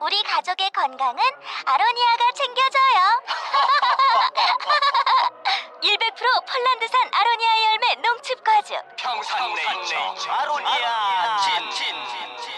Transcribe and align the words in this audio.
우리 0.00 0.22
가족의 0.24 0.70
건강은 0.70 1.22
아로니아가 1.64 2.32
챙겨줘요. 2.34 3.22
100% 5.82 6.46
폴란드산 6.46 7.10
아로니아 7.12 7.50
열매 7.72 7.94
농축 8.02 8.42
과즙. 8.44 8.76
평산네이처 8.96 9.96
아로니아 10.30 11.36
친 11.38 11.52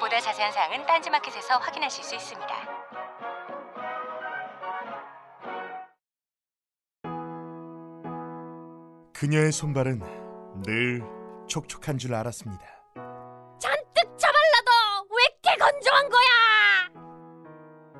보다 0.00 0.20
자세한 0.20 0.52
사항은 0.52 0.84
딴지마켓에서 0.86 1.56
확인하실 1.58 2.04
수 2.04 2.14
있습니다. 2.14 2.54
그녀의 9.14 9.52
손발은 9.52 10.00
늘 10.64 11.02
촉촉한 11.48 11.98
줄 11.98 12.14
알았습니다. 12.14 12.64
잔뜩 13.58 14.18
쳐 14.18 14.28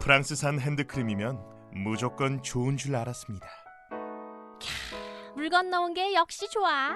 프랑스산 0.05 0.61
핸드크림이면 0.61 1.41
무조건 1.83 2.43
좋은 2.43 2.77
줄 2.77 2.95
알았습니다. 2.95 3.47
물 5.35 5.49
건너온 5.49 5.95
게 5.95 6.13
역시 6.13 6.47
좋아. 6.51 6.91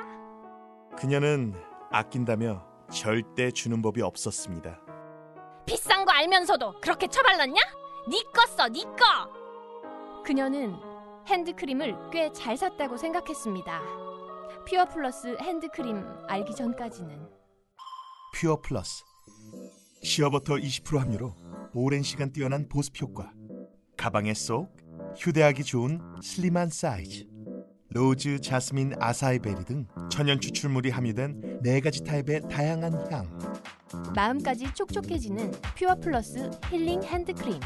그녀는 0.95 1.55
아낀다며 1.91 2.67
절대 2.93 3.51
주는 3.51 3.81
법이 3.81 4.03
없었습니다. 4.03 4.79
비싼 5.65 6.05
거 6.05 6.13
알면서도 6.13 6.83
그렇게 6.83 7.07
쳐발랐냐? 7.07 7.59
니꺼 8.11 8.45
써, 8.47 8.69
니꺼. 8.69 9.33
그녀는 10.27 10.77
핸드크림을 11.29 12.11
꽤 12.11 12.31
잘 12.35 12.59
샀다고 12.59 12.99
생각했습니다. 12.99 13.81
퓨어 14.69 14.85
플러스 14.85 15.35
핸드크림 15.41 16.05
알기 16.29 16.55
전까지는 16.55 17.27
퓨어 18.35 18.61
플러스 18.61 19.03
시어버터 20.03 20.57
20% 20.57 20.99
함유로 20.99 21.35
오랜 21.75 22.03
시간 22.03 22.33
뛰어난 22.33 22.69
보습 22.69 23.01
효과 23.03 23.33
가방에 23.97 24.35
쏙 24.35 24.77
휴대하기 25.17 25.65
좋은 25.65 26.01
슬림한 26.23 26.71
사이즈 26.71 27.27
로즈, 27.91 28.41
자스민, 28.41 28.93
아사이베리 28.99 29.65
등 29.65 29.87
천연 30.11 30.41
추출물이 30.41 30.91
함유된 30.91 31.61
네 31.63 31.81
가지 31.81 32.05
타입의 32.05 32.43
다양한 32.51 33.11
향 33.11 33.39
마음까지 34.15 34.75
촉촉해지는 34.75 35.53
퓨어 35.77 35.95
플러스 35.97 36.51
힐링 36.71 37.03
핸드크림. 37.03 37.59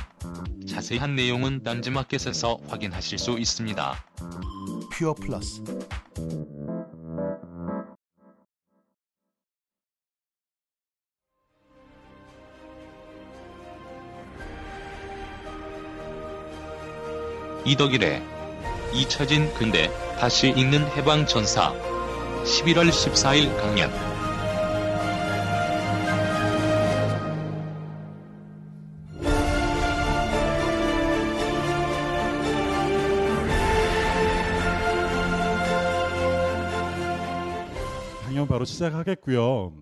자세한 0.69 1.17
내용은 1.17 1.63
딴지마켓에서 1.63 2.59
확인하실 2.69 3.19
수 3.19 3.39
있습니다. 3.39 3.95
퓨어 4.93 5.15
플러스 5.15 5.63
이덕일의 17.65 18.21
잊혀진 18.93 19.55
근대 19.55 19.89
다시 20.19 20.49
읽는 20.49 20.85
해방전사 20.97 21.73
11월 22.43 22.91
14일 22.91 23.57
강연 23.57 23.89
강연 38.25 38.49
바로 38.49 38.65
시작하겠고요. 38.65 39.73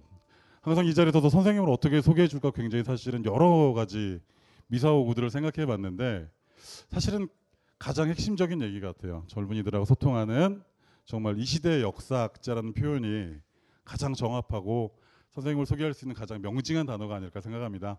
항상 0.61 0.85
이 0.85 0.93
자리에서도 0.93 1.31
선생님을 1.31 1.71
어떻게 1.71 2.03
소개해 2.03 2.29
줄까 2.29 2.51
굉장히 2.51 2.85
사실은 2.85 3.25
여러 3.25 3.73
가지 3.73 4.21
미사오구들을 4.67 5.31
생각해 5.31 5.65
봤는데 5.65 6.29
사실은 6.91 7.27
가장 7.81 8.11
핵심적인 8.11 8.61
얘기 8.63 8.79
같아요. 8.79 9.25
젊은이들하고 9.29 9.87
소통하는 9.87 10.63
정말 11.07 11.39
이 11.39 11.45
시대의 11.45 11.83
역사학자라는 11.83 12.75
표현이 12.75 13.35
가장 13.85 14.13
정확하고 14.13 14.95
선생님을 15.33 15.65
소개할 15.65 15.95
수 15.95 16.05
있는 16.05 16.15
가장 16.15 16.43
명징한 16.43 16.87
단어가 16.87 17.17
아닐까 17.17 17.41
생각합니다. 17.41 17.97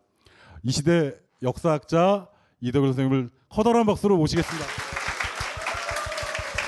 이 0.61 0.71
시대 0.71 1.15
역사학자 1.41 2.29
이덕을 2.61 2.89
선생님을 2.89 3.29
커다란 3.49 3.87
박수로 3.87 4.17
모시겠습니다. 4.17 4.67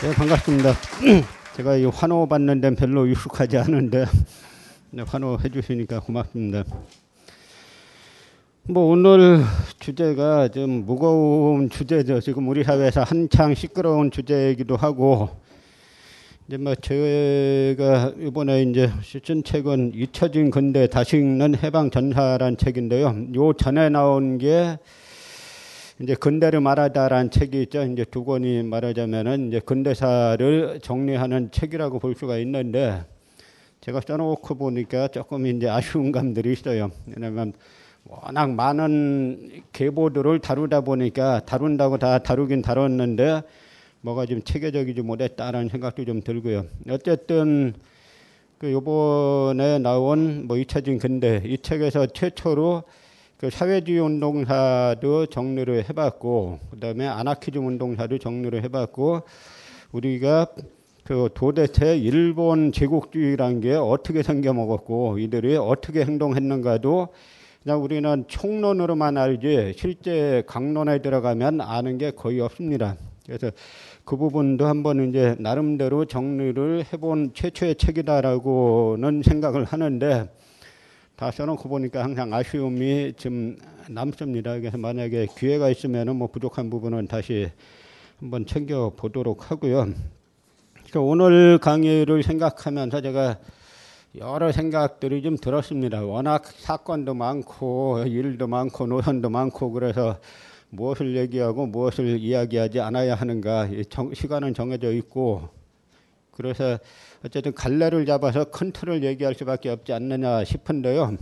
네, 0.02 0.16
반갑습니다. 0.16 0.74
제가 1.56 1.76
이 1.76 1.86
환호 1.86 2.28
받는 2.28 2.62
데는 2.62 2.76
별로 2.76 3.06
익숙하지 3.06 3.60
않은데 3.60 4.06
네, 4.90 5.04
환호해 5.04 5.50
주시니까 5.50 6.00
고맙습니다. 6.00 6.64
뭐 8.66 8.86
오늘 8.86 9.42
주제가 9.82 10.48
좀 10.48 10.86
무거운 10.86 11.70
주제죠. 11.70 12.22
지금 12.22 12.48
우리 12.48 12.64
사회에서 12.64 13.04
한창 13.04 13.54
시끄러운 13.54 14.10
주제이기도 14.10 14.78
하고 14.78 15.28
이제 16.48 16.56
뭐 16.56 16.74
제가 16.74 18.14
이번에 18.18 18.62
이제 18.62 18.90
쓴 19.04 19.44
책은 19.44 19.92
잊혀진 19.96 20.50
근대 20.50 20.88
다시 20.88 21.18
읽는 21.18 21.58
해방 21.58 21.90
전사란 21.90 22.56
책인데요. 22.56 23.14
요 23.36 23.52
전에 23.52 23.90
나온 23.90 24.38
게 24.38 24.78
이제 26.02 26.16
근대를 26.16 26.62
말하다라는 26.62 27.32
책이 27.32 27.64
있죠. 27.64 27.84
이제 27.84 28.06
두 28.06 28.24
권이 28.24 28.64
말하자면은 28.64 29.50
이제 29.50 29.60
근대사를 29.60 30.80
정리하는 30.82 31.52
책이라고 31.52 32.00
볼 32.00 32.16
수가 32.16 32.38
있는데 32.38 33.04
제가 33.82 34.00
써놓고 34.08 34.56
보니까 34.56 35.10
조금 35.10 35.48
이제 35.48 35.68
아쉬운 35.68 36.14
감들이 36.14 36.54
있어요. 36.54 36.92
왜냐면 37.14 37.52
워낙 38.06 38.52
많은 38.52 39.64
계보들을 39.72 40.40
다루다 40.40 40.82
보니까 40.82 41.40
다룬다고 41.46 41.98
다 41.98 42.20
다루긴 42.20 42.62
다뤘는데 42.62 43.44
뭐가 44.02 44.26
좀 44.26 44.42
체계적이지 44.44 45.02
못했다라는 45.02 45.70
생각도 45.70 46.04
좀 46.04 46.22
들고요. 46.22 46.66
어쨌든 46.90 47.74
그 48.58 48.72
요번에 48.72 49.80
나온 49.80 50.48
뭐 50.48 50.58
잊혀진 50.58 50.98
근대 50.98 51.42
이 51.46 51.58
책에서 51.58 52.08
최초로 52.08 52.84
그 53.38 53.50
사회주의 53.50 54.00
운동사도 54.00 55.26
정리를 55.28 55.90
해봤고 55.90 56.60
그다음에 56.72 57.08
아나키즘 57.08 57.66
운동사도 57.66 58.18
정리를 58.18 58.64
해봤고 58.64 59.24
우리가 59.92 60.48
그 61.04 61.30
도대체 61.34 61.98
일본 61.98 62.72
제국주의란 62.72 63.60
게 63.60 63.74
어떻게 63.74 64.24
생겨먹었고 64.24 65.20
이들이 65.20 65.58
어떻게 65.58 66.06
행동했는가도 66.06 67.10
그냥 67.64 67.82
우리는 67.82 68.26
총론으로만 68.28 69.18
알지 69.18 69.76
실제 69.78 70.44
강론에 70.46 71.02
들어가면 71.02 71.62
아는 71.62 71.98
게 71.98 72.12
거의 72.12 72.42
없습니다. 72.42 72.98
그래서 73.26 73.52
그 74.04 74.18
부분도 74.18 74.66
한번 74.66 75.08
이제 75.08 75.38
나름대로 75.40 76.04
정리를 76.04 76.84
해본 76.92 77.32
최초의 77.34 77.76
책이다라고는 77.76 79.22
생각을 79.24 79.64
하는데 79.64 80.30
다시는 81.16 81.56
그 81.56 81.70
보니까 81.70 82.04
항상 82.04 82.34
아쉬움이 82.34 83.14
좀 83.16 83.56
남습니다. 83.88 84.60
그래서 84.60 84.78
만약에 84.78 85.28
기회가 85.38 85.70
있으면은 85.70 86.18
뭐 86.18 86.28
부족한 86.28 86.70
부분은 86.70 87.08
다시 87.08 87.50
한번 88.20 88.46
챙겨 88.46 88.92
보도록 88.94 89.52
하고요. 89.52 89.88
그러니까 90.74 91.00
오늘 91.00 91.60
강의를 91.60 92.24
생각하면서 92.24 93.00
제가 93.00 93.38
여러 94.20 94.52
생각들이 94.52 95.24
좀 95.24 95.38
들었습니다. 95.38 96.04
워낙 96.04 96.46
사건도 96.46 97.16
많고 97.16 98.04
일도 98.06 98.46
많고 98.46 98.86
노선도 98.86 99.32
많고 99.32 99.72
그래서 99.72 100.20
무엇을 100.70 101.18
얘기하고 101.18 101.66
무엇을 101.66 102.20
이야기하지 102.20 102.80
않아야 102.80 103.16
하는가 103.16 103.70
시간은 104.14 104.54
정해져 104.54 104.92
있고 104.94 105.50
그래서 106.30 106.78
어쨌든 107.26 107.56
갈래를 107.56 108.06
잡아서 108.06 108.44
큰 108.44 108.72
틀을 108.72 109.04
얘기할 109.04 109.34
수밖에 109.34 109.70
없지 109.70 109.94
않느냐 109.94 110.44
싶은데요. 110.44 111.18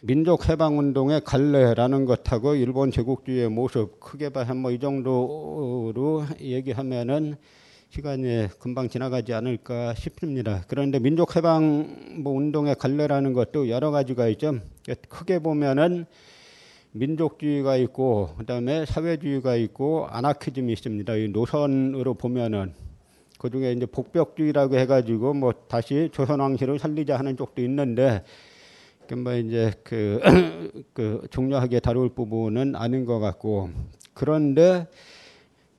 민족 0.00 0.48
해방 0.48 0.78
운동의 0.78 1.20
갈래라는 1.22 2.06
것하고 2.06 2.54
일본 2.54 2.90
제국주의의 2.90 3.50
모습 3.50 4.00
크게 4.00 4.30
봐서 4.30 4.54
뭐 4.54 4.72
이 4.72 4.78
정도로 4.78 6.24
얘기하면은 6.40 7.36
시간이 7.90 8.46
금방 8.60 8.88
지나가지 8.88 9.32
않을까 9.34 9.94
싶습니다. 9.94 10.62
그런데 10.68 11.00
민족 11.00 11.34
해방 11.34 12.20
뭐 12.22 12.34
운동의 12.34 12.76
갈래라는 12.76 13.32
것도 13.32 13.68
여러 13.68 13.90
가지가 13.90 14.28
있죠. 14.28 14.60
크게 15.08 15.40
보면은 15.40 16.06
민족주의가 16.92 17.76
있고 17.78 18.30
그다음에 18.38 18.86
사회주의가 18.86 19.56
있고 19.56 20.06
아나키즘이 20.08 20.72
있습니다. 20.72 21.16
이 21.16 21.28
노선으로 21.30 22.14
보면은 22.14 22.74
그 23.40 23.50
중에 23.50 23.72
이제 23.72 23.86
복벽주의라고 23.86 24.76
해가지고 24.76 25.34
뭐 25.34 25.52
다시 25.66 26.10
조선왕실을 26.12 26.78
살리자 26.78 27.18
하는 27.18 27.36
쪽도 27.36 27.60
있는데 27.62 28.22
뭐 29.16 29.34
이제 29.34 29.72
그, 29.82 30.20
그 30.94 31.26
중요하게 31.28 31.80
다룰 31.80 32.08
부분은 32.10 32.76
아닌 32.76 33.04
것 33.04 33.18
같고 33.18 33.70
그런데 34.14 34.86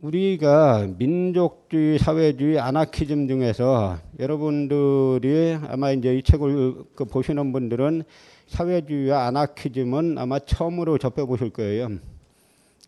우리가 0.01 0.87
민족주의, 0.97 1.99
사회주의, 1.99 2.59
아나키즘 2.59 3.27
중에서 3.27 3.99
여러분들이 4.17 5.59
아마 5.67 5.91
이제 5.91 6.15
이 6.15 6.23
책을 6.23 6.85
그 6.95 7.05
보시는 7.05 7.51
분들은 7.51 8.03
사회주의와 8.47 9.27
아나키즘은 9.27 10.17
아마 10.17 10.39
처음으로 10.39 10.97
접해 10.97 11.23
보실 11.25 11.51
거예요. 11.51 11.89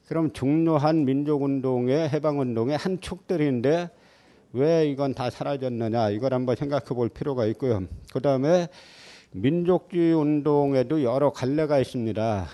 그럼 0.07 0.33
중요한 0.33 1.05
민족운동의 1.05 2.09
해방운동의 2.09 2.77
한 2.77 2.99
축들인데 2.99 3.91
왜 4.53 4.89
이건 4.89 5.13
다 5.13 5.29
사라졌느냐 5.29 6.09
이걸 6.09 6.33
한번 6.33 6.55
생각해 6.55 6.85
볼 6.95 7.09
필요가 7.09 7.45
있고요. 7.45 7.83
그 8.11 8.21
다음에 8.21 8.69
민족주의 9.33 10.13
운동에도 10.13 11.03
여러 11.03 11.31
갈래가 11.31 11.77
있습니다. 11.77 12.47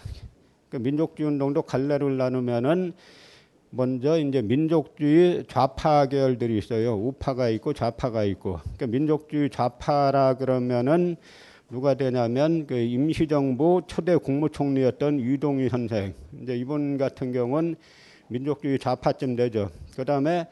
그 0.70 0.78
민족주의 0.78 1.30
운동도 1.30 1.62
갈래를 1.62 2.18
나누면은 2.18 2.94
먼저 3.72 4.18
이제 4.20 4.42
민족주의 4.42 5.44
좌파 5.48 6.08
계열들이 6.08 6.58
있어요. 6.58 6.96
우파가 6.96 7.50
있고 7.50 7.74
좌파가 7.74 8.24
있고. 8.24 8.60
그러니까 8.64 8.88
민족주의 8.88 9.50
좌파라 9.50 10.36
그러면은 10.36 11.16
누가 11.70 11.94
되냐면 11.94 12.66
그 12.66 12.76
임시정부 12.76 13.84
초대 13.86 14.16
국무총리였던 14.16 15.20
유동희 15.20 15.70
선생. 15.70 16.16
이제 16.42 16.58
이분 16.58 16.98
같은 16.98 17.32
경우는 17.32 17.76
민족주의 18.28 18.80
좌파쯤 18.80 19.36
되죠. 19.36 19.70
그다음에 19.96 20.48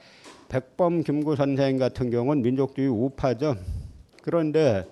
백범 0.49 1.03
김구 1.03 1.35
선생 1.35 1.77
같은 1.77 2.11
경우는 2.11 2.43
민족주의 2.43 2.87
우파죠. 2.87 3.55
그런데 4.21 4.85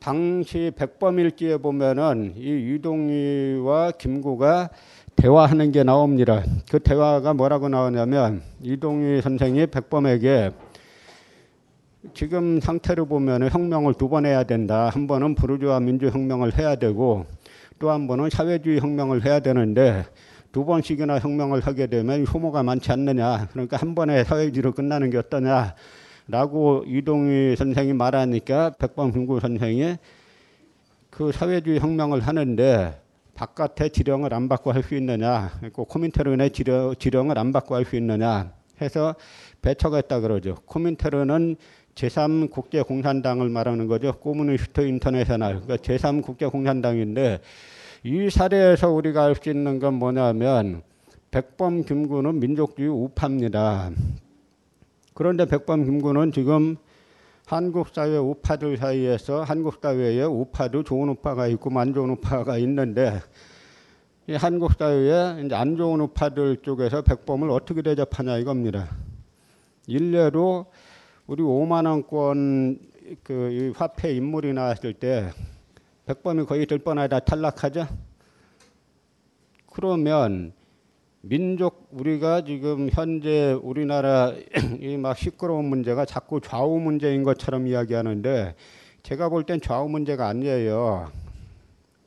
당시 0.00 0.70
백범일지에 0.76 1.58
보면은 1.58 2.32
이 2.36 2.48
유동희와 2.48 3.92
김구가 3.92 4.70
대화하는 5.20 5.72
게 5.72 5.82
나옵니다. 5.82 6.44
그 6.70 6.78
대화가 6.78 7.34
뭐라고 7.34 7.68
나오냐면 7.68 8.40
이동희 8.62 9.20
선생이 9.20 9.66
백범에게 9.66 10.52
지금 12.14 12.60
상태로 12.60 13.06
보면 13.06 13.48
혁명을 13.50 13.94
두 13.94 14.08
번 14.08 14.26
해야 14.26 14.44
된다. 14.44 14.90
한 14.94 15.08
번은 15.08 15.34
부르주아 15.34 15.80
민주혁명을 15.80 16.56
해야 16.56 16.76
되고 16.76 17.26
또 17.80 17.90
한 17.90 18.06
번은 18.06 18.30
사회주의 18.30 18.78
혁명을 18.78 19.24
해야 19.24 19.40
되는데 19.40 20.04
두 20.52 20.64
번씩이나 20.64 21.18
혁명을 21.18 21.60
하게 21.60 21.88
되면 21.88 22.24
소모가 22.24 22.62
많지 22.62 22.92
않느냐. 22.92 23.48
그러니까 23.50 23.76
한 23.76 23.96
번에 23.96 24.22
사회주의로 24.22 24.70
끝나는 24.72 25.10
게 25.10 25.18
어떠냐. 25.18 25.74
라고 26.28 26.84
이동휘 26.86 27.56
선생이 27.56 27.92
말하니까 27.92 28.70
백범 28.78 29.10
김구 29.12 29.40
선생이 29.40 29.96
그 31.10 31.32
사회주의 31.32 31.80
혁명을 31.80 32.20
하는데 32.20 33.00
바깥에 33.38 33.90
지령을 33.90 34.34
안 34.34 34.48
받고 34.48 34.72
할 34.72 34.82
수 34.82 34.96
있느냐, 34.96 35.52
그 35.72 35.84
코민테른의 35.84 36.50
지령, 36.50 36.94
지령을 36.98 37.38
안 37.38 37.52
받고 37.52 37.76
할 37.76 37.84
수 37.84 37.94
있느냐 37.94 38.52
해서 38.80 39.14
배척했다 39.62 40.18
그러죠. 40.18 40.56
코민테른은 40.66 41.54
제3국제공산당을 41.94 43.48
말하는 43.48 43.86
거죠. 43.86 44.12
Communist 44.14 44.80
International. 44.80 45.60
그러니까 45.60 45.76
제3국제공산당인데 45.76 47.38
이 48.02 48.28
사례에서 48.28 48.90
우리가 48.90 49.24
알 49.24 49.36
수 49.36 49.50
있는 49.50 49.78
건 49.78 49.94
뭐냐면 49.94 50.82
백범 51.30 51.84
김구는 51.84 52.40
민족주의 52.40 52.88
우파입니다. 52.88 53.92
그런데 55.14 55.44
백범 55.44 55.84
김구는 55.84 56.32
지금 56.32 56.76
한국 57.48 57.88
사회 57.88 58.18
우파들 58.18 58.76
사이에서 58.76 59.42
한국 59.42 59.78
사회에 59.80 60.22
우파도 60.22 60.82
좋은 60.82 61.08
우파가 61.08 61.46
있고 61.46 61.70
안 61.80 61.94
좋은 61.94 62.10
우파가 62.10 62.58
있는데 62.58 63.22
이 64.26 64.34
한국 64.34 64.74
사회에 64.74 65.42
이제 65.42 65.54
안 65.54 65.78
좋은 65.78 65.98
우파들 66.02 66.58
쪽에서 66.58 67.00
백범을 67.00 67.48
어떻게 67.48 67.80
대접하냐 67.80 68.36
이겁니다. 68.36 68.90
일례로 69.86 70.66
우리 71.26 71.42
5만 71.42 71.86
원권 71.86 72.80
그 73.24 73.72
화폐 73.74 74.12
인물이 74.14 74.52
나왔을 74.52 74.92
때 74.92 75.30
백범이 76.04 76.44
거의 76.44 76.66
될 76.66 76.80
뻔하다 76.80 77.20
탈락하죠. 77.20 77.86
그러면 79.72 80.52
민족 81.20 81.88
우리가 81.90 82.44
지금 82.44 82.88
현재 82.92 83.52
우리나라 83.62 84.32
이 84.80 84.96
막 84.96 85.16
시끄러운 85.16 85.64
문제가 85.66 86.04
자꾸 86.04 86.40
좌우 86.40 86.78
문제인 86.78 87.22
것처럼 87.24 87.66
이야기하는데 87.66 88.54
제가 89.02 89.28
볼 89.28 89.44
땐 89.44 89.60
좌우 89.60 89.88
문제가 89.88 90.28
아니에요. 90.28 91.10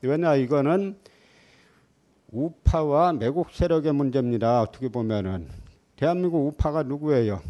왜냐 0.01 0.35
이거는 0.35 0.97
우파와 2.31 3.13
매국 3.13 3.51
세력의 3.51 3.93
문제입니다. 3.93 4.61
어떻게 4.61 4.87
보면은 4.87 5.47
대한민국 5.97 6.47
우파가 6.47 6.83
누구예요? 6.83 7.41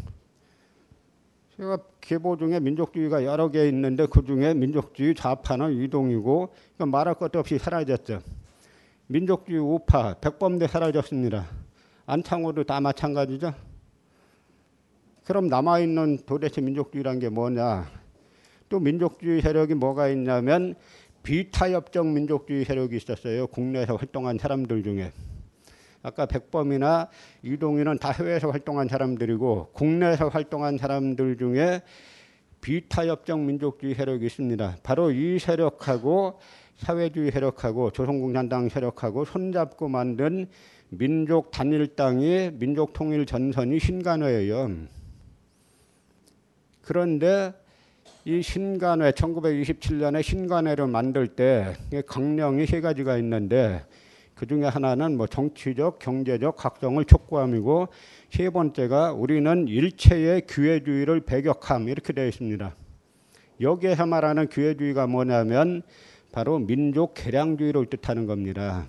제가 1.56 1.78
계보 2.00 2.36
중에 2.38 2.58
민족주의가 2.58 3.24
여러 3.24 3.50
개 3.50 3.68
있는데 3.68 4.06
그 4.06 4.24
중에 4.24 4.52
민족주의 4.54 5.14
좌파는 5.14 5.80
이동이고 5.80 6.52
말할 6.78 7.14
것도 7.14 7.38
없이 7.38 7.58
사라졌죠. 7.58 8.20
민족주의 9.12 9.58
우파 9.60 10.14
백범대 10.14 10.66
사라졌습니다. 10.68 11.46
안창호도 12.06 12.64
다 12.64 12.80
마찬가지죠. 12.80 13.52
그럼 15.26 15.48
남아있는 15.48 16.20
도대체 16.24 16.62
민족주의란 16.62 17.18
게 17.18 17.28
뭐냐? 17.28 17.90
또 18.70 18.80
민족주의 18.80 19.42
세력이 19.42 19.74
뭐가 19.74 20.08
있냐면 20.08 20.76
비타협적 21.22 22.06
민족주의 22.06 22.64
세력이 22.64 22.96
있었어요. 22.96 23.48
국내에서 23.48 23.96
활동한 23.96 24.38
사람들 24.38 24.82
중에. 24.82 25.12
아까 26.02 26.24
백범이나 26.24 27.10
이동희는 27.42 27.98
다 27.98 28.12
해외에서 28.12 28.48
활동한 28.48 28.88
사람들이고 28.88 29.72
국내에서 29.74 30.28
활동한 30.28 30.78
사람들 30.78 31.36
중에 31.36 31.82
비타협적 32.62 33.40
민족주의 33.40 33.94
세력이 33.94 34.24
있습니다. 34.24 34.78
바로 34.82 35.10
이 35.10 35.38
세력하고 35.38 36.40
사회주의 36.76 37.30
세력하고 37.30 37.90
조선공산당 37.90 38.68
세력하고 38.68 39.24
손잡고 39.24 39.88
만든 39.88 40.48
민족 40.88 41.50
단일당이 41.50 42.52
민족 42.54 42.92
통일 42.92 43.24
전선이 43.24 43.78
신간회예요. 43.78 44.70
그런데 46.82 47.52
이 48.24 48.42
신간회 48.42 49.12
1927년에 49.12 50.22
신간회를 50.22 50.86
만들 50.86 51.28
때 51.28 51.74
강령이 52.06 52.66
세 52.66 52.80
가지가 52.80 53.16
있는데 53.18 53.84
그 54.34 54.46
중에 54.46 54.64
하나는 54.64 55.16
뭐 55.16 55.26
정치적, 55.26 55.98
경제적 55.98 56.56
각성을 56.56 57.04
촉구함이고 57.04 57.88
세 58.30 58.50
번째가 58.50 59.12
우리는 59.12 59.68
일체의 59.68 60.46
기회주의를 60.46 61.20
배격함 61.20 61.88
이렇게 61.88 62.12
되어 62.12 62.26
있습니다. 62.26 62.74
여기에서 63.60 64.06
말하는 64.06 64.48
기회주의가 64.48 65.06
뭐냐면 65.06 65.82
바로 66.32 66.58
민족 66.58 67.14
개량주의를 67.14 67.86
뜻하는 67.86 68.26
겁니다. 68.26 68.84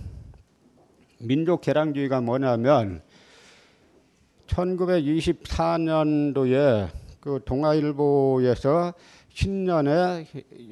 민족 1.20 1.62
개량주의가 1.62 2.22
뭐냐면 2.22 3.04
1924년도에 4.48 6.88
그 7.20 7.42
동아일보에서 7.46 8.96
신년의 9.30 10.26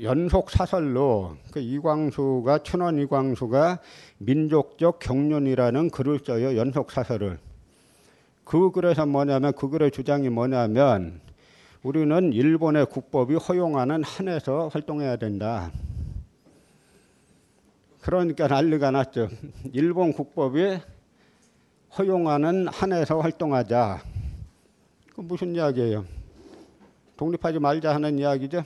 연속 0.04 0.50
사설로 0.52 1.38
그 1.52 1.60
이광수가 1.60 2.60
춘원 2.60 3.00
이광수가 3.00 3.80
민족적 4.20 5.00
경륜이라는 5.00 5.90
글을 5.90 6.20
써요 6.26 6.56
연속 6.58 6.92
사설을 6.92 7.40
그 8.44 8.72
글에서 8.72 9.06
뭐냐면 9.06 9.54
그 9.54 9.70
글의 9.70 9.92
주장이 9.92 10.30
뭐냐면 10.30 11.22
우리는 11.84 12.32
일본의 12.32 12.86
국법이 12.88 13.36
허용하는 13.36 14.04
한에서 14.04 14.68
활동해야 14.68 15.16
된다. 15.16 15.72
그러니까 18.02 18.48
난리가 18.48 18.90
났죠. 18.90 19.30
일본 19.74 20.12
국법이 20.12 20.80
허용하는 21.98 22.68
한에서 22.68 23.20
활동하자. 23.20 24.02
그 25.14 25.22
무슨 25.22 25.54
이야기예요? 25.54 26.06
독립하지 27.16 27.60
말자 27.60 27.94
하는 27.94 28.18
이야기죠. 28.18 28.64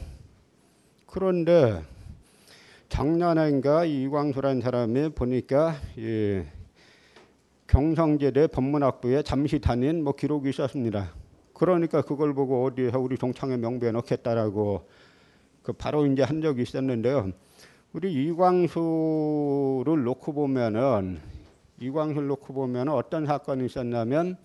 그런데 1.06 1.82
작년인가 2.88 3.84
이광수라는 3.84 4.62
사람이 4.62 5.10
보니까 5.10 5.76
이 5.98 6.42
경성제대 7.68 8.48
법문학부에 8.48 9.24
잠시 9.24 9.60
다닌 9.60 10.02
뭐 10.02 10.14
기록이 10.14 10.50
있었습니다. 10.50 11.12
그러니까 11.54 12.02
그걸 12.04 12.34
보고 12.34 12.64
어디에서 12.64 13.00
우리 13.00 13.18
동창회 13.18 13.58
명부에 13.58 13.92
넣겠다라고 13.92 14.88
그 15.62 15.74
바로 15.74 16.06
이제 16.06 16.24
한 16.24 16.42
적이 16.42 16.62
있었는데요. 16.62 17.32
우리 17.96 18.12
이광수를 18.26 20.04
놓고 20.04 20.34
보면은 20.34 21.18
이광수를 21.80 22.28
놓고 22.28 22.54
보면 22.54 22.90
어떤 22.90 23.26
사건이 23.26 23.68
있었냐면 23.68 24.36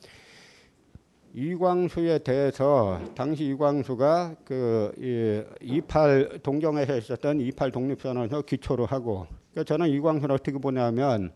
이광수에 1.35 2.19
대해서 2.19 3.00
당시 3.16 3.47
이광수가 3.47 4.37
그28 4.45 6.45
동경에서 6.45 6.97
있었던 6.99 7.40
28 7.40 7.73
독립선언을 7.73 8.42
기초로 8.42 8.87
하고 8.87 9.26
그러니까 9.50 9.64
저는 9.64 9.88
이광수를 9.88 10.33
어떻게 10.33 10.57
보냐면 10.57 11.33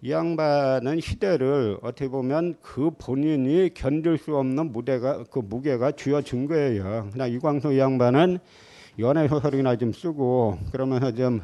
이 0.00 0.12
양반은 0.12 1.00
시대를 1.00 1.78
어떻게 1.82 2.06
보면 2.06 2.54
그 2.62 2.92
본인이 2.96 3.68
견딜 3.74 4.16
수 4.16 4.36
없는 4.36 4.70
무대가 4.70 5.24
그 5.24 5.40
무게가 5.40 5.90
쥐어진 5.90 6.46
거예요. 6.46 7.08
그냥 7.10 7.32
이광수 7.32 7.72
이 7.72 7.80
양반은 7.80 8.38
연애 8.98 9.26
소설이나 9.26 9.76
좀 9.76 9.92
쓰고 9.92 10.58
그러면서 10.70 11.12
좀 11.12 11.40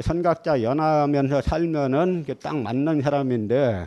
선각자 0.00 0.62
연하면서 0.62 1.40
살면은 1.42 2.24
딱 2.40 2.56
맞는 2.56 3.02
사람인데 3.02 3.86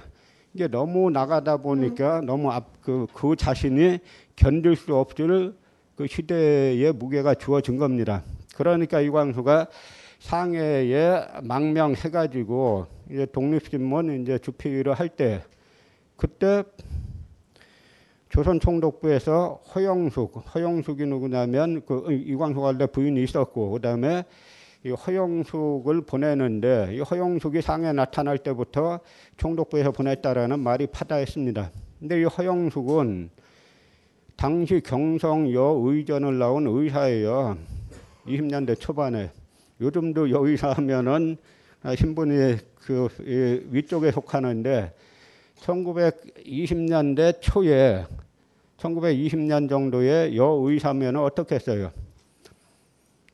이게 0.53 0.67
너무 0.67 1.09
나가다 1.09 1.57
보니까 1.57 2.21
너무 2.21 2.51
앞, 2.51 2.81
그, 2.81 3.07
그 3.13 3.35
자신이 3.37 3.99
견딜 4.35 4.75
수 4.75 4.95
없을 4.95 5.53
그 5.95 6.07
시대의 6.07 6.91
무게가 6.93 7.35
주어진 7.35 7.77
겁니다. 7.77 8.23
그러니까 8.55 8.99
이광수가 8.99 9.67
상해에 10.19 11.25
망명해가지고 11.43 12.87
이제 13.09 13.25
독립신문 13.31 14.21
이제 14.21 14.37
주필을 14.37 14.93
할 14.93 15.09
때 15.09 15.41
그때 16.17 16.63
조선총독부에서 18.31 19.61
허영숙, 19.75 20.55
허영숙이 20.55 21.05
누구냐면 21.05 21.81
그 21.85 22.11
이광수 22.11 22.65
할때 22.65 22.85
부인이 22.85 23.21
있었고 23.23 23.71
그다음에 23.71 24.23
이 24.85 24.89
허영숙을 24.89 26.01
보내는데 26.05 26.91
이 26.93 27.01
허영숙이 27.01 27.61
상해 27.61 27.91
나타날 27.91 28.37
때부터 28.37 29.01
총독부에서 29.35 29.91
보냈다라는 29.91 30.61
말이 30.61 30.87
파다했습니다. 30.87 31.71
근데 31.99 32.21
이 32.21 32.23
허영숙은 32.23 33.29
당시 34.37 34.79
경성 34.79 35.53
여 35.53 35.77
의전을 35.83 36.39
나온 36.39 36.67
의사예요. 36.67 37.57
20년대 38.25 38.79
초반에 38.79 39.29
요즘도 39.81 40.31
여의사 40.31 40.71
하면은 40.71 41.35
신분이 41.97 42.57
그 42.75 43.09
위쪽에 43.71 44.11
속하는데 44.11 44.93
1920년대 45.61 47.39
초에 47.39 48.05
1920년 48.77 49.69
정도에 49.69 50.35
여의사면 50.35 51.15
어떻게 51.17 51.55
했어요? 51.55 51.91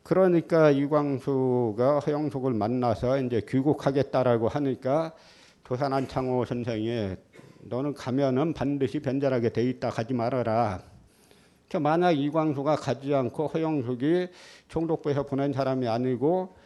그러니까 0.02 0.70
이광수가 0.70 2.00
허영숙을 2.00 2.54
만나서 2.54 3.20
이제 3.20 3.42
귀국하겠다라고 3.46 4.48
하니까 4.48 5.12
조산한 5.64 6.08
창호 6.08 6.44
선생이 6.44 7.16
너는 7.60 7.94
가면은 7.94 8.54
반드시 8.54 9.00
변절하게 9.00 9.50
돼 9.50 9.68
있다 9.68 9.90
가지 9.90 10.14
말아라. 10.14 10.82
만약 11.80 12.12
이광수가 12.12 12.76
가지 12.76 13.14
않고 13.14 13.48
허영숙이 13.48 14.28
총독부에서 14.68 15.24
보낸 15.24 15.52
사람이 15.52 15.86
아니고 15.86 16.56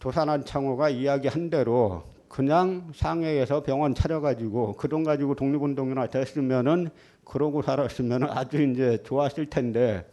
조산한 0.00 0.46
창호가 0.46 0.88
이야기한 0.88 1.50
대로 1.50 2.15
그냥 2.36 2.92
상해에서 2.94 3.62
병원 3.62 3.94
차려가지고 3.94 4.74
그 4.74 4.88
돈 4.88 5.04
가지고 5.04 5.34
독립운동이나 5.34 6.08
됐으면은 6.08 6.90
그러고 7.24 7.62
살았으면 7.62 8.24
아주 8.24 8.62
이제 8.62 9.02
좋았을 9.04 9.46
텐데 9.46 10.04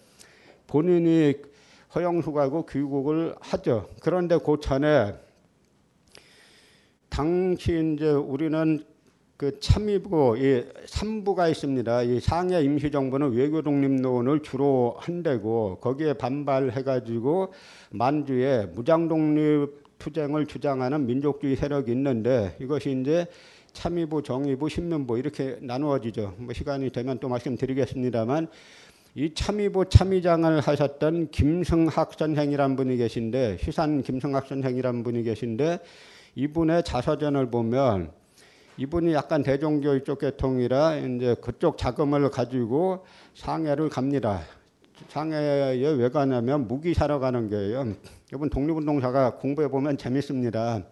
본인이 0.66 1.34
허영숙하고 1.94 2.66
귀국을 2.66 3.36
하죠. 3.42 3.90
그런데 4.02 4.38
그 4.38 4.58
전에 4.62 5.16
당시 7.10 7.94
이제 7.94 8.10
우리는 8.10 8.86
그 9.36 9.60
참의부 9.60 10.38
이 10.38 10.64
3부가 10.86 11.52
있습니다. 11.52 12.04
이 12.04 12.22
상해 12.22 12.62
임시정부는 12.64 13.34
외교 13.34 13.62
독립론을 13.62 14.44
주로 14.44 14.96
한대고 14.98 15.80
거기에 15.82 16.14
반발해 16.14 16.84
가지고 16.84 17.52
만주에 17.92 18.68
무장 18.68 19.10
독립 19.10 19.83
투쟁을 20.04 20.48
주장하는 20.48 21.06
민족주의 21.06 21.56
세력이 21.56 21.90
있는데 21.94 22.58
이것이 22.60 22.92
이제 23.00 23.26
참의부, 23.72 24.22
정의부, 24.22 24.68
신문부 24.68 25.18
이렇게 25.18 25.58
나누어지죠. 25.62 26.36
뭐 26.38 26.54
시간이 26.54 26.92
되면 26.92 27.20
또 27.20 27.30
말씀드리겠습니다만 27.30 28.50
이 29.16 29.34
참의부 29.34 29.88
참의장을 29.88 30.60
하셨던 30.60 31.30
김승학 31.32 32.14
선생이란 32.18 32.76
분이 32.76 32.98
계신데 32.98 33.60
희산 33.62 34.04
김승학 34.04 34.48
선생이란 34.48 35.04
분이 35.04 35.24
계신데 35.24 35.80
이분의 36.36 36.84
자서전을 36.84 37.50
보면 37.50 38.12
이분이 38.76 39.14
약간 39.14 39.42
대종교의 39.42 40.04
쪽 40.04 40.20
계통이라 40.20 40.98
이제 40.98 41.36
그쪽 41.42 41.78
자금을 41.78 42.30
가지고 42.30 43.06
상해를 43.36 43.88
갑니다. 43.88 44.42
상해에 45.08 45.94
왜 45.94 46.10
가냐면 46.10 46.68
무기 46.68 46.94
사러 46.94 47.20
가는 47.20 47.50
거예요. 47.50 47.94
이분 48.34 48.50
독립운동사가 48.50 49.36
공부해 49.36 49.68
보면 49.68 49.98
재밌습니다. 49.98 50.84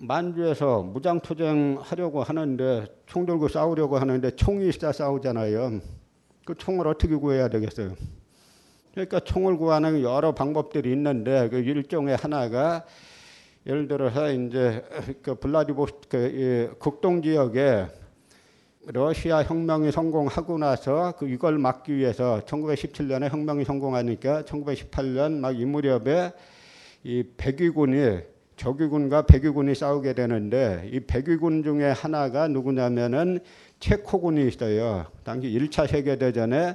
만주에서 0.00 0.82
무장투쟁 0.82 1.78
하려고 1.80 2.22
하는데 2.22 2.86
총 3.06 3.26
들고 3.26 3.48
싸우려고 3.48 3.98
하는데 3.98 4.30
총이 4.30 4.68
있어 4.68 4.92
싸우잖아요. 4.92 5.80
그 6.44 6.54
총을 6.54 6.86
어떻게 6.86 7.14
구해야 7.16 7.48
되겠어요? 7.48 7.94
그러니까 8.92 9.20
총을 9.20 9.56
구하는 9.58 10.02
여러 10.02 10.32
방법들이 10.34 10.90
있는데 10.92 11.48
그 11.48 11.58
일종의 11.58 12.16
하나가 12.16 12.84
예를 13.66 13.86
들어서 13.86 14.32
이제 14.32 14.82
그 15.22 15.34
블라디보스토크 15.34 16.08
그 16.10 16.76
극동 16.78 17.22
지역에 17.22 17.86
러시아 18.90 19.42
혁명이 19.42 19.92
성공하고 19.92 20.56
나서 20.56 21.12
그 21.18 21.28
이걸 21.28 21.58
막기 21.58 21.94
위해서 21.94 22.40
1917년에 22.46 23.28
혁명이 23.28 23.66
성공하니까 23.66 24.44
1918년 24.44 25.40
막 25.40 25.54
이 25.54 25.66
무렵에 25.66 26.32
이 27.04 27.22
백위군이 27.36 28.20
적위군과 28.56 29.26
백위군이 29.26 29.74
싸우게 29.74 30.14
되는데 30.14 30.88
이 30.90 31.00
백위군 31.00 31.64
중에 31.64 31.90
하나가 31.90 32.48
누구냐면은 32.48 33.40
체코군이 33.78 34.48
있어요. 34.48 35.04
당시 35.22 35.48
1차 35.48 35.86
세계대전에 35.86 36.74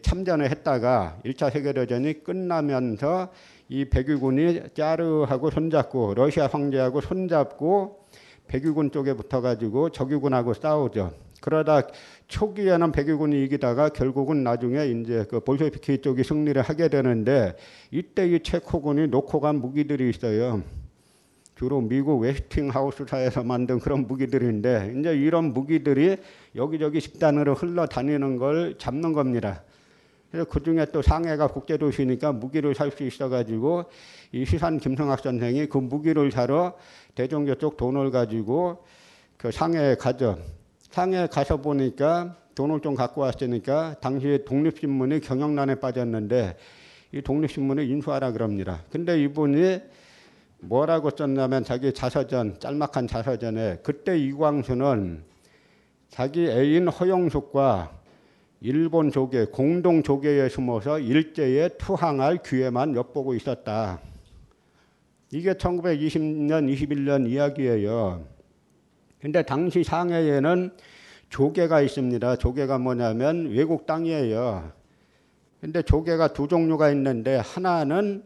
참전을 0.00 0.48
했다가 0.48 1.18
1차 1.24 1.52
세계대전이 1.52 2.22
끝나면서 2.22 3.32
이 3.68 3.84
백위군이 3.86 4.60
짜르하고 4.74 5.50
손잡고 5.50 6.14
러시아 6.14 6.46
황제하고 6.46 7.00
손잡고 7.00 8.06
백위군 8.46 8.92
쪽에 8.92 9.14
붙어가지고 9.14 9.90
적위군하고 9.90 10.54
싸우죠. 10.54 11.31
그러다 11.42 11.82
초기에는 12.28 12.92
백위군이 12.92 13.44
이기다가 13.44 13.90
결국은 13.90 14.42
나중에 14.42 14.86
이제 14.86 15.26
그 15.28 15.40
볼셰비키 15.40 16.00
쪽이 16.00 16.22
승리를 16.22 16.62
하게 16.62 16.88
되는데 16.88 17.54
이때 17.90 18.26
이 18.26 18.40
체코군이 18.40 19.08
놓고 19.08 19.40
간 19.40 19.56
무기들이 19.56 20.08
있어요. 20.08 20.62
주로 21.56 21.80
미국 21.80 22.20
웨스팅하우스사에서 22.20 23.42
만든 23.42 23.78
그런 23.78 24.06
무기들인데 24.06 24.94
이제 24.98 25.14
이런 25.14 25.52
무기들이 25.52 26.16
여기저기 26.56 27.00
식단으로 27.00 27.54
흘러다니는 27.54 28.36
걸 28.36 28.76
잡는 28.78 29.12
겁니다. 29.12 29.62
그래서 30.30 30.48
그 30.48 30.62
중에 30.62 30.86
또 30.92 31.02
상해가 31.02 31.48
국제도시니까 31.48 32.32
무기를 32.32 32.74
살 32.74 32.90
수 32.90 33.02
있어가지고 33.02 33.84
이 34.32 34.46
시산 34.46 34.78
김성학 34.78 35.20
선생이 35.20 35.66
그 35.66 35.76
무기를 35.78 36.30
사러 36.30 36.74
대종교 37.14 37.56
쪽 37.56 37.76
돈을 37.76 38.10
가지고 38.10 38.84
그 39.36 39.50
상해에 39.50 39.96
가죠. 39.96 40.38
상해에 40.92 41.26
가서 41.26 41.56
보니까 41.56 42.36
돈을 42.54 42.80
좀 42.80 42.94
갖고 42.94 43.22
왔으니까 43.22 43.96
당시에 44.00 44.44
독립신문이 44.44 45.20
경영난에 45.20 45.76
빠졌는데 45.76 46.56
이 47.12 47.22
독립신문을 47.22 47.88
인수하라 47.88 48.32
그럽니다. 48.32 48.82
근데 48.90 49.20
이분이 49.22 49.80
뭐라고 50.60 51.10
썼냐면 51.10 51.64
자기 51.64 51.92
자서전 51.92 52.60
짤막한 52.60 53.08
자서전에 53.08 53.78
그때 53.82 54.18
이광수는 54.18 55.24
자기 56.10 56.46
애인 56.46 56.88
허영숙과 56.88 57.90
일본 58.60 59.10
조계 59.10 59.46
공동 59.46 60.02
조계에 60.02 60.50
숨어서 60.50 60.98
일제에 60.98 61.70
투항할 61.78 62.42
기회만 62.42 62.94
엿보고 62.94 63.34
있었다. 63.34 63.98
이게 65.32 65.54
1920년 65.54 66.70
21년 66.70 67.28
이야기예요. 67.28 68.31
근데 69.22 69.44
당시 69.44 69.84
상해에는 69.84 70.72
조계가 71.28 71.80
있습니다. 71.80 72.36
조계가 72.36 72.78
뭐냐면 72.78 73.50
외국 73.50 73.86
땅이에요. 73.86 74.72
근데 75.60 75.80
조계가 75.80 76.32
두 76.32 76.48
종류가 76.48 76.90
있는데 76.90 77.36
하나는 77.36 78.24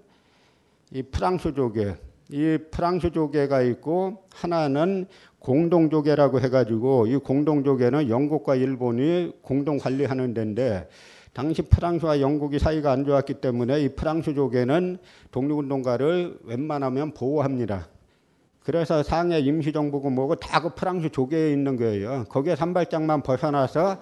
이 0.90 1.02
프랑스 1.02 1.52
조계, 1.52 1.96
이 2.30 2.58
프랑스 2.70 3.12
조계가 3.12 3.60
있고 3.60 4.24
하나는 4.32 5.04
공동 5.38 5.90
조계라고 5.90 6.40
해가지고 6.40 7.08
이 7.08 7.18
공동 7.18 7.62
조계는 7.62 8.08
영국과 8.08 8.54
일본이 8.54 9.32
공동 9.42 9.76
관리하는 9.76 10.32
데인데 10.32 10.88
당시 11.34 11.60
프랑스와 11.60 12.22
영국이 12.22 12.58
사이가 12.58 12.90
안 12.90 13.04
좋았기 13.04 13.34
때문에 13.34 13.82
이 13.82 13.90
프랑스 13.90 14.34
조계는 14.34 14.96
독립운동가를 15.30 16.38
웬만하면 16.44 17.12
보호합니다. 17.12 17.86
그래서 18.66 19.04
상해 19.04 19.38
임시정부고 19.38 20.11
뭐고 20.11 20.35
다 20.35 20.61
그 20.61 20.75
프랑스 20.75 21.11
조계에 21.11 21.52
있는 21.52 21.76
거예요. 21.76 22.25
거기에 22.28 22.56
산발장만 22.56 23.23
벗어나서 23.23 24.00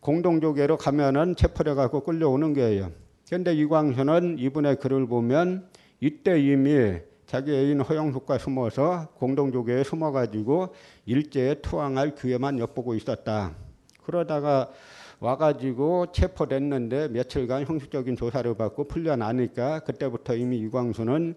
공동조계로 0.00 0.76
가면은 0.76 1.34
체포돼 1.34 1.74
갖고 1.74 2.04
끌려오는 2.04 2.54
거예요. 2.54 2.92
그런데 3.26 3.52
이광수는 3.54 4.38
이분의 4.38 4.76
글을 4.76 5.08
보면 5.08 5.66
이때 5.98 6.40
이미 6.40 6.98
자기 7.26 7.52
애인 7.52 7.80
허영숙과 7.80 8.38
숨어서 8.38 9.08
공동조계에 9.16 9.82
숨어가지고 9.82 10.74
일제에 11.06 11.56
투항할 11.56 12.14
기회만 12.14 12.60
엿보고 12.60 12.94
있었다. 12.94 13.56
그러다가 14.04 14.70
와가지고 15.18 16.12
체포됐는데 16.12 17.08
며칠간 17.08 17.66
형식적인 17.66 18.14
조사를 18.14 18.54
받고 18.54 18.86
풀려나니까 18.86 19.80
그때부터 19.80 20.36
이미 20.36 20.58
이광수는 20.58 21.34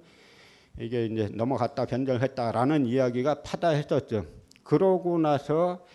이게 0.80 1.06
이제 1.06 1.30
넘어갔다 1.34 1.86
변절했다라는 1.86 2.86
이야기가 2.86 3.42
파다했었죠. 3.44 4.26
그러고 4.64 5.18
나서 5.20 5.86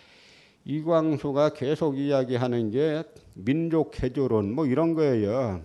이광수가 0.65 1.49
계속 1.49 1.97
이야기하는 1.97 2.71
게 2.71 3.03
민족 3.33 3.91
개조론 3.91 4.53
뭐 4.53 4.65
이런 4.65 4.93
거예요. 4.93 5.61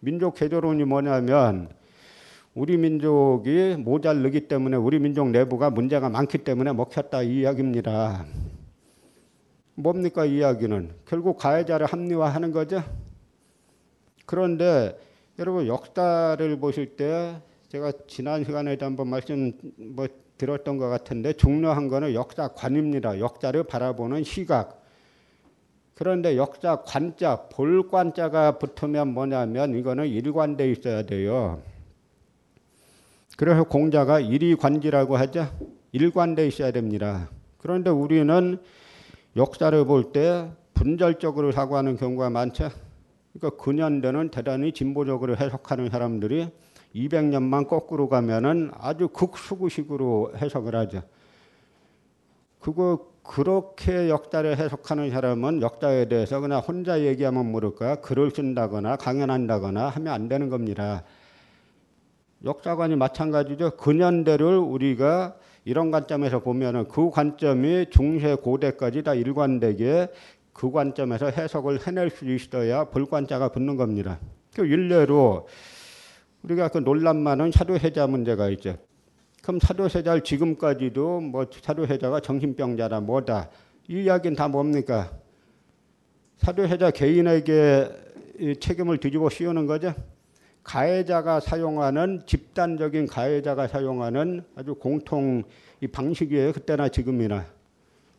민족 0.00 0.34
개조론이 0.34 0.84
뭐냐면 0.84 1.70
우리 2.54 2.76
민족이 2.76 3.76
모자르기 3.78 4.46
때문에 4.46 4.76
우리 4.76 4.98
민족 4.98 5.30
내부가 5.30 5.70
문제가 5.70 6.08
많기 6.08 6.38
때문에 6.38 6.72
먹혔다 6.72 7.22
이 7.22 7.40
이야기입니다. 7.40 8.26
뭡니까 9.74 10.24
이 10.24 10.36
이야기는 10.36 10.92
결국 11.06 11.38
가해자를 11.38 11.86
합리화하는 11.86 12.52
거죠. 12.52 12.82
그런데 14.26 14.98
여러분 15.38 15.66
역사를 15.66 16.60
보실 16.60 16.96
때 16.96 17.40
제가 17.74 17.90
지난 18.06 18.44
시간에도 18.44 18.86
한번 18.86 19.08
말씀 19.08 19.50
뭐 19.76 20.06
들었던 20.38 20.78
것 20.78 20.88
같은데 20.88 21.32
중요한 21.32 21.88
거는 21.88 22.14
역사관입니다. 22.14 23.18
역사를 23.18 23.60
바라보는 23.64 24.22
시각. 24.22 24.80
그런데 25.96 26.36
역사 26.36 26.82
관자, 26.82 27.48
볼 27.48 27.88
관자가 27.90 28.58
붙으면 28.60 29.08
뭐냐면 29.08 29.74
이거는 29.74 30.06
일관돼 30.06 30.70
있어야 30.70 31.02
돼요. 31.02 31.60
그래서 33.36 33.64
공자가 33.64 34.20
일이관지라고 34.20 35.16
하죠. 35.16 35.48
일관돼 35.90 36.46
있어야 36.46 36.70
됩니다. 36.70 37.28
그런데 37.58 37.90
우리는 37.90 38.56
역사를 39.34 39.84
볼 39.84 40.12
때 40.12 40.48
분절적으로 40.74 41.50
사고하는 41.50 41.96
경우가 41.96 42.30
많죠. 42.30 42.70
그러니까 43.32 43.60
근현대는 43.64 44.28
대단히 44.28 44.70
진보적으로 44.70 45.36
해석하는 45.36 45.90
사람들이 45.90 46.52
200년만 46.94 47.68
거꾸로 47.68 48.08
가면은 48.08 48.70
아주 48.78 49.08
극수구식으로 49.08 50.32
해석을 50.36 50.76
하죠. 50.76 51.02
그거 52.60 53.14
그렇게 53.22 54.08
역사를 54.10 54.56
해석하는 54.56 55.10
사람은 55.10 55.62
역사에 55.62 56.06
대해서 56.06 56.40
그냥 56.40 56.60
혼자 56.60 57.00
얘기하면 57.00 57.50
모를까 57.50 57.96
글을 57.96 58.30
쓴다거나 58.30 58.96
강연한다거나 58.96 59.88
하면 59.88 60.12
안 60.12 60.28
되는 60.28 60.50
겁니다. 60.50 61.04
역사관이 62.44 62.96
마찬가지죠. 62.96 63.76
근현대를 63.76 64.58
우리가 64.58 65.36
이런 65.64 65.90
관점에서 65.90 66.40
보면은 66.40 66.86
그 66.88 67.10
관점이 67.10 67.86
중세 67.90 68.34
고대까지 68.34 69.02
다 69.02 69.14
일관되게 69.14 70.08
그 70.52 70.70
관점에서 70.70 71.30
해석을 71.30 71.86
해낼 71.86 72.10
수 72.10 72.30
있어야 72.30 72.84
볼관자가 72.84 73.48
붙는 73.48 73.76
겁니다. 73.76 74.20
그 74.54 74.66
일례로 74.66 75.48
우리가 76.44 76.68
그 76.68 76.78
논란 76.78 77.22
많은 77.22 77.50
사도세자 77.50 78.06
문제가 78.06 78.50
있죠. 78.50 78.76
그럼 79.42 79.60
사도세자를 79.60 80.22
지금까지도 80.22 81.20
뭐 81.20 81.46
사도세자가 81.50 82.20
정신병자다 82.20 83.00
뭐다 83.00 83.50
이 83.88 84.04
이야기는 84.04 84.36
다 84.36 84.48
뭡니까? 84.48 85.10
사도세자 86.38 86.90
개인에게 86.90 87.88
책임을 88.60 88.98
뒤집어 88.98 89.30
씌우는 89.30 89.66
거죠. 89.66 89.94
가해자가 90.62 91.40
사용하는 91.40 92.22
집단적인 92.26 93.06
가해자가 93.06 93.68
사용하는 93.68 94.44
아주 94.56 94.74
공통 94.74 95.42
이 95.80 95.86
방식이에요. 95.86 96.52
그때나 96.52 96.88
지금이나. 96.88 97.46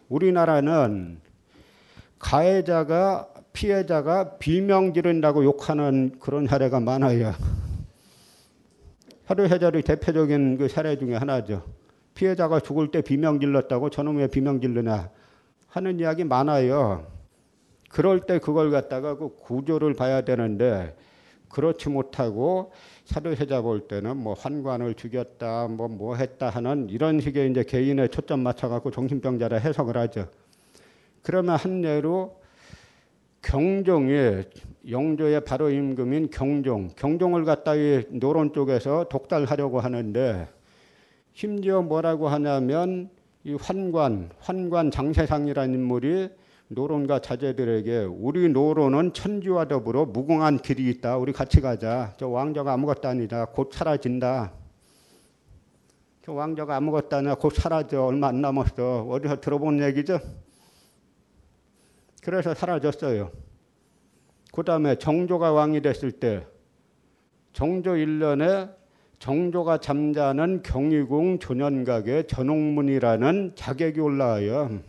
우리나라는 0.09 1.19
가해자가 2.19 3.27
피해자가 3.51 4.37
비명 4.37 4.93
지른다고 4.93 5.43
욕하는 5.43 6.17
그런 6.19 6.45
사례가 6.47 6.79
많아요. 6.79 7.33
사도세자의 9.27 9.81
대표적인 9.81 10.57
그 10.57 10.67
사례 10.67 10.95
중에 10.97 11.15
하나죠. 11.15 11.63
피해자가 12.13 12.59
죽을 12.59 12.91
때 12.91 13.01
비명 13.01 13.39
질렀다고 13.39 13.89
저놈 13.89 14.17
왜 14.17 14.27
비명 14.27 14.61
질르냐 14.61 15.09
하는 15.67 15.99
이야기 15.99 16.23
많아요. 16.23 17.07
그럴 17.89 18.19
때 18.19 18.37
그걸 18.37 18.69
갖다가 18.69 19.17
그 19.17 19.35
구조를 19.35 19.95
봐야 19.95 20.21
되는데 20.21 20.95
그렇지 21.49 21.89
못하고 21.89 22.71
사도세자 23.05 23.61
볼 23.61 23.87
때는 23.87 24.15
뭐 24.15 24.33
환관을 24.33 24.93
죽였다 24.93 25.69
뭐뭐 25.69 25.87
뭐 25.95 26.15
했다 26.15 26.49
하는 26.49 26.87
이런 26.89 27.19
식의 27.19 27.49
이제 27.49 27.63
개인의 27.63 28.09
초점 28.09 28.41
맞춰 28.41 28.69
갖고 28.69 28.91
정신병자라 28.91 29.57
해석을 29.57 29.97
하죠. 29.97 30.27
그러면 31.23 31.55
한 31.55 31.83
예로 31.83 32.39
경종이 33.45 34.43
영조의 34.89 35.45
바로 35.45 35.69
임금인 35.69 36.31
경종, 36.31 36.89
경종을 36.95 37.45
갖다 37.45 37.75
이 37.75 38.03
노론 38.09 38.53
쪽에서 38.53 39.05
독달하려고 39.07 39.79
하는데 39.79 40.47
심지어 41.33 41.83
뭐라고 41.83 42.27
하냐면 42.27 43.11
이 43.43 43.53
환관, 43.53 44.31
환관 44.39 44.89
장세상이라는 44.89 45.75
인물이 45.75 46.29
노론과 46.69 47.19
자제들에게 47.19 48.07
우리 48.17 48.49
노론은 48.49 49.13
천지와 49.13 49.67
더불어 49.67 50.05
무궁한 50.05 50.57
길이 50.57 50.89
있다. 50.89 51.17
우리 51.17 51.31
같이 51.31 51.61
가자. 51.61 52.15
저 52.17 52.27
왕자가 52.27 52.73
아무것도 52.73 53.07
아니다. 53.07 53.45
곧 53.45 53.71
사라진다. 53.71 54.53
저 56.23 56.33
왕자가 56.33 56.75
아무것도 56.77 57.15
아니야. 57.15 57.35
곧 57.35 57.53
사라져. 57.53 58.05
얼마 58.05 58.29
안 58.29 58.41
남았어. 58.41 59.03
어디서 59.03 59.39
들어본 59.39 59.83
얘기죠? 59.83 60.19
그래서 62.25 62.55
사라졌어요. 62.55 63.31
그 64.51 64.63
다음에 64.63 64.95
정조가 64.95 65.51
왕이 65.51 65.81
됐을 65.81 66.11
때 66.11 66.43
정조 67.53 67.91
1년에 67.91 68.73
정조가 69.19 69.77
잠자는 69.77 70.63
경희궁 70.63 71.37
조년각의 71.37 72.25
전홍문이라는 72.27 73.51
자객이 73.55 73.99
올라와요. 73.99 74.79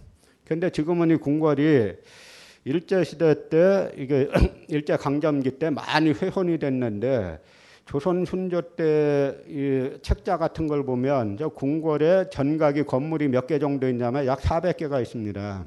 근데 0.47 0.71
지금은 0.71 1.11
이 1.11 1.17
궁궐이 1.17 1.93
일제 2.65 3.05
시대 3.05 3.49
때 3.51 3.93
이게 3.99 4.29
일제 4.69 4.97
강점기 4.97 5.59
때 5.59 5.69
많이 5.69 6.13
훼손이 6.13 6.59
됐는데 6.59 7.39
조선 7.85 8.25
순조 8.25 8.63
때 8.77 9.35
이 9.47 9.91
책자 10.01 10.39
같은 10.39 10.67
걸 10.69 10.85
보면 10.87 11.37
저 11.37 11.49
궁궐에 11.51 12.31
전각이 12.31 12.85
건물이 12.85 13.29
몇 13.29 13.47
개 13.47 13.59
정도 13.59 13.87
있냐면 13.91 14.25
약 14.27 14.41
400개가 14.41 15.03
있습니다. 15.03 15.65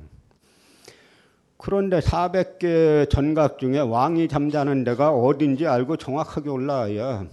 그런데 1.61 1.99
400개 1.99 3.09
전각 3.09 3.59
중에 3.59 3.79
왕이 3.79 4.29
잠자는 4.29 4.85
데가 4.85 5.11
어딘지 5.11 5.67
알고 5.67 5.97
정확하게 5.97 6.49
올라와요. 6.49 7.27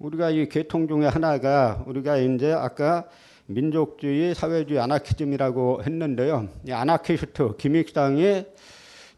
우리가 0.00 0.30
이 0.30 0.48
계통 0.48 0.88
중에 0.88 1.06
하나가 1.06 1.84
우리가 1.86 2.16
이제 2.16 2.52
아까 2.52 3.04
민족주의, 3.46 4.34
사회주의, 4.34 4.80
아나키즘이라고 4.80 5.84
했는데요. 5.84 6.48
이 6.66 6.72
아나키스트 6.72 7.56
김익상이 7.58 8.44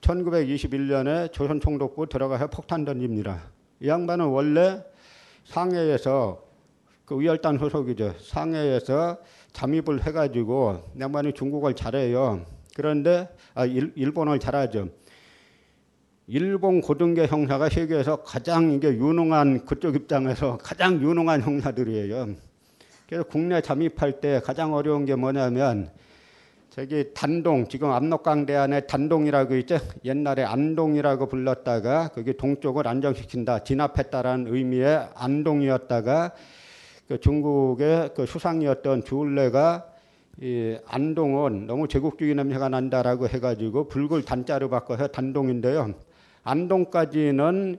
1921년에 0.02 1.32
조선 1.32 1.58
총독부 1.58 2.10
들어가서 2.10 2.48
폭탄 2.48 2.84
던집니다. 2.84 3.40
이 3.80 3.88
양반은 3.88 4.26
원래 4.26 4.84
상해에서 5.46 6.42
그 7.06 7.18
위열단 7.18 7.56
소속이죠. 7.58 8.16
상해에서 8.20 9.16
잠입을 9.54 10.06
해가지고 10.06 10.82
양반이 11.00 11.32
중국어를 11.32 11.74
잘해요. 11.74 12.51
그런데 12.74 13.28
아, 13.54 13.64
일, 13.66 13.92
일본어를 13.96 14.38
잘하죠. 14.40 14.88
일본 16.26 16.80
고등계 16.80 17.26
형사가 17.26 17.68
세계에서 17.68 18.22
가장 18.22 18.72
이게 18.72 18.88
유능한 18.88 19.64
그쪽 19.64 19.96
입장에서 19.96 20.56
가장 20.58 21.02
유능한 21.02 21.42
형사들이에요. 21.42 22.34
그래서 23.06 23.24
국내 23.24 23.60
잠입할 23.60 24.20
때 24.20 24.40
가장 24.42 24.72
어려운 24.72 25.04
게 25.04 25.14
뭐냐면 25.14 25.90
저기 26.70 27.12
단동 27.12 27.68
지금 27.68 27.90
압록강대 27.90 28.54
안에 28.54 28.86
단동이라고 28.86 29.56
있죠. 29.56 29.78
옛날에 30.06 30.42
안동이라고 30.44 31.26
불렀다가 31.26 32.08
거기 32.08 32.34
동쪽을 32.34 32.88
안정시킨다 32.88 33.58
진압했다라는 33.58 34.54
의미의 34.54 35.08
안동이었다가 35.14 36.32
그 37.08 37.20
중국의 37.20 38.14
그 38.14 38.24
수상이었던 38.24 39.04
주울레가 39.04 39.91
이 40.42 40.76
안동은 40.86 41.68
너무 41.68 41.86
제국주의 41.86 42.34
냄새가 42.34 42.68
난다라고 42.68 43.28
해가지고 43.28 43.86
붉을 43.86 44.24
단자로 44.24 44.70
바꿔서 44.70 45.06
단동인데요. 45.06 45.94
안동까지는 46.42 47.78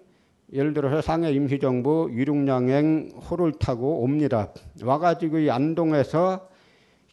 예를 0.53 0.73
들어서 0.73 1.01
상해 1.01 1.33
임시정부 1.33 2.11
유륙양행 2.13 3.19
호를 3.29 3.51
타고 3.59 4.01
옵니다. 4.03 4.53
와가지고 4.81 5.39
이 5.39 5.49
안동에서 5.49 6.47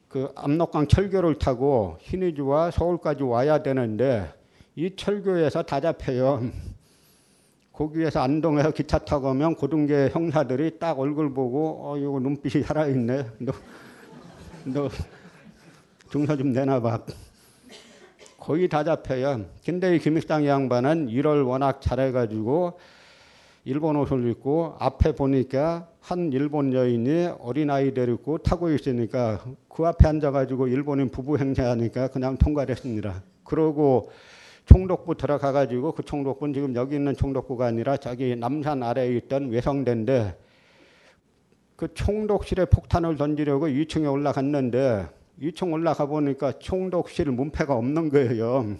그 0.06 0.30
압록강 0.36 0.86
철교를 0.86 1.40
타고 1.40 1.98
신의주와 2.02 2.70
서울까지 2.70 3.24
와야 3.24 3.60
되는데 3.60 4.32
이 4.76 4.94
철교에서 4.94 5.64
다 5.64 5.80
잡혀요. 5.80 6.42
거기에서 7.72 8.20
안동에서 8.20 8.70
기차 8.70 8.98
타고 8.98 9.30
오면 9.30 9.56
고등계 9.56 10.10
형사들이 10.12 10.78
딱 10.78 11.00
얼굴 11.00 11.34
보고 11.34 11.90
어 11.90 11.98
이거 11.98 12.20
눈빛이 12.20 12.62
살아있네. 12.62 13.26
너, 13.40 13.52
너 14.66 14.88
중서 16.10 16.36
좀 16.36 16.52
내놔봐. 16.52 17.04
거의 18.36 18.68
다 18.68 18.82
잡혀요. 18.82 19.44
근데 19.64 19.94
이 19.94 19.98
김익당 20.00 20.44
양반은 20.44 21.08
일을 21.08 21.42
워낙 21.42 21.80
잘해가지고 21.80 22.78
일본 23.64 23.94
옷을 23.96 24.28
입고 24.28 24.74
앞에 24.80 25.12
보니까 25.12 25.88
한 26.00 26.32
일본 26.32 26.72
여인이 26.72 27.26
어린아이 27.38 27.94
데리고 27.94 28.38
타고 28.38 28.70
있으니까 28.70 29.44
그 29.68 29.86
앞에 29.86 30.08
앉아가지고 30.08 30.66
일본인 30.66 31.10
부부 31.10 31.38
행세하니까 31.38 32.08
그냥 32.08 32.36
통과됐습니다. 32.36 33.22
그러고 33.44 34.10
총독부 34.66 35.16
들어가가지고 35.16 35.92
그 35.92 36.02
총독부는 36.02 36.54
지금 36.54 36.74
여기 36.74 36.96
있는 36.96 37.14
총독부가 37.14 37.66
아니라 37.66 37.96
자기 37.96 38.34
남산 38.34 38.82
아래에 38.82 39.14
있던 39.16 39.50
외성대인데 39.50 40.36
그 41.76 41.94
총독실에 41.94 42.64
폭탄을 42.64 43.16
던지려고 43.16 43.68
2층에 43.68 44.10
올라갔는데 44.10 45.19
2층 45.40 45.72
올라가 45.72 46.06
보니까 46.06 46.52
총독실 46.58 47.30
문패가 47.30 47.74
없는 47.74 48.10
거예요. 48.10 48.76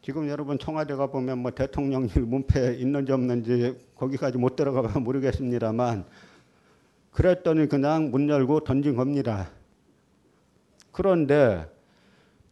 지금 0.00 0.28
여러분 0.28 0.58
청와대 0.58 0.94
가 0.94 1.06
보면 1.06 1.38
뭐 1.38 1.50
대통령실 1.50 2.22
문패 2.22 2.76
있는지 2.76 3.12
없는지 3.12 3.76
거기까지 3.96 4.38
못 4.38 4.56
들어가봐 4.56 5.00
모르겠습니다만 5.00 6.04
그랬더니 7.10 7.68
그냥 7.68 8.10
문 8.10 8.28
열고 8.28 8.60
던진 8.60 8.96
겁니다. 8.96 9.50
그런데 10.90 11.66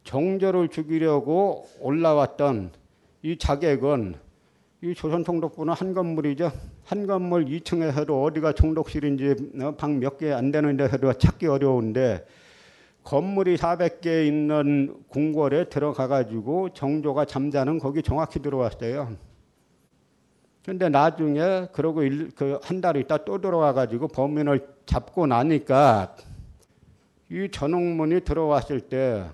정조를 0.03 0.69
죽이려고 0.69 1.67
올라왔던 1.79 2.71
이 3.23 3.37
자객은 3.37 4.15
이 4.81 4.93
조선 4.93 5.23
총독부는 5.23 5.73
한 5.73 5.93
건물이죠. 5.93 6.51
한 6.83 7.07
건물 7.07 7.45
2층에 7.45 7.97
해도 7.97 8.23
어디가 8.23 8.51
총독실인지 8.53 9.53
방 9.77 9.99
몇 9.99 10.17
개 10.17 10.33
안 10.33 10.51
되는 10.51 10.75
데 10.75 10.83
해도 10.85 11.13
찾기 11.13 11.47
어려운데 11.47 12.25
건물이 13.03 13.57
400개 13.57 14.25
있는 14.25 14.95
궁궐에 15.09 15.65
들어가 15.69 16.07
가지고 16.07 16.69
정조가 16.73 17.25
잠자는 17.25 17.79
거기 17.79 18.01
정확히 18.01 18.39
들어왔어요. 18.41 19.15
근데 20.65 20.87
나중에 20.87 21.67
그러고 21.73 21.99
그 22.35 22.59
한 22.63 22.79
달 22.79 22.95
있다 22.95 23.25
또 23.25 23.41
들어와 23.41 23.73
가지고 23.73 24.07
범인을 24.07 24.65
잡고 24.85 25.27
나니까 25.27 26.15
이 27.29 27.49
전옥문이 27.51 28.21
들어왔을 28.21 28.79
때 28.81 29.25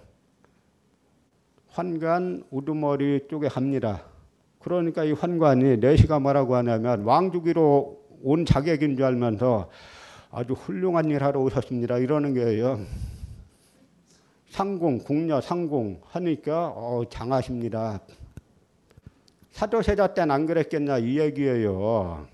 환관 1.67 2.43
우두머리 2.49 3.27
쪽에 3.29 3.47
합니다. 3.47 4.01
그러니까 4.59 5.03
이 5.03 5.11
환관이 5.11 5.77
내시가 5.77 6.19
뭐라고 6.19 6.55
하냐면 6.55 7.03
왕주기로 7.03 7.99
온 8.23 8.45
자객인 8.45 8.95
줄 8.97 9.05
알면서 9.05 9.69
아주 10.31 10.53
훌륭한 10.53 11.05
일 11.11 11.23
하러 11.23 11.39
오셨습니다. 11.41 11.99
이러는 11.99 12.33
거예요. 12.33 12.79
상공, 14.49 14.97
궁녀 14.99 15.39
상공 15.39 16.01
하니까 16.11 16.67
어, 16.75 17.03
장하십니다. 17.09 18.01
사도세자 19.51 20.13
때는 20.13 20.31
안 20.31 20.45
그랬겠냐 20.45 20.99
이 20.99 21.19
얘기예요. 21.19 22.27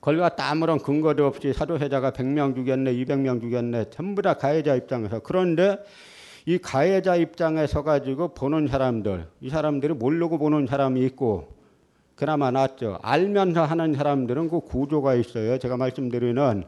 걸과 0.00 0.30
아무런 0.38 0.78
근거도 0.78 1.26
없이 1.26 1.52
사도세자가 1.52 2.12
100명 2.12 2.54
죽였네, 2.54 2.94
200명 2.94 3.40
죽였네, 3.40 3.90
전부 3.90 4.22
다 4.22 4.34
가해자 4.34 4.74
입장에서. 4.74 5.20
그런데 5.20 5.78
이 6.46 6.56
가해자 6.58 7.16
입장에 7.16 7.66
서 7.66 7.82
가지고 7.82 8.28
보는 8.28 8.68
사람들, 8.68 9.26
이 9.40 9.50
사람들이 9.50 9.94
모르고 9.94 10.38
보는 10.38 10.66
사람이 10.66 11.04
있고, 11.06 11.48
그나마 12.14 12.50
낫죠. 12.50 12.98
알면서 13.02 13.64
하는 13.64 13.94
사람들은 13.94 14.48
그 14.48 14.60
구조가 14.60 15.14
있어요. 15.16 15.58
제가 15.58 15.76
말씀드리는 15.76 16.64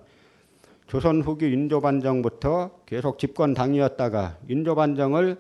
조선 0.91 1.23
후기 1.23 1.53
인조반정부터 1.53 2.81
계속 2.85 3.21
집권 3.21 3.55
당이었다가 3.55 4.39
인조반정을 4.49 5.39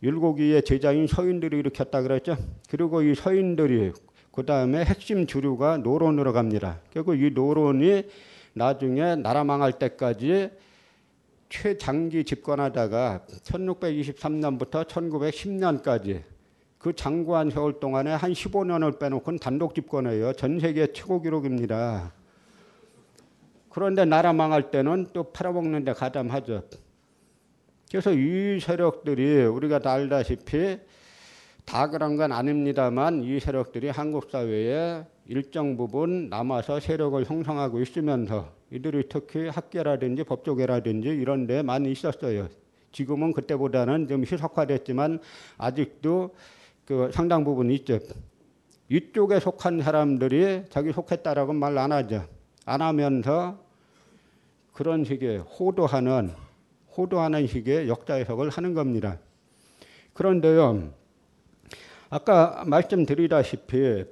율곡이의 0.00 0.62
제자인 0.62 1.08
서인들이 1.08 1.58
일으켰다 1.58 2.02
그랬죠. 2.02 2.36
그리고 2.70 3.02
이 3.02 3.16
서인들이 3.16 3.90
그 4.30 4.46
다음에 4.46 4.84
핵심 4.84 5.26
주류가 5.26 5.78
노론으로 5.78 6.32
갑니다. 6.32 6.78
결국 6.92 7.16
이 7.16 7.32
노론이 7.32 8.04
나중에 8.52 9.16
나라 9.16 9.42
망할 9.42 9.72
때까지 9.72 10.50
최장기 11.48 12.22
집권하다가 12.22 13.24
1623년부터 13.42 14.86
1910년까지 14.86 16.22
그 16.78 16.92
장구한 16.94 17.50
세월 17.50 17.80
동안에 17.80 18.12
한 18.12 18.30
15년을 18.30 19.00
빼놓고는 19.00 19.40
단독 19.40 19.74
집권해요. 19.74 20.34
전 20.34 20.60
세계 20.60 20.92
최고 20.92 21.20
기록입니다. 21.20 22.12
그런데 23.76 24.06
나라 24.06 24.32
망할 24.32 24.70
때는 24.70 25.08
또 25.12 25.24
팔아먹는 25.24 25.84
데 25.84 25.92
가담하죠. 25.92 26.62
그래서 27.90 28.10
이 28.10 28.58
세력들이 28.58 29.44
우리가 29.44 29.80
다 29.80 29.92
알다시피 29.92 30.78
다 31.66 31.90
그런 31.90 32.16
건 32.16 32.32
아닙니다만 32.32 33.22
이 33.22 33.38
세력들이 33.38 33.90
한국 33.90 34.30
사회에 34.30 35.04
일정 35.26 35.76
부분 35.76 36.30
남아서 36.30 36.80
세력을 36.80 37.22
형성하고 37.26 37.82
있으면서 37.82 38.50
이들이 38.70 39.10
특히 39.10 39.48
학계라든지 39.48 40.24
법조계라든지 40.24 41.08
이런 41.08 41.46
데 41.46 41.60
많이 41.60 41.92
있었어요. 41.92 42.48
지금은 42.92 43.34
그때보다는 43.34 44.08
좀 44.08 44.22
희석화됐지만 44.22 45.18
아직도 45.58 46.34
그 46.86 47.10
상당 47.12 47.44
부분 47.44 47.70
있죠. 47.72 47.98
이쪽에 48.88 49.38
속한 49.38 49.82
사람들이 49.82 50.62
자기 50.70 50.92
속했다라고 50.92 51.52
말 51.52 51.76
안 51.76 51.92
하죠. 51.92 52.24
안 52.64 52.80
하면서 52.80 53.65
그런 54.76 55.04
식의 55.04 55.38
호도하는 55.38 56.34
호도하는 56.94 57.46
식의 57.46 57.88
역사 57.88 58.12
해석을 58.12 58.50
하는 58.50 58.74
겁니다. 58.74 59.18
그런데요, 60.12 60.92
아까 62.10 62.62
말씀드리다시피 62.66 64.04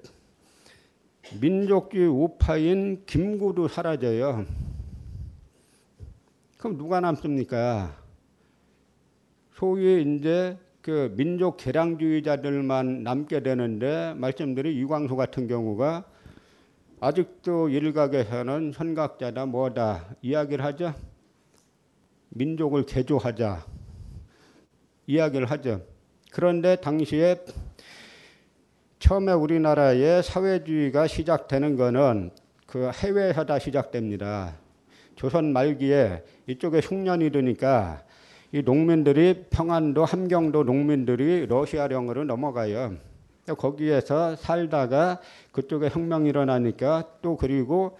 민족주의 1.38 2.08
우파인 2.08 3.04
김구도 3.04 3.68
사라져요. 3.68 4.46
그럼 6.56 6.78
누가 6.78 6.98
남습니까? 7.00 7.94
소위 9.52 10.02
이제 10.16 10.56
그 10.80 11.12
민족 11.14 11.58
개량주의자들만 11.58 13.02
남게 13.02 13.42
되는데 13.42 14.14
말씀드린 14.16 14.72
이광수 14.78 15.14
같은 15.14 15.46
경우가 15.46 16.04
아직도 17.04 17.68
일각에서는 17.68 18.72
현각자다 18.74 19.44
뭐다 19.44 20.16
이야기를 20.22 20.64
하죠. 20.64 20.94
민족을 22.30 22.86
개조하자 22.86 23.66
이야기를 25.06 25.50
하죠. 25.50 25.82
그런데 26.32 26.76
당시에 26.76 27.44
처음에 29.00 29.32
우리나라의 29.32 30.22
사회주의가 30.22 31.06
시작되는 31.06 31.76
것은 31.76 32.30
그 32.66 32.90
해외에서 32.94 33.44
다 33.44 33.58
시작됩니다. 33.58 34.54
조선 35.14 35.52
말기에 35.52 36.24
이쪽에 36.46 36.80
흉년이 36.80 37.32
드니까 37.32 38.02
이 38.50 38.62
농민들이 38.62 39.44
평안도 39.50 40.06
함경도 40.06 40.64
농민들이 40.64 41.44
러시아령으로 41.48 42.24
넘어가요. 42.24 42.96
거기에서 43.46 44.36
살다가 44.36 45.20
그쪽에 45.52 45.88
혁명이 45.88 46.28
일어나니까 46.30 47.18
또 47.20 47.36
그리고 47.36 47.98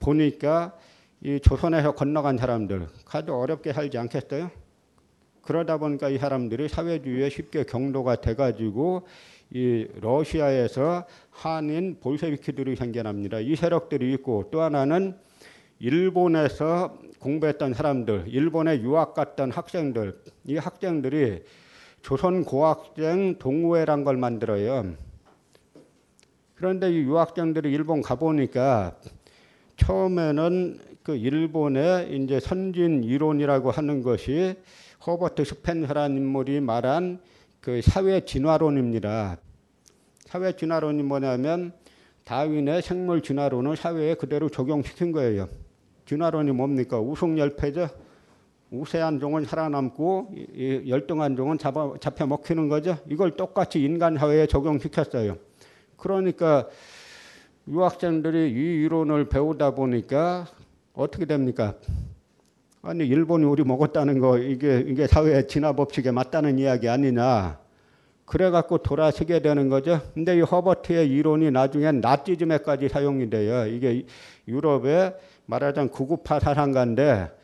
보니까 0.00 0.76
이 1.20 1.38
조선에서 1.40 1.92
건너간 1.92 2.36
사람들 2.36 2.88
아주 3.12 3.32
어렵게 3.32 3.72
살지 3.72 3.96
않겠어요? 3.98 4.50
그러다 5.42 5.78
보니까 5.78 6.08
이 6.08 6.18
사람들이 6.18 6.68
사회주의에 6.68 7.28
쉽게 7.28 7.64
경도가 7.64 8.20
돼가지고 8.20 9.06
이 9.50 9.86
러시아에서 10.00 11.06
한인 11.30 11.98
볼셰비키들이 12.00 12.74
생겨납니다. 12.76 13.40
이 13.40 13.54
세력들이 13.54 14.12
있고 14.14 14.48
또 14.50 14.62
하나는 14.62 15.16
일본에서 15.78 16.96
공부했던 17.18 17.74
사람들, 17.74 18.24
일본에 18.28 18.80
유학 18.80 19.14
갔던 19.14 19.50
학생들, 19.50 20.16
이 20.44 20.56
학생들이 20.56 21.42
조선 22.02 22.44
고학생 22.44 23.38
동호회란 23.38 24.04
걸 24.04 24.16
만들어요. 24.16 24.94
그런데 26.56 26.92
이 26.92 26.98
유학생들이 27.02 27.72
일본 27.72 28.02
가보니까 28.02 28.96
처음에는 29.76 30.78
그 31.02 31.16
일본의 31.16 32.16
이제 32.16 32.38
선진 32.40 33.02
이론이라고 33.04 33.70
하는 33.70 34.02
것이 34.02 34.56
허버트 35.06 35.44
스펜서라는 35.44 36.16
인물이 36.16 36.60
말한 36.60 37.20
그 37.60 37.80
사회 37.82 38.24
진화론입니다. 38.24 39.38
사회 40.26 40.54
진화론이 40.54 41.02
뭐냐면 41.02 41.72
다윈의 42.24 42.82
생물 42.82 43.22
진화론을 43.22 43.76
사회에 43.76 44.14
그대로 44.14 44.48
적용시킨 44.48 45.12
거예요. 45.12 45.48
진화론이 46.06 46.52
뭡니까? 46.52 47.00
우승열패죠. 47.00 47.88
우세한 48.72 49.20
종은 49.20 49.44
살아남고 49.44 50.30
이 50.54 50.84
열등한 50.88 51.36
종은 51.36 51.58
잡아, 51.58 51.92
잡혀 52.00 52.26
먹히는 52.26 52.70
거죠. 52.70 52.96
이걸 53.06 53.36
똑같이 53.36 53.82
인간 53.82 54.16
사회에 54.16 54.46
적용시켰어요. 54.46 55.36
그러니까 55.98 56.66
유학생들이 57.68 58.50
이 58.50 58.84
이론을 58.84 59.28
배우다 59.28 59.74
보니까 59.74 60.46
어떻게 60.94 61.26
됩니까? 61.26 61.74
아니 62.80 63.06
일본이 63.06 63.44
우리 63.44 63.62
먹었다는 63.62 64.18
거 64.18 64.38
이게 64.38 64.82
이게 64.86 65.06
사회 65.06 65.46
진화 65.46 65.74
법칙에 65.74 66.10
맞다는 66.10 66.58
이야기 66.58 66.88
아니냐? 66.88 67.60
그래 68.24 68.48
갖고 68.48 68.78
돌아서게 68.78 69.40
되는 69.42 69.68
거죠. 69.68 70.00
근데 70.14 70.38
이 70.38 70.40
허버트의 70.40 71.10
이론이 71.10 71.50
나중엔 71.50 72.00
나치즘에까지 72.00 72.88
사용이 72.88 73.28
돼요. 73.28 73.66
이게 73.66 74.06
유럽의 74.48 75.14
말하자면 75.44 75.90
구구파 75.90 76.40
사상가인데 76.40 77.41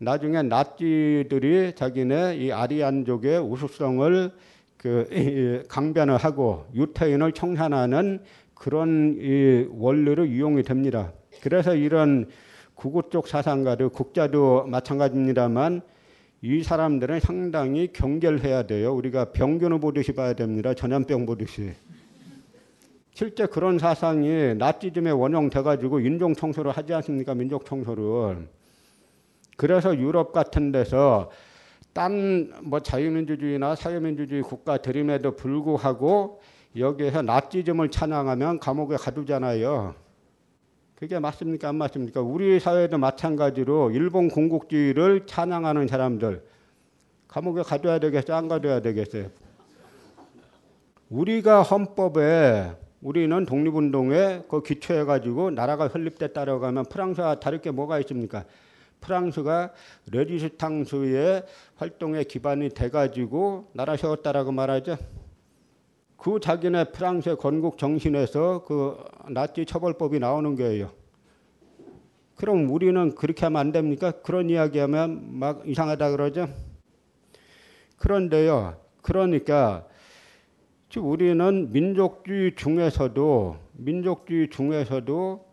나중에 0.00 0.42
나치들이 0.42 1.74
자기네 1.74 2.36
이 2.36 2.52
아리안족의 2.52 3.40
우수성을 3.40 4.30
그 4.76 5.64
강변을 5.68 6.16
하고 6.16 6.66
유태인을 6.74 7.32
청산하는 7.32 8.20
그런 8.54 9.16
이 9.18 9.66
원리로 9.70 10.26
이용이 10.26 10.62
됩니다. 10.62 11.12
그래서 11.42 11.74
이런 11.74 12.28
구구 12.74 13.10
쪽 13.10 13.26
사상가들 13.26 13.88
국자도 13.88 14.66
마찬가지입니다만 14.68 15.80
이 16.42 16.62
사람들은 16.62 17.18
상당히 17.18 17.92
경계해야 17.92 18.68
돼요. 18.68 18.94
우리가 18.94 19.32
병균을 19.32 19.80
보듯이 19.80 20.12
봐야 20.12 20.34
됩니다. 20.34 20.74
전염병 20.74 21.26
보듯이. 21.26 21.72
실제 23.12 23.46
그런 23.46 23.80
사상이 23.80 24.54
나치즘에 24.54 25.10
원형돼 25.10 25.62
가지고 25.62 25.98
인종 25.98 26.34
청소를 26.34 26.70
하지 26.70 26.94
않습니까? 26.94 27.34
민족 27.34 27.66
청소를. 27.66 28.46
그래서 29.58 29.98
유럽 29.98 30.32
같은 30.32 30.70
데서 30.70 31.30
딴 31.92 32.52
뭐 32.62 32.78
자유민주주의나 32.78 33.74
사회민주주의 33.74 34.40
국가 34.40 34.76
들임에도 34.76 35.34
불구하고 35.34 36.40
여기에서 36.76 37.22
나치즘을 37.22 37.90
찬양하면 37.90 38.60
감옥에 38.60 38.96
가두잖아요. 38.96 39.96
그게 40.94 41.18
맞습니까? 41.18 41.70
안 41.70 41.74
맞습니까? 41.74 42.20
우리 42.20 42.60
사회도 42.60 42.98
마찬가지로 42.98 43.90
일본 43.90 44.28
공국주의를 44.28 45.26
찬양하는 45.26 45.88
사람들 45.88 46.44
감옥에 47.26 47.62
가둬야 47.62 47.98
되겠어요? 47.98 48.36
안 48.36 48.46
가둬야 48.46 48.80
되겠어요? 48.80 49.28
우리가 51.10 51.62
헌법에 51.62 52.76
우리는 53.00 53.44
독립운동에 53.44 54.44
그 54.48 54.62
기초해가지고 54.62 55.50
나라가 55.50 55.88
설립됐다라고 55.88 56.64
하면 56.66 56.84
프랑스와 56.84 57.40
다를 57.40 57.60
게 57.60 57.72
뭐가 57.72 57.98
있습니까? 58.00 58.44
프랑스가 59.00 59.72
레지스탕스의 60.10 61.44
활동에 61.76 62.24
기반이 62.24 62.70
돼가지고 62.70 63.70
나라 63.72 63.96
세웠다라고 63.96 64.52
말하죠. 64.52 64.96
그 66.16 66.40
자기네 66.40 66.84
프랑스의 66.92 67.36
건국 67.36 67.78
정신에서 67.78 68.64
그 68.64 69.02
나치 69.30 69.64
처벌법이 69.64 70.18
나오는 70.18 70.56
거예요. 70.56 70.90
그럼 72.34 72.70
우리는 72.70 73.14
그렇게 73.14 73.46
하면 73.46 73.60
안 73.60 73.72
됩니까? 73.72 74.12
그런 74.22 74.48
이야기하면 74.50 75.38
막 75.38 75.62
이상하다 75.66 76.10
그러죠. 76.12 76.48
그런데요. 77.96 78.80
그러니까 79.02 79.86
우리는 80.96 81.72
민족주의 81.72 82.54
중에서도 82.54 83.56
민족주의 83.72 84.48
중에서도 84.50 85.47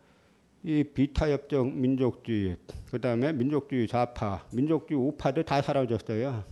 이 0.66 0.82
비타협적 0.82 1.74
민족주의, 1.74 2.56
그 2.90 3.00
다음에 3.00 3.32
민족주의 3.32 3.86
좌파, 3.86 4.44
민족주의 4.52 5.00
우파들 5.00 5.44
다 5.44 5.62
사라졌어요. 5.62 6.42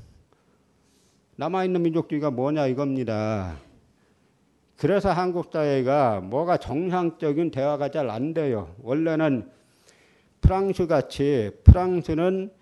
남아있는 1.34 1.82
민족주의가 1.82 2.30
뭐냐 2.30 2.68
이겁니다. 2.68 3.56
그래서 4.76 5.10
한국 5.10 5.50
사회가 5.52 6.20
뭐가 6.20 6.58
정상적인 6.58 7.50
대화가 7.50 7.88
잘 7.88 8.08
안 8.08 8.34
돼요. 8.34 8.72
원래는 8.84 9.50
프랑스 10.40 10.86
같이 10.86 11.50
프랑스는 11.64 12.52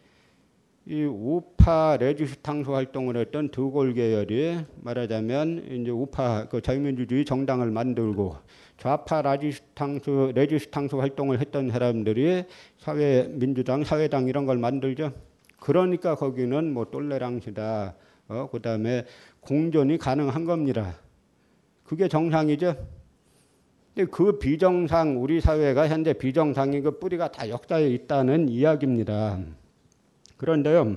이 0.87 1.05
우파 1.05 1.99
레지스탕스 2.01 2.71
활동을 2.71 3.19
했던 3.19 3.51
드골 3.51 3.93
계열이 3.93 4.65
말하자면 4.77 5.67
이제 5.71 5.91
우파 5.91 6.49
그 6.49 6.63
자유민주주의 6.63 7.27
정당을 7.27 7.71
만들고 7.71 8.37
좌파 8.83 9.23
라지스탕스 9.23 10.33
레지스탕스 10.35 10.97
활동을 10.97 11.41
했던 11.41 11.71
사람들이 11.71 12.43
사회 12.79 13.29
민주당, 13.29 13.85
사회당 13.85 14.27
이런 14.27 14.45
걸 14.45 14.59
만들죠. 14.59 15.13
그러니까 15.61 16.17
거기는 16.17 16.73
뭐 16.73 16.87
똘레랑시다. 16.87 17.95
어, 18.27 18.49
그 18.51 18.61
다음에 18.61 19.05
공존이 19.39 19.99
가능한 19.99 20.47
겁니다. 20.47 20.97
그게 21.85 22.09
정상이죠. 22.09 22.75
근데 23.95 24.11
그 24.11 24.41
비정상 24.41 25.23
우리 25.23 25.41
사회가 25.41 25.87
현재 25.87 26.13
비정상인 26.13 26.83
그 26.83 26.99
뿌리가 26.99 27.31
다 27.31 27.49
역사에 27.49 27.87
있다는 27.87 28.49
이야기입니다. 28.49 29.39
그런데요, 30.37 30.97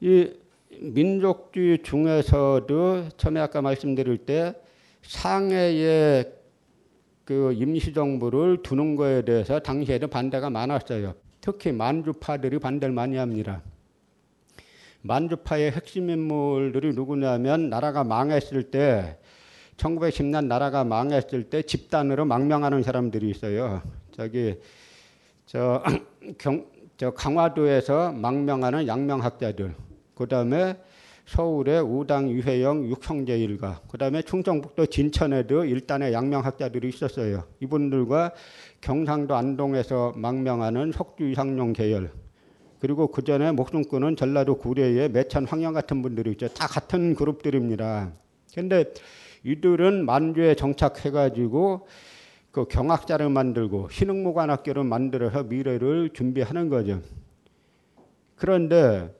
이 0.00 0.28
민족주의 0.80 1.80
중에서도 1.80 3.10
처음에 3.16 3.38
아까 3.38 3.62
말씀드릴 3.62 4.18
때 4.18 4.56
상해의 5.02 6.32
그 7.24 7.52
임시정부를 7.52 8.62
두는 8.62 8.96
거에 8.96 9.22
대해서 9.22 9.60
당시에도 9.60 10.08
반대가 10.08 10.50
많았어요. 10.50 11.14
특히 11.40 11.72
만주파들이 11.72 12.58
반대를 12.58 12.94
많이 12.94 13.16
합니다. 13.16 13.62
만주파의 15.02 15.70
핵심 15.72 16.10
인물들이 16.10 16.92
누구냐면 16.92 17.70
나라가 17.70 18.04
망했을 18.04 18.70
때 18.70 19.18
1910년 19.76 20.46
나라가 20.46 20.84
망했을 20.84 21.44
때 21.44 21.62
집단으로 21.62 22.26
망명하는 22.26 22.82
사람들이 22.82 23.30
있어요. 23.30 23.82
저기 24.12 24.58
저, 25.46 25.82
경, 26.38 26.66
저 26.96 27.12
강화도에서 27.12 28.12
망명하는 28.12 28.86
양명학자들. 28.86 29.74
그다음에 30.14 30.76
서울의 31.30 31.80
우당 31.82 32.28
유해영 32.28 32.86
육형제 32.86 33.38
일가. 33.38 33.80
그 33.88 33.96
다음에 33.98 34.20
충청북도 34.20 34.86
진천에도 34.86 35.64
일단의 35.64 36.12
양명학자들이 36.12 36.88
있었어요. 36.88 37.44
이분들과 37.60 38.32
경상도 38.80 39.36
안동에서 39.36 40.12
망명하는 40.16 40.90
석주 40.90 41.28
이상용 41.28 41.72
계열. 41.72 42.10
그리고 42.80 43.06
그 43.06 43.22
전에 43.22 43.52
목숨 43.52 43.84
끊은 43.84 44.16
전라도 44.16 44.56
구례의 44.56 45.10
매천 45.10 45.44
황영 45.44 45.72
같은 45.72 46.02
분들이 46.02 46.32
있죠. 46.32 46.48
다 46.48 46.66
같은 46.66 47.14
그룹들입니다. 47.14 48.12
근데 48.52 48.92
이들은 49.44 50.04
만주에 50.04 50.56
정착해가지고 50.56 51.86
그 52.50 52.64
경학자를 52.64 53.28
만들고 53.28 53.88
신흥무관학교를 53.90 54.82
만들어서 54.82 55.44
미래를 55.44 56.10
준비하는 56.12 56.68
거죠. 56.68 57.00
그런데 58.34 59.19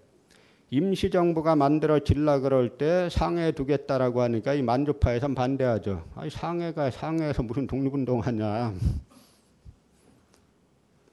임시정부가 0.71 1.57
만들어 1.57 1.99
질라 1.99 2.39
그럴 2.41 2.79
때 2.79 3.09
상해 3.11 3.51
두겠다라고 3.53 4.23
하니까 4.23 4.55
이 4.55 4.63
만주파에선 4.63 5.35
반대하죠. 5.35 6.05
아니 6.15 6.31
상해가 6.31 6.91
상해에서 6.91 7.43
무슨 7.43 7.67
독립운동하냐. 7.67 8.73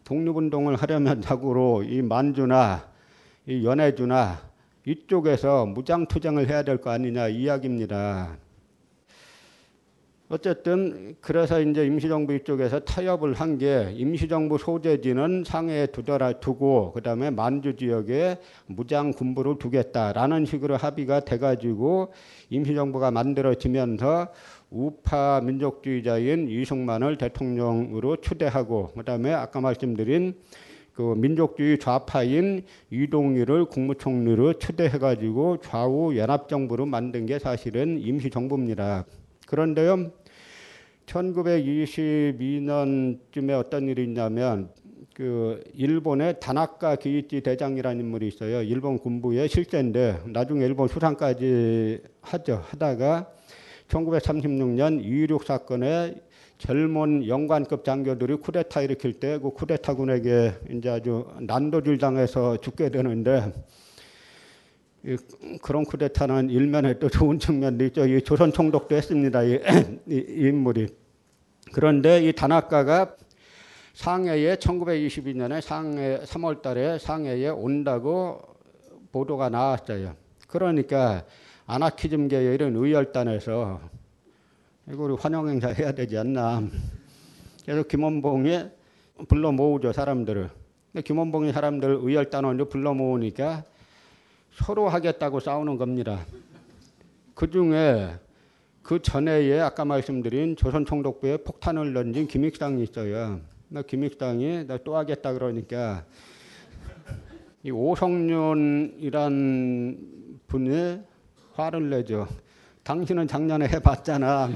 독립운동을 0.04 0.76
하려면 0.76 1.22
자고로 1.22 1.84
이 1.84 2.02
만주나 2.04 2.88
이 3.48 3.65
연해주나 3.65 4.39
이쪽에서 4.86 5.65
무장투쟁을 5.65 6.48
해야 6.50 6.63
될 6.63 6.78
거 6.78 6.91
아니냐 6.91 7.28
이야기입니다. 7.30 8.38
어쨌든 10.29 11.15
그래서 11.21 11.61
이제 11.61 11.85
임시정부 11.85 12.33
이쪽에서 12.33 12.81
타협을 12.81 13.33
한 13.33 13.57
게 13.57 13.93
임시정부 13.95 14.57
소재지는 14.57 15.45
상해에 15.45 15.87
두더라 15.87 16.33
두고 16.33 16.91
그다음에 16.91 17.29
만주 17.29 17.77
지역에 17.77 18.37
무장 18.65 19.11
군부를 19.11 19.57
두겠다라는 19.57 20.45
식으로 20.45 20.75
합의가 20.75 21.21
돼가지고 21.21 22.11
임시정부가 22.49 23.09
만들어지면서 23.11 24.27
우파 24.69 25.39
민족주의자인 25.41 26.49
이승만을 26.49 27.17
대통령으로 27.17 28.17
추대하고 28.17 28.91
그다음에 28.97 29.33
아까 29.33 29.61
말씀드린 29.61 30.35
그 30.93 31.13
민족주의 31.15 31.79
좌파인 31.79 32.63
이동일을 32.91 33.65
국무총리로 33.65 34.55
추대해가지고 34.55 35.61
좌우 35.61 36.17
연합정부로 36.17 36.85
만든 36.85 37.25
게 37.25 37.39
사실은 37.39 37.97
임시정부입니다. 38.01 39.05
그런데요, 39.47 40.12
1922년쯤에 41.05 43.57
어떤 43.57 43.88
일이 43.88 44.03
있냐면 44.03 44.69
그 45.13 45.63
일본의 45.73 46.41
다나카 46.41 46.97
기이치 46.97 47.39
대장이라는 47.41 48.01
인물이 48.01 48.27
있어요. 48.27 48.62
일본 48.62 48.99
군부의 48.99 49.47
실세인데 49.47 50.23
나중에 50.27 50.65
일본 50.65 50.89
수상까지 50.89 52.01
하죠. 52.21 52.62
하다가 52.67 53.31
1936년 53.88 55.01
2.16 55.01 55.45
사건에 55.45 56.15
젊은 56.57 57.25
영관급 57.27 57.86
장교들이 57.86 58.36
쿠데타 58.36 58.81
일으킬 58.81 59.13
때 59.13 59.39
그 59.39 59.51
쿠데타군에게 59.51 60.55
이제 60.71 60.89
아주 60.89 61.25
난도질 61.39 61.99
당해서 61.99 62.57
죽게 62.57 62.89
되는데 62.89 63.53
그런 65.62 65.86
쿠데타는 65.86 66.50
일면에 66.50 67.00
또 67.00 67.08
좋은 67.10 67.39
측면도 67.39 67.86
있죠. 67.86 68.06
이 68.06 68.22
조선 68.22 68.52
총독도 68.52 68.96
했습니다. 68.96 69.43
이, 69.43 69.60
이, 70.08 70.15
이 70.15 70.48
인물이. 70.48 70.88
그런데 71.72 72.22
이 72.28 72.34
다나카가 72.34 73.15
상해에 73.93 74.56
1922년에 74.56 75.62
상해 75.62 76.20
3월 76.20 76.62
달에 76.62 77.00
상해에 77.00 77.50
온다고 77.50 78.41
보도가 79.12 79.50
나왔어요. 79.50 80.15
그러니까 80.48 81.24
아나키즘계의 81.65 82.54
이런 82.54 82.76
의열단에서 82.76 83.82
이거 84.89 85.04
우리 85.04 85.15
환영 85.15 85.50
행사 85.50 85.70
해야 85.70 85.91
되지 85.91 86.17
않나. 86.17 86.63
그래서 87.65 87.84
김원봉이 87.84 88.65
불러 89.28 89.52
모으죠 89.52 89.91
사람들을. 89.91 90.50
김원봉이 91.04 91.52
사람들 91.52 92.00
의열단원을 92.02 92.65
불러 92.65 92.93
모으니까 92.93 93.63
서로 94.58 94.89
하겠다고 94.89 95.39
싸우는 95.39 95.78
겁니다. 95.78 96.26
그 97.36 97.50
중에 97.50 98.15
그 98.82 99.02
전에에 99.02 99.60
아까 99.60 99.86
말씀드린 99.86 100.56
조선 100.56 100.86
총독부에 100.86 101.38
폭탄을 101.38 101.93
던진 101.93 102.28
김익상이 102.28 102.82
있어요. 102.84 103.39
나 103.70 103.82
김익상이 103.82 104.65
나 104.65 104.78
또 104.84 104.96
하겠다 104.96 105.34
그러니까 105.34 106.06
이 107.63 107.72
오성윤이란 107.72 109.17
분이 110.48 111.00
화를 111.54 111.89
내죠. 111.89 112.28
당신은 112.84 113.28
작년에 113.28 113.67
해봤잖아. 113.67 114.50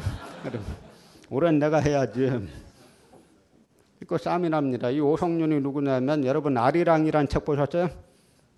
올해는 1.30 1.60
내가 1.60 1.80
해야지. 1.80 2.32
이거 4.02 4.18
싸움이 4.18 4.50
납니다. 4.50 4.90
이 4.90 5.00
오성윤이 5.00 5.60
누구냐면 5.60 6.26
여러분 6.26 6.58
아리랑이란 6.58 7.28
책 7.28 7.46
보셨어요? 7.46 7.90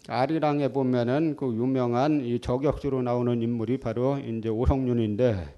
아리랑에 0.07 0.67
보면은 0.67 1.37
그 1.37 1.45
유명한 1.45 2.25
이 2.25 2.39
저격수로 2.39 3.01
나오는 3.03 3.41
인물이 3.41 3.77
바로 3.77 4.17
이제 4.17 4.49
오성윤인데 4.49 5.55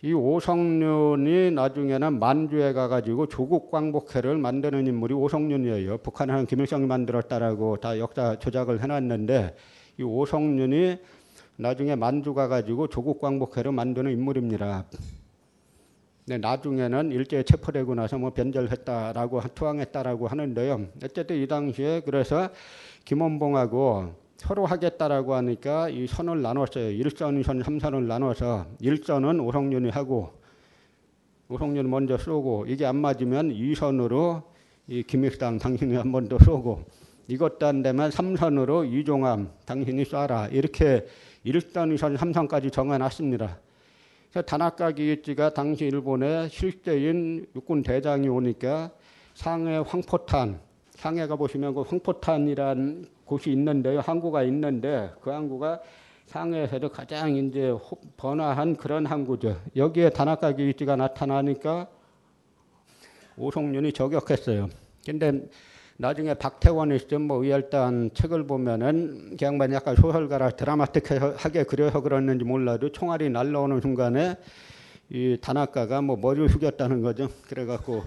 이 0.00 0.12
오성윤이 0.14 1.50
나중에는 1.50 2.20
만주에 2.20 2.72
가가지고 2.72 3.26
조국 3.26 3.70
광복회를 3.70 4.38
만드는 4.38 4.86
인물이 4.86 5.12
오성윤이에요. 5.12 5.98
북한은 5.98 6.46
김일성이 6.46 6.86
만들었다라고 6.86 7.76
다 7.78 7.98
역사 7.98 8.38
조작을 8.38 8.82
해놨는데 8.82 9.56
이 9.98 10.02
오성윤이 10.02 10.96
나중에 11.56 11.96
만주 11.96 12.32
가가지고 12.32 12.86
조국 12.86 13.20
광복회를 13.20 13.72
만드는 13.72 14.10
인물입니다. 14.12 14.86
근데 16.28 16.46
나중에는 16.46 17.10
일제에 17.10 17.42
체포되고 17.42 17.94
나서 17.94 18.18
뭐 18.18 18.28
변절했다라고 18.34 19.40
투항했다라고 19.54 20.28
하는데요. 20.28 20.88
어쨌든 21.02 21.36
이 21.36 21.46
당시에 21.46 22.02
그래서 22.04 22.50
김원봉하고 23.06 24.12
서로 24.36 24.66
하겠다라고 24.66 25.34
하니까 25.36 25.88
이 25.88 26.06
선을 26.06 26.42
나눴어요. 26.42 26.90
1선, 26.90 27.42
2선, 27.42 27.62
3선을 27.62 28.02
나눠서 28.02 28.66
1선은 28.82 29.42
오성윤이 29.42 29.88
하고 29.88 30.28
오성윤 31.48 31.88
먼저 31.88 32.18
쏘고 32.18 32.66
이게 32.68 32.84
안 32.84 32.96
맞으면 32.96 33.48
2선으로 33.50 34.42
이 34.86 35.02
김익당 35.04 35.56
당신이 35.58 35.96
한 35.96 36.12
번 36.12 36.28
더 36.28 36.38
쏘고 36.38 36.84
이것도 37.28 37.66
안 37.66 37.80
되면 37.82 38.10
3선으로 38.10 38.92
이종함 38.92 39.50
당신이 39.64 40.04
쏴라 40.04 40.52
이렇게 40.52 41.06
1선, 41.46 41.96
2선, 41.96 42.18
3선까지 42.18 42.70
정해놨습니다. 42.70 43.60
다나카 44.32 44.92
기이치가 44.92 45.54
당시 45.54 45.86
일본의 45.86 46.50
실제인 46.50 47.46
육군 47.54 47.82
대장이 47.82 48.28
오니까 48.28 48.90
상해 49.34 49.78
황포탄 49.78 50.60
상해가 50.90 51.36
보시면 51.36 51.74
그 51.74 51.82
황포탄이란 51.82 53.06
곳이 53.24 53.50
있는데요. 53.52 54.00
항구가 54.00 54.42
있는데 54.44 55.10
그 55.20 55.30
항구가 55.30 55.80
상해에서도 56.26 56.88
가장 56.90 57.36
이제 57.36 57.72
번화한 58.16 58.76
그런 58.76 59.06
항구죠. 59.06 59.60
여기에 59.76 60.10
다나카 60.10 60.52
기이치가 60.52 60.96
나타나니까 60.96 61.88
오성윤이 63.38 63.92
저격했어요. 63.92 64.68
근데 65.06 65.48
나중에 66.00 66.34
박태원이 66.34 66.96
좀뭐 67.08 67.42
의열단 67.42 68.10
책을 68.14 68.46
보면은 68.46 69.36
그 69.36 69.44
양반이 69.44 69.74
약간 69.74 69.96
소설가라 69.96 70.50
드라마틱하게 70.50 71.64
그려서 71.64 72.00
그랬는지 72.00 72.44
몰라도 72.44 72.92
총알이 72.92 73.30
날라오는 73.30 73.80
순간에 73.80 74.36
이 75.10 75.36
다나카가 75.40 76.00
뭐 76.02 76.16
머리를 76.16 76.50
숙였다는 76.50 77.02
거죠. 77.02 77.28
그래갖고 77.48 78.04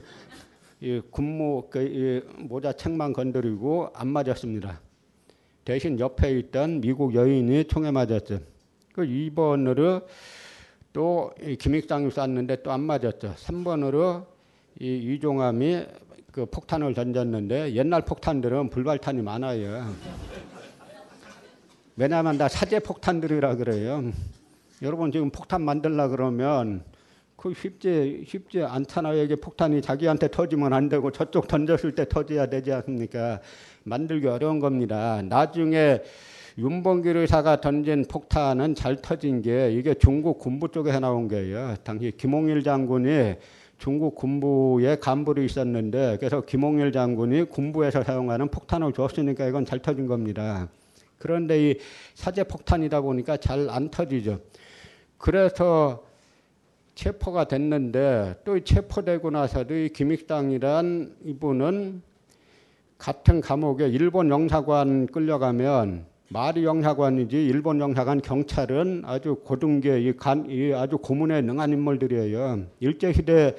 이 0.79 1.01
군무 1.11 1.67
그이 1.69 2.21
모자 2.37 2.71
책만 2.71 3.11
건드리고 3.11 3.89
안 3.93 4.07
맞았습니다. 4.07 4.79
대신 5.65 5.99
옆에 5.99 6.31
있던 6.39 6.79
미국 6.79 7.13
여인이 7.13 7.65
총에 7.65 7.91
맞았죠. 7.91 8.39
그 8.93 9.01
2번으로 9.01 10.05
또 10.93 11.31
김익상이 11.59 12.09
쐈는데 12.09 12.63
또 12.63 12.71
안 12.71 12.79
맞았죠. 12.79 13.33
3번으로 13.35 14.25
이 14.79 14.95
이종함이 14.95 15.85
그 16.31 16.45
폭탄을 16.45 16.93
던졌는데 16.93 17.73
옛날 17.73 18.03
폭탄들은 18.03 18.69
불발탄이 18.69 19.21
많아요. 19.21 19.93
왜냐하면 21.97 22.37
다 22.37 22.47
사제 22.47 22.79
폭탄들이라 22.79 23.55
그래요. 23.55 24.11
여러분 24.81 25.11
지금 25.11 25.29
폭탄 25.29 25.61
만들라 25.61 26.07
그러면 26.07 26.83
그 27.35 27.53
쉽지 27.53 28.23
쉽지 28.25 28.63
않잖아요. 28.63 29.21
이게 29.23 29.35
폭탄이 29.35 29.81
자기한테 29.81 30.29
터지면 30.29 30.71
안 30.71 30.87
되고 30.87 31.11
저쪽 31.11 31.49
던졌을 31.49 31.95
때 31.95 32.07
터져야 32.07 32.45
되지 32.45 32.71
않습니까? 32.71 33.41
만들기 33.83 34.27
어려운 34.27 34.59
겁니다. 34.59 35.21
나중에 35.23 36.01
윤봉길 36.57 37.17
의사가 37.17 37.59
던진 37.59 38.05
폭탄은 38.05 38.75
잘 38.75 39.01
터진 39.01 39.41
게 39.41 39.73
이게 39.73 39.93
중국 39.95 40.39
군부 40.39 40.69
쪽에서 40.69 41.01
나온 41.01 41.27
거예요. 41.27 41.75
당시 41.83 42.13
김홍일 42.15 42.63
장군이 42.63 43.35
중국 43.81 44.13
군부의 44.13 44.99
간부로 44.99 45.41
있었는데 45.41 46.17
그래서 46.19 46.41
김홍일 46.41 46.91
장군이 46.91 47.45
군부에서 47.45 48.03
사용하는 48.03 48.49
폭탄을 48.49 48.93
줬으니까 48.93 49.47
이건 49.47 49.65
잘 49.65 49.79
터진 49.79 50.05
겁니다. 50.05 50.69
그런데 51.17 51.71
이 51.71 51.79
사제 52.13 52.43
폭탄이다 52.43 53.01
보니까 53.01 53.37
잘 53.37 53.67
안 53.71 53.89
터지죠. 53.89 54.39
그래서 55.17 56.03
체포가 56.93 57.45
됐는데 57.45 58.35
또 58.45 58.59
체포되고 58.59 59.31
나서도 59.31 59.73
이 59.73 59.89
김익당이란 59.89 61.15
이분은 61.25 62.03
같은 62.99 63.41
감옥에 63.41 63.87
일본 63.87 64.29
영사관 64.29 65.07
끌려가면 65.07 66.05
말이 66.33 66.63
영사관이지 66.63 67.45
일본 67.45 67.81
영사관 67.81 68.21
경찰은 68.21 69.03
아주 69.05 69.35
고등계 69.43 69.99
이 69.99 70.15
간, 70.15 70.49
이 70.49 70.71
아주 70.71 70.97
고문에 70.97 71.41
능한 71.41 71.71
인물들이에요. 71.73 72.67
일제 72.79 73.11
시대 73.11 73.53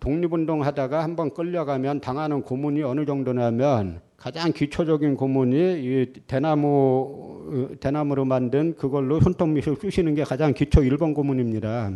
독립운동 0.00 0.64
하다가 0.64 1.02
한번 1.02 1.34
끌려가면 1.34 2.00
당하는 2.00 2.40
고문이 2.40 2.82
어느 2.82 3.04
정도냐면 3.04 4.00
가장 4.16 4.52
기초적인 4.52 5.16
고문이 5.16 5.56
이 5.56 6.12
대나무 6.26 7.68
어, 7.70 7.76
대나무로 7.78 8.24
만든 8.24 8.74
그걸로 8.74 9.20
손톱 9.20 9.50
밑을 9.50 9.76
쑤시는 9.76 10.14
게 10.14 10.24
가장 10.24 10.54
기초 10.54 10.82
일본 10.82 11.12
고문입니다. 11.12 11.92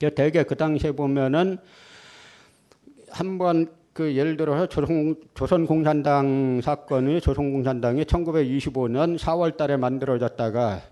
그 0.00 0.14
대개 0.16 0.42
그 0.42 0.56
당시에 0.56 0.90
보면은 0.90 1.58
한번 3.10 3.68
그 3.96 4.14
예를 4.14 4.36
들어서 4.36 4.66
조선, 4.66 5.16
조선공산당 5.32 6.60
사건이 6.62 7.22
조선공산당이 7.22 8.04
1925년 8.04 9.18
4월 9.18 9.56
달에 9.56 9.78
만들어졌다가 9.78 10.82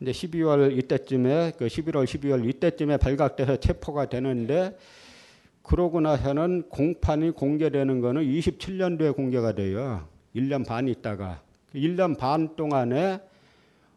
이제 0.00 0.10
12월 0.10 0.74
이때쯤에 0.78 1.52
그 1.58 1.66
11월 1.66 2.06
12월 2.06 2.48
이때쯤에 2.48 2.96
발각돼서 2.96 3.56
체포가 3.56 4.08
되는데 4.08 4.74
그러고 5.62 6.00
나서는 6.00 6.70
공판이 6.70 7.32
공개되는 7.32 8.00
거는 8.00 8.22
27년도에 8.22 9.14
공개가 9.14 9.52
돼요. 9.52 10.08
1년 10.34 10.66
반 10.66 10.88
있다가 10.88 11.42
1년 11.74 12.16
반 12.16 12.56
동안에 12.56 13.20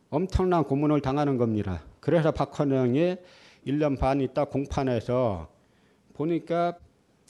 엄청난 0.10 0.66
고문을 0.66 1.00
당하는 1.00 1.38
겁니다. 1.38 1.82
그래서 2.02 2.34
박헌영이 2.34 3.16
1년 3.68 3.98
반 3.98 4.20
있다 4.20 4.44
공판에서 4.44 5.48
보니까 6.14 6.76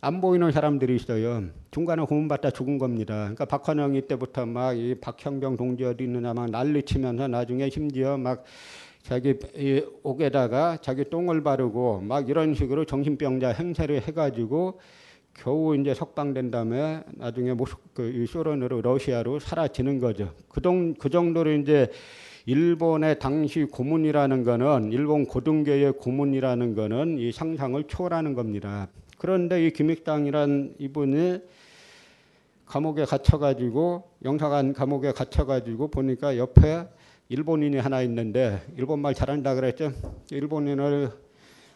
안 0.02 0.22
보이는 0.22 0.50
사람들이 0.50 0.96
있어요. 0.96 1.44
중간에 1.72 2.04
고문받다 2.04 2.52
죽은 2.52 2.78
겁니다. 2.78 3.16
그러니까 3.16 3.44
박헌영이 3.44 4.08
때부터 4.08 4.46
막 4.46 4.74
이 4.74 4.96
박형병 4.96 5.58
동지 5.58 5.84
어디 5.84 6.06
있느냐 6.06 6.34
막 6.34 6.50
난리치면서 6.50 7.28
나중에 7.28 7.70
심지어 7.70 8.18
막 8.18 8.46
자기 9.04 9.36
이 9.58 9.84
옥에다가 10.04 10.78
자기 10.82 11.10
똥을 11.10 11.44
바르고 11.44 12.00
막 12.00 12.30
이런 12.30 12.54
식으로 12.54 12.86
정신병자 12.86 13.50
행세를 13.50 14.02
해가지고 14.08 14.80
겨우 15.34 15.76
이제 15.76 15.94
석방된 15.94 16.50
다음에 16.50 17.02
나중에 17.16 17.54
그이 17.94 18.26
소련으로 18.26 18.82
러시아로 18.82 19.40
사라지는 19.40 20.00
거죠. 20.00 20.34
그동 20.48 20.94
그 20.94 21.10
정도로 21.10 21.52
이제 21.52 21.90
일본의 22.46 23.20
당시 23.20 23.66
고문이라는 23.66 24.44
거는 24.46 24.94
일본 24.94 25.26
고등계의 25.26 25.94
고문이라는 25.98 26.76
거는 26.76 27.18
이 27.20 27.34
상상을 27.34 27.84
초월하는 27.84 28.34
겁니다. 28.34 28.88
그런데 29.20 29.68
이 29.68 29.72
김익당이란 29.72 30.76
이분이 30.80 31.42
감옥에 32.66 33.04
갇혀가지고 33.04 34.10
영사관 34.24 34.74
감옥에 34.74 35.12
갇혀가지고 35.12 35.90
보니까 35.90 36.38
옆에 36.38 36.88
일본인이 37.28 37.78
하나 37.78 38.02
있는데 38.02 38.62
일본말 38.78 39.14
잘한다 39.14 39.56
그랬죠. 39.56 39.92
일본인을 40.32 41.12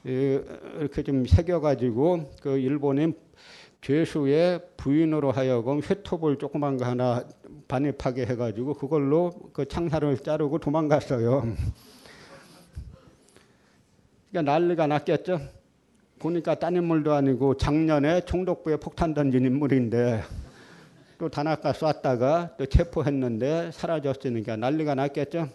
이렇게 0.06 1.04
좀 1.04 1.26
새겨가지고 1.26 2.32
그 2.41 2.58
일본인 2.58 3.14
죄수의 3.82 4.62
부인으로 4.78 5.32
하여금 5.32 5.82
쇠톱을 5.82 6.38
조그만 6.38 6.78
거 6.78 6.86
하나 6.86 7.26
반입하게 7.68 8.26
해가지고 8.26 8.76
그걸로 8.76 9.34
그 9.52 9.68
창살을 9.68 10.18
자르고 10.20 10.60
도망갔어요. 10.60 11.44
그러니까 14.32 14.52
난리가 14.52 14.88
났겠죠. 14.88 15.62
보니까 16.24 16.55
딴 16.55 16.78
인물도 16.78 17.11
아니고 17.11 17.57
작년에 17.57 18.21
총독부에 18.21 18.78
폭탄 18.78 19.13
던진 19.13 19.43
인물인데 19.45 20.21
또 21.17 21.28
단아까 21.28 21.74
쐈다가 21.74 22.55
또 22.57 22.65
체포했는데 22.65 23.71
사라졌으니까 23.74 24.55
난리가 24.55 24.95
났겠죠. 24.95 25.49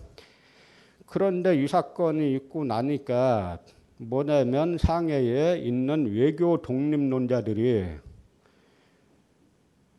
그런데 1.07 1.57
이 1.57 1.67
사건이 1.67 2.35
있고 2.35 2.67
나니까 2.67 3.61
뭐냐면 3.97 4.77
상해에 4.77 5.57
있는 5.59 6.15
외교 6.15 6.61
독립론자들이 6.61 7.87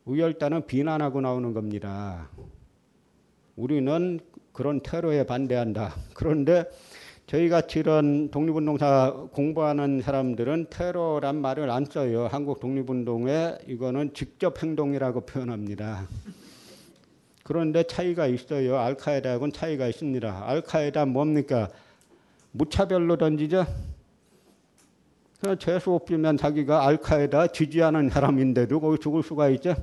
우열단은 0.04 0.66
비난하고 0.68 1.20
나오는 1.20 1.52
겁니다. 1.52 2.28
우리는 3.56 4.20
그런 4.52 4.80
테러에 4.84 5.26
반대한다. 5.26 5.96
그런데 6.14 6.64
저희 7.30 7.48
같이 7.48 7.78
이런 7.78 8.28
독립운동사 8.32 9.28
공부하는 9.30 10.02
사람들은 10.02 10.66
테러란 10.68 11.36
말을 11.36 11.70
안 11.70 11.84
써요. 11.84 12.26
한국 12.26 12.58
독립운동에 12.58 13.58
이거는 13.68 14.14
직접 14.14 14.60
행동이라고 14.60 15.20
표현합니다. 15.20 16.08
그런데 17.44 17.84
차이가 17.84 18.26
있어요. 18.26 18.78
알카에다하고는 18.78 19.52
차이가 19.52 19.86
있습니다. 19.86 20.42
알카에다 20.44 21.06
뭡니까? 21.06 21.68
무차별로 22.50 23.16
던지죠. 23.16 23.64
재수 25.60 25.94
없으면 25.94 26.36
자기가 26.36 26.84
알카에다 26.84 27.46
지지하는 27.46 28.08
사람인데도 28.08 28.80
거기 28.80 28.98
죽을 28.98 29.22
수가 29.22 29.50
있죠. 29.50 29.76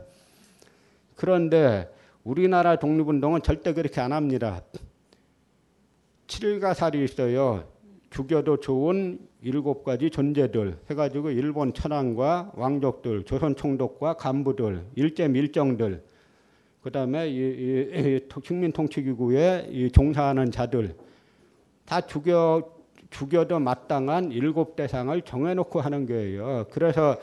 그런데 1.15 1.89
우리나라 2.25 2.75
독립운동은 2.75 3.41
절대 3.41 3.71
그렇게 3.71 4.01
안 4.01 4.11
합니다. 4.11 4.61
7일가 6.27 6.73
살이 6.73 7.03
있어요. 7.03 7.63
죽여도 8.09 8.57
좋은 8.57 9.19
일곱 9.41 9.83
가지 9.83 10.09
존재들 10.09 10.77
해가지고 10.89 11.31
일본 11.31 11.73
천황과 11.73 12.51
왕족들, 12.55 13.23
조선 13.23 13.55
총독과 13.55 14.15
간부들, 14.15 14.85
일제 14.95 15.27
밀정들, 15.27 16.03
그 16.81 16.91
다음에 16.91 17.29
식민통치기구에 18.43 19.69
이 19.71 19.91
종사하는 19.91 20.51
자들 20.51 20.95
다 21.85 22.01
죽여 22.01 22.77
죽여도 23.09 23.59
마땅한 23.59 24.31
일곱 24.31 24.75
대상을 24.75 25.21
정해놓고 25.21 25.79
하는 25.79 26.05
거예요. 26.05 26.65
그래서 26.71 27.17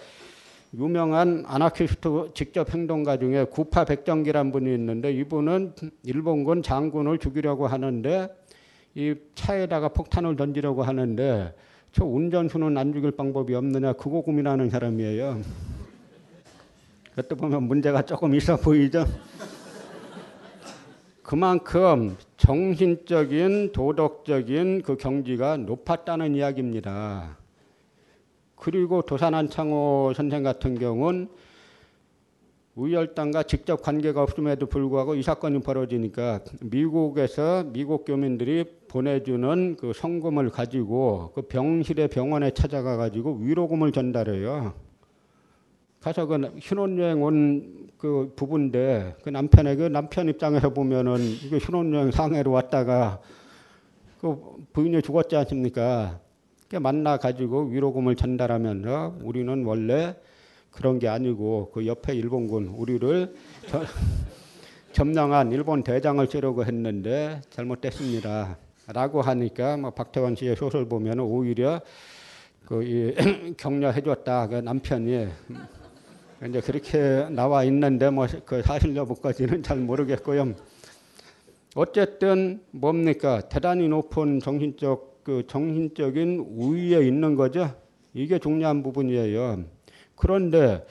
유명한 0.74 1.44
아나키스트 1.46 2.30
직접 2.34 2.74
행동가 2.74 3.18
중에 3.18 3.44
구파 3.44 3.84
백정기란 3.84 4.50
분이 4.50 4.72
있는데 4.74 5.12
이분은 5.12 5.74
일본군 6.02 6.62
장군을 6.62 7.18
죽이려고 7.18 7.66
하는데 7.66 8.28
이 8.94 9.14
차에다가 9.34 9.88
폭탄을 9.88 10.36
던지려고 10.36 10.82
하는데 10.82 11.54
저 11.90 12.04
운전수는 12.04 12.76
안 12.76 12.92
죽일 12.92 13.10
방법이 13.10 13.54
없느냐 13.54 13.94
그거 13.94 14.20
고민하는 14.20 14.70
사람이에요. 14.70 15.40
그때 17.14 17.34
보면 17.34 17.64
문제가 17.64 18.02
조금 18.02 18.34
있어 18.34 18.56
보이죠. 18.56 19.04
그만큼 21.22 22.16
정신적인 22.36 23.72
도덕적인 23.72 24.82
그 24.82 24.96
경지가 24.96 25.56
높았다는 25.58 26.34
이야기입니다. 26.34 27.38
그리고 28.56 29.02
도산한창호 29.02 30.12
선생 30.14 30.42
같은 30.42 30.78
경우는 30.78 31.28
우열당과 32.76 33.44
직접 33.44 33.82
관계가 33.82 34.22
없음에도 34.22 34.66
불구하고 34.66 35.14
이 35.14 35.22
사건이 35.22 35.60
벌어지니까 35.60 36.40
미국에서 36.60 37.64
미국 37.72 38.04
교민들이 38.04 38.64
보내주는 38.94 39.76
그 39.76 39.92
성금을 39.92 40.50
가지고 40.50 41.32
그 41.34 41.42
병실의 41.42 42.08
병원에 42.08 42.52
찾아가 42.52 42.96
가지고 42.96 43.38
위로금을 43.40 43.90
전달해요. 43.92 44.72
가서 46.00 46.26
그 46.26 46.56
신혼여행 46.60 47.22
온 47.22 47.84
그 48.04 48.34
부부인데 48.36 49.16
그 49.22 49.30
남편에게 49.30 49.88
남편 49.88 50.28
입장에서 50.28 50.68
보면은 50.74 51.18
이거 51.42 51.58
신혼여행 51.58 52.10
상해로 52.10 52.50
왔다가 52.50 53.18
그 54.20 54.36
부인이 54.74 55.00
죽었지 55.00 55.34
않습니까? 55.36 56.20
만나 56.82 57.16
가지고 57.16 57.62
위로금을 57.62 58.14
전달하면서 58.14 59.20
우리는 59.22 59.64
원래 59.64 60.16
그런 60.70 60.98
게 60.98 61.08
아니고 61.08 61.70
그 61.72 61.86
옆에 61.86 62.14
일본군 62.14 62.74
우리를 62.76 63.34
저, 63.68 63.82
점령한 64.92 65.52
일본 65.52 65.82
대장을 65.82 66.28
찌르고 66.28 66.66
했는데 66.66 67.40
잘못됐습니다. 67.48 68.58
라고 68.86 69.22
하니까 69.22 69.76
뭐 69.76 69.90
박태원 69.90 70.36
씨의 70.36 70.56
소설 70.56 70.88
보면 70.88 71.20
오히려 71.20 71.80
그 72.66 73.14
격려해 73.56 74.02
줬다 74.02 74.48
그 74.48 74.56
남편이 74.56 75.28
이제 76.48 76.60
그렇게 76.60 77.26
나와 77.30 77.64
있는데 77.64 78.10
뭐 78.10 78.26
그 78.44 78.62
사실 78.62 78.94
여부까지는 78.94 79.62
잘 79.62 79.78
모르겠고요. 79.78 80.54
어쨌든 81.74 82.60
뭡니까 82.70 83.40
대단히 83.48 83.88
높은 83.88 84.38
정신적 84.40 85.24
그 85.24 85.44
정신적인 85.46 86.46
우위에 86.56 87.06
있는 87.06 87.34
거죠. 87.34 87.74
이게 88.12 88.38
중요한 88.38 88.82
부분이에요. 88.82 89.64
그런데 90.14 90.86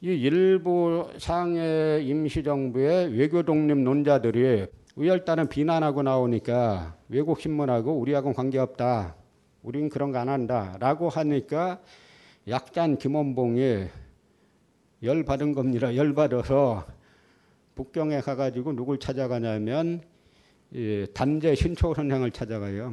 이 0.00 0.08
일부 0.08 1.10
상해 1.18 2.00
임시정부의 2.02 3.16
외교 3.16 3.42
독립 3.42 3.78
논자들이 3.78 4.66
의열단은 4.96 5.48
비난하고 5.48 6.02
나오니까 6.02 6.96
외국 7.08 7.40
신문하고 7.40 7.92
우리하고는 7.98 8.34
관계없다. 8.34 9.16
우린 9.62 9.88
그런 9.88 10.12
거 10.12 10.18
안 10.18 10.28
한다. 10.28 10.76
라고 10.78 11.08
하니까 11.08 11.80
약잔 12.48 12.98
김원봉이 12.98 13.86
열 15.02 15.24
받은 15.24 15.52
겁니다. 15.52 15.96
열 15.96 16.14
받아서 16.14 16.86
북경에 17.74 18.20
가가지고 18.20 18.74
누굴 18.76 19.00
찾아가냐면 19.00 20.02
단재 21.12 21.54
신초 21.56 21.94
선생을 21.94 22.30
찾아가요. 22.30 22.92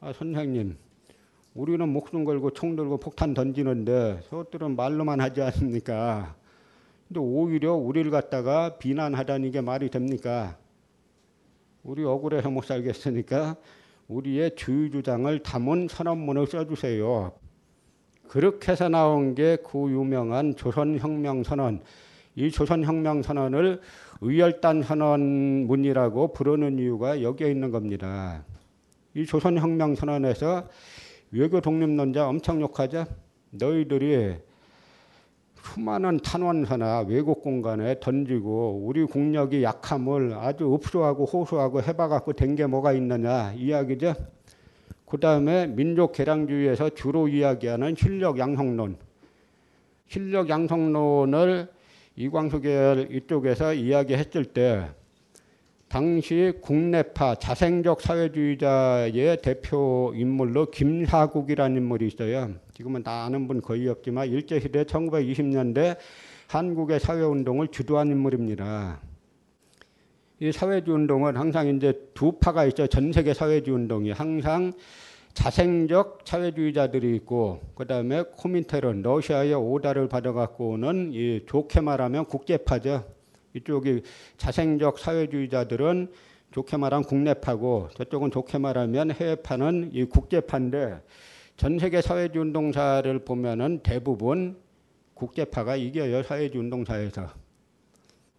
아, 0.00 0.12
선생님, 0.12 0.76
우리는 1.54 1.88
목숨 1.88 2.24
걸고 2.24 2.50
총 2.50 2.76
들고 2.76 2.98
폭탄 2.98 3.32
던지는데 3.32 4.20
저들은 4.28 4.76
말로만 4.76 5.20
하지 5.22 5.40
않습니까? 5.40 6.36
근데 7.08 7.20
오히려 7.20 7.72
우리를 7.72 8.10
갖다가 8.10 8.76
비난하다는 8.78 9.52
게 9.52 9.60
말이 9.62 9.88
됩니까? 9.88 10.58
우리 11.86 12.04
억울해서 12.04 12.50
못 12.50 12.64
살겠으니까 12.64 13.54
우리의 14.08 14.56
주의 14.56 14.90
주장을 14.90 15.38
담은 15.38 15.86
선언문을 15.88 16.48
써주세요. 16.48 17.32
그렇게 18.26 18.72
해서 18.72 18.88
나온 18.88 19.36
게 19.36 19.56
그 19.64 19.88
유명한 19.88 20.56
조선혁명 20.56 21.44
선언. 21.44 21.80
이 22.34 22.50
조선혁명 22.50 23.22
선언을 23.22 23.80
의열단 24.20 24.82
선언문이라고 24.82 26.32
부르는 26.32 26.80
이유가 26.80 27.22
여기에 27.22 27.52
있는 27.52 27.70
겁니다. 27.70 28.44
이 29.14 29.24
조선혁명 29.24 29.94
선언에서 29.94 30.68
외교 31.30 31.60
독립론자 31.60 32.28
엄청 32.28 32.60
욕하죠. 32.60 33.06
너희들이 33.50 34.38
수많은 35.74 36.18
탄원서나 36.20 37.00
외국 37.08 37.42
공간에 37.42 37.98
던지고 38.00 38.82
우리 38.84 39.04
국력이 39.04 39.62
약함을 39.62 40.34
아주 40.34 40.72
읍소하고 40.72 41.24
호소하고 41.24 41.82
해봐갖고 41.82 42.32
된 42.34 42.56
게 42.56 42.66
뭐가 42.66 42.92
있느냐 42.94 43.52
이야기죠. 43.52 44.14
그 45.04 45.18
다음에 45.18 45.66
민족 45.66 46.12
개량주의에서 46.12 46.90
주로 46.90 47.28
이야기하는 47.28 47.94
실력 47.96 48.38
양성론. 48.38 48.96
실력 50.08 50.48
양성론을 50.48 51.68
이광수 52.16 52.60
계열 52.60 53.12
이쪽에서 53.12 53.74
이야기했을 53.74 54.44
때 54.46 54.88
당시 55.88 56.52
국내파 56.60 57.36
자생적 57.36 58.00
사회주의자의 58.00 59.40
대표 59.40 60.12
인물로 60.16 60.70
김사국이라는 60.70 61.76
인물이 61.76 62.08
있어요. 62.08 62.50
지금은 62.74 63.04
다 63.04 63.24
아는 63.24 63.46
분 63.46 63.62
거의 63.62 63.88
없지만 63.88 64.28
일제시대 64.28 64.84
1920년대 64.84 65.96
한국의 66.48 66.98
사회운동을 66.98 67.68
주도한 67.68 68.08
인물입니다. 68.08 69.00
이 70.40 70.52
사회주의 70.52 70.94
운동은 70.94 71.36
항상 71.36 71.68
이제 71.68 71.94
두 72.14 72.32
파가 72.32 72.66
있죠. 72.66 72.86
전 72.88 73.12
세계 73.12 73.32
사회주의 73.32 73.74
운동이 73.74 74.10
항상 74.10 74.72
자생적 75.34 76.20
사회주의자들이 76.24 77.14
있고 77.16 77.60
그다음에 77.74 78.24
코민테론 78.36 79.02
러시아의 79.02 79.54
오다를 79.54 80.08
받아갖고 80.08 80.70
오는 80.70 81.10
이 81.12 81.42
좋게 81.46 81.80
말하면 81.80 82.26
국제파죠. 82.26 83.15
이쪽이 83.56 84.02
자생적 84.36 84.98
사회주의자들은 84.98 86.12
좋게 86.52 86.76
말하면 86.76 87.04
국내파고 87.04 87.88
저쪽은 87.94 88.30
좋게 88.30 88.58
말하면 88.58 89.10
해외파는 89.10 89.90
이 89.92 90.04
국제파인데 90.04 91.02
전 91.56 91.78
세계 91.78 92.00
사회주의 92.00 92.44
운동사를 92.44 93.18
보면은 93.24 93.80
대부분 93.82 94.58
국제파가 95.14 95.76
이겨요 95.76 96.22
사회주의 96.22 96.62
운동사에서. 96.62 97.28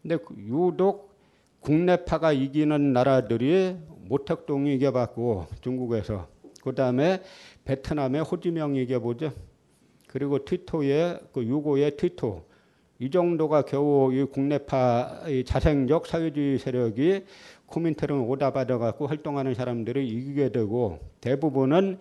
근데 0.02 0.18
유독 0.38 1.18
국내파가 1.60 2.32
이기는 2.32 2.94
나라들이 2.94 3.76
모택동이 4.08 4.76
이겨봤고 4.76 5.48
중국에서 5.62 6.28
그 6.64 6.76
다음에 6.76 7.22
베트남의 7.66 8.22
호지명이 8.24 8.84
이겨보죠. 8.84 9.32
그리고 10.08 10.46
티토의 10.46 11.20
그 11.34 11.44
유고의 11.44 11.98
티토 11.98 12.46
이 13.00 13.12
정도가 13.12 13.64
겨우 13.64 14.12
이 14.14 14.24
국내파 14.24 15.24
이 15.28 15.44
자생적 15.44 16.08
사회주의 16.08 16.58
세력이 16.58 17.26
코민테론 17.68 18.22
오다 18.22 18.54
받아갖고 18.54 19.08
활동하는 19.08 19.54
사람들을 19.54 20.04
이기게 20.04 20.50
되고 20.50 21.00
대부분은 21.22 22.00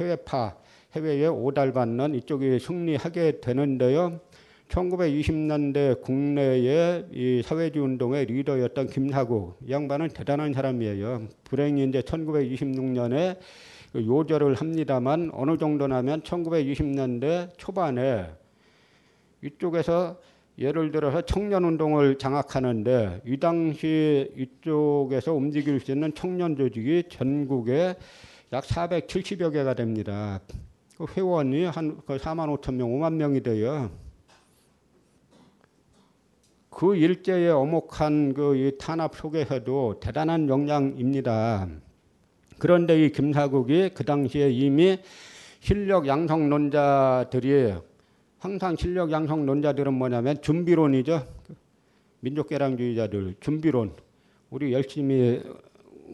해외파 0.00 0.56
해외에 0.94 1.26
오달 1.26 1.72
받는 1.72 2.14
이쪽이 2.14 2.58
승리하게 2.60 3.40
되는데요. 3.40 4.20
1920년대 4.68 6.00
국내의 6.02 7.06
이 7.12 7.42
사회주의 7.44 7.84
운동의 7.84 8.26
리더였던 8.26 8.88
이 9.66 9.70
양반은 9.70 10.08
대단한 10.08 10.52
사람이에요. 10.52 11.28
불행히 11.44 11.84
이제 11.84 12.00
1926년에 12.00 13.38
요절을 13.96 14.54
합니다만 14.54 15.30
어느 15.32 15.56
정도냐면 15.56 16.20
1920년대 16.22 17.50
초반에 17.56 18.26
이쪽에서 19.42 20.18
예를 20.58 20.90
들어서 20.90 21.22
청년 21.22 21.64
운동을 21.64 22.18
장악하는데 22.18 23.22
이 23.24 23.38
당시 23.38 24.28
이쪽에서 24.36 25.32
움직일 25.32 25.78
수 25.78 25.92
있는 25.92 26.12
청년 26.14 26.56
조직이 26.56 27.04
전국에 27.08 27.94
약 28.52 28.64
470여 28.64 29.52
개가 29.52 29.74
됩니다. 29.74 30.40
그 30.96 31.06
회원이 31.16 31.64
한 31.66 32.00
4만 32.00 32.60
5천 32.60 32.74
명, 32.74 32.90
5만 32.90 33.14
명이 33.14 33.42
돼요. 33.42 33.88
그 36.70 36.96
일제의 36.96 37.50
어목한 37.50 38.34
그 38.34 38.76
탄압 38.80 39.14
속에서도 39.14 40.00
대단한 40.00 40.48
역량입니다. 40.48 41.68
그런데 42.58 43.04
이 43.04 43.12
김사국이 43.12 43.90
그 43.94 44.04
당시에 44.04 44.50
이미 44.50 44.98
실력 45.60 46.08
양성론자들이 46.08 47.74
항상 48.38 48.76
실력 48.76 49.10
양성론자들은 49.10 49.92
뭐냐면 49.94 50.40
준비론이죠. 50.40 51.26
민족개량주의자들 52.20 53.34
준비론. 53.40 53.92
우리 54.50 54.72
열심히 54.72 55.42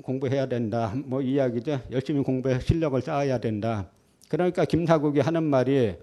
공부해야 0.02 0.46
된다. 0.46 0.94
뭐 1.04 1.20
이야기죠. 1.20 1.80
열심히 1.90 2.22
공부해 2.22 2.60
실력을 2.60 3.00
쌓아야 3.02 3.38
된다. 3.38 3.90
그러니까 4.30 4.64
김사국이 4.64 5.20
하는 5.20 5.42
말이 5.44 5.96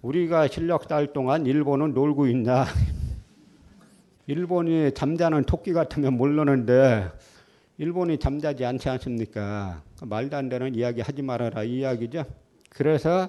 우리가 0.00 0.46
실력 0.46 0.84
쌓을 0.84 1.12
동안 1.12 1.44
일본은 1.44 1.92
놀고 1.92 2.28
있냐. 2.28 2.64
일본이 4.28 4.92
잠자는 4.94 5.42
토끼 5.44 5.72
같으면 5.72 6.14
모르는데 6.14 7.08
일본이 7.78 8.18
잠자지 8.18 8.64
않지 8.64 8.88
않습니까? 8.88 9.82
말도 10.02 10.36
안 10.36 10.48
되는 10.48 10.72
이야기 10.76 11.00
하지 11.00 11.20
말아라 11.22 11.64
이 11.64 11.78
이야기죠. 11.78 12.24
그래서 12.68 13.28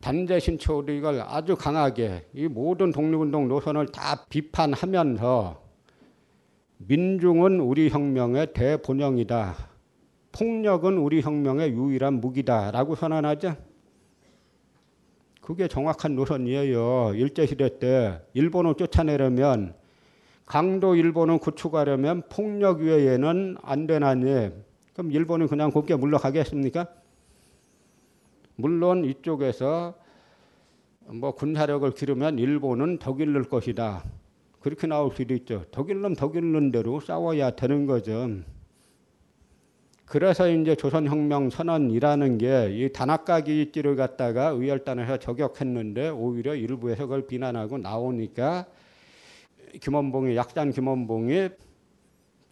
단재 0.00 0.40
신초도 0.40 0.92
이걸 0.92 1.20
아주 1.20 1.56
강하게 1.56 2.26
이 2.32 2.48
모든 2.48 2.90
독립운동 2.90 3.48
노선을 3.48 3.88
다 3.88 4.24
비판하면서 4.28 5.60
민중은 6.78 7.60
우리 7.60 7.90
혁명의 7.90 8.54
대본영이다. 8.54 9.54
폭력은 10.32 10.96
우리 10.96 11.20
혁명의 11.20 11.72
유일한 11.72 12.14
무기다라고 12.14 12.94
선언하죠. 12.94 13.56
그게 15.42 15.68
정확한 15.68 16.14
노선이에요. 16.14 17.12
일제시대 17.14 17.78
때 17.78 18.22
일본을 18.32 18.76
쫓아내려면 18.76 19.74
강도 20.46 20.94
일본을 20.94 21.38
구축하려면 21.38 22.22
폭력 22.30 22.80
외에는 22.80 23.56
안 23.62 23.86
되나니 23.86 24.50
그럼 24.94 25.12
일본은 25.12 25.48
그냥 25.48 25.70
곱게 25.70 25.96
물러가겠습니까? 25.96 26.86
물론 28.60 29.04
이쪽에서 29.04 29.94
뭐 31.06 31.32
군사력을 31.32 31.90
기르면 31.92 32.38
일본은 32.38 32.98
더 32.98 33.14
기를 33.14 33.42
것이다. 33.44 34.04
그렇게 34.60 34.86
나올 34.86 35.12
수도 35.14 35.34
있죠. 35.34 35.64
더 35.70 35.84
기르면 35.84 36.14
더 36.14 36.30
기르는 36.30 36.70
대로 36.70 37.00
싸워야 37.00 37.52
되는 37.52 37.86
거죠. 37.86 38.28
그래서 40.04 40.50
이제 40.50 40.74
조선혁명 40.74 41.50
선언이라는 41.50 42.38
게 42.38 42.68
이 42.72 42.92
단학가기 42.92 43.62
입지를 43.62 43.94
갖다가 43.94 44.48
의열단에서 44.48 45.18
저격했는데 45.18 46.08
오히려 46.08 46.54
일부에서 46.56 47.04
그걸 47.04 47.26
비난하고 47.28 47.78
나오니까 47.78 48.66
김원봉이 49.80 50.34
약산 50.34 50.72
김원봉이 50.72 51.48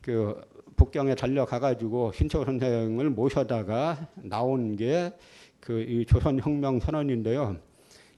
그 0.05 0.41
북경에 0.77 1.17
달려가가지고 1.17 2.13
신초 2.13 2.45
선생을 2.45 3.11
모셔다가 3.11 4.07
나온 4.15 4.77
게 4.77 5.13
그 5.61 5.83
이 5.87 6.05
조선혁명 6.07 6.81
선언인데요. 6.81 7.57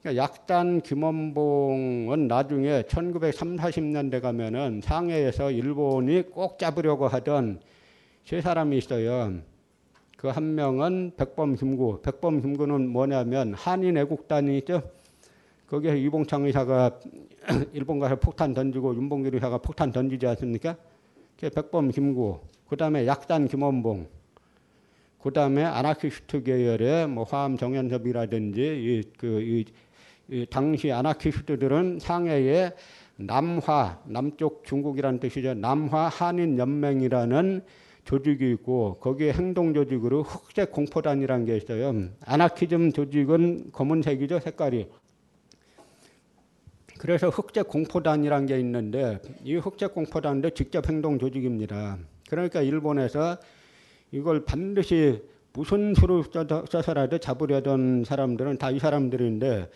그러니까 0.01 0.23
약단 0.23 0.81
김원봉은 0.81 2.27
나중에 2.27 2.83
1930, 2.87 3.57
40년대 3.59 4.21
가면은 4.21 4.81
상해에서 4.83 5.51
일본이 5.51 6.23
꼭 6.23 6.57
잡으려고 6.57 7.07
하던 7.07 7.61
세 8.25 8.41
사람이 8.41 8.77
있어요. 8.77 9.33
그 10.17 10.27
한 10.27 10.55
명은 10.55 11.13
백범 11.17 11.55
김구. 11.55 12.01
백범 12.03 12.41
김구는 12.41 12.89
뭐냐면 12.89 13.53
한인 13.53 13.97
애국단이 13.97 14.57
있죠. 14.59 14.83
거기에 15.67 15.97
이봉창 15.97 16.45
의사가 16.45 16.99
일본 17.73 17.99
가서 17.99 18.17
폭탄 18.17 18.53
던지고 18.53 18.95
윤봉길 18.95 19.33
의사가 19.35 19.57
폭탄 19.59 19.91
던지지 19.91 20.27
않습니까? 20.27 20.75
그게 21.35 21.49
백범 21.49 21.89
김구. 21.89 22.39
그 22.69 22.77
다음에 22.77 23.07
약단 23.07 23.47
김원봉. 23.47 24.20
그 25.21 25.31
다음에 25.31 25.63
아나키스트 25.63 26.43
계열의 26.43 27.07
뭐 27.07 27.23
화암 27.23 27.57
정연섭이라든지 27.57 28.61
이, 28.61 29.03
그, 29.17 29.41
이, 29.41 29.65
이 30.29 30.45
당시 30.49 30.91
아나키스트들은 30.91 31.99
상해에 31.99 32.71
남화 33.17 34.01
남쪽 34.05 34.65
중국이라는 34.65 35.19
뜻이죠. 35.19 35.53
남화 35.53 36.07
한인 36.07 36.57
연맹이라는 36.57 37.63
조직이 38.03 38.49
있고 38.53 38.97
거기에 38.99 39.33
행동 39.33 39.75
조직으로 39.75 40.23
흑색 40.23 40.71
공포단이라는 40.71 41.45
게 41.45 41.55
있어요. 41.55 41.93
아나키즘 42.25 42.91
조직은 42.91 43.71
검은색이죠 43.71 44.39
색깔이. 44.39 44.87
그래서 46.97 47.29
흑색 47.29 47.67
공포단이라는 47.67 48.47
게 48.47 48.59
있는데 48.59 49.19
이 49.43 49.55
흑색 49.55 49.93
공포단도 49.93 50.51
직접 50.51 50.89
행동 50.89 51.19
조직입니다. 51.19 51.99
그러니까 52.27 52.61
일본에서 52.61 53.37
이걸 54.11 54.45
반드시 54.45 55.23
무슨 55.53 55.93
수로 55.93 56.23
써서라도 56.69 57.17
잡으려던 57.17 58.03
사람들은 58.05 58.57
다 58.57 58.71
이 58.71 58.79
사람들인데 58.79 59.69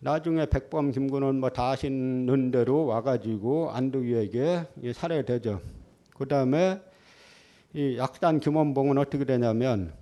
나중에 0.00 0.46
백범 0.46 0.92
김구는 0.92 1.40
뭐다 1.40 1.70
아시는 1.70 2.50
대로 2.52 2.86
와가지고 2.86 3.70
안두위에게 3.72 4.64
살해되죠. 4.94 5.60
그 6.14 6.26
다음에 6.28 6.80
이 7.74 7.96
약단 7.98 8.40
김원봉은 8.40 8.96
어떻게 8.98 9.24
되냐면 9.24 9.92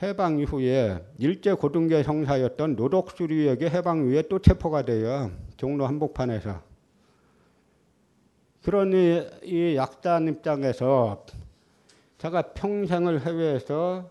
해방 0.00 0.38
이후에 0.38 1.04
일제 1.18 1.52
고등계 1.52 2.04
형사였던 2.04 2.76
노덕수리에게 2.76 3.68
해방 3.70 4.06
이후에 4.06 4.22
또 4.28 4.38
체포가 4.38 4.82
돼요. 4.82 5.32
종로 5.56 5.86
한복판에서. 5.86 6.62
그러니 8.62 9.22
이 9.42 9.74
약단 9.76 10.28
입장에서 10.28 11.26
제가 12.18 12.42
평생을 12.52 13.24
해외에서 13.24 14.10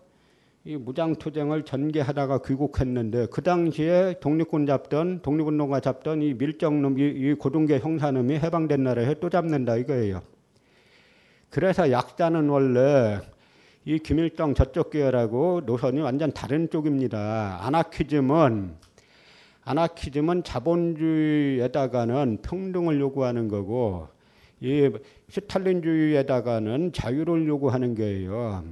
이 0.64 0.76
무장투쟁을 0.76 1.64
전개하다가 1.64 2.38
귀국했는데 2.38 3.26
그 3.30 3.42
당시에 3.42 4.16
독립군 4.20 4.64
잡던 4.66 5.20
독립운동가 5.20 5.80
잡던 5.80 6.22
이 6.22 6.32
밀정놈 6.34 6.98
이, 6.98 7.02
이 7.02 7.34
고등계 7.34 7.78
형사놈이 7.78 8.34
해방된 8.38 8.82
나라에 8.82 9.14
또 9.20 9.28
잡는다 9.28 9.76
이거예요. 9.76 10.22
그래서 11.50 11.90
약자는 11.90 12.48
원래 12.48 13.18
이 13.84 13.98
김일성 13.98 14.54
저쪽 14.54 14.90
계열하고 14.90 15.62
노선이 15.66 16.00
완전 16.00 16.32
다른 16.32 16.70
쪽입니다. 16.70 17.58
아나키즘은 17.60 18.74
아나키즘은 19.64 20.44
자본주의에다가는 20.44 22.38
평등을 22.40 23.00
요구하는 23.00 23.48
거고 23.48 24.08
이 24.60 24.90
스탈린주의에다가는 25.28 26.92
자유를 26.92 27.46
요구하는 27.46 27.94
거예요. 27.94 28.64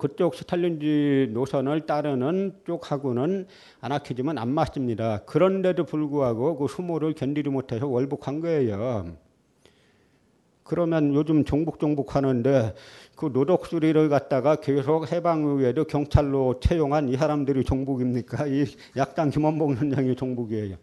그쪽 0.00 0.34
스탈린주의 0.34 1.28
노선을 1.28 1.86
따르는 1.86 2.60
쪽하고는 2.66 3.46
아나키즘은 3.80 4.36
안 4.38 4.48
맞습니다. 4.48 5.24
그런데도 5.26 5.84
불구하고 5.84 6.56
그 6.56 6.66
수모를 6.68 7.12
견디지 7.14 7.50
못해서 7.50 7.86
월북한 7.86 8.40
거예요. 8.40 9.16
그러면 10.64 11.14
요즘 11.14 11.44
종북 11.44 11.78
종북 11.78 12.16
하는데 12.16 12.74
그 13.14 13.30
노덕수리를 13.32 14.08
갖다가 14.08 14.56
계속 14.56 15.12
해방 15.12 15.44
후에도 15.44 15.84
경찰로 15.84 16.58
채용한 16.58 17.08
이 17.08 17.16
사람들이 17.16 17.62
종북입니까? 17.62 18.48
이 18.48 18.64
약당 18.96 19.30
김원봉 19.30 19.76
선장이 19.76 20.16
종북이에요. 20.16 20.76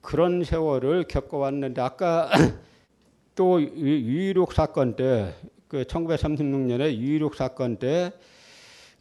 그런 0.00 0.42
세월을 0.42 1.04
겪어왔는데 1.04 1.82
아까 1.82 2.30
또 3.38 3.60
이륙 3.60 4.52
사건 4.52 4.96
때 4.96 5.32
그 5.68 5.84
1936년에 5.84 6.92
이륙 6.92 7.34
사건 7.34 7.76
때 7.76 8.10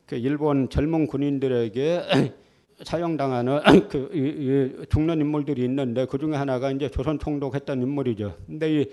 그 0.07 0.15
일본 0.15 0.69
젊은 0.69 1.05
군인들에게 1.05 2.33
사형당하는 2.83 3.59
그 3.89 4.85
죽는 4.89 5.19
인물들이 5.19 5.63
있는데 5.65 6.05
그 6.05 6.17
중에 6.17 6.33
하나가 6.35 6.71
이제 6.71 6.89
조선 6.89 7.19
총독했던 7.19 7.81
인물이죠. 7.81 8.37
근데 8.47 8.81
이, 8.81 8.89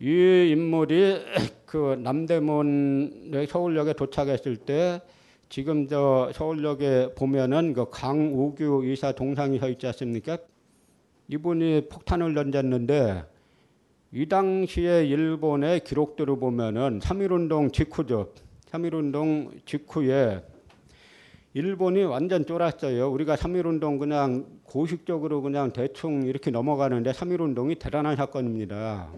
이 0.00 0.50
인물이 0.52 1.20
그 1.66 1.98
남대문 2.00 3.44
서울역에 3.48 3.94
도착했을 3.94 4.56
때 4.58 5.00
지금 5.48 5.88
저 5.88 6.30
서울역에 6.32 7.14
보면은 7.16 7.72
그 7.72 7.90
강우규 7.90 8.84
이사 8.86 9.10
동상이 9.10 9.58
서 9.58 9.68
있지 9.68 9.88
않습니까? 9.88 10.38
이분이 11.26 11.88
폭탄을 11.88 12.34
던졌는데 12.34 13.24
이 14.12 14.26
당시에 14.26 15.06
일본의 15.06 15.84
기록들을 15.84 16.36
보면은 16.40 16.98
3.1운동 16.98 17.72
직후죠. 17.72 18.32
3.1운동 18.72 19.64
직후에 19.64 20.42
일본이 21.54 22.02
완전 22.02 22.44
쫄았어요. 22.44 23.08
우리가 23.08 23.36
3.1운동 23.36 24.00
그냥 24.00 24.46
고식적으로 24.64 25.42
그냥 25.42 25.72
대충 25.72 26.24
이렇게 26.24 26.50
넘어가는데 26.50 27.12
3.1운동이 27.12 27.78
대단한 27.78 28.16
사건입니다. 28.16 29.10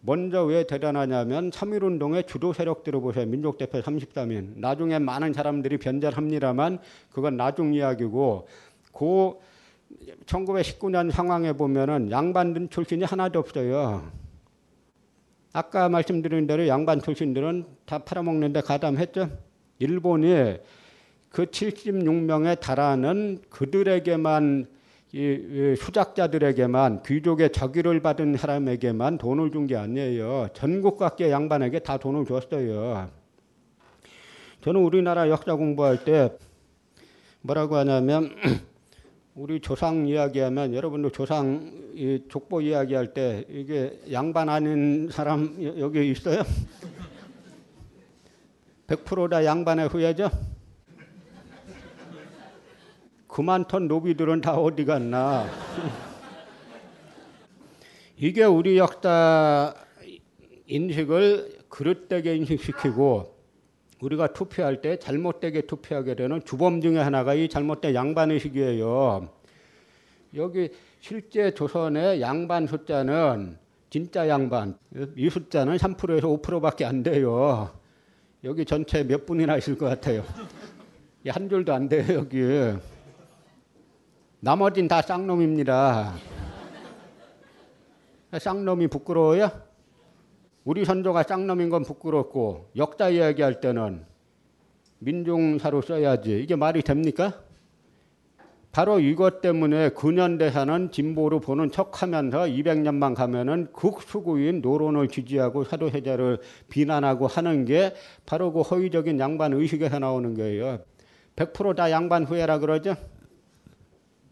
먼저 0.00 0.44
왜 0.44 0.66
대단하냐면 0.66 1.50
3.1운동의 1.50 2.26
주도 2.26 2.52
세력들을 2.52 3.00
보세요. 3.00 3.26
민족대표 3.26 3.78
33인. 3.78 4.58
나중에 4.58 4.98
많은 4.98 5.32
사람들이 5.32 5.78
변절합니다만 5.78 6.80
그건 7.12 7.36
나중 7.36 7.72
이야기고 7.72 8.48
그 8.92 9.34
1919년 10.26 11.12
상황에 11.12 11.52
보면은 11.52 12.10
양반 12.10 12.68
출신이 12.68 13.04
하나도 13.04 13.38
없어요. 13.38 14.23
아까 15.56 15.88
말씀드린 15.88 16.48
대로 16.48 16.66
양반 16.66 17.00
출신들은 17.00 17.64
다 17.86 17.98
팔아먹는데 17.98 18.60
가담했죠. 18.62 19.30
일본이 19.78 20.56
그 21.30 21.46
76명에 21.46 22.58
달하는 22.58 23.38
그들에게만 23.50 24.66
이 25.12 25.76
수작자들에게만 25.78 27.04
귀족의 27.04 27.52
저기를 27.52 28.00
받은 28.00 28.36
사람에게만 28.36 29.18
돈을 29.18 29.52
준 29.52 29.68
게 29.68 29.76
아니에요. 29.76 30.48
전국 30.54 30.98
각계 30.98 31.30
양반에게 31.30 31.78
다 31.78 31.98
돈을 31.98 32.24
줬어요. 32.26 33.08
저는 34.60 34.80
우리나라 34.80 35.28
역사 35.30 35.54
공부할 35.54 36.04
때 36.04 36.32
뭐라고 37.42 37.76
하냐면 37.76 38.34
우리 39.36 39.58
조상 39.58 40.06
이야기하면 40.06 40.74
여러분도 40.74 41.10
조상 41.10 41.72
이 41.92 42.22
족보 42.28 42.60
이야기할 42.60 43.14
때 43.14 43.44
이게 43.48 44.00
양반 44.12 44.48
아닌 44.48 45.08
사람 45.10 45.56
여기 45.80 46.08
있어요? 46.08 46.44
100%다 48.86 49.44
양반의 49.44 49.88
후예죠? 49.88 50.30
그만턴 53.26 53.88
노비들은 53.88 54.40
다 54.40 54.54
어디 54.54 54.84
갔나? 54.84 55.50
이게 58.16 58.44
우리 58.44 58.78
역사 58.78 59.74
인식을 60.66 61.58
그릇되게 61.68 62.36
인식시키고 62.36 63.33
우리가 64.04 64.34
투표할 64.34 64.82
때 64.82 64.98
잘못되게 64.98 65.62
투표하게 65.62 66.14
되는 66.14 66.44
주범 66.44 66.82
중에 66.82 66.98
하나가 66.98 67.32
이 67.32 67.48
잘못된 67.48 67.94
양반의식이에요. 67.94 69.28
여기 70.34 70.70
실제 71.00 71.54
조선의 71.54 72.20
양반 72.20 72.66
숫자는 72.66 73.56
진짜 73.88 74.28
양반 74.28 74.76
이 75.16 75.30
숫자는 75.30 75.76
3%에서 75.76 76.28
5%밖에 76.28 76.84
안 76.84 77.02
돼요. 77.02 77.70
여기 78.42 78.64
전체 78.66 79.02
몇 79.04 79.24
분이나 79.24 79.56
있을 79.56 79.78
것 79.78 79.86
같아요. 79.86 80.22
한 81.28 81.48
줄도 81.48 81.72
안 81.72 81.88
돼요 81.88 82.04
여기. 82.14 82.42
나머진 84.40 84.86
다 84.86 85.00
쌍놈입니다. 85.00 86.12
쌍놈이 88.38 88.88
부끄러워요? 88.88 89.50
우리 90.64 90.84
선조가 90.84 91.24
쌍놈인 91.24 91.68
건 91.68 91.82
부끄럽고 91.82 92.70
역사 92.76 93.10
이야기할 93.10 93.60
때는 93.60 94.04
민중사로 94.98 95.82
써야지. 95.82 96.40
이게 96.42 96.56
말이 96.56 96.82
됩니까? 96.82 97.34
바로 98.72 98.98
이것 98.98 99.40
때문에 99.40 99.90
근현대사는 99.90 100.90
진보로 100.90 101.38
보는 101.38 101.70
척하면서 101.70 102.46
200년만 102.46 103.14
가면은 103.14 103.68
극수구인 103.72 104.62
노론을 104.62 105.08
지지하고 105.08 105.62
사도세자를 105.62 106.38
비난하고 106.70 107.28
하는 107.28 107.66
게 107.66 107.94
바로 108.26 108.52
그 108.52 108.62
허위적인 108.62 109.20
양반 109.20 109.52
의식에서 109.52 110.00
나오는 110.00 110.34
거예요. 110.34 110.80
100%다 111.36 111.90
양반 111.90 112.24
후예라 112.24 112.58
그러죠? 112.58 112.96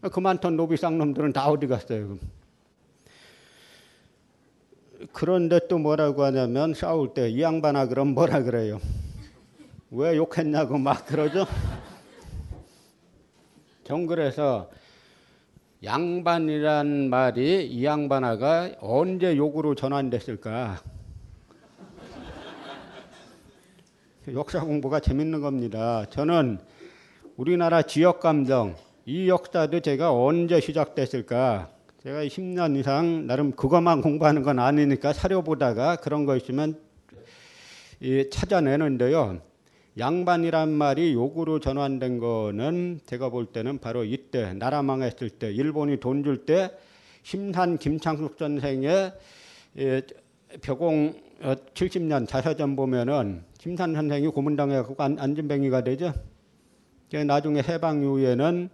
그만던 0.01 0.57
노비 0.57 0.75
쌍놈들은 0.75 1.31
다 1.31 1.47
어디 1.47 1.67
갔어요? 1.67 2.09
그 2.09 2.19
런데 5.11 5.59
또 5.67 5.77
뭐라고 5.77 6.23
하냐면 6.23 6.73
싸울 6.73 7.13
때 7.13 7.29
이 7.29 7.41
양반아 7.41 7.87
그럼 7.87 8.09
뭐라 8.09 8.43
그래요? 8.43 8.79
왜 9.91 10.15
욕했냐고 10.17 10.77
막 10.77 11.05
그러죠? 11.05 11.45
정글에서 13.83 14.69
양반이란 15.83 17.09
말이 17.09 17.65
이 17.67 17.83
양반아가 17.85 18.71
언제 18.79 19.35
욕으로 19.35 19.75
전환됐을까? 19.75 20.79
역사 24.33 24.61
공부가 24.61 25.01
재밌는 25.01 25.41
겁니다. 25.41 26.05
저는 26.09 26.59
우리나라 27.35 27.81
지역 27.81 28.21
감정, 28.21 28.75
이 29.05 29.27
역사도 29.27 29.81
제가 29.81 30.13
언제 30.13 30.61
시작됐을까? 30.61 31.72
제가 32.03 32.25
10년 32.25 32.77
이상 32.77 33.27
나름 33.27 33.53
그것만 33.53 34.01
공부하는 34.01 34.43
건 34.43 34.59
아니니까 34.59 35.13
사료 35.13 35.41
보다가 35.41 35.95
그런 35.95 36.25
거 36.25 36.35
있으면 36.35 36.77
이 38.01 38.27
찾아내는데요. 38.29 39.39
양반이란 39.97 40.69
말이 40.69 41.13
욕으로 41.13 41.61
전환된 41.61 42.19
거는 42.19 42.99
제가 43.05 43.29
볼 43.29 43.45
때는 43.45 43.77
바로 43.79 44.03
이때 44.03 44.53
나라 44.53 44.81
망했을 44.81 45.29
때 45.29 45.49
일본이 45.53 46.01
돈 46.01 46.23
줄 46.23 46.45
때 46.45 46.71
심산 47.21 47.77
김창숙 47.77 48.35
선생의 48.37 49.13
예, 49.77 50.01
벼공 50.61 51.13
70년 51.73 52.27
자서전 52.27 52.75
보면은 52.75 53.45
심산 53.57 53.93
선생이 53.93 54.27
고문당해 54.27 54.75
갖고 54.75 55.01
안진뱅이가 55.01 55.85
되죠. 55.85 56.13
나중에 57.25 57.61
해방 57.61 58.01
이후에는 58.01 58.69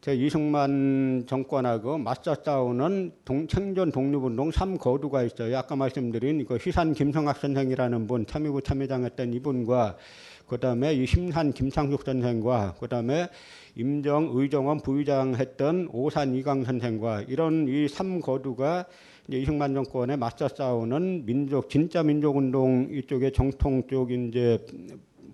저 0.00 0.14
이승만 0.14 1.24
정권하고 1.26 1.98
맞서 1.98 2.34
싸우는 2.34 3.12
동, 3.26 3.46
생존 3.46 3.92
독립운동 3.92 4.50
3거두가 4.50 5.26
있어요. 5.26 5.58
아까 5.58 5.76
말씀드린 5.76 6.46
그 6.46 6.56
희산 6.56 6.94
김성학 6.94 7.36
선생이라는 7.36 8.06
분, 8.06 8.24
참여부 8.24 8.62
참여장했던 8.62 9.34
이분과 9.34 9.98
그 10.46 10.58
다음에 10.58 10.94
이 10.94 11.04
심산 11.04 11.52
김창숙 11.52 12.02
선생과 12.02 12.76
그 12.80 12.88
다음에 12.88 13.28
임정 13.76 14.30
의정원 14.32 14.80
부의장 14.80 15.34
했던 15.34 15.88
오산 15.92 16.34
이강 16.34 16.64
선생과 16.64 17.22
이런 17.28 17.68
이 17.68 17.86
3거두가 17.86 18.86
이승만 19.28 19.74
정권에 19.74 20.16
맞서 20.16 20.48
싸우는 20.48 21.26
민족 21.26 21.68
진짜 21.68 22.02
민족운동 22.02 22.88
이쪽의 22.90 23.32
정통 23.32 23.82
쪽 23.86 24.10
이제 24.10 24.64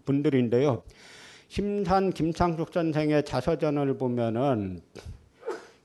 분들인데요. 0.05 0.83
심산 1.49 2.11
김창숙 2.11 2.72
선생의 2.72 3.24
자서전을 3.24 3.97
보면은 3.99 4.80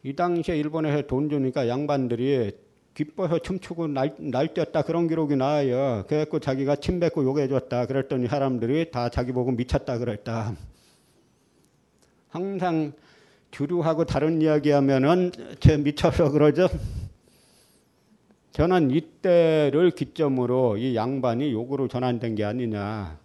이 0.03 0.15
당시에 0.15 0.57
일본에서 0.57 1.03
돈 1.07 1.29
주니까 1.29 1.67
양반들이 1.67 2.51
기뻐서 2.93 3.39
춤추고 3.39 3.87
날, 3.87 4.15
날뛰었다 4.17 4.81
그런 4.81 5.07
기록이 5.07 5.35
나와요. 5.35 6.03
그래갖고 6.07 6.39
자기가 6.39 6.75
침 6.77 6.99
뱉고 6.99 7.23
욕해줬다. 7.23 7.85
그랬더니 7.85 8.27
사람들이 8.27 8.91
다 8.91 9.09
자기 9.09 9.31
보고 9.31 9.51
미쳤다 9.51 9.97
그랬다. 9.97 10.55
항상 12.29 12.93
주류하고 13.51 14.05
다른 14.05 14.41
이야기하면은 14.41 15.31
제 15.59 15.77
미쳐서 15.77 16.31
그러죠. 16.31 16.67
저는 18.51 18.91
이때를 18.91 19.91
기점으로 19.91 20.77
이 20.77 20.95
양반이 20.95 21.51
욕으로 21.53 21.87
전환된 21.87 22.35
게 22.35 22.43
아니냐. 22.43 23.19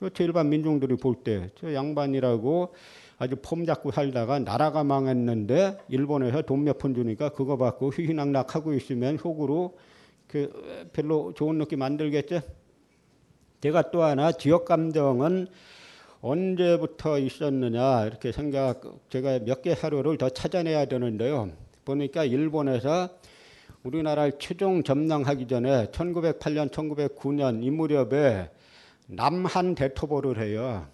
그렇죠. 0.00 0.22
일반 0.24 0.48
민중들이 0.48 0.96
볼 0.96 1.22
때 1.22 1.50
저 1.60 1.72
양반이라고 1.74 2.74
아주 3.18 3.36
폼 3.42 3.66
잡고 3.66 3.90
살다가 3.92 4.38
나라가 4.38 4.82
망했는데 4.82 5.78
일본에서 5.88 6.42
돈 6.42 6.64
몇 6.64 6.78
푼 6.78 6.94
주니까 6.94 7.28
그거 7.30 7.56
받고 7.58 7.90
휘휘낙낙하고 7.90 8.72
있으면 8.74 9.18
속으로 9.18 9.76
그 10.26 10.88
별로 10.92 11.32
좋은 11.34 11.58
느낌 11.58 11.82
안 11.82 11.96
들겠죠. 11.96 12.40
제가 13.60 13.90
또 13.90 14.02
하나 14.02 14.32
지역 14.32 14.64
감정은 14.64 15.48
언제부터 16.22 17.18
있었느냐 17.18 18.06
이렇게 18.06 18.32
생각 18.32 18.80
제가 19.10 19.40
몇 19.40 19.60
개 19.62 19.74
사료를 19.74 20.16
더 20.16 20.30
찾아내야 20.30 20.86
되는데요. 20.86 21.50
보니까 21.84 22.24
일본에서 22.24 23.10
우리나라를 23.82 24.32
최종 24.38 24.82
점령하기 24.82 25.46
전에 25.46 25.86
1908년, 25.86 26.70
1909년 26.70 27.62
이 27.64 27.70
무렵에 27.70 28.50
남한 29.12 29.74
대토벌을 29.74 30.40
해요. 30.40 30.86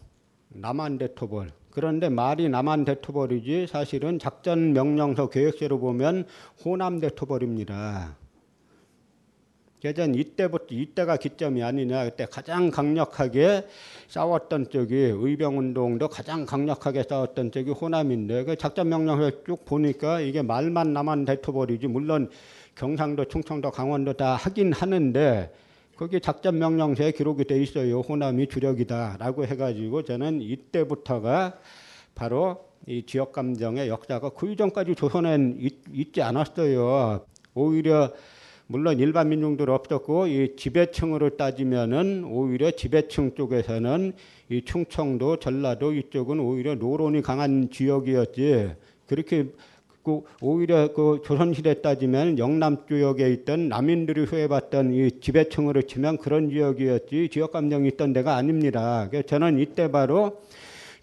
남한 0.49 0.97
대토벌. 0.97 1.51
그런데 1.71 2.09
말이 2.09 2.49
남한 2.49 2.87
대토벌이지 2.87 3.67
사실은 3.69 4.19
작전 4.19 4.73
명령서 4.73 5.29
계획서로 5.29 5.79
보면 5.79 6.25
호남 6.64 6.99
대토벌입니다. 6.99 8.17
예전 9.85 10.14
이때부터 10.14 10.69
이때가 10.71 11.19
기점이 11.19 11.62
아니냐 11.62 12.05
그때 12.05 12.25
가장 12.25 12.71
강력하게 12.71 13.67
싸웠던 14.09 14.71
쪽이 14.71 14.95
의병운동도 14.95 16.09
가장 16.09 16.47
강력하게 16.47 17.03
싸웠던 17.03 17.51
쪽이 17.53 17.73
호남인데 17.73 18.45
그 18.45 18.57
작전 18.57 18.89
명령서 18.89 19.45
쭉 19.45 19.67
보니까 19.67 20.21
이게 20.21 20.41
말만 20.41 20.95
남한 20.95 21.27
대토벌이지 21.27 21.89
물론 21.89 22.31
경상도 22.75 23.27
충청도 23.27 23.71
강원도 23.71 24.14
다 24.14 24.35
하긴 24.35 24.73
하는데 24.73 25.53
거기 25.97 26.20
작전 26.20 26.59
명령서에 26.59 27.12
기록이 27.12 27.44
돼 27.44 27.61
있어요. 27.62 28.01
호남이 28.01 28.49
주력이다라고 28.49 29.47
해가지고 29.47 30.03
저는 30.03 30.42
이때부터가 30.42 31.59
바로 32.14 32.66
이 32.86 33.05
지역 33.07 33.32
감정의 33.32 33.88
역사가 33.88 34.30
그 34.30 34.53
이전까지 34.53 34.94
조선엔 34.94 35.57
있, 35.59 36.12
지 36.12 36.20
않았어요. 36.20 37.24
오히려 37.55 38.12
물론 38.66 38.99
일반 38.99 39.30
민중들 39.30 39.70
없었고 39.70 40.26
이 40.26 40.57
지배층으로 40.57 41.36
따지면은 41.36 42.24
오히려 42.24 42.70
지배층 42.70 43.34
쪽에서는 43.34 44.12
이 44.51 44.62
충청도 44.62 45.38
전라도 45.38 45.94
이쪽은 45.94 46.40
오히려 46.40 46.74
노론이 46.74 47.22
강한 47.22 47.70
지역이었지 47.70 48.74
그렇게 49.07 49.44
그 49.44 49.57
오히려 50.40 50.92
그 50.92 51.20
조선시대 51.24 51.82
따지면 51.82 52.38
영남 52.38 52.86
지역에 52.86 53.30
있던 53.30 53.68
남인들이 53.68 54.24
후회받던 54.24 54.92
이 54.94 55.20
지배층으로 55.20 55.82
치면 55.82 56.18
그런 56.18 56.50
지역이었지 56.50 57.28
지역 57.30 57.52
감정이 57.52 57.88
있던 57.88 58.12
데가 58.12 58.36
아닙니다. 58.36 59.09
그래서 59.11 59.26
저는 59.26 59.59
이때 59.59 59.90
바로 59.90 60.42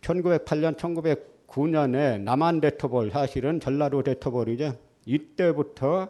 1908년, 0.02 0.76
1909년에 0.78 2.22
남한 2.22 2.62
대토벌 2.62 3.12
사실은 3.12 3.60
전라도 3.60 4.04
대토벌이죠. 4.04 4.76
이때부터 5.06 6.10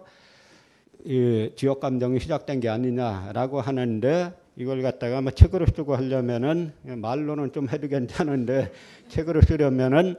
이 1.05 1.51
지역 1.55 1.79
감정이 1.79 2.19
시작된 2.19 2.59
게 2.59 2.69
아니냐라고 2.69 3.59
하는데 3.59 4.31
이걸 4.55 4.81
갖다가 4.81 5.21
뭐 5.21 5.31
책으로 5.31 5.65
쓰고 5.65 5.95
하려면은 5.95 6.73
말로는 6.83 7.51
좀 7.51 7.69
해도 7.69 7.87
괜찮은데 7.87 8.71
책으로 9.09 9.41
쓰려면은 9.41 10.15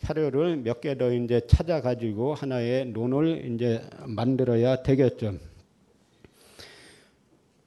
사료를 0.00 0.56
몇 0.58 0.80
개 0.80 0.94
더 0.96 1.12
이제 1.12 1.40
찾아 1.46 1.80
가지고 1.80 2.34
하나의 2.34 2.86
논을 2.86 3.50
이제 3.52 3.82
만들어야 4.06 4.82
되겠죠. 4.82 5.34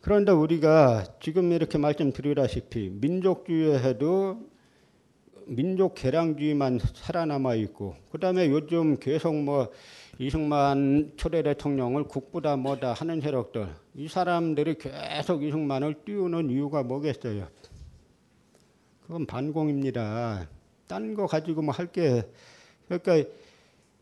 그런데 0.01 0.31
우리가 0.31 1.05
지금 1.21 1.51
이렇게 1.51 1.77
말씀드리다시피 1.77 2.89
민족주의에도 2.89 4.39
민족 5.45 5.95
개량주의만 5.95 6.79
살아남아 6.93 7.55
있고 7.55 7.95
그다음에 8.11 8.49
요즘 8.49 8.97
계속 8.99 9.35
뭐 9.35 9.71
이승만 10.17 11.13
초대 11.17 11.43
대통령을 11.43 12.05
국부다 12.05 12.55
뭐다 12.55 12.93
하는 12.93 13.21
세력들 13.21 13.67
이 13.95 14.07
사람들이 14.07 14.75
계속 14.77 15.43
이승만을 15.43 16.03
띄우는 16.05 16.49
이유가 16.49 16.83
뭐겠어요? 16.83 17.47
그건 19.03 19.25
반공입니다. 19.25 20.47
딴 20.91 21.15
거 21.15 21.25
가지고 21.25 21.61
뭐 21.61 21.71
할 21.71 21.87
게 21.87 22.23
그러니까 22.89 23.29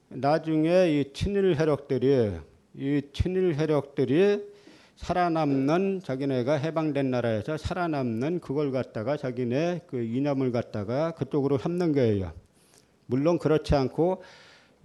나중에 0.09 0.89
이 0.89 1.13
친일 1.13 1.55
세력들이 1.55 2.31
이 2.73 3.01
친일 3.13 3.53
세력들이 3.53 4.43
살아남는 4.95 6.01
자기네가 6.03 6.53
해방된 6.55 7.11
나라에서 7.11 7.57
살아남는 7.57 8.39
그걸 8.39 8.71
갖다가 8.71 9.17
자기네 9.17 9.81
그 9.85 10.01
이념을 10.03 10.51
갖다가 10.51 11.11
그쪽으로 11.11 11.59
삼는 11.59 11.93
거예요. 11.93 12.33
물론 13.05 13.37
그렇지 13.37 13.75
않고 13.75 14.23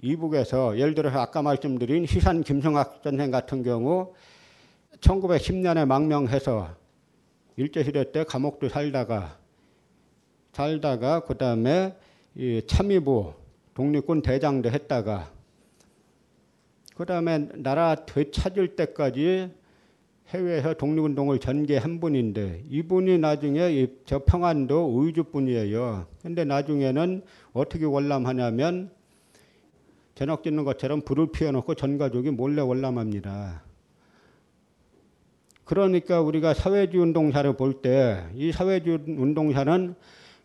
이북에서 0.02 0.78
예를 0.78 0.94
들어서 0.94 1.20
아까 1.20 1.40
말씀드린 1.40 2.04
희산 2.04 2.42
김성학 2.42 3.00
선생 3.02 3.30
같은 3.30 3.62
경우 3.62 4.12
1910년에 5.00 5.86
망명해서 5.86 6.68
일제시대 7.56 8.12
때 8.12 8.24
감옥도 8.24 8.68
살다가 8.68 9.38
살다가 10.54 11.20
그 11.24 11.36
다음에 11.36 11.96
참의부 12.66 13.34
독립군 13.74 14.22
대장도 14.22 14.70
했다가 14.70 15.32
그 16.96 17.04
다음에 17.04 17.48
나라 17.56 17.96
되찾을 18.06 18.76
때까지 18.76 19.50
해외에서 20.28 20.74
독립운동을 20.74 21.40
전개한 21.40 21.98
분인데 21.98 22.64
이분이 22.70 23.18
나중에 23.18 23.88
저 24.06 24.20
평안도 24.24 24.92
의주분이에요. 25.02 26.06
근데 26.22 26.44
나중에는 26.44 27.22
어떻게 27.52 27.84
월남하냐면 27.84 28.90
저녁 30.14 30.44
짓는 30.44 30.62
것처럼 30.64 31.02
불을 31.02 31.32
피워놓고 31.32 31.74
전 31.74 31.98
가족이 31.98 32.30
몰래 32.30 32.62
월남합니다. 32.62 33.64
그러니까 35.64 36.20
우리가 36.20 36.54
사회주의 36.54 37.02
운동사를 37.02 37.56
볼 37.56 37.82
때 37.82 38.22
이 38.36 38.52
사회주의 38.52 38.98
운동사는 39.08 39.94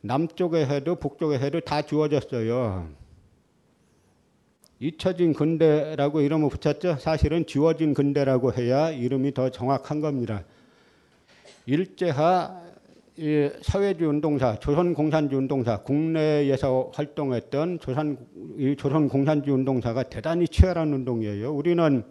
남쪽에 0.02 0.66
해도 0.66 0.96
북쪽에 0.96 1.38
해도 1.40 1.60
다 1.60 1.82
지워졌어요. 1.82 2.90
잊혀진 4.80 5.34
근대라고 5.34 6.22
이름을 6.22 6.50
붙였죠. 6.50 6.96
사실은 7.00 7.46
지워진 7.46 7.94
근대라고 7.94 8.54
해야 8.54 8.92
이름이 8.92 9.34
더 9.34 9.50
정확한 9.50 10.00
겁니다. 10.00 10.46
일제하 11.66 12.62
사회주의 13.62 14.10
운동사, 14.10 14.58
조선공산주의 14.60 15.38
운동사, 15.38 15.84
국내에서 15.84 16.92
활동했던 16.94 17.80
조선, 17.80 18.18
조선공산주의 18.78 19.54
운동사가 19.54 20.04
대단히 20.04 20.48
치열한 20.48 20.94
운동이에요. 20.94 21.54
우리는 21.54 22.06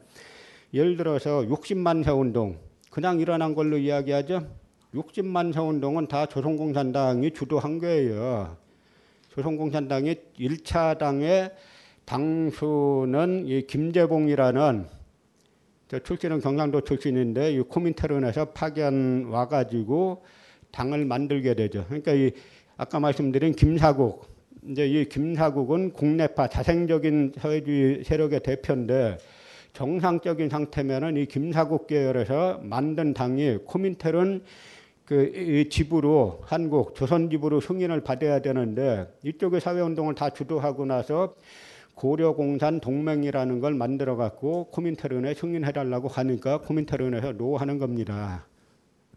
예를 0.74 0.98
들어서 0.98 1.40
60만 1.40 2.04
세 2.04 2.10
운동, 2.10 2.58
그냥 2.90 3.20
일어난 3.20 3.54
걸로 3.54 3.78
이야기하죠. 3.78 4.46
60만 4.94 5.52
세 5.52 5.60
운동은 5.60 6.06
다 6.06 6.26
조선공산당이 6.26 7.32
주도한 7.32 7.78
거예요. 7.78 8.56
조선공산당이 9.30 10.14
1차 10.38 10.98
당의 10.98 11.52
당수는 12.04 13.46
이 13.46 13.66
김재봉이라는 13.66 14.86
저 15.88 15.98
출신은 15.98 16.40
경상도 16.40 16.82
출신인데 16.82 17.52
이 17.52 17.60
코민테른에서 17.60 18.46
파견 18.52 19.26
와가지고 19.26 20.24
당을 20.70 21.04
만들게 21.04 21.54
되죠. 21.54 21.84
그러니까 21.86 22.12
이 22.12 22.32
아까 22.76 23.00
말씀드린 23.00 23.54
김사국 23.54 24.26
이제 24.68 24.86
이 24.86 25.08
김사국은 25.08 25.92
국내파 25.92 26.48
자생적인 26.48 27.34
사회주의 27.38 28.04
세력의 28.04 28.40
대표인데 28.40 29.18
정상적인 29.72 30.48
상태면은 30.48 31.16
이 31.16 31.26
김사국 31.26 31.86
계열에서 31.86 32.60
만든 32.62 33.14
당이 33.14 33.58
코민텔은 33.64 34.42
그 35.08 35.66
지부로 35.70 36.42
한국 36.42 36.94
조선 36.94 37.30
지부로 37.30 37.62
승인을 37.62 38.02
받아야 38.02 38.42
되는데 38.42 39.10
이쪽의 39.24 39.58
사회 39.62 39.80
운동을 39.80 40.14
다 40.14 40.28
주도하고 40.28 40.84
나서 40.84 41.34
고려공산 41.94 42.80
동맹이라는 42.80 43.60
걸 43.60 43.72
만들어 43.72 44.16
갖고 44.16 44.64
코민테른에 44.66 45.32
승인해 45.32 45.72
달라고 45.72 46.08
하니까 46.08 46.60
코민테른에서 46.60 47.32
노 47.38 47.56
하는 47.56 47.78
겁니다. 47.78 48.44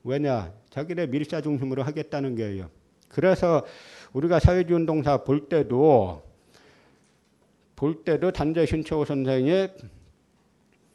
왜냐? 0.05 0.53
자기네 0.69 1.07
밀사 1.07 1.41
중심으로 1.41 1.83
하겠다는 1.83 2.37
거예요. 2.37 2.69
그래서 3.09 3.65
우리가 4.13 4.39
사회주의 4.39 4.79
운동사 4.79 5.25
볼 5.25 5.49
때도 5.49 6.23
볼 7.75 8.05
때도 8.05 8.31
단재 8.31 8.65
신채호 8.65 9.03
선생의 9.03 9.73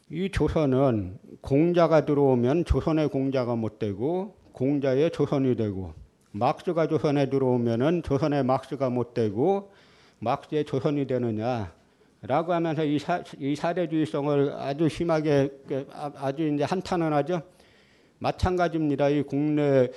이 0.09 0.31
조선은 0.31 1.19
공자가 1.41 2.03
들어오면 2.03 2.65
조선의 2.65 3.09
공자가 3.09 3.55
못 3.55 3.77
되고 3.77 4.36
공자의 4.57 5.11
조선이 5.11 5.55
되고 5.55 5.93
막스가 6.31 6.87
조선에 6.87 7.29
들어오면은 7.29 8.01
조선의 8.01 8.43
막스가 8.43 8.89
못 8.89 9.13
되고 9.13 9.71
막스의 10.17 10.65
조선이 10.65 11.05
되느냐라고 11.05 12.53
하면서 12.53 12.83
이, 12.83 12.97
사, 12.97 13.23
이 13.37 13.55
사대주의성을 13.55 14.53
아주 14.53 14.89
심하게 14.89 15.51
아주 15.91 16.47
이제 16.47 16.63
한탄을 16.63 17.13
하죠. 17.13 17.43
마찬가지입니다. 18.17 19.09
이 19.09 19.21
국내 19.21 19.91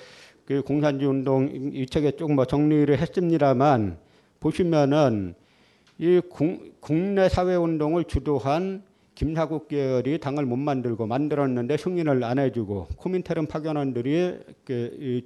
그 0.45 0.61
공산주의 0.61 1.09
운동 1.09 1.49
이 1.51 1.87
책에 1.87 2.11
조금 2.11 2.35
뭐 2.35 2.45
정리를 2.45 2.99
했습니다만 2.99 3.97
보시면은 4.41 5.37
이 5.97 6.21
국내 6.81 7.31
사회 7.31 7.55
운동을 7.55 8.05
주도한 8.05 8.83
김사국 9.21 9.69
계열이 9.69 10.19
당을 10.19 10.47
못 10.47 10.57
만들고 10.57 11.07
만들었는데 11.07 11.77
승인을 11.77 12.25
안 12.25 12.39
해주고 12.39 12.89
코민테른 12.97 13.49
파견원들이 13.49 14.39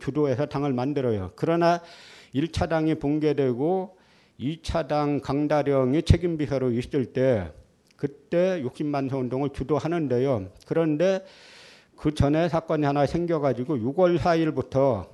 주도해서 0.01 0.47
당을 0.47 0.73
만들어요. 0.73 1.31
그러나 1.37 1.81
1차 2.35 2.69
당이 2.69 2.97
붕괴되고 2.97 3.97
2차 4.41 4.89
당 4.89 5.21
강다령이 5.21 6.03
책임 6.03 6.37
비서로 6.37 6.73
있을 6.73 7.13
때 7.13 7.53
그때 7.95 8.61
60만 8.65 9.09
세 9.11 9.15
운동을 9.15 9.51
주도하는데요. 9.51 10.49
그런데 10.67 11.25
그 11.95 12.13
전에 12.13 12.49
사건이 12.49 12.85
하나 12.85 13.07
생겨가지고 13.07 13.77
6월 13.77 14.19
4일부터 14.19 15.07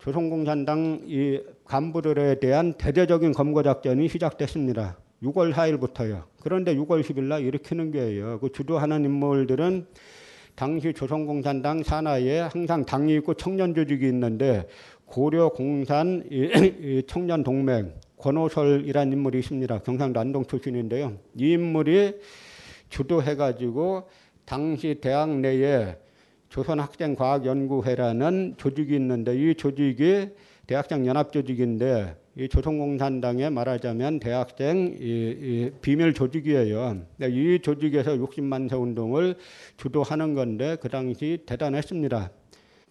조선공산당 0.00 1.02
이 1.06 1.40
간부들에 1.66 2.40
대한 2.40 2.72
대대적인 2.72 3.32
검거 3.32 3.62
작전이 3.62 4.08
시작됐습니다. 4.08 4.96
6월 5.22 5.52
4일부터요. 5.52 6.24
그런데 6.40 6.74
6월 6.74 7.02
10일 7.02 7.24
날 7.24 7.42
일으키는 7.42 7.92
거예요. 7.92 8.40
그 8.40 8.50
주도하는 8.50 9.04
인물들은 9.04 9.86
당시 10.54 10.92
조선공산당 10.92 11.82
산하에 11.82 12.40
항상 12.40 12.84
당이 12.84 13.14
있고 13.16 13.32
청년 13.34 13.74
조직이 13.74 14.06
있는데 14.06 14.68
고려공산 15.06 16.28
청년 17.06 17.42
동맹 17.42 17.94
권오설이라는 18.18 19.12
인물이 19.12 19.38
있습니다. 19.40 19.78
경상도 19.78 20.20
안동 20.20 20.44
출신인데요. 20.44 21.16
이 21.36 21.52
인물이 21.52 22.20
주도해가지고 22.88 24.08
당시 24.44 24.98
대학 25.00 25.30
내에 25.40 25.96
조선학생과학연구회라는 26.50 28.54
조직이 28.58 28.94
있는데 28.96 29.34
이 29.36 29.54
조직이 29.54 30.28
대학생 30.66 31.06
연합 31.06 31.32
조직인데 31.32 32.16
이 32.34 32.48
조선공산당에 32.48 33.50
말하자면 33.50 34.20
대학생 34.20 34.96
이, 34.98 35.04
이 35.04 35.70
비밀 35.82 36.14
조직이에요. 36.14 37.02
이 37.20 37.58
조직에서 37.62 38.12
60만 38.16 38.70
세 38.70 38.76
운동을 38.76 39.36
주도하는 39.76 40.34
건데 40.34 40.76
그 40.80 40.88
당시 40.88 41.42
대단했습니다. 41.44 42.30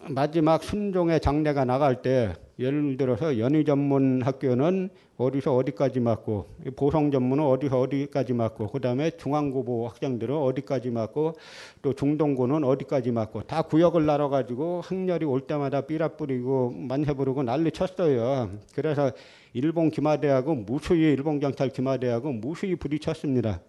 마지막 0.09 0.63
순종의 0.63 1.19
장례가 1.21 1.65
나갈 1.65 2.01
때 2.03 2.33
예를 2.61 2.95
들어서 2.95 3.39
연희 3.39 3.65
전문 3.65 4.21
학교는 4.21 4.89
어디서 5.17 5.55
어디까지 5.55 5.99
맞고 5.99 6.47
보성 6.75 7.09
전문은 7.09 7.43
어디서 7.43 7.79
어디까지 7.79 8.33
맞고 8.33 8.67
그다음에 8.67 9.11
중앙고보 9.17 9.87
학생들은 9.87 10.35
어디까지 10.35 10.91
맞고 10.91 11.33
또 11.81 11.93
중동고는 11.93 12.63
어디까지 12.63 13.11
맞고 13.11 13.43
다 13.43 13.63
구역을 13.63 14.05
나눠 14.05 14.29
가지고 14.29 14.81
학렬이 14.81 15.25
올 15.25 15.41
때마다 15.41 15.81
삐라 15.81 16.09
뿌리고 16.09 16.71
만세 16.71 17.13
부르고 17.13 17.43
난리 17.43 17.71
쳤어요. 17.71 18.51
그래서 18.75 19.11
일본 19.53 19.89
기마대하고 19.89 20.53
무수히 20.55 21.01
일본 21.01 21.39
경찰 21.39 21.69
기마대하고 21.69 22.31
무수히 22.31 22.75
부딪혔습니다. 22.75 23.61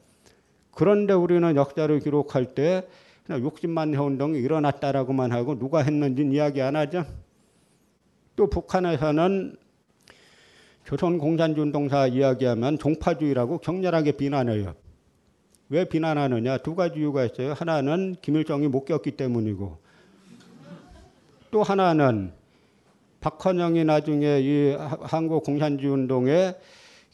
그런데 0.71 1.15
우리는 1.15 1.57
역사를 1.57 1.99
기록할 1.99 2.55
때 2.55 2.87
60만 3.29 3.95
해운동이 3.95 4.39
일어났다라고만 4.39 5.33
하고 5.33 5.59
누가 5.59 5.81
했는지는 5.83 6.33
이야기 6.33 6.61
안 6.61 6.77
하죠. 6.77 7.05
또 8.37 8.49
북한에서는 8.49 9.57
조선공산주운동사 10.85 12.09
이야기하면 12.09 12.79
종파주의라고 12.79 13.59
격렬하게 13.59 14.13
비난해요. 14.13 14.75
왜 15.69 15.85
비난하느냐? 15.85 16.59
두 16.59 16.75
가지 16.75 16.99
이유가 16.99 17.25
있어요. 17.25 17.53
하나는 17.53 18.17
김일성이 18.21 18.69
못 18.69 18.85
겪기 18.85 19.13
때문이고 19.13 19.79
또 21.51 21.63
하나는 21.63 22.33
박헌영이 23.21 23.85
나중에 23.85 24.41
이 24.41 24.77
한국 25.03 25.45
공산주의 25.45 25.93
운동에 25.93 26.55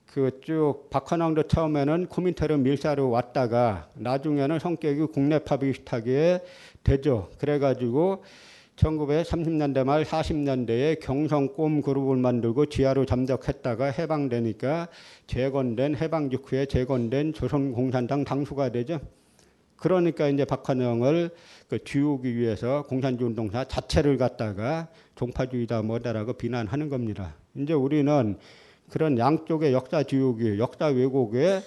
그 0.07 0.41
쭉 0.43 0.89
박헌영도 0.91 1.45
처음에는 1.45 2.07
코민테르 2.07 2.57
밀사로 2.57 3.11
왔다가 3.11 3.89
나중에는 3.95 4.59
성격이 4.59 5.13
국내파 5.13 5.59
비슷하게 5.59 6.41
되죠. 6.83 7.29
그래가지고 7.39 8.25
1930년대 8.79 9.85
말 9.85 10.05
40년대에 10.05 11.01
경성꼼 11.01 11.83
그룹을 11.83 12.17
만들고 12.17 12.67
지하로 12.67 13.07
잠적했다가 13.07 13.87
해방되니까 13.87 14.89
재건된 15.27 15.97
해방 15.97 16.31
직후에 16.31 16.67
재건된 16.67 17.33
조선공산당 17.33 18.25
당수가 18.25 18.71
되죠. 18.71 19.01
그러니까 19.77 20.29
이제 20.29 20.45
박헌영을 20.45 21.31
그 21.69 21.83
지우기 21.85 22.37
위해서 22.37 22.83
공산주의 22.89 23.29
운동사 23.29 23.65
자체를 23.65 24.17
갖다가 24.17 24.89
종파주의다 25.17 25.83
뭐다라고 25.83 26.35
비난하는 26.35 26.89
겁니다. 26.89 27.35
이제 27.57 27.73
우리는 27.73 28.39
그런 28.91 29.19
양쪽의 29.19 29.73
역사 29.73 30.03
지우기, 30.03 30.59
역사 30.59 30.87
왜곡에 30.87 31.61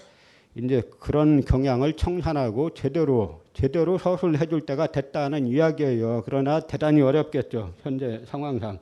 이제 0.55 0.82
그런 0.99 1.41
경향을 1.41 1.93
청산하고 1.93 2.72
제대로 2.72 3.41
제대로 3.62 3.99
서술해 3.99 4.47
줄 4.47 4.62
때가 4.62 4.88
됐다는 4.88 5.45
이야기예요. 5.45 6.24
그러나 6.26 6.62
대단히 6.62 6.99
어렵겠죠. 7.01 7.76
현재 7.84 8.24
상황상. 8.26 8.80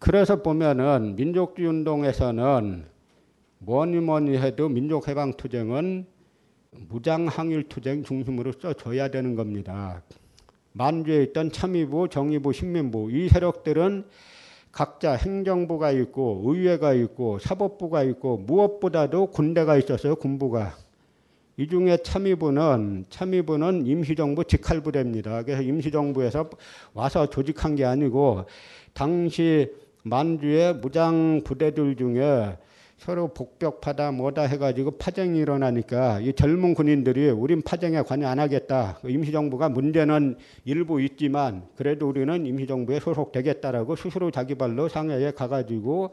그래서 0.00 0.42
보면은 0.42 1.14
민족주의 1.14 1.68
운동에서는 1.68 2.84
뭐니 3.60 4.00
뭐니 4.00 4.38
해도 4.38 4.68
민족해방투쟁은 4.68 6.06
무장항일투쟁 6.88 8.02
중심으로 8.02 8.54
써줘야 8.60 9.06
되는 9.08 9.36
겁니다. 9.36 10.02
만주에 10.72 11.22
있던 11.24 11.52
참의부, 11.52 12.08
정의부, 12.08 12.52
신민부 12.52 13.12
이 13.12 13.28
세력들은 13.28 14.04
각자 14.72 15.12
행정부가 15.12 15.92
있고 15.92 16.42
의회가 16.44 16.92
있고 16.92 17.38
사법부가 17.38 18.02
있고 18.02 18.38
무엇보다도 18.38 19.26
군대가 19.26 19.76
있었어요. 19.76 20.16
군부가. 20.16 20.87
이 21.58 21.66
중에 21.66 21.96
참의부는 22.04 23.06
참의부는 23.10 23.84
임시정부 23.84 24.44
직할부대입니다. 24.44 25.42
그래서 25.42 25.60
임시정부에서 25.60 26.48
와서 26.94 27.28
조직한 27.28 27.74
게 27.74 27.84
아니고 27.84 28.44
당시 28.92 29.72
만주의 30.04 30.76
무장 30.76 31.40
부대들 31.42 31.96
중에 31.96 32.56
서로 32.98 33.28
복벽파다 33.28 34.12
뭐다 34.12 34.42
해가지고 34.42 34.92
파쟁이 34.92 35.38
일어나니까 35.38 36.20
이 36.20 36.32
젊은 36.32 36.74
군인들이 36.74 37.30
우린 37.30 37.62
파쟁에 37.62 38.02
관여 38.02 38.28
안 38.28 38.38
하겠다. 38.38 38.98
임시정부가 39.04 39.68
문제는 39.68 40.36
일부 40.64 41.00
있지만 41.00 41.64
그래도 41.76 42.08
우리는 42.08 42.46
임시정부에 42.46 43.00
소속되겠다라고 43.00 43.96
스스로 43.96 44.30
자기 44.30 44.54
발로 44.56 44.88
상해에 44.88 45.32
가가지고 45.32 46.12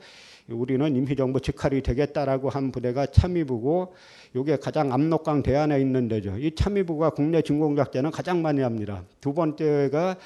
우리는 0.49 0.95
임시정부 0.95 1.41
직할이 1.41 1.81
되겠다라고 1.81 2.49
한 2.49 2.71
부대가 2.71 3.07
참의부고 3.07 3.93
이게 4.35 4.57
가장 4.57 4.91
압록강 4.91 5.43
대안에 5.43 5.79
있는 5.79 6.07
데죠. 6.07 6.37
이 6.37 6.53
참의부가 6.53 7.11
국내 7.11 7.41
진공작전은 7.41 8.11
가장 8.11 8.41
많이 8.41 8.61
합니다. 8.61 9.03
두 9.21 9.33
번째가 9.33 10.17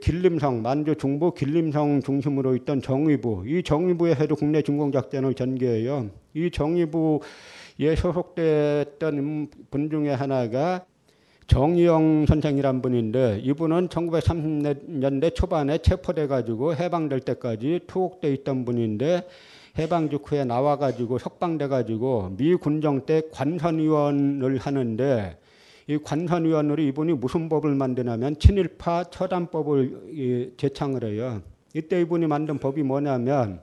길림성 0.00 0.62
만주 0.62 0.96
중부 0.96 1.34
길림성 1.34 2.02
중심으로 2.02 2.56
있던 2.56 2.82
정의부 2.82 3.44
이 3.46 3.62
정의부에서도 3.62 4.34
국내 4.36 4.62
진공작전을 4.62 5.34
전개해요. 5.34 6.10
이 6.34 6.50
정의부에 6.50 7.96
소속됐던 7.96 9.48
분 9.70 9.90
중에 9.90 10.10
하나가 10.10 10.84
정의영 11.46 12.26
선생이란 12.26 12.82
분인데 12.82 13.40
이분은 13.44 13.88
1930년대 13.88 15.34
초반에 15.34 15.78
체포돼 15.78 16.26
가지고 16.26 16.74
해방될 16.74 17.20
때까지 17.20 17.80
투옥돼 17.86 18.32
있던 18.34 18.64
분인데 18.64 19.22
해방 19.78 20.08
직후에 20.08 20.44
나와 20.44 20.76
가지고 20.76 21.18
석방돼 21.18 21.68
가지고 21.68 22.34
미 22.36 22.54
군정 22.54 23.04
때 23.04 23.22
관선위원을 23.30 24.58
하는데 24.58 25.38
이 25.86 25.98
관선위원으로 25.98 26.82
이분이 26.82 27.12
무슨 27.12 27.48
법을 27.48 27.74
만드냐면 27.74 28.38
친일파 28.38 29.04
처단법을 29.04 30.54
제창을 30.56 31.04
해요. 31.04 31.42
이때 31.74 32.00
이분이 32.00 32.26
만든 32.26 32.58
법이 32.58 32.82
뭐냐면 32.82 33.60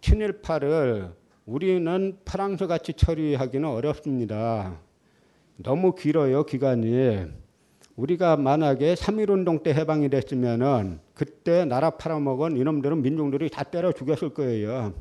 친일파를 0.00 1.10
우리는 1.46 2.18
프랑스 2.24 2.66
같이 2.66 2.92
처리하기는 2.92 3.66
어렵습니다. 3.66 4.78
너무 5.56 5.94
길어요 5.94 6.44
기간이. 6.44 7.47
우리가 7.98 8.36
만약에 8.36 8.94
3.1운동 8.94 9.64
때 9.64 9.74
해방이 9.74 10.08
됐으면은 10.08 11.00
그때 11.14 11.64
나라 11.64 11.90
팔아먹은 11.90 12.56
이놈들은 12.56 13.02
민중들이 13.02 13.50
다 13.50 13.64
때려 13.64 13.90
죽였을 13.90 14.28
거예요. 14.30 14.94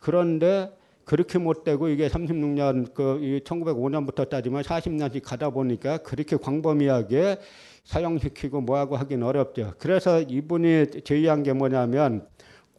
그런데 0.00 0.72
그렇게 1.04 1.38
못 1.38 1.62
되고 1.62 1.88
이게 1.88 2.08
36년 2.08 2.92
그 2.92 3.40
1905년부터 3.44 4.28
따지면 4.28 4.62
40년씩 4.62 5.22
가다 5.22 5.50
보니까 5.50 5.98
그렇게 5.98 6.36
광범위하게 6.36 7.38
사용시키고 7.84 8.60
뭐하고 8.62 8.96
하긴 8.96 9.22
어렵죠. 9.22 9.74
그래서 9.78 10.20
이분이 10.20 11.02
제의한 11.04 11.44
게 11.44 11.52
뭐냐면 11.52 12.26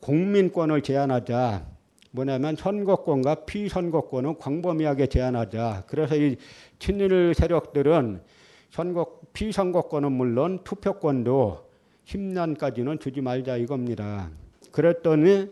공민권을 0.02 0.82
제한하자. 0.82 1.66
뭐냐면 2.12 2.58
선거권과 2.58 3.46
피선거권은 3.46 4.38
광범위하게 4.38 5.08
제한하자. 5.08 5.86
그래서 5.88 6.18
이 6.18 6.36
친일 6.78 7.34
세력들은 7.34 8.22
선거 8.70 9.20
피선거권은 9.34 10.12
물론 10.12 10.64
투표권도 10.64 11.68
10년까지는 12.06 13.00
주지 13.00 13.22
말자 13.22 13.58
이겁니다. 13.58 14.30
그랬더니 14.72 15.52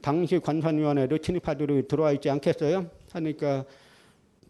당시 0.00 0.38
관선위원회도 0.38 1.18
친일파들이 1.18 1.88
들어와 1.88 2.12
있지 2.12 2.30
않겠어요? 2.30 2.86
하니까 3.12 3.64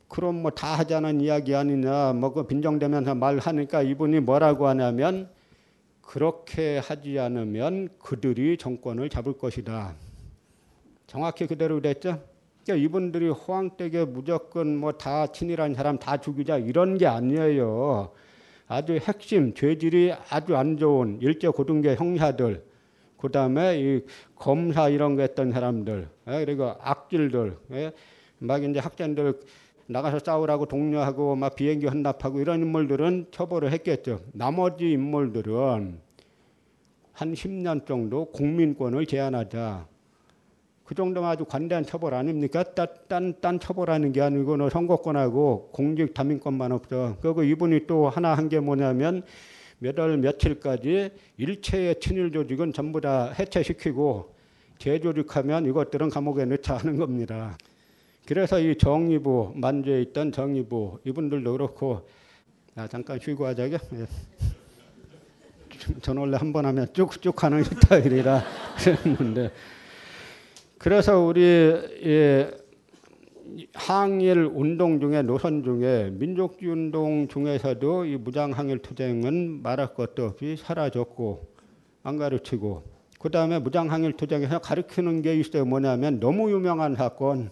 그럼 0.09 0.43
뭐 0.43 0.51
다 0.51 0.79
하자는 0.79 1.21
이야기 1.21 1.55
아니냐 1.55 2.15
뭐그 2.15 2.47
빈정대면서 2.47 3.15
말하니까 3.15 3.83
이분이 3.83 4.21
뭐라고 4.21 4.67
하냐면 4.69 5.29
그렇게 6.03 6.79
하지 6.79 7.19
않으면 7.19 7.91
그들이 7.99 8.57
정권을 8.57 9.11
잡을 9.11 9.37
것이다. 9.37 9.95
정확히 11.07 11.47
그대로 11.47 11.81
됐죠. 11.81 12.23
그러니까 12.69 12.85
이분들이 12.85 13.31
호황댁에 13.31 14.05
무조건 14.05 14.77
뭐 14.77 14.93
다 14.93 15.27
친일한 15.29 15.75
사람 15.75 15.99
다 15.99 16.19
죽이자 16.19 16.59
이런 16.59 16.99
게 16.99 17.07
아니에요. 17.07 18.13
아주 18.67 18.97
핵심 18.97 19.55
죄질이 19.55 20.13
아주 20.29 20.55
안 20.57 20.77
좋은 20.77 21.19
일제 21.23 21.49
고등계 21.49 21.95
형사들 21.95 22.63
그 23.17 23.31
다음에 23.31 23.81
이 23.81 24.03
검사 24.37 24.89
이런 24.91 25.17
거 25.17 25.23
했던 25.23 25.51
사람들, 25.51 26.09
예, 26.29 26.45
그리고 26.45 26.75
악질들, 26.81 27.57
예, 27.73 27.93
막 28.39 28.63
이제 28.63 28.79
학생들 28.79 29.41
나가서 29.87 30.21
싸우라고 30.21 30.67
독려하고 30.67 31.35
막 31.35 31.57
비행기 31.57 31.87
헌납하고 31.87 32.41
이런 32.41 32.61
인물들은 32.61 33.29
처벌을 33.31 33.73
했겠죠. 33.73 34.21
나머지 34.33 34.93
인물들은 34.93 36.01
한 37.13 37.33
10년 37.33 37.87
정도 37.87 38.27
국민권을 38.27 39.07
제한하자. 39.07 39.89
그 40.89 40.95
정도면 40.95 41.29
아주 41.29 41.45
관대한 41.45 41.85
처벌 41.85 42.15
아닙니까? 42.15 42.63
딴, 42.63 42.87
딴, 43.09 43.35
딴 43.43 43.61
처벌하는 43.61 44.11
게 44.13 44.23
아니고 44.23 44.57
너 44.57 44.71
선거권하고 44.71 45.69
공직 45.71 46.15
담임권만 46.15 46.73
없어. 46.73 47.19
그리고 47.21 47.43
이분이 47.45 47.87
또 47.87 48.09
하나 48.09 48.35
한 48.35 48.49
게 48.49 48.59
뭐냐면 48.59 49.23
몇 49.81 49.99
월 49.99 50.17
며칠까지 50.17 51.11
일체의 51.37 52.01
친일 52.01 52.33
조직은 52.33 52.73
전부 52.73 53.03
다 53.03 53.31
해체시키고 53.39 54.33
재조직하면 54.79 55.67
이것들은 55.67 56.09
감옥에 56.09 56.47
넣자 56.47 56.79
하는 56.79 56.97
겁니다. 56.97 57.59
그래서 58.27 58.59
이 58.59 58.75
정의부 58.79 59.53
만주에 59.57 60.01
있던 60.01 60.33
정의부 60.33 61.01
이분들도 61.05 61.53
그렇고 61.53 62.09
아, 62.77 62.89
잠깐 62.89 63.21
쉬고 63.21 63.45
하자죠. 63.47 63.77
예. 63.93 64.07
전 66.01 66.17
원래 66.17 66.39
한 66.39 66.51
번 66.51 66.65
하면 66.65 66.87
쭉쭉 66.95 67.43
하는 67.45 67.63
스타일이라 67.63 68.43
그랬는데 69.05 69.51
그래서 70.79 71.19
우리 71.19 71.41
예, 71.43 72.51
항일 73.75 74.49
운동 74.55 75.01
중에 75.01 75.23
노선 75.23 75.65
중에 75.65 76.11
민족주의 76.13 76.71
운동 76.71 77.27
중에서도 77.27 78.05
이 78.05 78.17
무장 78.17 78.53
항일 78.53 78.79
투쟁은 78.79 79.63
말할 79.63 79.95
것도 79.95 80.25
없이 80.25 80.57
사라졌고 80.57 81.49
안 82.05 82.17
가르치고 82.17 82.85
그 83.19 83.29
다음에 83.29 83.59
무장 83.59 83.91
항일 83.91 84.13
투쟁에서 84.13 84.61
가르치는 84.61 85.23
게 85.23 85.35
있어요. 85.35 85.65
뭐냐면 85.65 86.21
너무 86.21 86.53
유명한 86.53 86.95
사건, 86.95 87.51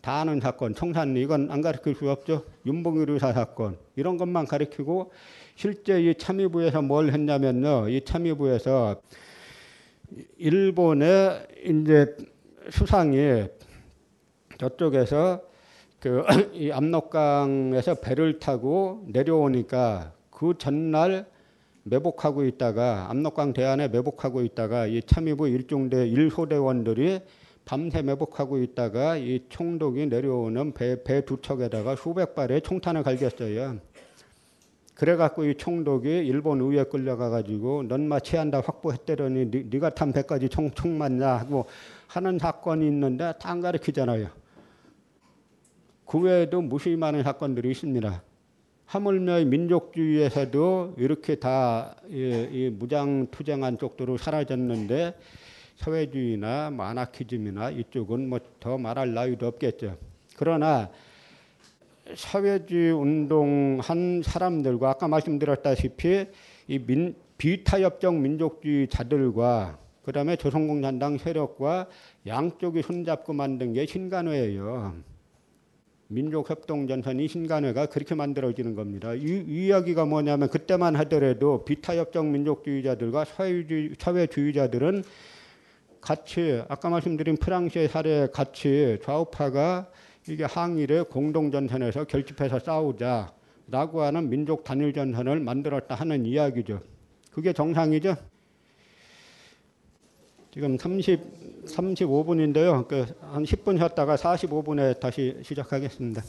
다 0.00 0.20
아는 0.20 0.40
사건, 0.40 0.74
청산리 0.74 1.22
이건 1.22 1.50
안 1.50 1.60
가르칠 1.60 1.96
수 1.96 2.08
없죠. 2.08 2.44
윤봉일 2.66 3.10
의사 3.10 3.32
사건 3.32 3.76
이런 3.96 4.16
것만 4.16 4.46
가르치고 4.46 5.10
실제 5.56 6.00
이 6.00 6.14
참의부에서 6.14 6.82
뭘 6.82 7.12
했냐면요. 7.12 7.88
이 7.88 8.02
참의부에서 8.04 9.00
일본의 10.38 11.48
이제 11.64 12.14
수상이 12.70 13.44
저쪽에서 14.58 15.42
그 16.00 16.24
이 16.52 16.70
압록강에서 16.70 17.96
배를 17.96 18.38
타고 18.38 19.04
내려오니까 19.08 20.12
그 20.30 20.54
전날 20.58 21.26
매복하고 21.84 22.44
있다가 22.44 23.10
압록강 23.10 23.52
대안에 23.52 23.88
매복하고 23.88 24.42
있다가 24.42 24.86
이 24.86 25.02
참의부 25.02 25.48
일중대 25.48 26.06
일소대원들이 26.08 27.20
밤새 27.64 28.02
매복하고 28.02 28.58
있다가 28.58 29.16
이 29.16 29.40
총독이 29.48 30.06
내려오는 30.06 30.72
배 30.74 31.02
배 31.02 31.22
두 31.24 31.40
척에다가 31.40 31.96
수백 31.96 32.34
발의 32.34 32.60
총탄을 32.62 33.02
갈겼어요. 33.02 33.78
그래갖고 34.94 35.44
이 35.46 35.56
총독이 35.56 36.08
일본 36.08 36.60
의회 36.60 36.84
끌려가 36.84 37.28
가지고 37.28 37.82
넌마 37.84 38.20
치한다 38.20 38.60
확보했더니 38.60 39.46
니, 39.50 39.64
네가 39.70 39.90
탄 39.90 40.12
배까지 40.12 40.48
총, 40.48 40.70
총 40.70 40.98
맞냐 40.98 41.26
하고 41.28 41.66
하는 42.14 42.38
사건이 42.38 42.86
있는데 42.86 43.32
다 43.40 43.50
안 43.50 43.60
가르치잖아요. 43.60 44.28
그 46.06 46.18
외에도 46.20 46.60
무수히 46.60 46.96
많은 46.96 47.22
사건들이 47.22 47.70
있습니다. 47.70 48.22
하물며 48.86 49.44
민족주의에서도 49.46 50.94
이렇게 50.98 51.34
다 51.36 51.96
이, 52.08 52.48
이 52.52 52.70
무장 52.70 53.26
투쟁한 53.30 53.78
쪽도로 53.78 54.16
사라졌는데 54.18 55.16
사회주의나 55.76 56.70
마나키즘이나 56.70 57.70
이쪽은 57.70 58.28
뭐 58.28 58.38
더 58.60 58.78
말할 58.78 59.12
나위도 59.12 59.46
없겠죠. 59.46 59.96
그러나 60.36 60.90
사회주의 62.14 62.92
운동한 62.92 64.22
사람들과 64.24 64.90
아까 64.90 65.08
말씀드렸다시피 65.08 66.26
이 66.68 66.78
민, 66.78 67.14
비타협적 67.38 68.14
민족주의자들과 68.14 69.78
그 70.04 70.12
다음에 70.12 70.36
조선공산당 70.36 71.18
세력과 71.18 71.88
양쪽이 72.26 72.82
손잡고 72.82 73.32
만든 73.32 73.72
게 73.72 73.86
신간회예요. 73.86 74.94
민족협동전선이 76.08 77.26
신간회가 77.28 77.86
그렇게 77.86 78.14
만들어지는 78.14 78.74
겁니다. 78.74 79.14
이, 79.14 79.44
이 79.48 79.66
이야기가 79.66 80.04
뭐냐면 80.04 80.50
그때만 80.50 80.96
하더라도 80.96 81.64
비타협적 81.64 82.26
민족주의자들과 82.26 83.24
사회주의, 83.24 83.94
사회주의자들은 83.98 85.02
같이 86.00 86.62
아까 86.68 86.90
말씀드린 86.90 87.36
프랑스의 87.38 87.88
사례 87.88 88.28
같이 88.30 88.98
좌우파가 89.02 89.90
이게 90.28 90.44
항일의 90.44 91.04
공동전선에서 91.04 92.04
결집해서 92.04 92.58
싸우자라고 92.58 94.02
하는 94.02 94.28
민족 94.28 94.64
단일 94.64 94.92
전선을 94.92 95.40
만들었다 95.40 95.94
하는 95.94 96.26
이야기죠. 96.26 96.80
그게 97.32 97.54
정상이죠. 97.54 98.16
지금 100.54 100.78
30, 100.78 101.66
35분인데요. 101.66 102.86
그 102.86 103.04
한 103.20 103.42
10분 103.42 103.76
쉬었다가 103.76 104.14
45분에 104.14 105.00
다시 105.00 105.36
시작하겠습니다. 105.42 106.22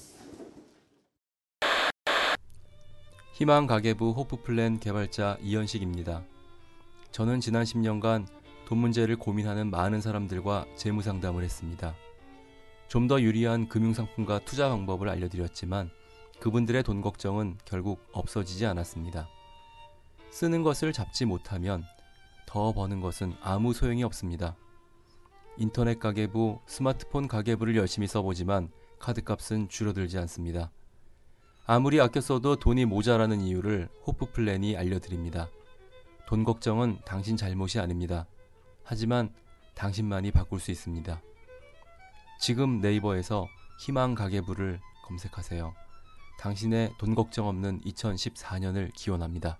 희망 3.33 3.67
가계부 3.67 4.11
호프플랜 4.11 4.79
개발자 4.79 5.37
이현식입니다. 5.43 6.23
저는 7.11 7.39
지난 7.39 7.63
10년간 7.63 8.25
돈 8.65 8.79
문제를 8.79 9.15
고민하는 9.17 9.69
많은 9.69 10.01
사람들과 10.01 10.65
재무 10.75 11.03
상담을 11.03 11.43
했습니다. 11.43 11.93
좀 12.87 13.07
더 13.07 13.21
유리한 13.21 13.67
금융상품과 13.69 14.39
투자 14.39 14.69
방법을 14.69 15.07
알려드렸지만 15.09 15.91
그분들의 16.39 16.81
돈 16.81 17.01
걱정은 17.01 17.57
결국 17.63 17.99
없어지지 18.11 18.65
않았습니다. 18.65 19.27
쓰는 20.31 20.63
것을 20.63 20.93
잡지 20.93 21.25
못하면 21.25 21.83
더 22.55 22.71
버는 22.71 23.01
것은 23.01 23.33
아무 23.41 23.73
소용이 23.73 24.05
없습니다. 24.05 24.55
인터넷 25.57 25.99
가계부, 25.99 26.61
스마트폰 26.65 27.27
가계부를 27.27 27.75
열심히 27.75 28.07
써보지만 28.07 28.71
카드값은 28.97 29.67
줄어들지 29.67 30.17
않습니다. 30.19 30.71
아무리 31.65 31.99
아껴 31.99 32.21
써도 32.21 32.55
돈이 32.55 32.85
모자라는 32.85 33.41
이유를 33.41 33.89
호프 34.07 34.31
플랜이 34.31 34.77
알려드립니다. 34.77 35.49
돈 36.27 36.45
걱정은 36.45 36.99
당신 37.03 37.35
잘못이 37.35 37.81
아닙니다. 37.81 38.25
하지만 38.85 39.33
당신만이 39.73 40.31
바꿀 40.31 40.61
수 40.61 40.71
있습니다. 40.71 41.21
지금 42.39 42.79
네이버에서 42.79 43.49
희망 43.81 44.15
가계부를 44.15 44.79
검색하세요. 45.07 45.73
당신의 46.39 46.93
돈 46.99 47.15
걱정 47.15 47.49
없는 47.49 47.81
2014년을 47.81 48.93
기원합니다. 48.93 49.57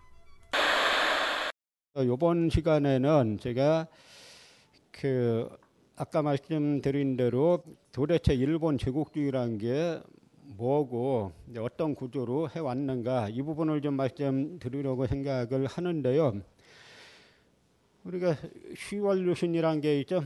이번 2.03 2.49
시간에는 2.49 3.37
제가 3.39 3.87
그 4.91 5.47
아까 5.95 6.21
말씀드린 6.21 7.15
대로 7.15 7.63
도대체 7.93 8.33
일본 8.33 8.77
제국주의란 8.77 9.57
게 9.57 10.01
뭐고 10.57 11.31
어떤 11.57 11.95
구조로 11.95 12.49
해왔는가 12.49 13.29
이 13.29 13.41
부분을 13.41 13.81
좀 13.81 13.93
말씀드리려고 13.93 15.07
생각을 15.07 15.67
하는데요. 15.67 16.41
우리가 18.03 18.35
10월 18.73 19.25
유신이란 19.25 19.79
게 19.79 20.01
있죠. 20.01 20.25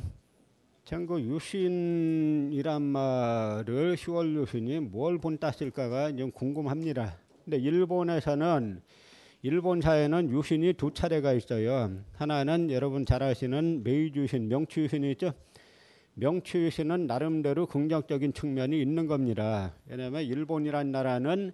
전그 0.86 1.22
유신이란 1.22 2.82
말을 2.82 3.95
10월 3.95 4.41
유신이 4.41 4.80
뭘 4.80 5.20
본땄을까가 5.20 6.15
좀 6.15 6.32
궁금합니다. 6.32 7.15
근데 7.45 7.57
일본에서는 7.57 8.82
일본 9.41 9.79
사회는 9.79 10.31
유신이 10.31 10.73
두 10.73 10.91
차례가 10.91 11.31
있어요. 11.31 11.91
하나는 12.17 12.69
여러분 12.71 13.05
잘 13.05 13.23
아시는 13.23 13.83
메이주 13.85 14.19
유신, 14.19 14.49
명치 14.49 14.81
유신이 14.81 15.11
있죠. 15.11 15.31
명치 16.15 16.57
유신은 16.57 17.07
나름대로 17.07 17.65
긍정적인 17.65 18.33
측면이 18.33 18.81
있는 18.81 19.07
겁니다. 19.07 19.73
왜냐하면 19.87 20.23
일본이란 20.23 20.91
나라는 20.91 21.53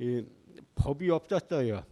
이 0.00 0.22
법이 0.74 1.08
없었어요. 1.08 1.82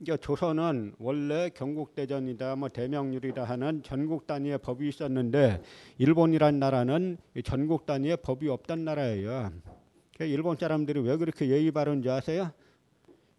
그러니까 0.00 0.16
조선은 0.26 0.94
원래 0.98 1.50
경국대전이다, 1.50 2.56
뭐 2.56 2.68
대명률이다 2.68 3.44
하는 3.44 3.84
전국 3.84 4.26
단위의 4.26 4.58
법이 4.58 4.88
있었는데 4.88 5.62
일본이란 5.98 6.58
나라는 6.58 7.16
전국 7.44 7.86
단위의 7.86 8.16
법이 8.22 8.48
없던 8.48 8.84
나라예요. 8.84 9.52
그러니까 10.14 10.24
일본 10.24 10.56
사람들이 10.56 10.98
왜 10.98 11.16
그렇게 11.16 11.48
예의 11.48 11.70
바른지 11.70 12.10
아세요? 12.10 12.50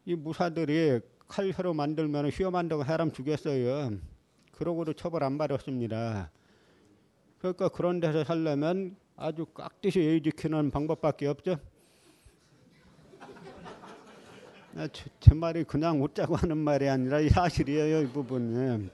이 0.10 0.16
무사들이 0.16 1.02
칼 1.28 1.54
새로 1.54 1.76
만들면 1.76 2.30
휘어만다고 2.30 2.84
사람 2.84 3.12
죽였어요. 3.12 3.92
그러고도 4.54 4.94
처벌 4.94 5.24
안 5.24 5.38
받았습니다. 5.38 6.32
그러니까 7.38 7.70
그런 7.70 8.00
데서 8.00 8.24
살려면 8.24 8.96
아주 9.16 9.46
깍듯이 9.46 10.00
예의 10.00 10.24
지키는 10.24 10.72
방법밖에 10.72 11.28
없죠. 11.28 11.58
아, 14.76 14.88
제, 14.92 15.12
제 15.20 15.36
말이 15.36 15.64
그냥 15.64 16.02
웃자고 16.02 16.36
하는 16.36 16.58
말이 16.58 16.90
아니라 16.90 17.20
사실이에요 17.30 18.02
이 18.02 18.08
부분은. 18.08 18.90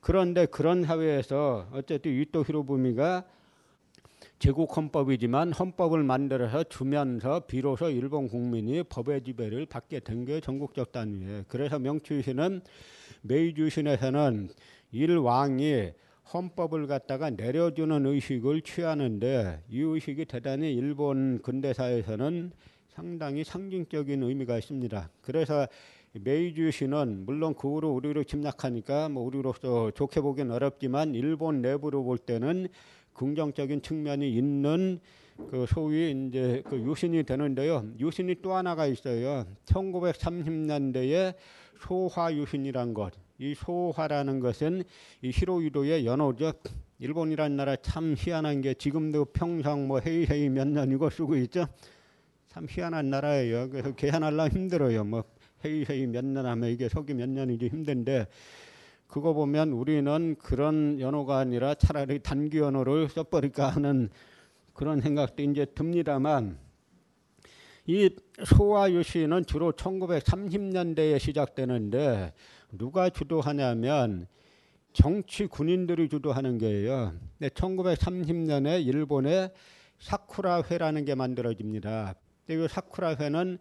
그런데 0.00 0.46
그런 0.46 0.84
사회에서 0.84 1.66
어쨌든 1.72 2.12
이토 2.12 2.44
히로부미가 2.44 3.24
제국 4.38 4.76
헌법이지만 4.76 5.52
헌법을 5.52 6.04
만들어서 6.04 6.62
주면서 6.64 7.40
비로소 7.40 7.90
일본 7.90 8.28
국민이 8.28 8.84
법의 8.84 9.24
지배를 9.24 9.66
받게 9.66 10.00
된 10.00 10.24
게 10.24 10.40
전국적 10.40 10.92
단위에 10.92 11.44
그래서 11.48 11.78
명치유신은 11.78 12.60
메이주신에서는 13.22 14.48
일왕이 14.92 15.90
헌법을 16.32 16.86
갖다가 16.86 17.30
내려주는 17.30 18.06
의식을 18.06 18.60
취하는데 18.62 19.62
이 19.70 19.80
의식이 19.80 20.26
대단히 20.26 20.72
일본 20.72 21.40
근대사에서는 21.42 22.52
상당히 22.90 23.42
상징적인 23.42 24.22
의미가 24.22 24.58
있습니다. 24.58 25.10
그래서 25.22 25.66
메이주시는 26.12 27.24
물론 27.26 27.54
그 27.54 27.68
후로 27.68 27.92
우리로 27.94 28.24
침략하니까 28.24 29.08
뭐 29.08 29.24
우리로서 29.24 29.90
좋게 29.92 30.20
보기는 30.20 30.50
어렵지만 30.52 31.14
일본 31.14 31.60
내부로 31.62 32.04
볼 32.04 32.18
때는 32.18 32.68
긍정적인 33.18 33.82
측면이 33.82 34.32
있는 34.32 35.00
그 35.50 35.66
소위 35.68 36.10
이제 36.10 36.62
그 36.68 36.76
유신이 36.80 37.24
되는데요. 37.24 37.84
유신이 37.98 38.36
또 38.42 38.54
하나가 38.54 38.86
있어요. 38.86 39.44
1930년대에 39.66 41.34
소화 41.80 42.32
유신이란 42.32 42.94
것. 42.94 43.12
이 43.38 43.54
소화라는 43.54 44.40
것은 44.40 44.82
이 45.22 45.30
히로유도의 45.32 46.06
연호죠. 46.06 46.52
일본이란 46.98 47.56
나라 47.56 47.76
참 47.76 48.14
희한한 48.18 48.60
게 48.62 48.74
지금도 48.74 49.26
평상 49.26 49.86
뭐 49.86 50.00
헤이 50.00 50.26
헤이 50.28 50.48
몇 50.48 50.66
년이고 50.66 51.10
쓰고 51.10 51.36
있죠. 51.36 51.66
참 52.48 52.66
희한한 52.68 53.10
나라예요. 53.10 53.68
그래서 53.70 53.94
계산하려 53.94 54.48
힘들어요. 54.48 55.04
뭐 55.04 55.22
헤이 55.64 55.86
헤이 55.88 56.06
몇 56.06 56.24
년 56.24 56.46
하면 56.46 56.70
이게 56.70 56.88
속이 56.88 57.14
몇 57.14 57.28
년이지 57.28 57.68
힘든데 57.68 58.26
그거 59.08 59.32
보면 59.32 59.72
우리는 59.72 60.36
그런 60.36 61.00
연호가 61.00 61.38
아니라 61.38 61.74
차라리 61.74 62.20
단기 62.20 62.58
연호를 62.58 63.08
써버릴까 63.08 63.68
하는 63.68 64.10
그런 64.74 65.00
생각도 65.00 65.42
이제 65.42 65.66
듭니다만 65.74 66.58
이 67.86 68.10
소화유신은 68.44 69.46
주로 69.46 69.72
1930년대에 69.72 71.18
시작되는데 71.18 72.34
누가 72.72 73.08
주도하냐면 73.08 74.26
정치 74.92 75.46
군인들이 75.46 76.10
주도하는 76.10 76.58
거예요. 76.58 77.14
1930년에 77.40 78.86
일본에 78.86 79.50
사쿠라회라는 80.00 81.06
게 81.06 81.14
만들어집니다. 81.14 82.14
이 82.50 82.66
사쿠라회는 82.68 83.58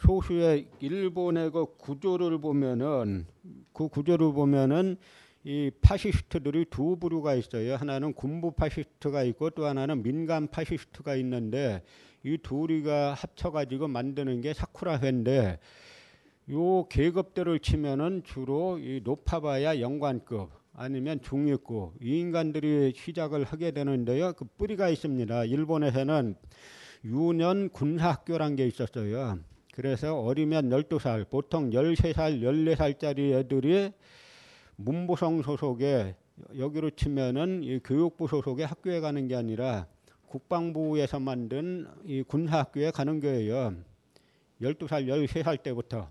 소수의 0.00 0.68
일본의 0.80 1.50
그 1.50 1.66
구조를 1.76 2.38
보면은 2.38 3.26
그 3.72 3.88
구조를 3.88 4.32
보면은 4.32 4.96
이 5.44 5.70
파시스트들이 5.80 6.66
두 6.68 6.96
부류가 6.96 7.34
있어요. 7.34 7.76
하나는 7.76 8.12
군부 8.12 8.52
파시스트가 8.52 9.22
있고 9.24 9.50
또 9.50 9.66
하나는 9.66 10.02
민간 10.02 10.48
파시스트가 10.48 11.16
있는데 11.16 11.82
이 12.22 12.36
둘이가 12.42 13.14
합쳐가지고 13.14 13.88
만드는 13.88 14.42
게 14.42 14.52
사쿠라회인데 14.52 15.58
요 16.50 16.86
계급들을 16.88 17.60
치면은 17.60 18.22
주로 18.24 18.78
이 18.78 19.00
높아봐야 19.02 19.80
영관급 19.80 20.50
아니면 20.74 21.20
중위급 21.22 21.94
이 22.02 22.20
인간들이 22.20 22.92
시작을 22.94 23.44
하게 23.44 23.70
되는데요. 23.70 24.32
그 24.34 24.44
뿌리가 24.58 24.90
있습니다. 24.90 25.44
일본에서는 25.44 26.34
유년 27.04 27.70
군사학교란 27.70 28.56
게 28.56 28.66
있었어요. 28.66 29.38
그래서 29.80 30.20
어리면 30.20 30.68
12살, 30.68 31.30
보통 31.30 31.70
13살, 31.70 32.42
14살짜리 32.42 33.32
애들이 33.32 33.90
문부성 34.76 35.40
소속의 35.40 36.16
여기로 36.58 36.90
치면은 36.90 37.62
이 37.62 37.78
교육부 37.82 38.28
소속의 38.28 38.66
학교에 38.66 39.00
가는 39.00 39.26
게 39.26 39.36
아니라 39.36 39.86
국방부에서 40.26 41.18
만든 41.18 41.88
이 42.04 42.22
군사학교에 42.22 42.90
가는 42.90 43.20
거예요. 43.20 43.74
12살, 44.60 45.06
13살 45.06 45.62
때부터. 45.62 46.10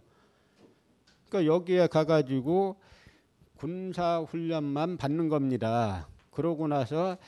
그러니까 1.30 1.54
여기에 1.54 1.88
가가지고 1.90 2.76
군사 3.56 4.18
훈련만 4.22 4.98
받는 4.98 5.30
겁니다. 5.30 6.10
그러고 6.32 6.68
나서 6.68 7.20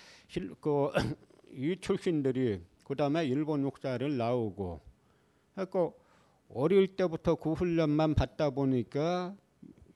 그이 0.60 1.78
출신들이 1.82 2.64
그 2.84 2.96
다음에 2.96 3.28
일본 3.28 3.62
육사를 3.62 4.18
나오고 4.18 4.82
그러니까 5.54 5.92
어릴 6.53 6.95
때부터 6.95 7.36
그 7.36 7.53
훈련만 7.53 8.14
받다 8.14 8.49
보니까 8.49 9.36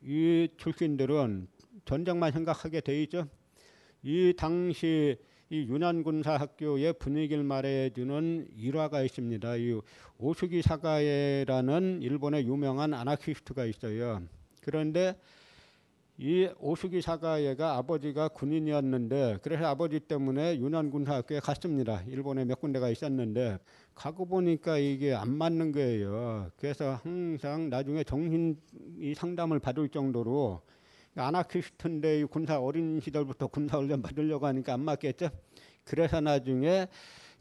이 0.01 0.47
출신들은 0.57 1.47
전쟁만 1.85 2.31
생각하게 2.31 2.81
돼 2.81 3.03
있죠. 3.03 3.27
이 4.03 4.33
당시 4.37 5.17
이 5.49 5.67
유난군사학교의 5.67 6.93
분위기를 6.93 7.43
말해주는 7.43 8.47
일화가 8.57 9.03
있습니다. 9.03 9.55
이 9.57 9.79
오수기 10.17 10.61
사가에라는 10.61 12.01
일본의 12.01 12.47
유명한 12.47 12.93
아나키스트가 12.93 13.65
있어요. 13.65 14.23
그런데 14.61 15.15
이 16.17 16.47
오수기 16.59 17.01
사가예가 17.01 17.75
아버지가 17.75 18.29
군인이었는데 18.29 19.39
그래서 19.41 19.65
아버지 19.65 19.99
때문에 19.99 20.57
유난 20.59 20.89
군사학교에 20.89 21.41
갔습니다. 21.41 22.03
일본에 22.07 22.45
몇 22.45 22.61
군데가 22.61 22.89
있었는데 22.89 23.57
가고 23.95 24.25
보니까 24.25 24.77
이게 24.77 25.13
안 25.13 25.35
맞는 25.35 25.73
거예요. 25.73 26.51
그래서 26.55 26.97
항상 27.03 27.69
나중에 27.69 28.05
정신 28.05 28.57
이 28.97 29.13
상담을 29.13 29.59
받을 29.59 29.89
정도로 29.89 30.61
아나키스트인데 31.17 32.23
군사 32.25 32.61
어린 32.61 33.01
시절부터 33.01 33.47
군사 33.47 33.77
훈련 33.77 34.01
받으려고 34.01 34.45
하니까 34.47 34.73
안 34.73 34.81
맞겠죠. 34.81 35.29
그래서 35.83 36.21
나중에 36.21 36.87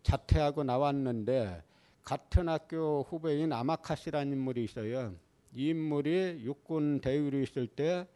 자퇴하고 0.02 0.64
나왔는데 0.64 1.62
같은 2.02 2.48
학교 2.48 3.06
후배인 3.08 3.52
아마카시라는 3.52 4.32
인물이 4.32 4.64
있어요. 4.64 5.14
이 5.54 5.68
인물이 5.68 6.40
육군 6.42 7.00
대위로 7.00 7.38
있을 7.38 7.68
때 7.68 8.08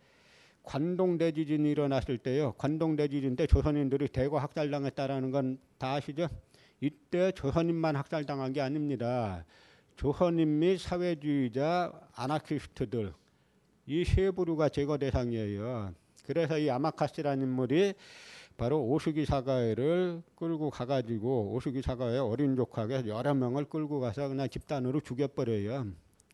관동 0.73 1.17
대지진이 1.17 1.71
일어났을 1.71 2.19
때요. 2.19 2.53
관동 2.59 2.95
대지진 2.95 3.37
때 3.37 3.47
조선인들이 3.47 4.09
대거 4.09 4.39
학살당했다라는 4.39 5.31
건 5.31 5.59
다 5.79 5.95
아시죠? 5.95 6.29
이때 6.81 7.33
조선인만 7.33 7.97
학살당한 7.97 8.53
게 8.53 8.61
아닙니다. 8.61 9.45
조선인 9.97 10.59
및 10.59 10.79
사회주의자 10.79 11.93
아나키스트들 12.15 13.15
이 13.87 14.05
세 14.05 14.31
부류가 14.31 14.69
제거 14.69 14.99
대상이에요. 14.99 15.95
그래서 16.27 16.59
이 16.59 16.69
아마카스라는 16.69 17.45
인물이 17.47 17.95
바로 18.59 18.83
오수기 18.85 19.25
사가회를 19.25 20.23
끌고 20.37 20.69
가가지고 20.71 21.53
오수기 21.55 21.81
사가회 21.81 22.19
어린 22.19 22.57
조카가 22.57 23.07
여러 23.07 23.33
명을 23.35 23.65
끌고 23.65 24.01
가서 24.01 24.29
그냥 24.29 24.49
집단으로 24.51 25.01
죽여버려요. 25.01 25.87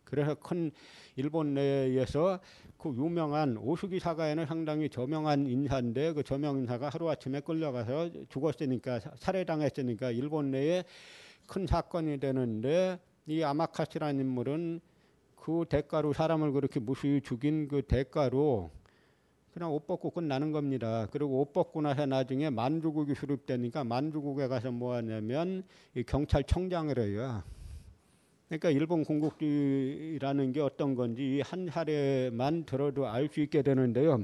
그래서 0.05 0.35
큰 0.35 0.71
일본 1.15 1.53
내에서 1.53 2.39
그 2.77 2.89
유명한 2.89 3.57
오수기 3.57 3.99
사가에는 3.99 4.45
상당히 4.45 4.89
저명한 4.89 5.47
인사인데 5.47 6.13
그 6.13 6.23
저명 6.23 6.57
인사가 6.59 6.89
하루 6.89 7.09
아침에 7.09 7.41
끌려가서 7.41 8.11
죽었으니까 8.29 8.99
사- 8.99 9.11
살해당했으니까 9.17 10.11
일본 10.11 10.51
내에 10.51 10.83
큰 11.47 11.67
사건이 11.67 12.19
되는데 12.19 12.99
이 13.27 13.43
아마카스라는 13.43 14.19
인물은 14.21 14.79
그 15.35 15.65
대가로 15.69 16.13
사람을 16.13 16.51
그렇게 16.51 16.79
무수히 16.79 17.21
죽인 17.21 17.67
그 17.67 17.81
대가로 17.81 18.71
그냥 19.53 19.71
옷 19.71 19.87
벗고 19.87 20.09
끝나는 20.09 20.51
겁니다. 20.51 21.07
그리고 21.11 21.39
옷 21.39 21.53
벗고 21.53 21.81
나서 21.81 22.05
나중에 22.05 22.49
만주국이 22.49 23.15
수립되니까 23.15 23.85
만주국에 23.85 24.47
가서 24.47 24.71
뭐 24.71 24.95
하냐면 24.95 25.63
이 25.95 26.03
경찰청장을 26.03 26.99
해요. 26.99 27.41
그러니까 28.47 28.69
일본 28.69 29.03
군국주의라는 29.03 30.51
게 30.51 30.61
어떤 30.61 30.95
건지 30.95 31.37
이 31.37 31.44
한 31.44 31.67
사례만 31.71 32.65
들어도 32.65 33.07
알 33.07 33.27
수 33.31 33.41
있게 33.41 33.63
되는데요. 33.63 34.23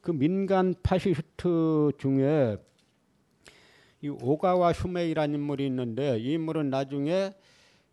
그 0.00 0.12
민간 0.12 0.74
파시스트 0.82 1.92
중에 1.98 2.58
이 4.02 4.08
오가와 4.08 4.74
슈메이라는 4.74 5.34
인물이 5.34 5.64
있는데 5.66 6.18
이 6.18 6.34
인물은 6.34 6.68
나중에 6.68 7.32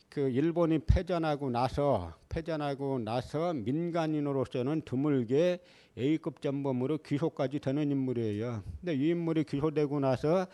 그 0.09 0.29
일본이 0.29 0.79
패전하고 0.79 1.49
나서 1.51 2.13
패전하고 2.27 2.99
나서 2.99 3.53
민간인으로서는 3.53 4.81
드물게 4.83 5.59
A급 5.97 6.41
전범으로 6.41 6.97
기소까지 6.97 7.59
되는 7.59 7.89
인물이에요. 7.89 8.61
근데 8.81 8.93
이 8.93 9.09
인물이 9.09 9.45
기소되고 9.45 10.01
나서 10.01 10.47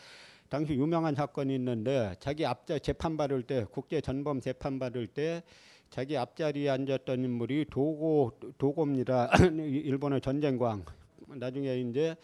당시 0.50 0.74
유명한 0.76 1.14
사건이 1.16 1.54
있는데 1.56 2.16
자기 2.20 2.46
앞자 2.46 2.80
재판 2.80 3.18
받을 3.18 3.44
때 3.44 3.66
국제 3.72 4.00
전범 4.02 4.40
재판 4.40 4.80
받을 4.80 5.08
때 5.08 5.44
자기 5.90 6.16
앞자리에 6.18 6.70
앉았던 6.70 7.24
인물이 7.24 7.66
도고 7.70 8.32
도고입니다. 8.58 9.32
일본의 9.58 10.22
전쟁광. 10.22 10.84
나중에 11.28 11.80
이제 11.82 12.16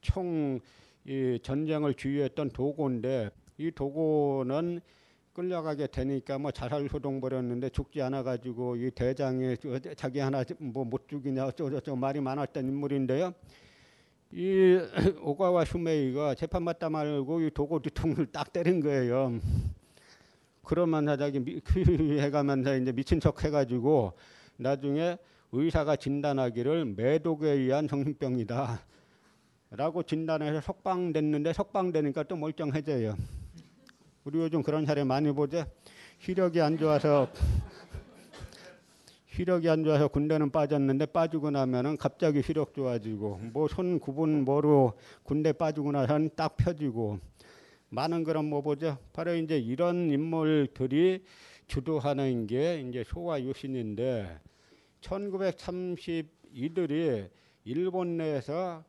총 0.00 0.60
이 1.06 1.38
전쟁을 1.42 1.94
주유했던 1.94 2.50
도고인데 2.50 3.30
이 3.56 3.70
도고는 3.70 4.82
끌려가게 5.32 5.86
되니까 5.86 6.36
뭐 6.38 6.50
자살 6.50 6.86
소동 6.90 7.22
벌였는데 7.22 7.70
죽지 7.70 8.02
않아 8.02 8.22
가지고 8.22 8.76
이 8.76 8.90
대장에 8.90 9.56
저- 9.56 9.78
자기 9.94 10.18
하나 10.18 10.44
뭐 10.58 10.84
못 10.84 11.08
죽이냐 11.08 11.46
어쩌고저쩌고 11.46 11.96
말이 11.96 12.20
많았던 12.20 12.66
인물인데요. 12.66 13.32
이 14.32 14.78
오가와 15.22 15.64
슈메이가 15.64 16.34
재판 16.36 16.64
받다 16.64 16.88
말고 16.88 17.40
이 17.40 17.50
도고 17.50 17.80
뒤통수를 17.80 18.26
딱 18.26 18.52
때린 18.52 18.80
거예요. 18.80 19.40
자기 21.18 21.40
미- 21.40 21.60
해가면서 22.20 22.76
이제 22.76 22.92
미친 22.92 23.18
척 23.18 23.42
해가지고 23.44 24.12
나중에 24.56 25.18
의사가 25.50 25.96
진단하기를 25.96 26.84
매독에 26.96 27.50
의한 27.50 27.88
정신병이다. 27.88 28.80
라고 29.72 30.02
진단해서 30.02 30.60
석방됐는데 30.60 31.52
석방되니까 31.52 32.24
또 32.24 32.36
멀쩡해져요. 32.36 33.16
우리 34.24 34.38
요즘 34.38 34.62
그런 34.62 34.86
사례 34.86 35.02
많이 35.02 35.32
보죠. 35.32 35.64
시력이 36.20 36.60
안 36.60 36.78
좋아서 36.78 37.28
시력이 39.32 39.68
안 39.68 39.84
좋아서 39.84 40.08
군대는 40.08 40.50
빠졌는데 40.50 41.06
빠지고 41.06 41.50
나면은 41.50 41.96
갑자기 41.96 42.42
시력 42.42 42.74
좋아지고 42.74 43.38
뭐 43.52 43.68
손 43.68 44.00
구분 44.00 44.44
뭐로 44.44 44.94
군대 45.22 45.52
빠지고 45.52 45.92
나서는 45.92 46.30
딱 46.34 46.56
펴지고 46.56 47.20
많은 47.90 48.24
그런 48.24 48.46
뭐 48.46 48.60
보죠. 48.60 48.98
바로 49.12 49.34
이제 49.34 49.58
이런 49.58 50.10
인물들이 50.10 51.24
주도하는 51.68 52.48
게 52.48 52.80
이제 52.80 53.04
소와 53.04 53.40
유신인데 53.42 54.40
1932들이 55.00 57.30
일본 57.64 58.16
내에서 58.16 58.82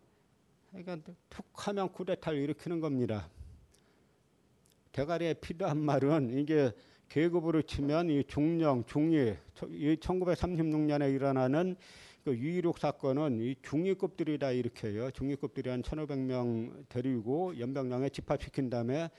그러니까 0.71 0.97
툭 1.29 1.45
하면 1.67 1.91
쿠데타를 1.91 2.39
일으키는 2.39 2.79
겁니다. 2.79 3.29
대가리에 4.91 5.35
필요한 5.35 5.77
말은 5.77 6.37
이게 6.37 6.71
계급으로 7.11 7.61
치면 7.63 8.09
이 8.09 8.23
중령, 8.25 8.85
중위, 8.85 9.35
저- 9.53 9.67
이 9.67 9.97
1936년에 9.97 11.13
일어나는 11.13 11.75
그 12.23 12.37
유이륙 12.37 12.77
사건은 12.77 13.41
이 13.41 13.55
중위급들이 13.61 14.37
다 14.39 14.51
일으켜요. 14.51 15.11
중위급들이 15.11 15.69
한 15.69 15.81
1,500명 15.81 16.85
데리고 16.87 17.57
연병장에 17.59 18.09
집합시킨 18.09 18.69
다음에 18.69 19.09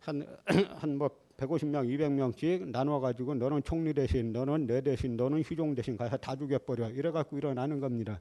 한 0.00 0.26
한 0.82 0.96
뭐 0.96 1.10
150명, 1.36 1.88
200명씩 1.88 2.70
나눠 2.70 3.00
가지고 3.00 3.34
너는 3.34 3.62
총리 3.64 3.92
대신, 3.92 4.32
너는 4.32 4.66
내 4.66 4.80
대신, 4.80 5.16
너는 5.16 5.42
휴종 5.42 5.74
대신 5.74 5.96
가서 5.96 6.16
다 6.16 6.36
죽여버려. 6.36 6.90
이래 6.90 7.10
갖고 7.10 7.36
일어나는 7.36 7.80
겁니다. 7.80 8.20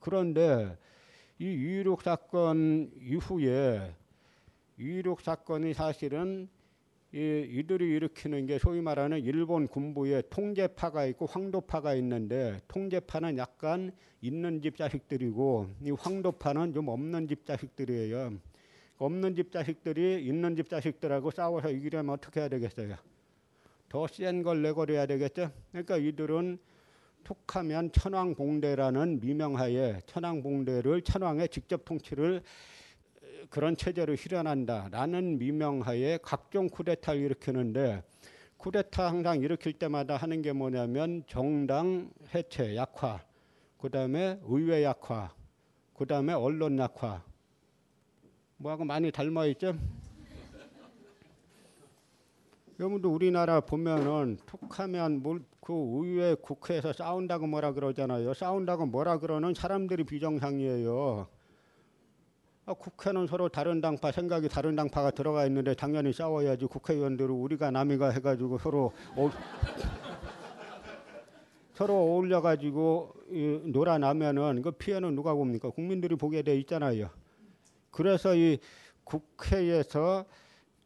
그런데 0.00 0.76
이 1.38 1.46
유이륙 1.46 2.02
사건 2.02 2.90
이후에 3.00 3.94
유이륙 4.78 5.20
사건이 5.20 5.74
사실은 5.74 6.48
이, 7.12 7.46
이들이 7.50 7.86
일으키는 7.96 8.46
게 8.46 8.58
소위 8.58 8.80
말하는 8.82 9.20
일본 9.24 9.66
군부의 9.66 10.24
통제파가 10.30 11.06
있고 11.06 11.26
황도파가 11.26 11.94
있는데 11.94 12.58
통제파는 12.68 13.38
약간 13.38 13.92
있는 14.20 14.60
집 14.60 14.76
자식들이고 14.76 15.68
이 15.84 15.90
황도파는 15.90 16.74
좀 16.74 16.88
없는 16.88 17.26
집 17.28 17.46
자식들이에요. 17.46 18.32
없는 18.98 19.36
집 19.36 19.52
자식들이 19.52 20.26
있는 20.26 20.54
집 20.56 20.68
자식들하고 20.68 21.30
싸워서 21.30 21.70
이기려면 21.70 22.14
어떻게 22.14 22.40
해야 22.40 22.48
되겠어요? 22.48 22.96
더 23.88 24.06
센 24.06 24.42
걸 24.42 24.60
내거려야 24.60 25.06
되겠죠? 25.06 25.50
그러니까 25.70 25.96
이들은 25.96 26.58
툭하면 27.24 27.90
천황봉대라는 27.92 29.20
미명하에 29.20 30.00
천황봉대를 30.06 31.02
천황의 31.02 31.48
직접 31.48 31.84
통치를 31.86 32.42
그런 33.48 33.76
체제를 33.76 34.16
실현한다라는 34.16 35.38
미명하에 35.38 36.18
각종 36.22 36.68
쿠데타를 36.68 37.20
일으키는데 37.20 38.02
쿠데타 38.58 39.08
항상 39.08 39.40
일으킬 39.40 39.72
때마다 39.74 40.16
하는 40.16 40.42
게 40.42 40.52
뭐냐면 40.52 41.22
정당 41.26 42.10
해체 42.34 42.74
약화, 42.76 43.20
그다음에 43.78 44.40
의회 44.44 44.82
약화, 44.82 45.32
그다음에 45.94 46.32
언론 46.32 46.78
약화. 46.78 47.22
뭐하고 48.56 48.84
많이 48.84 49.12
닮아 49.12 49.46
있죠? 49.46 49.74
여러분도 52.80 53.12
우리나라 53.12 53.60
보면은 53.60 54.38
툭하면 54.46 55.22
뭘그 55.22 55.72
의회 55.72 56.34
국회에서 56.34 56.92
싸운다고 56.92 57.46
뭐라 57.46 57.72
그러잖아요. 57.72 58.34
싸운다고 58.34 58.86
뭐라 58.86 59.18
그러는 59.18 59.54
사람들이 59.54 60.04
비정상이에요. 60.04 61.28
아, 62.68 62.74
국회는 62.74 63.26
서로 63.26 63.48
다른 63.48 63.80
당파 63.80 64.12
생각이 64.12 64.50
다른 64.50 64.76
당파가 64.76 65.10
들어가 65.10 65.46
있는데 65.46 65.72
당연히 65.72 66.12
싸워야지 66.12 66.66
국회의원들은 66.66 67.30
우리가 67.30 67.70
남이가 67.70 68.10
해가지고 68.10 68.58
서로 68.58 68.92
어, 69.16 69.30
서로 71.72 71.94
어울려 71.94 72.42
가지고 72.42 73.14
놀아나면은 73.64 74.60
그 74.60 74.72
피해는 74.72 75.14
누가 75.14 75.32
봅니까? 75.32 75.70
국민들이 75.70 76.14
보게 76.14 76.42
돼 76.42 76.58
있잖아요. 76.58 77.08
그래서 77.90 78.34
이 78.34 78.58
국회에서 79.04 80.26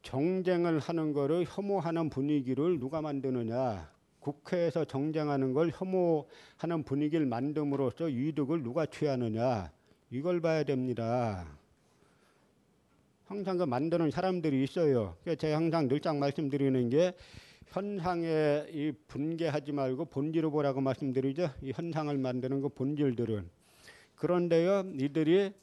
정쟁을 0.03 0.79
하는 0.79 1.13
거를 1.13 1.45
혐오하는 1.49 2.11
분위기를 2.11 2.79
누가 2.79 3.03
만드느냐? 3.03 3.91
국회에서 4.21 4.85
정쟁하는 4.85 5.53
걸 5.53 5.73
혐오하는 5.75 6.85
분위기를 6.85 7.27
만듦으로써 7.27 8.09
이득을 8.09 8.63
누가 8.63 8.87
취하느냐? 8.87 9.73
이걸 10.13 10.41
봐야 10.41 10.63
됩니다. 10.63 11.45
항상 13.33 13.57
그 13.57 13.65
만드는 13.65 14.11
사람들이 14.11 14.63
있어요. 14.63 15.17
그래서 15.25 15.39
제가 15.39 15.57
항상 15.57 15.89
늘상 15.89 16.19
말씀드리는 16.19 16.91
게 16.91 17.15
현상에 17.69 18.67
이 18.71 18.93
분개하지 19.09 19.73
말고 19.73 20.05
본질을 20.05 20.51
보라고 20.51 20.83
말씀드리죠. 20.83 21.51
이 21.63 21.73
현상을 21.75 22.15
만드는 22.19 22.61
그 22.61 22.69
본질들은 22.69 23.49
그런데요, 24.17 24.85
이들이 25.01 25.55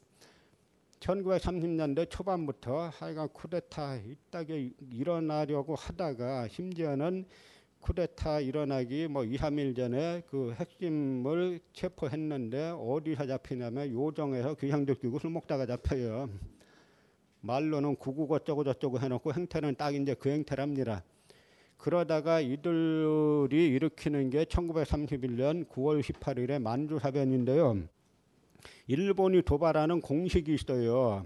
1930년대 1.00 2.10
초반부터 2.10 2.90
하여간 2.92 3.30
쿠데타 3.34 3.98
이따게 3.98 4.72
일어나려고 4.92 5.76
하다가 5.76 6.48
심지어는 6.48 7.26
쿠데타 7.82 8.40
일어나기 8.40 9.08
뭐 9.08 9.24
2, 9.24 9.38
3일 9.38 9.76
전에 9.76 10.24
그 10.28 10.54
핵심을 10.54 11.60
체포했는데 11.74 12.74
어디서 12.78 13.28
잡히냐면 13.28 13.94
요정에서 13.94 14.56
귀향들 14.56 14.96
끼고 14.96 15.20
술 15.20 15.30
먹다가 15.30 15.68
잡혀요. 15.68 16.28
말로는 17.42 17.96
구국 17.96 18.32
어쩌고 18.32 18.64
저쩌고 18.64 19.00
해놓고 19.00 19.34
행태는 19.34 19.76
딱 19.76 19.96
이제 19.96 20.14
그 20.14 20.30
행태랍니다. 20.30 21.04
그러다가 21.78 22.42
이들이 22.42 23.68
일으키는 23.70 24.30
게 24.30 24.44
1931년 24.44 25.68
9월 25.70 26.02
18일에 26.02 26.62
만주사변인데요. 26.62 27.84
일본이 28.88 29.42
도발하는 29.42 30.02
공식이 30.02 30.54
있어요. 30.54 31.26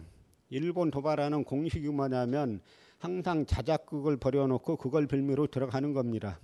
일본 0.50 0.92
도발하는 0.92 1.44
공식이 1.44 1.88
뭐냐면 1.88 2.62
항상 3.00 3.46
자작극을 3.46 4.18
벌여놓고 4.18 4.78
그걸 4.78 5.08
빌미로 5.08 5.48
들어가는 5.48 5.94
겁니다. 5.94 6.40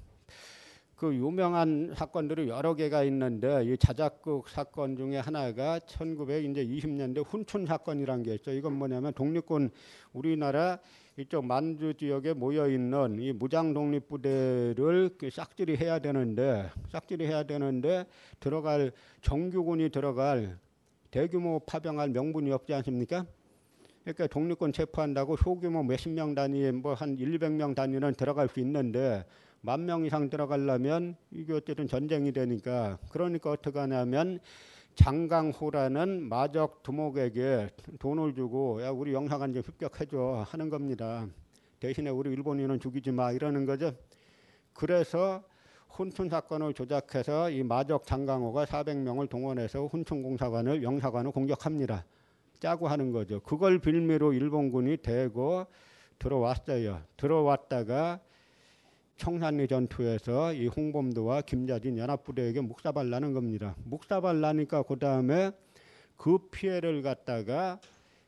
그 0.99 1.15
유명한 1.15 1.93
사건들이 1.95 2.49
여러 2.49 2.73
개가 2.75 3.03
있는데 3.05 3.63
이 3.63 3.77
자작극 3.77 4.49
사건 4.49 4.97
중에 4.97 5.19
하나가 5.19 5.79
1920년대 5.79 7.25
훈춘 7.25 7.65
사건이란 7.65 8.21
게 8.21 8.35
있죠. 8.35 8.51
이건 8.51 8.73
뭐냐면 8.73 9.13
독립군 9.13 9.71
우리나라 10.11 10.77
이쪽 11.15 11.45
만주 11.45 11.93
지역에 11.93 12.33
모여 12.33 12.69
있는 12.69 13.17
이 13.21 13.31
무장 13.31 13.73
독립 13.73 14.09
부대를 14.09 15.11
그 15.17 15.29
싹질이 15.29 15.77
해야 15.77 15.99
되는데 15.99 16.69
싹질이 16.91 17.25
해야 17.25 17.43
되는데 17.43 18.05
들어갈 18.41 18.91
정규군이 19.21 19.91
들어갈 19.91 20.57
대규모 21.11 21.59
파병할 21.59 22.09
명분이 22.09 22.51
없지 22.51 22.73
않습니까? 22.73 23.25
그러니까 24.03 24.27
독립군 24.27 24.73
체포한다고 24.73 25.37
소규모 25.37 25.81
몇십 25.81 26.11
명 26.11 26.35
단위 26.35 26.69
뭐한 26.73 27.17
1, 27.17 27.39
200명 27.39 27.73
단위는 27.73 28.15
들어갈 28.15 28.49
수 28.49 28.59
있는데 28.59 29.23
만 29.61 29.85
명 29.85 30.05
이상 30.05 30.29
들어가려면 30.29 31.15
이게 31.31 31.53
어쨌든 31.53 31.87
전쟁이 31.87 32.31
되니까 32.31 32.97
그러니까 33.11 33.51
어떻게 33.51 33.77
하냐면 33.79 34.39
장강호라는 34.95 36.23
마적 36.27 36.83
두목에게 36.83 37.69
돈을 37.99 38.33
주고 38.33 38.81
야 38.83 38.89
우리 38.89 39.13
영사관 39.13 39.53
좀 39.53 39.61
습격해줘 39.61 40.45
하는 40.47 40.69
겁니다. 40.69 41.27
대신에 41.79 42.09
우리 42.09 42.31
일본인은 42.31 42.79
죽이지 42.79 43.11
마 43.11 43.31
이러는 43.31 43.65
거죠. 43.65 43.93
그래서 44.73 45.43
훈춘 45.89 46.29
사건을 46.29 46.73
조작해서 46.73 47.49
이 47.49 47.63
마적 47.63 48.05
장강호가 48.05 48.65
400명을 48.65 49.29
동원해서 49.29 49.87
훈춘 49.87 50.21
공사관을 50.21 50.83
영사관을 50.83 51.31
공격합니다. 51.31 52.05
짜고 52.59 52.87
하는 52.87 53.11
거죠. 53.11 53.39
그걸 53.41 53.79
빌미로 53.79 54.33
일본군이 54.33 54.97
대고 54.97 55.65
들어왔어요. 56.19 57.01
들어왔다가 57.15 58.19
청산리 59.19 59.67
전투에서 59.67 60.53
이 60.53 60.67
홍범도와 60.67 61.41
김자진 61.41 61.97
연합부대에게 61.97 62.61
묵사발 62.61 63.09
나는 63.09 63.33
겁니다. 63.33 63.75
묵사발 63.83 64.39
나니까 64.39 64.83
그 64.83 64.97
다음에 64.97 65.51
그 66.15 66.37
피해를 66.49 67.01
갖다가 67.01 67.79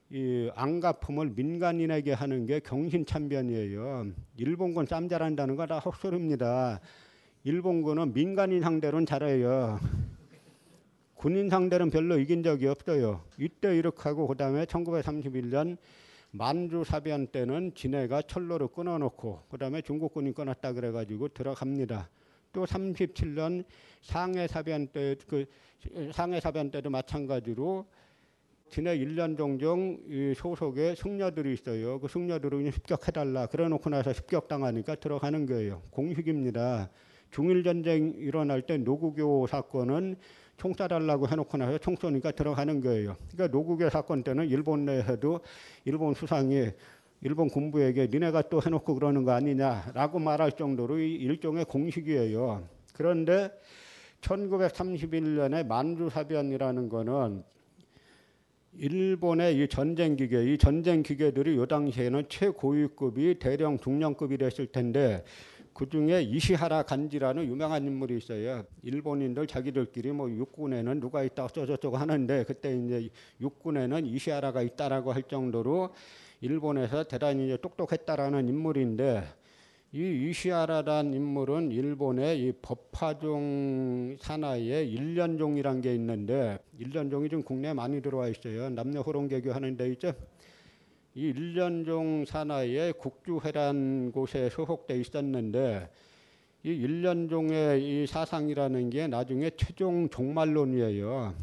이 0.09 0.51
안가품을 0.53 1.31
민간인에게 1.33 2.11
하는 2.11 2.45
게 2.45 2.59
경신참변이에요. 2.59 4.07
일본군 4.35 4.85
쌈 4.85 5.07
잘한다는 5.07 5.55
거 5.55 5.65
다 5.65 5.79
헛소리입니다. 5.79 6.81
일본군은 7.45 8.13
민간인 8.13 8.61
상대로는 8.61 9.05
잘해요. 9.05 9.79
군인 11.15 11.49
상대는 11.49 11.89
별로 11.89 12.19
이긴 12.19 12.43
적이 12.43 12.67
없어요. 12.67 13.21
이때 13.39 13.77
이렇게 13.77 13.97
하고 14.03 14.27
그다음에 14.27 14.65
1931년 14.65 15.77
만주 16.31 16.83
사변 16.85 17.27
때는 17.27 17.73
진해가 17.75 18.23
철로를 18.23 18.69
끊어놓고 18.69 19.43
그다음에 19.49 19.81
중국군이 19.81 20.33
끊었다 20.33 20.73
그래가지고 20.73 21.29
들어갑니다. 21.29 22.09
또 22.53 22.65
37년 22.65 23.63
상해 24.01 24.47
사변 24.47 24.87
때 24.87 25.15
그 25.27 25.45
상해 26.13 26.39
사변 26.39 26.69
때도 26.71 26.89
마찬가지로 26.89 27.85
진해 28.69 28.97
1년 28.99 29.37
종종 29.37 29.99
이 30.07 30.33
소속에 30.35 30.95
승려들이 30.95 31.53
있어요. 31.53 31.99
그 31.99 32.07
승려들을 32.07 32.71
습격해달라. 32.71 33.47
그래놓고 33.47 33.89
나서 33.89 34.13
습격당하니까 34.13 34.95
들어가는 34.95 35.45
거예요. 35.45 35.81
공식입니다. 35.89 36.89
중일 37.31 37.63
전쟁 37.63 38.13
일어날 38.17 38.61
때 38.61 38.77
노구교 38.77 39.47
사건은 39.47 40.15
총 40.61 40.73
쏴달라고 40.73 41.27
해놓고 41.27 41.57
나서 41.57 41.79
총 41.79 41.95
쏘니까 41.95 42.29
들어가는 42.29 42.81
거예요. 42.81 43.17
그러니까 43.31 43.47
노국의 43.47 43.89
사건 43.89 44.21
때는 44.21 44.47
일본 44.47 44.85
내에도 44.85 45.39
일본 45.85 46.13
수상이 46.13 46.69
일본 47.21 47.49
군부에게 47.49 48.09
니네가 48.11 48.43
또 48.43 48.61
해놓고 48.63 48.93
그러는 48.93 49.23
거 49.23 49.31
아니냐라고 49.31 50.19
말할 50.19 50.51
정도로 50.51 50.99
일종의 50.99 51.65
공식이에요. 51.65 52.63
그런데 52.93 53.49
1931년에 54.21 55.65
만주사변이라는 55.65 56.89
거는 56.89 57.43
일본의 58.73 59.63
이 59.63 59.67
전쟁 59.67 60.15
기계, 60.15 60.53
이 60.53 60.59
전쟁 60.59 61.01
기계들이 61.01 61.57
요 61.57 61.65
당시에는 61.65 62.25
최고위급이 62.29 63.39
대령 63.39 63.79
중령급이 63.79 64.37
됐을 64.37 64.67
텐데 64.67 65.23
그 65.73 65.87
중에 65.89 66.21
이시하라 66.21 66.83
간지라는 66.83 67.45
유명한 67.45 67.85
인물이 67.85 68.17
있어요. 68.17 68.63
일본인들 68.83 69.47
자기들끼리 69.47 70.11
뭐 70.11 70.29
육군에는 70.29 70.99
누가 70.99 71.23
있다 71.23 71.45
어쩌저쩌고 71.45 71.97
하는데 71.97 72.43
그때 72.43 72.75
이제 72.75 73.09
육군에는 73.39 74.05
이시하라가 74.05 74.61
있다라고 74.61 75.11
할 75.13 75.23
정도로 75.23 75.93
일본에서 76.41 77.03
대단히 77.03 77.45
이제 77.45 77.57
똑똑했다라는 77.57 78.49
인물인데 78.49 79.23
이 79.93 80.29
이시하라란 80.29 81.13
인물은 81.13 81.71
일본의 81.71 82.41
이 82.41 82.53
법화종 82.61 84.15
산하에 84.19 84.85
일련종이란 84.85 85.81
게 85.81 85.93
있는데 85.95 86.59
일련종이 86.79 87.27
좀 87.27 87.43
국내에 87.43 87.73
많이 87.73 88.01
들어와 88.01 88.29
있어요. 88.29 88.69
남녀 88.69 89.01
호롱개교 89.01 89.51
하는 89.51 89.75
데 89.75 89.89
있죠. 89.89 90.13
이 91.13 91.27
일련종 91.27 92.23
산하에 92.25 92.93
국주회란 92.93 94.13
곳에 94.13 94.49
소속돼 94.49 94.97
있었는데 94.97 95.89
이 96.63 96.69
일련종의 96.69 97.83
이 98.03 98.07
사상이라는 98.07 98.89
게 98.89 99.07
나중에 99.07 99.51
최종 99.57 100.07
종말론이에요. 100.09 101.33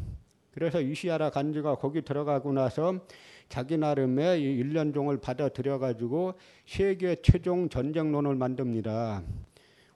그래서 0.51 0.81
이시아라 0.81 1.29
간지가 1.29 1.75
거기 1.75 2.01
들어가고 2.01 2.51
나서 2.51 2.99
자기 3.47 3.77
나름의 3.77 4.41
이 4.41 4.57
일련종을 4.57 5.19
받아들여 5.19 5.77
가지고 5.77 6.33
세계 6.65 7.17
최종 7.21 7.69
전쟁론을 7.69 8.35
만듭니다. 8.35 9.21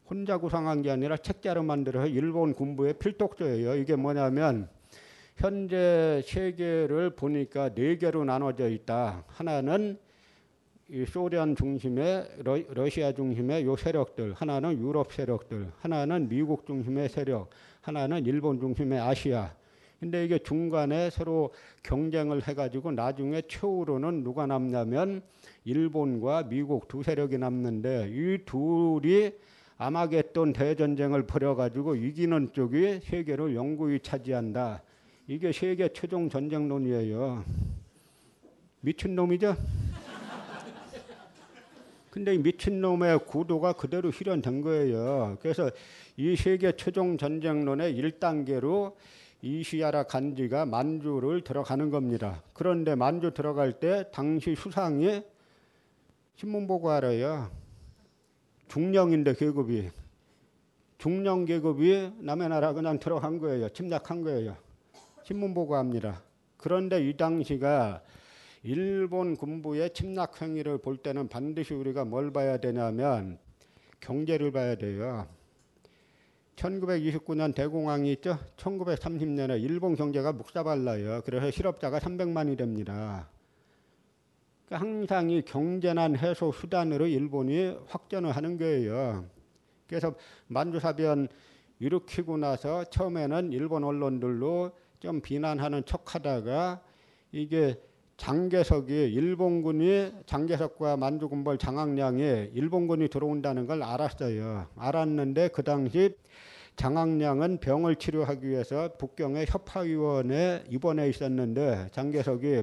혼자 0.08 0.38
구상한 0.38 0.84
게 0.84 0.92
아니라 0.92 1.18
책자로 1.18 1.64
만들어서 1.64 2.08
일본 2.08 2.54
군부의 2.54 3.00
필독조예요. 3.00 3.76
이게 3.78 3.96
뭐냐면 3.96 4.70
현재 5.36 6.22
세계를 6.26 7.12
보니까 7.12 7.74
네 7.74 7.98
개로 7.98 8.24
나눠져 8.24 8.70
있다. 8.70 9.24
하나는 9.28 9.98
이 10.90 11.06
소련 11.06 11.56
중심의 11.56 12.28
러, 12.44 12.90
시아 12.90 13.12
중심의 13.14 13.66
요 13.66 13.76
세력들, 13.76 14.34
하나는 14.34 14.80
유럽 14.80 15.12
세력들, 15.12 15.72
하나는 15.80 16.30
미국 16.30 16.66
중심의 16.68 17.10
세력, 17.10 17.50
하나는 17.82 18.26
일본 18.26 18.60
중심의 18.60 19.00
아시아. 19.00 19.54
근데 20.00 20.26
이게 20.26 20.38
중간에 20.38 21.10
서로 21.10 21.54
경쟁을 21.82 22.46
해가지고 22.48 22.92
나중에 22.92 23.42
최후로는 23.48 24.24
누가 24.24 24.46
남냐면 24.46 25.24
일본과 25.64 26.44
미국 26.44 26.90
두 26.90 27.02
세력이 27.02 27.38
남는데 27.38 28.10
이 28.12 28.40
둘이 28.46 29.32
아마겟돈 29.78 30.54
대전쟁을 30.54 31.26
벌여가지고 31.26 31.96
이기는 31.96 32.52
쪽이 32.52 33.00
세계를 33.02 33.56
영구히 33.56 34.00
차지한다. 34.00 34.84
이게 35.26 35.54
세계 35.54 35.88
최종 35.94 36.30
전쟁론이에요. 36.30 37.46
미친놈이죠? 38.82 39.56
근데 42.10 42.36
이 42.36 42.38
미친놈의 42.38 43.26
구도가 43.26 43.74
그대로 43.74 44.12
실현된 44.12 44.62
거예요. 44.62 45.38
그래서 45.42 45.72
이 46.18 46.36
세계 46.36 46.74
최종 46.76 47.18
전쟁론의 47.18 47.96
1단계로 47.96 48.94
이시야라 49.42 50.04
간지가 50.04 50.66
만주를 50.66 51.42
들어가는 51.42 51.90
겁니다. 51.90 52.44
그런데 52.52 52.94
만주 52.94 53.32
들어갈 53.32 53.80
때 53.80 54.06
당시 54.12 54.56
수상이 54.56 55.24
신문 56.36 56.68
보고 56.68 56.92
알아요. 56.92 57.50
중령인데 58.68 59.36
계급이 59.36 59.90
중령 60.98 61.46
계급이 61.46 62.12
남의 62.20 62.50
나라 62.50 62.74
그냥 62.74 63.00
들어간 63.00 63.40
거예요. 63.40 63.70
침략한 63.70 64.22
거예요. 64.22 64.63
신문 65.24 65.54
보고합니다. 65.54 66.22
그런데 66.58 67.08
이 67.08 67.16
당시가 67.16 68.02
일본 68.64 69.36
군부의 69.36 69.94
침략 69.94 70.42
행위를 70.42 70.78
볼 70.78 70.98
때는 70.98 71.28
반드시 71.28 71.74
우리가 71.74 72.06
뭘 72.06 72.32
봐야 72.32 72.58
되냐면 72.58 73.38
경제를 74.00 74.52
봐야 74.52 74.76
돼요. 74.76 75.28
1929년 76.56 77.56
대공황이 77.56 78.12
있죠. 78.14 78.38
1930년에 78.58 79.62
일본 79.62 79.96
경제가 79.96 80.34
묵사발라요. 80.34 81.22
그래서 81.26 81.52
실업자가 81.52 82.00
300만이 82.00 82.58
됩니다. 82.58 83.30
그러니까 84.66 84.88
항상 84.88 85.30
이 85.30 85.42
경제난 85.42 86.16
해소 86.16 86.52
수단으로 86.52 87.08
일본이 87.08 87.76
확전을 87.88 88.32
하는 88.32 88.58
거예요. 88.58 89.26
그래서 89.88 90.14
만주사변 90.48 91.28
일으키고 91.80 92.38
나서 92.38 92.86
처음에는 92.86 93.52
일본 93.52 93.84
언론들로 93.84 94.72
좀 95.04 95.20
비난하는 95.20 95.84
척하다가 95.84 96.82
이게 97.34 97.76
장개석이 98.16 98.94
일본군이 98.94 100.14
장개석과 100.26 100.96
만주군벌 100.96 101.58
장학량이 101.58 102.52
일본군이 102.54 103.10
들어온다는 103.10 103.68
걸 103.68 103.84
알았어요. 103.84 104.68
알았는데 104.78 105.50
그 105.50 105.62
당시 105.62 106.16
장학량은 106.78 107.58
병을 107.58 107.98
치료하기 107.98 108.48
위해서 108.48 108.94
북경의 108.98 109.48
협화위원회 109.50 110.64
입원해 110.70 111.10
있었는데 111.10 111.90
장개석이 111.92 112.62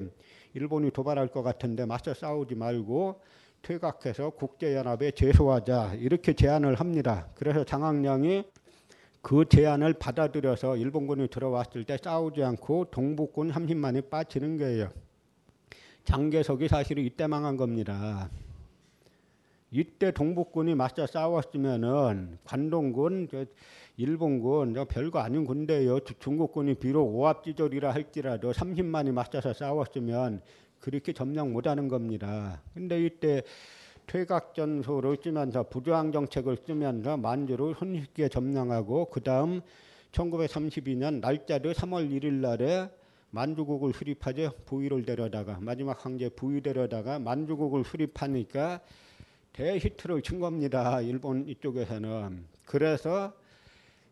일본이 0.55 0.89
도발할 0.89 1.27
것 1.27 1.43
같은데 1.43 1.85
맞서 1.85 2.15
싸우지 2.15 2.55
말고 2.55 3.21
퇴각해서 3.61 4.31
국제연합에 4.31 5.11
제소하자 5.11 5.93
이렇게 5.99 6.33
제안을 6.33 6.79
합니다. 6.79 7.27
그래서 7.35 7.63
장학량이 7.63 8.45
그 9.21 9.45
제안을 9.47 9.93
받아들여서 9.93 10.77
일본군이 10.77 11.27
들어왔을 11.27 11.83
때 11.83 11.97
싸우지 12.01 12.43
않고 12.43 12.85
동북군 12.85 13.51
30만이 13.51 14.09
빠지는 14.09 14.57
거예요. 14.57 14.89
장개석이 16.05 16.67
사실은 16.67 17.03
이때 17.03 17.27
망한 17.27 17.55
겁니다. 17.57 18.29
이때 19.69 20.11
동북군이 20.11 20.75
맞서 20.75 21.05
싸웠으면은 21.07 22.39
관동군, 22.43 23.27
저 23.31 23.45
일본군 23.95 24.73
저 24.73 24.85
별거 24.85 25.19
아닌 25.19 25.45
군대예요. 25.45 25.99
주- 26.01 26.15
중국군이 26.19 26.73
비록 26.73 27.03
오합지졸이라 27.15 27.93
할지라도 27.93 28.51
30만이 28.51 29.11
맞서서 29.13 29.53
싸웠으면 29.53 30.41
그렇게 30.79 31.13
점령 31.13 31.53
못하는 31.53 31.87
겁니다. 31.87 32.59
근데 32.73 33.05
이때 33.05 33.43
퇴각전소를 34.11 35.17
쓰면서 35.23 35.63
부조항 35.63 36.11
정책을 36.11 36.57
쓰면서 36.65 37.15
만주를 37.15 37.75
손쉽게 37.75 38.27
점령하고 38.27 39.05
그 39.05 39.21
다음 39.21 39.61
1932년 40.11 41.21
날짜를 41.21 41.73
3월 41.73 42.11
1일 42.11 42.33
날에 42.33 42.89
만주국을 43.29 43.93
수립하죠. 43.93 44.51
부위를 44.65 45.05
데려다가 45.05 45.59
마지막 45.61 46.05
황제 46.05 46.27
부위 46.27 46.59
데려다가 46.59 47.19
만주국을 47.19 47.85
수립하니까 47.85 48.81
대히트를 49.53 50.21
친 50.21 50.41
겁니다. 50.41 50.99
일본 50.99 51.47
이쪽에서는. 51.47 52.43
그래서 52.65 53.31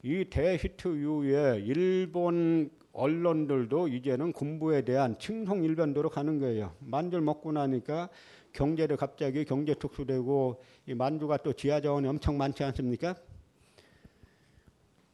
이 0.02 0.24
대히트 0.30 0.88
이후에 0.88 1.60
일본 1.66 2.72
언론들도 2.94 3.90
이제는 3.90 4.32
군부에 4.32 4.84
대한 4.84 5.18
칭송 5.20 5.66
일변도로 5.66 6.10
가는 6.10 6.40
거예요. 6.40 6.74
만주를 6.80 7.22
먹고 7.22 7.52
나니까 7.52 8.08
경제를 8.54 8.98
갑자기 8.98 9.46
경제 9.46 9.74
특수되고 9.74 10.62
이 10.88 10.94
만주가 10.94 11.38
또 11.38 11.54
지하 11.54 11.80
자원이 11.82 12.08
엄청 12.08 12.38
많지 12.38 12.64
않습니까? 12.64 13.16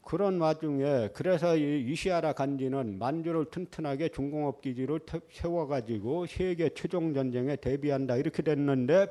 그런 0.03 0.39
와중에 0.39 1.09
그래서 1.13 1.57
이 1.57 1.81
이시하라 1.91 2.33
간지는 2.33 2.99
만주를 2.99 3.45
튼튼하게 3.45 4.09
중공업 4.09 4.61
기지로 4.61 4.99
태- 4.99 5.19
세워가지고 5.31 6.27
세계 6.27 6.69
최종 6.69 7.13
전쟁에 7.13 7.55
대비한다 7.55 8.17
이렇게 8.17 8.43
됐는데 8.43 9.07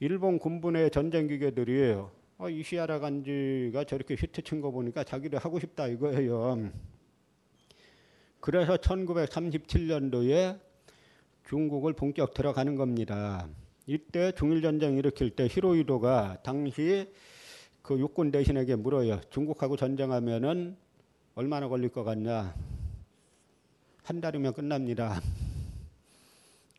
일본 0.00 0.38
군부의 0.38 0.90
전쟁 0.90 1.26
기계들이 1.26 1.96
어, 2.38 2.48
이시하라 2.50 2.98
간지가 3.00 3.84
저렇게 3.84 4.14
히트 4.14 4.42
친 4.42 4.60
거 4.62 4.70
보니까 4.70 5.04
자기도 5.04 5.36
하고 5.38 5.58
싶다 5.60 5.86
이거예요. 5.88 6.70
그래서 8.40 8.76
1937년도에 8.76 10.58
중국을 11.48 11.92
본격 11.92 12.34
들어가는 12.34 12.74
겁니다. 12.74 13.48
이때 13.86 14.32
중일 14.32 14.62
전쟁 14.62 14.96
일으킬 14.96 15.30
때 15.30 15.46
히로히도가 15.48 16.38
당시 16.42 17.12
그 17.82 17.98
육군 18.00 18.32
대신에게 18.32 18.74
물어요. 18.74 19.20
중국하고 19.30 19.76
전쟁하면은 19.76 20.76
얼마나 21.36 21.68
걸릴 21.68 21.90
것 21.90 22.02
같냐? 22.02 22.52
한 24.02 24.20
달이면 24.20 24.54
끝납니다. 24.54 25.20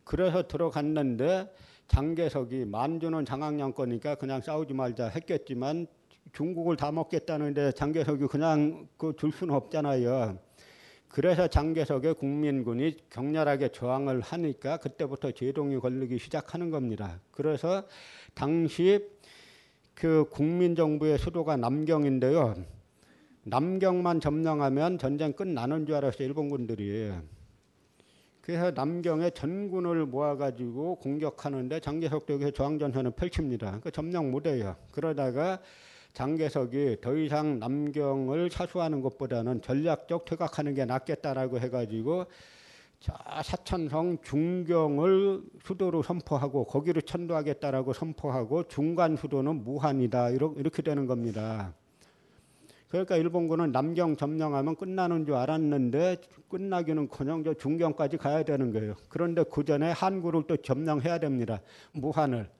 그래서 0.04 0.46
들어갔는데 0.46 1.50
장개석이 1.88 2.66
만주는 2.66 3.24
장학량 3.24 3.72
거니까 3.72 4.16
그냥 4.16 4.42
싸우지 4.42 4.74
말자 4.74 5.08
했겠지만 5.08 5.86
중국을 6.34 6.76
다 6.76 6.92
먹겠다는데 6.92 7.72
장개석이 7.72 8.26
그냥 8.26 8.86
그 8.98 9.14
줄 9.16 9.32
수는 9.32 9.54
없잖아요. 9.54 10.38
그래서 11.08 11.48
장개석의 11.48 12.14
국민군이 12.14 12.96
격렬하게 13.10 13.70
저항을 13.70 14.20
하니까 14.20 14.76
그때부터 14.76 15.32
제동이 15.32 15.78
걸리기 15.78 16.18
시작하는 16.18 16.70
겁니다. 16.70 17.18
그래서 17.30 17.84
당시 18.34 19.08
그 19.94 20.26
국민정부의 20.30 21.18
수도가 21.18 21.56
남경인데요. 21.56 22.54
남경만 23.44 24.20
점령하면 24.20 24.98
전쟁 24.98 25.32
끝나는 25.32 25.86
줄 25.86 25.96
알았어요. 25.96 26.28
일본군들이. 26.28 27.12
그래서 28.42 28.70
남경에 28.70 29.30
전군을 29.30 30.06
모아가지고 30.06 30.96
공격하는데 30.96 31.80
장개석도 31.80 32.34
여기서 32.34 32.50
저항전선을 32.52 33.10
펼칩니다. 33.12 33.80
그 33.80 33.90
점령 33.90 34.30
못해요. 34.30 34.76
그러다가 34.92 35.60
장개석이 36.18 36.96
더 37.00 37.16
이상 37.16 37.60
남경을 37.60 38.50
사수하는 38.50 39.02
것보다는 39.02 39.62
전략적 39.62 40.24
퇴각하는 40.24 40.74
게 40.74 40.84
낫겠다라고 40.84 41.60
해가지고 41.60 42.26
자 42.98 43.14
사천성 43.44 44.18
중경을 44.24 45.42
수도로 45.64 46.02
선포하고 46.02 46.64
거기를 46.64 47.02
천도하겠다라고 47.02 47.92
선포하고 47.92 48.64
중간 48.64 49.14
수도는 49.14 49.62
무한이다 49.62 50.30
이렇게 50.30 50.82
되는 50.82 51.06
겁니다. 51.06 51.72
그러니까 52.88 53.16
일본군은 53.16 53.70
남경 53.70 54.16
점령하면 54.16 54.74
끝나는 54.74 55.24
줄 55.24 55.36
알았는데 55.36 56.16
끝나기는커녕 56.48 57.44
저 57.44 57.54
중경까지 57.54 58.16
가야 58.16 58.42
되는 58.42 58.72
거예요. 58.72 58.96
그런데 59.08 59.44
그 59.44 59.64
전에 59.64 59.92
한국을 59.92 60.42
또 60.48 60.56
점령해야 60.56 61.18
됩니다. 61.18 61.60
무한을. 61.92 62.57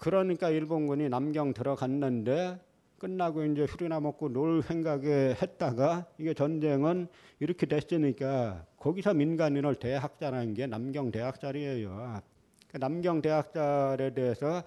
그러니까 0.00 0.50
일본군이 0.50 1.08
남경 1.08 1.52
들어갔는데 1.52 2.58
끝나고 2.98 3.44
이제 3.44 3.66
술이나 3.66 4.00
먹고 4.00 4.32
놀 4.32 4.62
생각에 4.62 5.36
했다가 5.40 6.06
이게 6.18 6.34
전쟁은 6.34 7.08
이렇게 7.38 7.66
됐으니까 7.66 8.64
거기서 8.78 9.14
민간인을 9.14 9.76
대학자라는 9.76 10.54
게 10.54 10.66
남경 10.66 11.10
대학살이에요. 11.10 12.20
그 12.68 12.76
남경 12.78 13.22
대학살에 13.22 14.14
대해서 14.14 14.62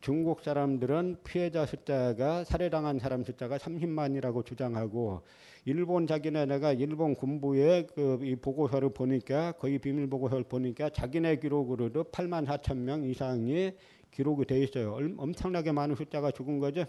중국 0.00 0.40
사람들은 0.40 1.18
피해자 1.24 1.66
숫자가 1.66 2.44
살해당한 2.44 2.98
사람 2.98 3.22
숫자가 3.22 3.58
30만이라고 3.58 4.44
주장하고 4.44 5.22
일본 5.66 6.06
자기네가 6.06 6.72
일본 6.72 7.14
군부의 7.14 7.86
그 7.88 8.18
이 8.22 8.34
보고서를 8.34 8.90
보니까 8.94 9.52
거의 9.52 9.78
비밀 9.78 10.08
보고서를 10.08 10.44
보니까 10.44 10.88
자기네 10.88 11.36
기록으로도 11.36 12.04
8만 12.04 12.46
4천 12.46 12.78
명 12.78 13.04
이상이 13.04 13.72
기록이 14.10 14.44
돼 14.44 14.60
있어요. 14.62 14.92
얼- 14.94 15.14
엄청나게 15.16 15.72
많은 15.72 15.94
숫자가 15.94 16.30
죽은 16.30 16.58
거죠. 16.58 16.84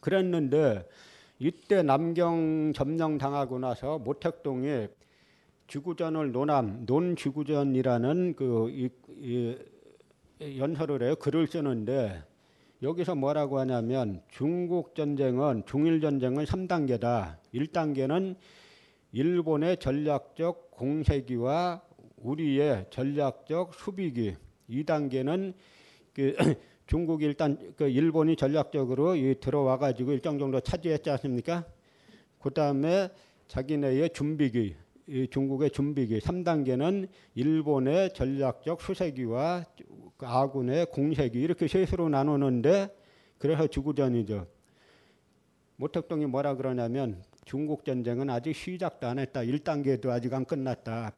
그랬는데 0.00 0.88
이때 1.38 1.82
남경 1.82 2.72
점령 2.74 3.18
당하고 3.18 3.58
나서 3.58 3.98
모택동에 3.98 4.88
지구전을 5.68 6.32
노남 6.32 6.84
논지구전이라는 6.86 8.34
그 8.34 8.70
이, 8.70 8.88
이 10.40 10.58
연설을 10.58 11.02
해요. 11.02 11.14
글을 11.16 11.46
쓰는데 11.46 12.22
여기서 12.82 13.14
뭐라고 13.16 13.58
하냐면 13.58 14.22
중국 14.28 14.94
전쟁은 14.94 15.64
중일 15.66 16.00
전쟁은 16.00 16.44
3단계다. 16.44 17.36
1단계는 17.54 18.36
일본의 19.12 19.78
전략적 19.78 20.70
공세기와 20.70 21.82
우리의 22.18 22.86
전략적 22.90 23.74
수비기. 23.74 24.36
2단계는 24.68 25.54
그 26.14 26.36
중국이 26.86 27.24
일단 27.24 27.74
그 27.76 27.88
일본이 27.88 28.34
전략적으로 28.34 29.14
이 29.14 29.34
들어와 29.40 29.76
가지고 29.78 30.12
일정 30.12 30.38
정도 30.38 30.60
차지했지 30.60 31.10
않습니까? 31.10 31.66
그다음에 32.40 33.10
자기네의 33.46 34.10
준비기 34.10 34.74
이 35.08 35.26
중국의 35.30 35.70
준비기 35.70 36.18
3단계는 36.18 37.08
일본의 37.34 38.12
전략적 38.12 38.80
수세기와 38.82 39.64
그 40.16 40.26
아군의 40.26 40.86
공세기 40.86 41.40
이렇게 41.40 41.66
셋으로 41.66 42.08
나누는데 42.08 42.88
그래서 43.38 43.66
지구전이죠. 43.66 44.46
모택동이 45.76 46.26
뭐라 46.26 46.56
그러냐면 46.56 47.22
중국 47.44 47.84
전쟁은 47.84 48.28
아직 48.28 48.54
시작도 48.54 49.06
안 49.06 49.18
했다. 49.18 49.40
1단계도 49.40 50.08
아직 50.10 50.34
안 50.34 50.44
끝났다. 50.44 51.12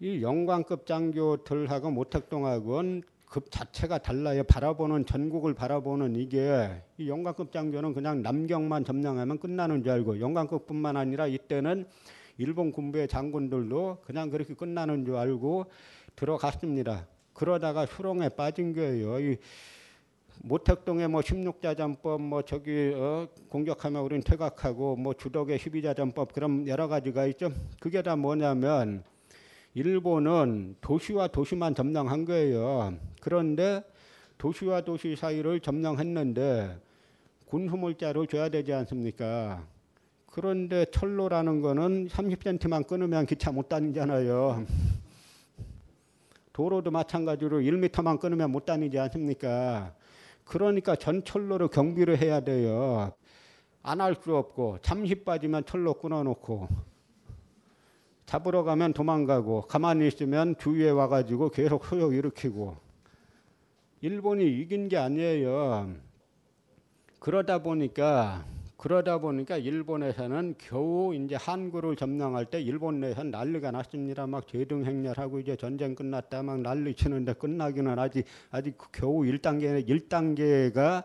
이 0.00 0.22
영광급 0.22 0.86
장교들하고 0.86 1.90
모택동하고는 1.90 3.02
급 3.26 3.50
자체가 3.50 3.98
달라요. 3.98 4.44
바라보는 4.44 5.04
전국을 5.04 5.54
바라보는 5.54 6.14
이게 6.14 6.82
이 6.98 7.08
영광급 7.08 7.50
장교는 7.52 7.94
그냥 7.94 8.22
남경만 8.22 8.84
점령하면 8.84 9.38
끝나는 9.38 9.82
줄 9.82 9.92
알고 9.92 10.20
영광급뿐만 10.20 10.96
아니라 10.96 11.26
이때는 11.26 11.86
일본 12.38 12.70
군부의 12.70 13.08
장군들도 13.08 13.98
그냥 14.04 14.30
그렇게 14.30 14.54
끝나는 14.54 15.04
줄 15.04 15.16
알고 15.16 15.66
들어갔습니다. 16.14 17.08
그러다가 17.32 17.84
수렁에 17.84 18.30
빠진 18.30 18.72
거예요. 18.72 19.18
이 19.18 19.36
모택동에 20.44 21.08
뭐 21.08 21.20
16자전법 21.20 22.20
뭐 22.20 22.42
저기 22.42 22.92
어 22.94 23.26
공격하면 23.48 24.02
우린 24.02 24.20
퇴각하고 24.20 24.94
뭐 24.94 25.12
주덕의 25.12 25.58
12자전법 25.58 26.32
그런 26.32 26.68
여러 26.68 26.86
가지가 26.86 27.26
있죠. 27.26 27.50
그게 27.80 28.00
다 28.02 28.14
뭐냐면 28.14 29.02
일본은 29.74 30.76
도시와 30.80 31.28
도시만 31.28 31.74
점령한 31.74 32.24
거예요. 32.24 32.94
그런데 33.20 33.82
도시와 34.38 34.80
도시 34.82 35.16
사이를 35.16 35.60
점령했는데 35.60 36.78
군수물자를 37.46 38.26
줘야 38.26 38.48
되지 38.48 38.72
않습니까? 38.72 39.64
그런데 40.26 40.84
철로라는 40.90 41.60
거는 41.62 42.08
30cm만 42.08 42.86
끊으면 42.86 43.26
기차 43.26 43.50
못 43.50 43.68
다니잖아요. 43.68 44.66
도로도 46.52 46.90
마찬가지로 46.90 47.60
1m만 47.60 48.18
끊으면 48.18 48.50
못 48.50 48.66
다니지 48.66 48.98
않습니까? 48.98 49.94
그러니까 50.44 50.96
전 50.96 51.22
철로로 51.24 51.68
경비를 51.68 52.18
해야 52.20 52.40
돼요. 52.40 53.12
안 53.82 54.00
할 54.00 54.14
수 54.16 54.36
없고 54.36 54.78
잠시 54.82 55.14
빠지면 55.14 55.64
철로 55.64 55.94
끊어놓고 55.94 56.68
잡으러 58.28 58.62
가면 58.62 58.92
도망가고 58.92 59.62
가만히 59.62 60.06
있으면 60.06 60.54
주위에 60.58 60.90
와가지고 60.90 61.48
계속 61.48 61.86
소요 61.86 62.12
일으키고 62.12 62.76
일본이 64.02 64.46
이긴 64.60 64.88
게 64.88 64.98
아니에요. 64.98 65.94
그러다 67.20 67.62
보니까 67.62 68.44
그러다 68.76 69.18
보니까 69.18 69.56
일본에서는 69.56 70.56
겨우 70.58 71.14
이제 71.14 71.36
한국을 71.36 71.96
점령할 71.96 72.44
때 72.44 72.60
일본 72.60 73.00
내에서 73.00 73.24
난리가 73.24 73.70
났습니다. 73.70 74.26
막 74.26 74.46
제등행렬하고 74.46 75.40
이제 75.40 75.56
전쟁 75.56 75.94
끝났다 75.94 76.42
막 76.42 76.60
난리 76.60 76.94
치는데 76.94 77.32
끝나기는 77.32 77.98
아직 77.98 78.26
아직 78.50 78.76
겨우 78.92 79.22
1단계 79.22 79.88
1단계가 79.88 81.04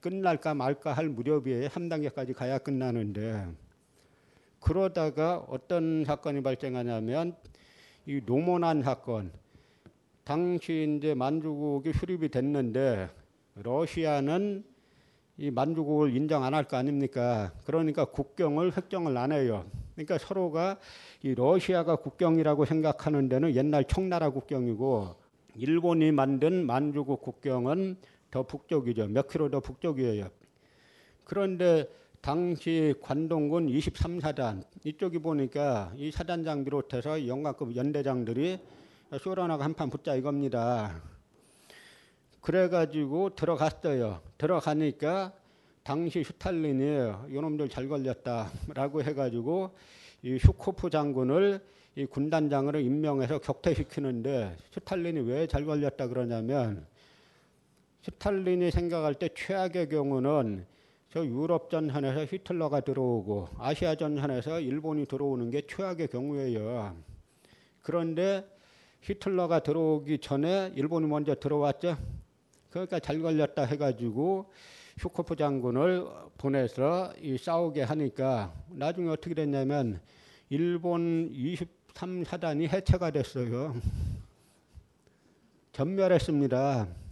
끝날까 0.00 0.54
말까 0.54 0.92
할 0.92 1.08
무렵이에요. 1.08 1.68
3단계까지 1.68 2.34
가야 2.34 2.58
끝나는데 2.58 3.46
그러다가 4.64 5.44
어떤 5.48 6.04
사건이 6.04 6.42
발생하냐면 6.42 7.36
이 8.06 8.20
노모난 8.24 8.82
사건 8.82 9.30
당시 10.24 10.96
이제 10.96 11.14
만주국이 11.14 11.92
수립이 11.92 12.30
됐는데 12.30 13.10
러시아는 13.56 14.64
이 15.36 15.50
만주국을 15.50 16.16
인정 16.16 16.44
안 16.44 16.54
할 16.54 16.64
거 16.64 16.76
아닙니까? 16.78 17.52
그러니까 17.66 18.06
국경을 18.06 18.74
획정을 18.76 19.16
안 19.16 19.32
해요. 19.32 19.66
그러니까 19.94 20.16
서로가 20.18 20.78
이 21.22 21.34
러시아가 21.34 21.96
국경이라고 21.96 22.64
생각하는 22.64 23.28
데는 23.28 23.54
옛날 23.54 23.84
청나라 23.84 24.30
국경이고 24.30 25.14
일본이 25.56 26.10
만든 26.10 26.64
만주국 26.66 27.20
국경은 27.20 27.96
더 28.30 28.44
북쪽이죠. 28.44 29.08
몇 29.08 29.28
킬로 29.28 29.50
더 29.50 29.60
북쪽이에요. 29.60 30.28
그런데 31.24 31.86
당시 32.24 32.94
관동군 33.02 33.66
23사단 33.66 34.64
이쪽이 34.82 35.18
보니까 35.18 35.92
이 35.94 36.10
사단장 36.10 36.64
비롯해서 36.64 37.28
영관급 37.28 37.76
연대장들이 37.76 38.60
쇼라나가 39.20 39.66
한판 39.66 39.90
붙자 39.90 40.14
이겁니다. 40.14 41.02
그래가지고 42.40 43.34
들어갔어요. 43.34 44.22
들어가니까 44.38 45.34
당시 45.82 46.24
슈탈린이 46.24 46.96
요놈들 47.30 47.68
잘 47.68 47.88
걸렸다라고 47.88 49.02
해가지고 49.02 49.74
이 50.22 50.38
슈코프 50.38 50.88
장군을 50.88 51.60
이 51.96 52.06
군단장으로 52.06 52.80
임명해서 52.80 53.40
격퇴시키는데 53.40 54.56
슈탈린이 54.72 55.20
왜 55.28 55.46
잘 55.46 55.66
걸렸다 55.66 56.08
그러냐면 56.08 56.86
슈탈린이 58.00 58.70
생각할 58.70 59.12
때 59.12 59.28
최악의 59.34 59.90
경우는 59.90 60.72
저 61.14 61.24
유럽 61.24 61.70
전선에서 61.70 62.24
히틀러가 62.24 62.80
들어오고 62.80 63.50
아시아 63.58 63.94
전선에서 63.94 64.58
일본이 64.58 65.06
들어오는 65.06 65.48
게 65.48 65.62
최악의 65.64 66.08
경우예요. 66.08 66.96
그런데 67.82 68.44
히틀러가 69.00 69.60
들어오기 69.60 70.18
전에 70.18 70.72
일본이 70.74 71.06
먼저 71.06 71.36
들어왔죠. 71.36 71.96
그러니까 72.68 72.98
잘 72.98 73.22
걸렸다 73.22 73.62
해가지고 73.62 74.50
슈코프 74.98 75.36
장군을 75.36 76.04
보내서 76.36 77.12
이 77.20 77.38
싸우게 77.38 77.82
하니까 77.82 78.52
나중에 78.70 79.08
어떻게 79.08 79.36
됐냐면 79.36 80.00
일본 80.50 81.30
23사단이 81.32 82.66
해체가 82.66 83.12
됐어요. 83.12 83.76
전멸했습니다. 85.70 87.03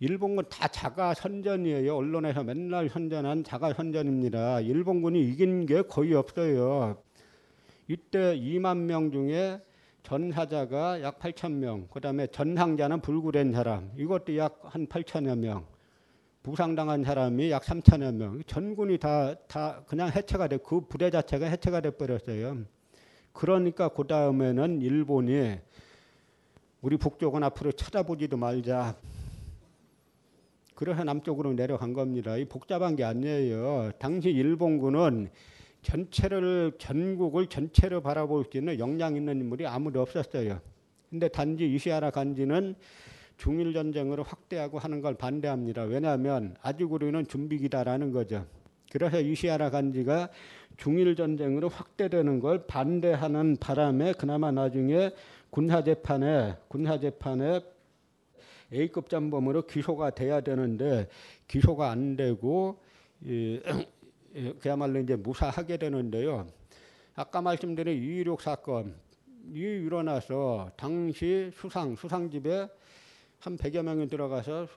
일본군 0.00 0.46
다 0.48 0.66
자가 0.68 1.12
선전이에요. 1.12 1.94
언론에서 1.94 2.42
맨날 2.42 2.88
선전한 2.88 3.44
자가 3.44 3.74
선전입니다. 3.74 4.60
일본군이 4.60 5.20
이긴 5.20 5.66
게 5.66 5.82
거의 5.82 6.14
없어요. 6.14 7.02
이때 7.86 8.34
2만 8.34 8.78
명 8.78 9.12
중에 9.12 9.60
전사자가 10.02 11.02
약 11.02 11.18
8천 11.18 11.52
명, 11.52 11.86
그다음에 11.88 12.26
전상자는 12.28 13.02
불구된 13.02 13.52
사람, 13.52 13.90
이것도 13.98 14.36
약 14.38 14.60
한 14.62 14.86
8천여 14.86 15.36
명, 15.36 15.66
부상당한 16.42 17.04
사람이 17.04 17.50
약 17.50 17.62
3천여 17.62 18.14
명, 18.14 18.42
전군이 18.46 18.96
다, 18.96 19.34
다 19.46 19.82
그냥 19.86 20.10
해체가 20.10 20.48
돼, 20.48 20.56
그 20.56 20.80
부대 20.80 21.10
자체가 21.10 21.46
해체가 21.46 21.82
돼 21.82 21.90
버렸어요. 21.90 22.64
그러니까 23.34 23.88
그 23.90 24.06
다음에는 24.06 24.80
일본이 24.80 25.58
우리 26.80 26.96
북쪽은 26.96 27.42
앞으로 27.42 27.72
쳐다보지도 27.72 28.38
말자. 28.38 28.96
그래서 30.80 31.04
남쪽으로 31.04 31.52
내려간 31.52 31.92
겁니다. 31.92 32.38
이 32.38 32.46
복잡한 32.46 32.96
게 32.96 33.04
아니에요. 33.04 33.90
당시 33.98 34.30
일본군은 34.30 35.28
전체를 35.82 36.72
전국을 36.78 37.48
전체로 37.48 38.00
바라볼 38.00 38.46
수 38.50 38.56
있는 38.56 38.78
역량 38.78 39.14
있는 39.14 39.40
인물이 39.40 39.66
아무도 39.66 40.00
없었어요. 40.00 40.58
근데 41.10 41.28
단지 41.28 41.70
이시하라 41.70 42.12
간지는 42.12 42.76
중일 43.36 43.74
전쟁으로 43.74 44.22
확대하고 44.22 44.78
하는 44.78 45.02
걸 45.02 45.16
반대합니다. 45.16 45.82
왜냐하면 45.82 46.56
아직 46.62 46.90
우리는 46.90 47.26
준비기다라는 47.26 48.10
거죠. 48.10 48.46
그래서 48.90 49.20
이시하라 49.20 49.68
간지가 49.68 50.30
중일 50.78 51.14
전쟁으로 51.14 51.68
확대되는 51.68 52.40
걸 52.40 52.66
반대하는 52.66 53.58
바람에 53.60 54.14
그나마 54.14 54.50
나중에 54.50 55.10
군사 55.50 55.84
재판에 55.84 56.56
군사 56.68 56.98
재판에 56.98 57.60
A급 58.72 59.08
잠범으로 59.08 59.62
기소가 59.62 60.10
돼야 60.10 60.40
되는데 60.40 61.08
기소가 61.48 61.90
안 61.90 62.16
되고 62.16 62.78
이, 63.22 63.60
그야말로 64.60 65.00
이제 65.00 65.16
무사하게 65.16 65.76
되는데요. 65.76 66.46
아까 67.14 67.42
말씀드린 67.42 68.02
이일육 68.02 68.40
사건 68.40 68.94
이 69.52 69.58
일어나서 69.58 70.70
당시 70.76 71.50
수상 71.54 71.96
수상집에 71.96 72.68
한 73.40 73.56
100여 73.56 73.82
명이 73.82 74.08
들어가서 74.08 74.68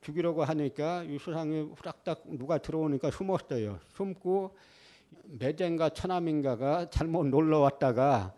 죽이려고 0.00 0.42
하니까 0.44 1.04
이 1.04 1.18
수상이 1.18 1.60
후닥닥 1.76 2.22
누가 2.38 2.58
들어오니까 2.58 3.10
숨었어요. 3.10 3.78
숨고 3.94 4.56
매젠가 5.38 5.90
처남인가가 5.90 6.90
잘못 6.90 7.26
놀러 7.26 7.58
왔다가 7.60 8.34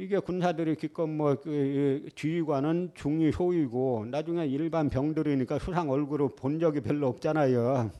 이게 0.00 0.18
군사들이 0.18 0.76
기껏 0.76 1.06
뭐 1.06 1.36
그 1.36 2.08
지휘관은 2.14 2.92
중위 2.94 3.30
소위고 3.30 4.06
나중에 4.10 4.46
일반 4.46 4.88
병들이니까 4.88 5.58
수상 5.58 5.90
얼굴을 5.90 6.30
본 6.36 6.58
적이 6.58 6.80
별로 6.80 7.06
없잖아요. 7.08 7.90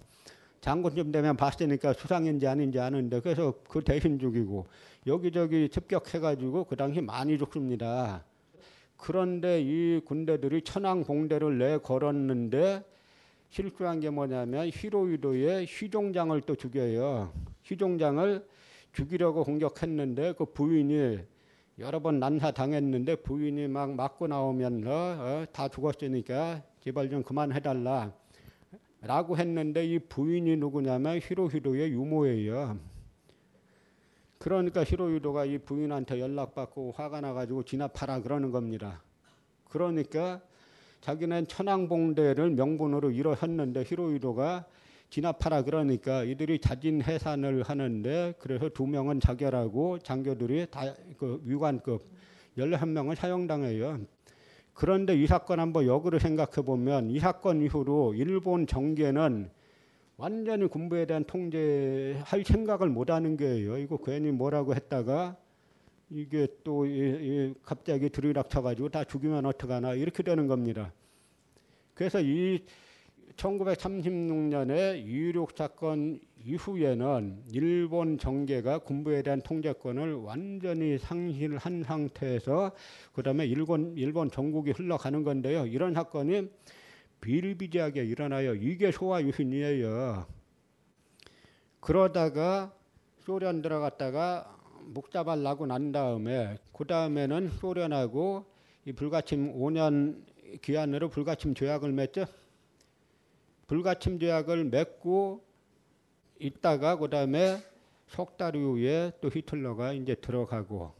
장군쯤 0.62 1.12
되면 1.12 1.36
봤으니까 1.36 1.93
수상인지 1.93 2.47
아닌지 2.47 2.78
아는데 2.78 3.20
그래서 3.20 3.52
그 3.68 3.85
대신 3.85 4.18
죽이고 4.18 4.66
여기저기 5.06 5.68
습격해가지고 5.70 6.64
그 6.64 6.74
당시 6.74 7.02
많이 7.02 7.36
죽습니다. 7.36 8.24
그런데 8.97 9.60
이 9.60 10.01
군대들이 10.02 10.62
천왕봉대를 10.62 11.59
내 11.59 11.77
걸었는데 11.77 12.82
실수한 13.51 14.01
게 14.01 14.09
뭐냐면 14.09 14.70
히로이도의 14.72 15.66
휘종장을 15.66 16.40
또 16.47 16.55
죽여요. 16.55 17.31
휘종장을 17.64 18.43
죽이려고 18.94 19.44
공격했는데 19.44 20.32
그 20.39 20.47
부인이 20.47 21.18
여러 21.78 22.01
번 22.01 22.20
난사 22.20 22.51
당했는데 22.51 23.16
부인이 23.16 23.68
막 23.68 23.94
맞고 23.94 24.26
나오면 24.26 24.86
어, 24.86 24.90
어, 24.90 25.44
다 25.52 25.68
죽었으니까 25.68 26.62
제발 26.80 27.09
좀 27.09 27.22
그만해달라. 27.22 28.12
라고 29.02 29.38
했는데 29.38 29.86
이 29.86 29.98
부인이 29.98 30.56
누구냐면 30.56 31.20
히로히로의 31.22 31.92
유모예요. 31.92 32.78
그러니까 34.38 34.84
히로히로가 34.84 35.47
이 35.47 35.59
부인한테 35.59 36.20
연락받고 36.20 36.92
화가 36.97 37.20
나가지고 37.20 37.62
진압하라 37.62 38.20
그러는 38.20 38.51
겁니다. 38.51 39.02
그러니까 39.68 40.40
자기는 41.01 41.47
천왕봉대를 41.47 42.51
명분으로 42.51 43.10
일어섰는데 43.10 43.84
히로히로가 43.84 44.66
진압하라 45.11 45.62
그러니까 45.62 46.23
이들이 46.23 46.61
자진 46.61 47.03
해산을 47.03 47.65
하는데 47.65 48.35
그래서 48.39 48.69
두 48.69 48.87
명은 48.87 49.20
자결하고 49.20 49.99
장교들이 49.99 50.66
다 50.70 50.95
그 51.19 51.41
위관급 51.45 52.03
11명을 52.57 53.15
사형당해요. 53.15 54.01
그런데 54.73 55.15
이 55.15 55.27
사건 55.27 55.61
한번 55.61 55.87
역으로 55.87 56.19
생각해 56.19 56.65
보면 56.65 57.11
이 57.11 57.19
사건 57.19 57.61
이후로 57.61 58.15
일본 58.15 58.66
정계는 58.66 59.51
완전히 60.16 60.66
군부에 60.66 61.07
대한 61.07 61.24
통제할 61.24 62.45
생각을 62.45 62.89
못 62.89 63.11
하는 63.11 63.37
거예요. 63.37 63.78
이거 63.78 63.99
괜히 63.99 64.31
뭐라고 64.31 64.74
했다가 64.74 65.37
이게 66.09 66.47
또 66.65 66.87
갑자기 67.62 68.09
들이닥쳐 68.09 68.62
가지고 68.62 68.89
다 68.89 69.05
죽이면 69.05 69.47
어떡하나 69.47 69.95
이렇게 69.95 70.23
되는 70.23 70.47
겁니다. 70.47 70.93
그래서 71.95 72.20
이 72.20 72.65
1936년에 73.41 75.03
이륙 75.07 75.53
사건 75.57 76.21
이후에는 76.45 77.43
일본 77.53 78.19
정계가 78.19 78.81
군부에 78.81 79.23
대한 79.23 79.41
통제권을 79.41 80.15
완전히 80.15 80.99
상실한 80.99 81.83
상태에서 81.83 82.73
그다음에 83.15 83.47
일본 83.47 83.95
일본 83.97 84.31
전국이 84.31 84.73
흘러가는 84.73 85.23
건데요. 85.25 85.67
이런 85.67 85.95
사건이 85.95 86.51
비일비재하게 87.21 88.05
일어나요. 88.05 88.55
이게 88.55 88.93
소화 88.93 89.23
유신이에요. 89.23 90.27
그러다가 91.81 92.75
소련 93.21 93.62
들어갔다가 93.62 94.57
목자발 94.85 95.43
나고 95.43 95.67
난 95.67 95.93
다음에 95.93 96.59
그 96.73 96.87
다음에는 96.87 97.49
소련하고 97.49 98.45
이 98.87 98.93
불가침 98.93 99.55
5년 99.59 100.25
기한으로 100.62 101.09
불가침 101.09 101.55
조약을 101.55 101.93
맺죠. 101.93 102.27
불가침 103.70 104.18
조약을 104.18 104.64
맺고 104.64 105.44
있다가 106.40 106.97
그다음에 106.97 107.59
후에 108.12 109.12
또 109.20 109.30
히틀러가 109.32 109.92
이제 109.92 110.16
들어가고 110.16 110.90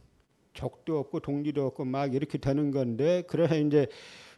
적도 0.53 0.97
없고 0.99 1.19
동지도 1.19 1.65
없고 1.65 1.83
막 1.83 2.13
이렇게 2.13 2.37
되는 2.37 2.71
건데 2.71 3.23
그래서 3.27 3.57
이제 3.57 3.87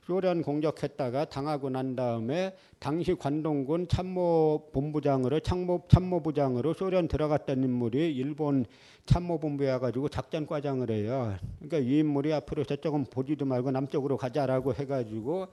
소련 0.01 0.41
공격했다가 0.41 1.25
당하고 1.25 1.69
난 1.69 1.95
다음에 1.95 2.55
당시 2.79 3.13
관동군 3.13 3.87
참모본부장으로 3.87 5.39
참모 5.41 5.83
참모부장으로 5.87 6.73
소련 6.73 7.07
들어갔던 7.07 7.63
인물이 7.63 8.15
일본 8.15 8.65
참모본부에 9.05 9.69
와가지고 9.73 10.09
작전과장을 10.09 10.89
해요. 10.89 11.35
그러니까 11.59 11.77
이 11.77 11.99
인물이 11.99 12.33
앞으로 12.33 12.63
저쪽은 12.63 13.05
보지도 13.11 13.45
말고 13.45 13.69
남쪽으로 13.69 14.17
가자라고 14.17 14.73
해가지고 14.73 15.49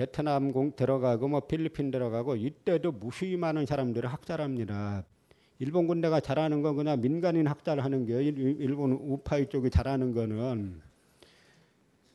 베트남 0.00 0.50
공 0.52 0.74
들어가고 0.74 1.28
뭐 1.28 1.40
필리핀 1.40 1.90
들어가고 1.90 2.34
이때도 2.36 2.90
무수히 2.92 3.36
많은 3.36 3.66
사람들을 3.66 4.10
학살합니다. 4.10 5.04
일본 5.58 5.86
군대가 5.86 6.20
잘하는 6.20 6.62
건 6.62 6.74
그냥 6.74 7.02
민간인 7.02 7.46
학살하는 7.46 8.06
게 8.06 8.22
일- 8.24 8.56
일본 8.60 8.92
우파이 8.92 9.50
쪽이 9.50 9.68
잘하는 9.68 10.14
거는 10.14 10.80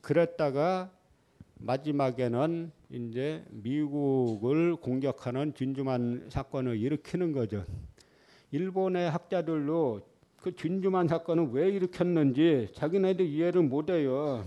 그랬다가 0.01 0.89
마지막에는 1.59 2.71
이제 2.89 3.45
미국을 3.51 4.77
공격하는 4.77 5.53
진주만 5.53 6.25
사건을 6.29 6.79
일으키는 6.79 7.33
거죠. 7.33 7.65
일본의 8.49 9.11
학자들로 9.11 10.01
그 10.37 10.55
진주만 10.55 11.07
사건을 11.07 11.49
왜 11.51 11.69
일으켰는지 11.69 12.69
자기네들 12.73 13.27
이해를 13.27 13.61
못해요. 13.61 14.43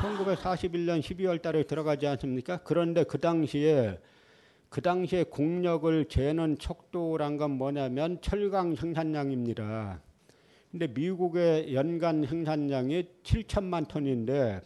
1941년 0.00 1.00
12월 1.00 1.42
달에 1.42 1.64
들어가지 1.64 2.06
않습니까? 2.06 2.58
그런데 2.64 3.04
그 3.04 3.18
당시에 3.18 3.98
그 4.68 4.80
당시에 4.80 5.24
공력을 5.24 6.04
재는 6.06 6.56
척도란 6.58 7.36
건 7.36 7.50
뭐냐면 7.52 8.20
철강 8.20 8.76
생산량입니다. 8.76 10.00
근데 10.70 10.86
미국의 10.86 11.74
연간 11.74 12.24
생산량이 12.24 13.08
7천만 13.24 13.88
톤인데 13.88 14.62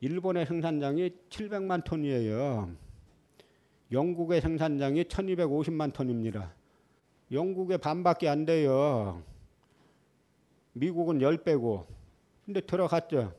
일본의 0.00 0.46
생산량이 0.46 1.10
700만 1.30 1.84
톤이에요. 1.84 2.70
영국의 3.92 4.40
생산량이 4.40 5.04
1250만 5.04 5.92
톤입니다. 5.92 6.52
영국의 7.32 7.78
반밖에 7.78 8.28
안 8.28 8.44
돼요. 8.44 9.22
미국은 10.72 11.20
10배고. 11.20 11.86
근데 12.44 12.60
들어갔죠. 12.60 13.32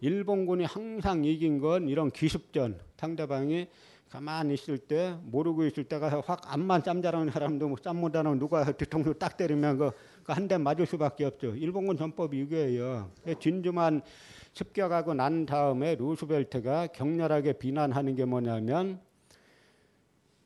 일본군이 0.00 0.64
항상 0.64 1.24
이긴 1.24 1.58
건 1.58 1.88
이런 1.88 2.10
기습전. 2.10 2.78
상대방이 2.96 3.68
가만히 4.08 4.54
있을 4.54 4.78
때 4.78 5.16
모르고 5.24 5.64
있을 5.66 5.84
때가 5.84 6.22
확 6.24 6.40
앞만 6.52 6.82
짬자라는 6.82 7.30
사람도 7.30 7.68
뭐 7.68 7.78
짬못하는 7.78 8.38
누가 8.38 8.64
뒤통수 8.72 9.14
딱 9.18 9.36
때리면 9.36 9.90
그한 10.24 10.48
대 10.48 10.56
맞을 10.56 10.86
수밖에 10.86 11.24
없죠. 11.24 11.54
일본군 11.54 11.96
전법이 11.96 12.38
이거예요. 12.38 13.10
진주만 13.38 14.02
습격하고 14.54 15.14
난 15.14 15.44
다음에 15.44 15.94
루스벨트가 15.96 16.88
격렬하게 16.88 17.54
비난하는 17.54 18.14
게 18.14 18.24
뭐냐면 18.24 19.00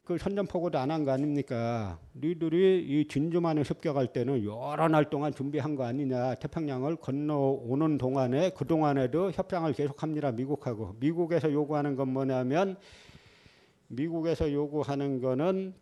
그 0.05 0.19
선전포고도 0.19 0.79
안 0.79 0.91
한 0.91 1.05
거 1.05 1.13
아닙니까? 1.13 1.99
니들이 2.17 2.85
이 2.89 3.07
진주만을 3.07 3.65
습격할 3.65 4.09
때는 4.13 4.45
여러 4.45 4.89
날 4.89 5.09
동안 5.09 5.33
준비한 5.33 5.77
거 5.77 5.85
아니냐? 5.85 6.35
태평양을 6.37 6.97
건너오는 6.97 7.99
동안에 7.99 8.51
그 8.51 8.67
동안에도 8.67 9.31
협상을 9.31 9.73
계속합니다. 9.73 10.33
미국하고 10.33 10.97
미국에서 10.99 11.53
요구하는 11.53 11.95
건 11.95 12.13
뭐냐면 12.13 12.77
미국에서 13.87 14.53
요구하는 14.53 15.21
거는 15.21 15.73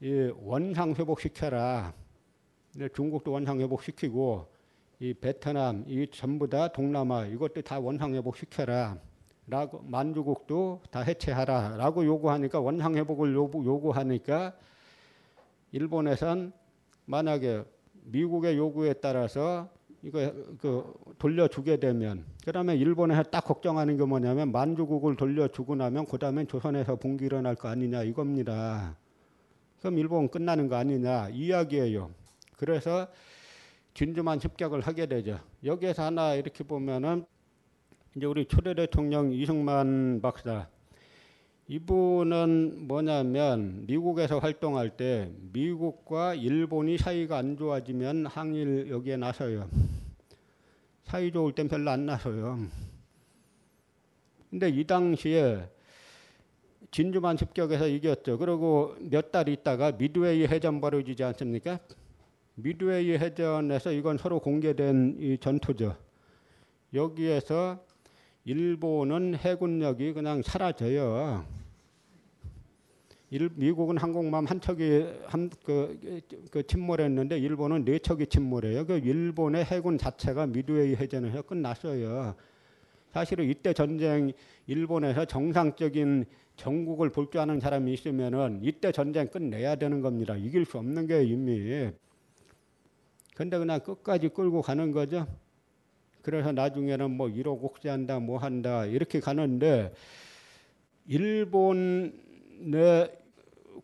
이 0.00 0.32
원상 0.40 0.94
회복시켜라. 0.94 1.92
근데 2.72 2.88
중국도 2.88 3.32
원상 3.32 3.60
회복시키고 3.60 4.46
이 5.00 5.12
베트남 5.12 5.84
이 5.86 6.06
전부 6.10 6.48
다 6.48 6.68
동남아 6.68 7.26
이것도 7.26 7.60
다 7.60 7.78
원상 7.78 8.14
회복시켜라. 8.14 8.96
라고 9.46 9.82
만주국도 9.82 10.82
다 10.90 11.00
해체하라라고 11.00 12.04
요구하니까 12.04 12.60
원상 12.60 12.94
회복을 12.96 13.34
요구, 13.34 13.64
요구하니까 13.64 14.54
일본에선 15.72 16.52
만약에 17.06 17.64
미국의 18.04 18.56
요구에 18.56 18.94
따라서 18.94 19.68
이거 20.02 20.32
그 20.60 20.92
돌려주게 21.18 21.78
되면 21.78 22.24
그다음에 22.44 22.76
일본에서 22.76 23.22
딱 23.24 23.44
걱정하는 23.44 23.96
게 23.96 24.04
뭐냐면 24.04 24.50
만주국을 24.52 25.16
돌려주고 25.16 25.76
나면 25.76 26.06
그다음에 26.06 26.44
조선에서 26.44 26.96
붕괴 26.96 27.26
일어날 27.26 27.54
거 27.54 27.68
아니냐 27.68 28.02
이겁니다. 28.02 28.96
그럼 29.80 29.98
일본 29.98 30.28
끝나는 30.28 30.68
거 30.68 30.76
아니냐 30.76 31.30
이야기예요. 31.30 32.10
그래서 32.56 33.08
진주만 33.94 34.40
습격을 34.40 34.80
하게 34.80 35.06
되죠. 35.06 35.38
여기에서 35.64 36.04
하나 36.04 36.34
이렇게 36.34 36.64
보면은 36.64 37.24
이제 38.14 38.26
우리 38.26 38.44
초대 38.44 38.74
대통령 38.74 39.32
이승만 39.32 40.20
박사 40.20 40.68
이분은 41.68 42.86
뭐냐면 42.86 43.86
미국에서 43.86 44.38
활동할 44.38 44.98
때 44.98 45.30
미국과 45.52 46.34
일본이 46.34 46.98
사이가 46.98 47.38
안 47.38 47.56
좋아지면 47.56 48.26
항일 48.26 48.90
여기에 48.90 49.16
나서요. 49.16 49.70
사이 51.04 51.32
좋을 51.32 51.54
땐 51.54 51.68
별로 51.68 51.90
안 51.90 52.04
나서요. 52.04 52.58
근데 54.50 54.68
이 54.68 54.84
당시에 54.84 55.66
진주만 56.90 57.38
습격에서 57.38 57.88
이겼죠. 57.88 58.36
그리고 58.36 58.94
몇 59.00 59.30
달 59.32 59.48
있다가 59.48 59.92
미드웨이 59.92 60.46
해전 60.46 60.82
벌어지지 60.82 61.24
않습니까? 61.24 61.78
미드웨이 62.56 63.12
해전에서 63.12 63.92
이건 63.92 64.18
서로 64.18 64.40
공개된 64.40 65.16
이 65.18 65.38
전투죠. 65.38 65.96
여기에서 66.92 67.82
일본은 68.44 69.36
해군력이 69.36 70.12
그냥 70.14 70.42
사라져요. 70.42 71.46
일, 73.30 73.50
미국은 73.54 73.96
항공모함 73.96 74.44
한 74.44 74.60
척이 74.60 75.06
한, 75.26 75.48
그, 75.64 76.20
그 76.50 76.66
침몰했는데 76.66 77.38
일본은 77.38 77.84
네 77.84 77.98
척이 77.98 78.26
침몰해요. 78.26 78.84
그 78.84 78.98
일본의 78.98 79.64
해군 79.64 79.96
자체가 79.96 80.48
미드웨이 80.48 80.96
해전에서 80.96 81.42
끝났어요. 81.42 82.34
사실은 83.12 83.48
이때 83.48 83.72
전쟁 83.72 84.32
일본에서 84.66 85.24
정상적인 85.24 86.26
전국을 86.56 87.10
볼 87.10 87.30
줄 87.30 87.40
아는 87.40 87.60
사람이 87.60 87.92
있으면은 87.94 88.60
이때 88.62 88.92
전쟁 88.92 89.28
끝내야 89.28 89.76
되는 89.76 90.02
겁니다. 90.02 90.36
이길 90.36 90.66
수 90.66 90.78
없는 90.78 91.06
게 91.06 91.24
이미. 91.24 91.90
근데 93.34 93.56
그냥 93.56 93.80
끝까지 93.80 94.28
끌고 94.28 94.60
가는 94.60 94.92
거죠. 94.92 95.26
그래서 96.22 96.52
나중에는 96.52 97.10
뭐 97.10 97.28
1억 97.28 97.62
옥쇄한다 97.62 98.20
뭐 98.20 98.38
한다 98.38 98.86
이렇게 98.86 99.20
가는데 99.20 99.92
일본의 101.06 102.12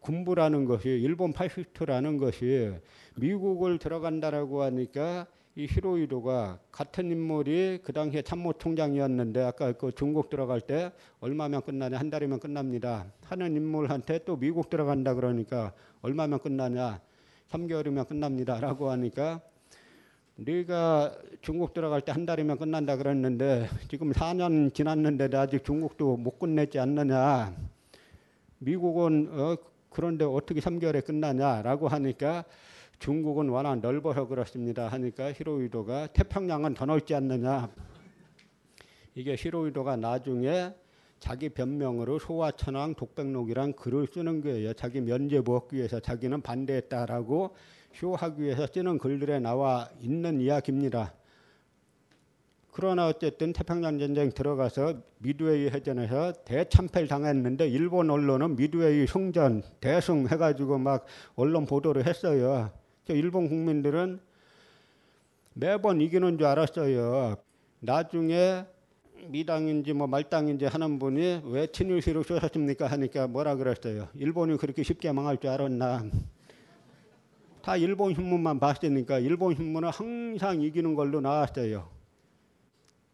군부라는 0.01 0.65
것이 0.65 0.89
일본 0.89 1.32
파시스트라는 1.32 2.19
것이 2.19 2.73
미국을 3.16 3.78
들어간다라고 3.78 4.62
하니까 4.62 5.27
이 5.56 5.66
히로이도가 5.69 6.60
같은 6.70 7.10
인물이 7.10 7.81
그 7.82 7.93
당시에 7.93 8.23
참모총장이었는데 8.23 9.43
아까 9.43 9.73
그 9.73 9.90
중국 9.90 10.31
들어갈 10.31 10.60
때 10.60 10.93
얼마면 11.19 11.62
끝나냐 11.62 11.98
한 11.98 12.10
달이면 12.10 12.39
끝납니다 12.39 13.06
하는 13.24 13.56
인물한테 13.56 14.20
또 14.24 14.36
미국 14.36 14.70
들어간다 14.70 15.15
그러니까 15.15 15.73
얼마면 16.02 16.39
끝나냐 16.39 17.01
3개월이면 17.51 18.06
끝납니다라고 18.06 18.90
하니까 18.90 19.40
네가 20.40 21.16
중국 21.40 21.74
들어갈 21.74 22.01
때 22.01 22.12
한 22.12 22.24
달이면 22.24 22.59
끝난다 22.59 22.97
그랬는데 22.97 23.69
지금 23.90 24.12
4년 24.12 24.73
지났는데 24.73 25.36
아직 25.36 25.65
중국도 25.65 26.16
못 26.16 26.39
끝냈지 26.39 26.78
않느냐. 26.78 27.52
미국은 28.59 29.28
어, 29.32 29.56
그런데 29.90 30.24
어떻게 30.24 30.60
3개월에 30.60 31.05
끝나냐라고 31.05 31.89
하니까 31.89 32.44
중국은 33.01 33.48
워낙 33.48 33.81
넓어서 33.81 34.28
그렇습니다 34.28 34.86
하니까 34.86 35.32
히로이도가 35.32 36.09
태평양은 36.09 36.74
더 36.74 36.86
넓지 36.86 37.16
않느냐. 37.16 37.69
이게 39.16 39.35
히로이도가 39.36 39.97
나중에 39.97 40.73
자기 41.19 41.48
변명으로 41.48 42.20
소화천왕 42.20 42.94
독백록이란 42.94 43.73
글을 43.73 44.06
쓰는 44.06 44.40
거예요. 44.40 44.73
자기 44.74 45.01
면죄부 45.01 45.56
얻기 45.56 45.78
위해서 45.78 45.98
자기는 45.98 46.43
반대했다라고 46.43 47.56
쇼하기 47.94 48.43
위해서 48.43 48.66
쓰는 48.66 48.98
글들에 48.98 49.40
나와 49.40 49.89
있는 50.01 50.40
이야기입니다. 50.40 51.15
그러나 52.70 53.09
어쨌든 53.09 53.52
태평양 53.52 53.98
전쟁 53.98 54.31
들어가서 54.31 55.02
미드웨이 55.19 55.69
해전에서 55.70 56.32
대참패를 56.44 57.09
당했는데 57.09 57.69
일본 57.69 58.09
언론은 58.09 58.55
미드웨이 58.55 59.06
승전 59.09 59.65
대승 59.81 60.28
해가지고 60.28 60.78
막 60.78 61.05
언론 61.35 61.66
보도를 61.66 62.06
했어요. 62.06 62.70
저 63.05 63.15
일본 63.15 63.48
국민들은 63.48 64.20
매번 65.55 66.01
이기는 66.01 66.39
줄 66.39 66.47
알았어요. 66.47 67.35
나중에 67.81 68.65
미당인지 69.27 69.93
뭐 69.93 70.06
말당인지 70.06 70.66
하는 70.66 71.01
분이 71.01 71.43
왜 71.47 71.66
친일시를 71.66 72.23
쏘셨습니까 72.23 72.86
하니까 72.86 73.27
뭐라 73.27 73.56
그랬어요. 73.56 74.06
일본이 74.15 74.56
그렇게 74.56 74.85
쉽게 74.85 75.10
망할 75.10 75.36
줄 75.39 75.51
알았나. 75.51 76.05
다 77.68 77.76
일본 77.76 78.14
신문만 78.14 78.60
봤으니까 78.60 79.18
일본 79.18 79.54
신문은 79.54 79.90
항상 79.90 80.62
이기는 80.62 80.94
걸로 80.94 81.20
나왔어요. 81.20 81.86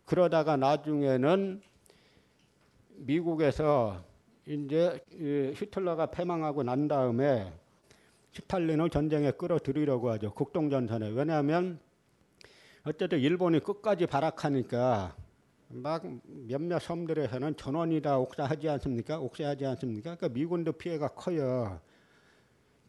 그러다가 0.05 0.57
나중에는 0.57 1.61
미국에서 2.99 4.05
이제 4.47 5.01
히틀러가 5.11 6.07
패망하고 6.13 6.63
난 6.63 6.87
다음에 6.87 7.53
스탈린을 8.33 8.91
전쟁에 8.91 9.33
끌어들이려고 9.33 10.13
하죠. 10.13 10.33
국동전선에. 10.35 11.09
왜냐하면 11.09 11.81
어쨌든 12.85 13.19
일본이 13.19 13.59
끝까지 13.59 14.07
발악하니까 14.07 15.17
막 15.67 16.05
몇몇 16.47 16.79
섬들에서는 16.79 17.57
전원이다 17.57 18.19
옥사하지 18.19 18.69
않습니까? 18.69 19.19
옥사하지 19.19 19.67
않습니까? 19.67 20.15
그러니까 20.15 20.29
미군도 20.29 20.75
피해가 20.75 21.09
커요. 21.09 21.81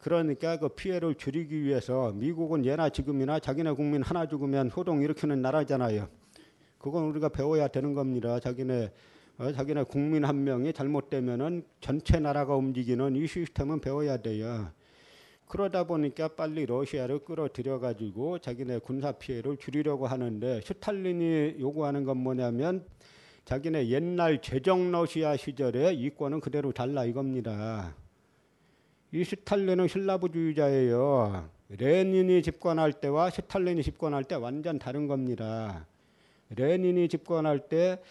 그러니까 0.06 0.60
그 0.60 0.70
피해를 0.70 1.16
줄이기 1.16 1.64
위해서 1.64 2.12
미국은 2.12 2.64
예나 2.64 2.90
지금이나 2.90 3.40
자기네 3.40 3.72
국민 3.72 4.04
하나 4.04 4.28
죽으면 4.28 4.70
호동 4.70 5.02
일으키는 5.02 5.42
나라잖아요. 5.42 6.08
그건 6.78 7.06
우리가 7.06 7.30
배워야 7.30 7.68
되는 7.68 7.96
겁니다. 7.96 8.40
자기네 8.40 8.92
어, 9.40 9.52
자기네 9.52 9.86
국민 9.86 10.24
한 10.24 10.44
명이 10.44 10.74
잘못되면은 10.74 11.64
전체 11.82 12.20
나라가 12.20 12.56
움직이는 12.56 13.16
이 13.16 13.26
시스템은 13.26 13.82
배워야 13.82 14.18
돼요. 14.18 14.68
그러다 15.48 15.86
보니까 15.86 16.28
빨리 16.28 16.68
러시아를 16.68 17.26
끌어들여 17.26 17.80
가지고 17.80 18.38
자기네 18.38 18.78
군사 18.82 19.12
피해를 19.12 19.58
줄이려고 19.58 20.06
하는데 20.06 20.62
스탈린이 20.62 21.56
요구하는 21.60 22.04
건 22.04 22.18
뭐냐면 22.18 22.86
자기네 23.46 23.88
옛날 23.88 24.40
제정 24.44 24.92
러시아 24.92 25.36
시절에 25.36 25.94
이권은 25.94 26.42
그대로 26.42 26.72
달라 26.72 27.06
이겁니다. 27.06 27.96
이 29.16 29.24
스탈린은 29.24 29.88
신라부주의자예요. 29.88 31.50
레닌이 31.70 32.44
집권할 32.44 32.92
때와 32.92 33.30
스탈린이 33.30 33.82
집권할 33.82 34.26
때 34.26 34.36
완전 34.36 34.78
다른 34.78 35.08
겁니다. 35.08 35.88
레닌이 36.50 37.08
집권할 37.08 37.70
때 37.70 38.02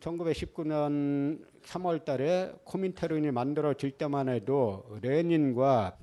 1919년 0.00 1.38
3월 1.64 2.06
달에 2.06 2.50
코민테른이 2.64 3.30
만들어질 3.30 3.90
때만 3.90 4.30
해도 4.30 4.86
레닌과 5.02 5.98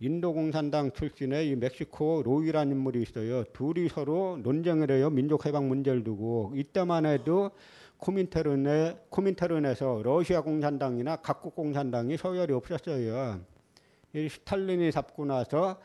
인도 0.00 0.32
공산당 0.32 0.92
출신의 0.92 1.50
이 1.50 1.54
멕시코 1.54 2.22
로이라는 2.24 2.72
인물이 2.72 3.02
있어요. 3.02 3.44
둘이 3.52 3.90
서로 3.90 4.38
논쟁을 4.42 4.92
해요. 4.92 5.10
민족 5.10 5.44
해방 5.44 5.68
문제를 5.68 6.04
두고 6.04 6.54
이때만 6.54 7.04
해도 7.04 7.50
코민테른의 7.98 8.96
코민테른에서 9.10 10.00
러시아 10.02 10.40
공산당이나 10.40 11.16
각국 11.16 11.54
공산당이 11.54 12.16
서열이 12.16 12.54
없었어요. 12.54 13.55
이 14.16 14.30
스탈린이 14.30 14.90
잡고 14.92 15.26
나서 15.26 15.78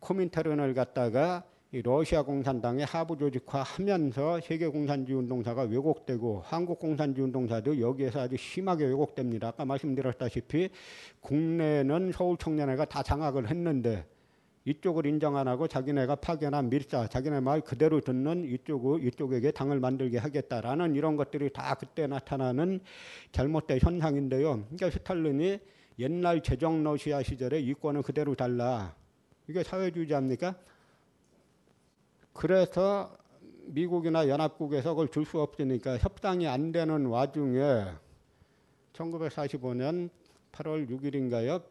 코민테른을 0.00 0.74
갖다가 0.74 1.44
이 1.70 1.82
러시아 1.82 2.22
공산당의 2.22 2.84
하부 2.84 3.16
조직화하면서 3.16 4.40
세계 4.40 4.66
공산주의 4.66 5.16
운동사가 5.18 5.62
왜곡되고 5.62 6.42
한국 6.44 6.80
공산주의 6.80 7.24
운동사도 7.26 7.80
여기에서 7.80 8.22
아주 8.22 8.36
심하게 8.36 8.86
왜곡됩니다. 8.86 9.48
아까 9.48 9.64
말씀드렸다시피 9.64 10.70
국내는 11.20 12.10
서울 12.12 12.36
청년회가 12.36 12.86
다 12.86 13.04
장악을 13.04 13.48
했는데 13.48 14.04
이쪽을 14.64 15.06
인정 15.06 15.36
안 15.36 15.46
하고 15.46 15.68
자기네가 15.68 16.16
파견한 16.16 16.70
밀사, 16.70 17.06
자기네 17.06 17.38
말 17.40 17.60
그대로 17.60 18.00
듣는 18.00 18.44
이쪽 18.46 19.04
이쪽에게 19.04 19.52
당을 19.52 19.78
만들게 19.78 20.18
하겠다라는 20.18 20.96
이런 20.96 21.16
것들이 21.16 21.50
다 21.52 21.74
그때 21.74 22.08
나타나는 22.08 22.80
잘못된 23.30 23.78
현상인데요. 23.80 24.64
그러니까 24.70 24.90
스탈린이 24.90 25.60
옛날 25.98 26.42
제정 26.42 26.82
러시아 26.82 27.22
시절에 27.22 27.60
이권은 27.60 28.02
그대로 28.02 28.34
달라. 28.34 28.94
이게 29.48 29.62
사회주의자입니까? 29.62 30.54
그래서 32.32 33.16
미국이나 33.66 34.28
연합국에서 34.28 34.90
그걸 34.90 35.08
줄 35.08 35.24
수 35.24 35.40
없으니까 35.40 35.98
협상이 35.98 36.46
안 36.48 36.72
되는 36.72 37.06
와중에 37.06 37.84
1945년 38.92 40.10
8월 40.52 40.88
6일인가요? 40.88 41.62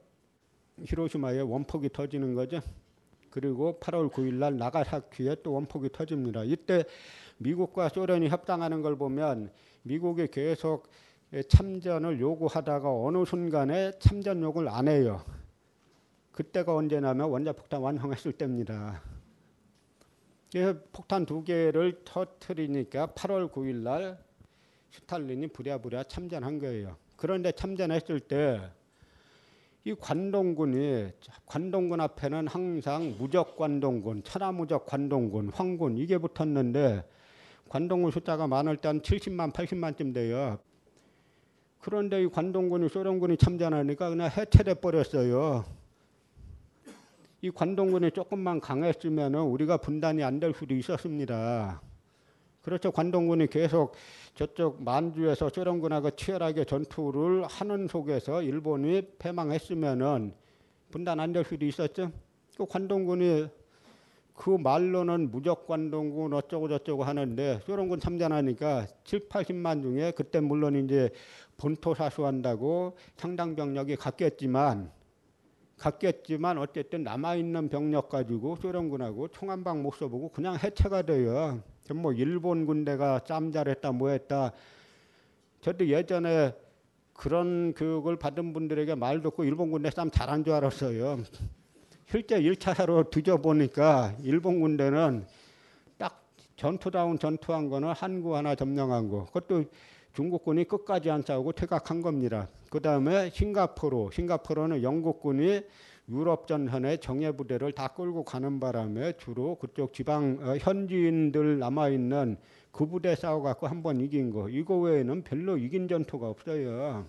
히로시마에 0.83 1.41
원폭이 1.41 1.89
터지는 1.89 2.33
거죠. 2.33 2.61
그리고 3.29 3.79
8월 3.79 4.11
9일 4.11 4.35
날 4.35 4.57
나가사키에 4.57 5.37
또 5.43 5.53
원폭이 5.53 5.89
터집니다. 5.91 6.43
이때 6.43 6.83
미국과 7.37 7.89
소련이 7.89 8.29
협상하는 8.29 8.81
걸 8.81 8.95
보면 8.95 9.51
미국이 9.83 10.27
계속 10.27 10.87
참전을 11.41 12.19
요구하다가 12.19 12.91
어느 12.93 13.25
순간에 13.25 13.91
참전 13.99 14.41
요구를 14.41 14.69
안 14.69 14.87
해요. 14.87 15.23
그때가 16.31 16.75
언제냐면 16.75 17.29
원자폭탄 17.29 17.81
완성했을 17.81 18.33
때입니다. 18.33 19.01
그래서 20.51 20.79
폭탄 20.91 21.25
두 21.25 21.43
개를 21.43 22.03
터트리니까 22.05 23.07
8월 23.07 23.51
9일 23.51 23.77
날 23.77 24.17
스탈린이 24.91 25.47
부랴부랴 25.47 26.03
참전한 26.03 26.59
거예요. 26.59 26.97
그런데 27.15 27.51
참전했을 27.51 28.19
때 28.19 28.59
이 29.85 29.93
관동군이 29.93 31.09
관동군 31.45 31.99
앞에는 31.99 32.47
항상 32.47 33.15
무적 33.17 33.57
관동군, 33.57 34.23
천하 34.23 34.53
무적 34.53 34.85
관동군, 34.85 35.49
황군 35.49 35.97
이게 35.97 36.17
붙었는데 36.17 37.03
관동군 37.67 38.11
숫자가 38.11 38.47
많을 38.47 38.77
때 38.77 38.87
한 38.87 39.01
70만, 39.01 39.51
80만쯤 39.51 40.13
돼요. 40.13 40.57
그런데 41.83 42.23
이 42.23 42.27
관동군이 42.29 42.87
소련군이 42.87 43.35
참전하니까 43.35 44.09
그냥 44.09 44.29
해체돼 44.29 44.75
버렸어요. 44.75 45.65
이 47.41 47.51
관동군이 47.51 48.11
조금만 48.11 48.61
강했으면 48.61 49.35
우리가 49.35 49.75
분단이 49.77 50.23
안 50.23 50.39
될 50.39 50.53
수도 50.53 50.73
있었습니다. 50.73 51.81
그렇죠. 52.61 52.89
관동군이 52.89 53.47
계속 53.47 53.95
저쪽 54.33 54.81
만주에서 54.81 55.49
소련군하고 55.49 56.11
치열하게 56.11 56.63
전투를 56.63 57.43
하는 57.47 57.89
속에서 57.89 58.41
일본이 58.41 59.01
패망했으면은 59.19 60.33
분단 60.89 61.19
안 61.19 61.33
될 61.33 61.43
수도 61.43 61.65
있었죠. 61.65 62.13
그 62.55 62.65
관동군이 62.65 63.47
그 64.35 64.49
말로는 64.49 65.31
무적 65.31 65.67
관동군 65.67 66.33
어쩌고 66.33 66.67
저쩌고 66.67 67.03
하는데 67.03 67.59
소련군 67.65 67.99
참전하니까 67.99 68.87
7, 69.03 69.29
80만 69.29 69.81
중에 69.83 70.11
그때 70.11 70.39
물론 70.39 70.75
이제 70.75 71.09
본토 71.57 71.93
사수한다고 71.93 72.97
상당 73.15 73.55
병력이 73.55 73.95
갔겠지만 73.95 74.91
갔겠지만 75.77 76.57
어쨌든 76.57 77.03
남아있는 77.03 77.69
병력 77.69 78.09
가지고 78.09 78.55
소련군하고 78.55 79.27
총 79.29 79.49
한 79.49 79.63
방 79.63 79.83
못 79.83 79.93
써보고 79.95 80.29
그냥 80.29 80.57
해체가 80.57 81.03
돼요. 81.03 81.61
뭐 81.93 82.13
일본 82.13 82.65
군대가 82.65 83.19
짬 83.19 83.51
잘했다 83.51 83.91
뭐했다. 83.91 84.51
저도 85.61 85.87
예전에 85.87 86.53
그런 87.13 87.73
교육을 87.73 88.15
받은 88.17 88.53
분들에게 88.53 88.95
말 88.95 89.21
듣고 89.21 89.43
일본 89.43 89.71
군대 89.71 89.91
쌈 89.91 90.09
잘한 90.09 90.43
줄 90.43 90.53
알았어요. 90.53 91.19
실제 92.09 92.39
1차사로 92.41 93.09
뒤져보니까 93.09 94.15
일본 94.21 94.59
군대는 94.59 95.25
딱 95.97 96.23
전투다운 96.55 97.17
전투한 97.19 97.69
거는 97.69 97.89
한구 97.93 98.35
하나 98.35 98.55
점령한 98.55 99.09
거. 99.09 99.25
그것도 99.25 99.65
중국군이 100.13 100.65
끝까지 100.65 101.09
안 101.09 101.23
싸우고 101.23 101.53
퇴각한 101.53 102.01
겁니다. 102.01 102.47
그 102.69 102.79
다음에 102.79 103.29
싱가포르, 103.31 104.09
싱가포르는 104.13 104.83
영국군이 104.83 105.61
유럽 106.09 106.47
전선에 106.47 106.97
정예 106.97 107.31
부대를 107.31 107.71
다 107.71 107.87
끌고 107.87 108.23
가는 108.25 108.59
바람에 108.59 109.13
주로 109.17 109.55
그쪽 109.55 109.93
지방 109.93 110.37
어, 110.41 110.57
현지인들 110.57 111.59
남아 111.59 111.89
있는 111.89 112.37
그 112.71 112.85
부대 112.85 113.15
싸워 113.15 113.41
갖고 113.41 113.67
한 113.67 113.81
번 113.81 114.01
이긴 114.01 114.29
거. 114.31 114.49
이거 114.49 114.77
외에는 114.77 115.23
별로 115.23 115.57
이긴 115.57 115.87
전투가 115.87 116.27
없어요. 116.29 117.05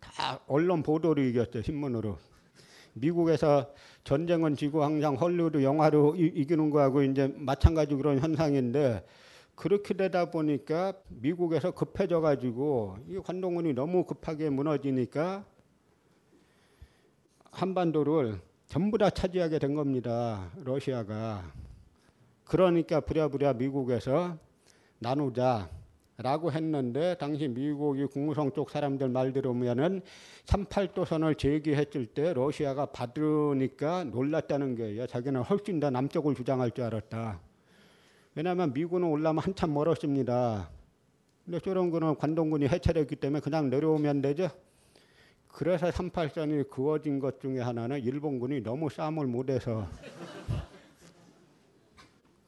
다 0.00 0.40
언론 0.46 0.82
보도로 0.82 1.22
이겼어요. 1.22 1.62
신문으로. 1.62 2.16
미국에서 2.94 3.72
전쟁은 4.04 4.56
지고 4.56 4.82
항상 4.82 5.14
헐리우드 5.14 5.62
영화로 5.62 6.16
이, 6.16 6.26
이기는 6.34 6.70
거하고 6.70 7.02
이제 7.02 7.32
마찬가지 7.36 7.94
그런 7.94 8.18
현상인데 8.18 9.04
그렇게 9.54 9.94
되다 9.94 10.30
보니까 10.30 10.94
미국에서 11.08 11.70
급해져 11.72 12.20
가지고 12.20 12.96
이 13.08 13.18
관동군이 13.18 13.74
너무 13.74 14.04
급하게 14.04 14.50
무너지니까 14.50 15.44
한반도를 17.50 18.40
전부 18.66 18.96
다 18.96 19.10
차지하게 19.10 19.58
된 19.58 19.74
겁니다. 19.74 20.50
러시아가. 20.64 21.44
그러니까 22.44 23.00
부랴부랴 23.00 23.54
미국에서 23.54 24.38
나누자 24.98 25.68
라고 26.22 26.52
했는데 26.52 27.16
당시 27.18 27.48
미국이 27.48 28.06
국무성 28.06 28.52
쪽 28.52 28.70
사람들 28.70 29.08
말 29.08 29.32
들으면은 29.32 30.00
38도선을 30.46 31.36
제기했을 31.36 32.06
때 32.06 32.32
러시아가 32.32 32.86
받으니까 32.86 34.04
놀랐다는 34.04 34.76
거예요. 34.76 35.06
자기는 35.06 35.42
훨씬 35.42 35.80
더 35.80 35.90
남쪽을 35.90 36.34
주장할 36.34 36.70
줄 36.70 36.84
알았다. 36.84 37.40
왜냐하면 38.34 38.72
미군은 38.72 39.08
올라면 39.08 39.42
한참 39.42 39.74
멀었습니다. 39.74 40.70
근데 41.44 41.58
소련군은 41.58 42.16
관동군이 42.16 42.68
해체됐기 42.68 43.16
때문에 43.16 43.40
그냥 43.40 43.68
내려오면 43.68 44.22
되죠. 44.22 44.48
그래서 45.48 45.88
38선이 45.88 46.70
그어진 46.70 47.18
것 47.18 47.40
중에 47.40 47.60
하나는 47.60 48.00
일본군이 48.00 48.62
너무 48.62 48.88
싸움을 48.88 49.26
못해서 49.26 49.86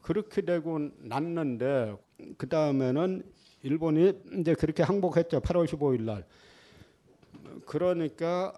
그렇게 0.01 0.41
되고 0.41 0.79
났는데 0.99 1.95
그 2.37 2.47
다음에는 2.47 3.23
일본이 3.65 4.13
이제 4.39 4.53
그렇게 4.53 4.83
항복했죠. 4.83 5.39
8월 5.39 5.65
15일 5.65 6.03
날. 6.03 6.23
그러니까 7.65 8.53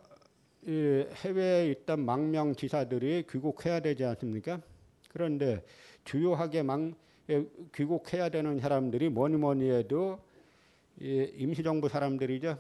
이 0.66 1.06
해외에 1.24 1.72
있던 1.72 2.02
망명 2.02 2.54
지사들이 2.54 3.24
귀국해야 3.30 3.80
되지 3.80 4.04
않습니까? 4.04 4.60
그런데 5.08 5.64
주요하게 6.04 6.64
망 6.64 6.94
귀국해야 7.74 8.28
되는 8.28 8.60
사람들이 8.60 9.08
뭐니 9.08 9.38
뭐니 9.38 9.70
해도 9.70 10.20
이 11.00 11.32
임시정부 11.38 11.88
사람들이죠. 11.88 12.58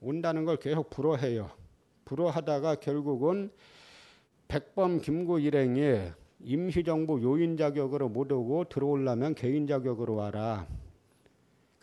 온다는 0.00 0.44
걸 0.44 0.56
계속 0.56 0.90
불허해요. 0.90 1.48
불허하다가 2.06 2.76
결국은 2.76 3.52
백범 4.48 5.00
김구 5.00 5.38
일행이 5.38 6.10
임시정부 6.40 7.22
요인 7.22 7.56
자격으로 7.56 8.08
못 8.08 8.32
오고 8.32 8.64
들어오려면 8.64 9.36
개인 9.36 9.68
자격으로 9.68 10.16
와라. 10.16 10.66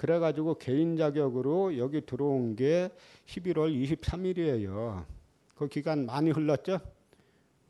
그래가지고 0.02 0.56
개인 0.56 0.98
자격으로 0.98 1.78
여기 1.78 2.04
들어온 2.04 2.56
게 2.56 2.90
11월 3.28 3.72
23일이에요. 3.72 5.06
그 5.54 5.68
기간 5.68 6.08
많이 6.08 6.32
흘렀죠? 6.32 6.80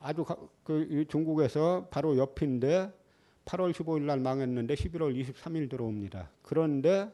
아주 0.00 0.24
가, 0.24 0.38
그 0.64 1.04
중국에서 1.10 1.88
바로 1.90 2.16
옆인데 2.16 2.90
8월 3.44 3.74
15일 3.74 4.04
날 4.04 4.20
망했는데 4.20 4.72
11월 4.76 5.14
23일 5.14 5.68
들어옵니다. 5.68 6.30
그런데 6.40 7.12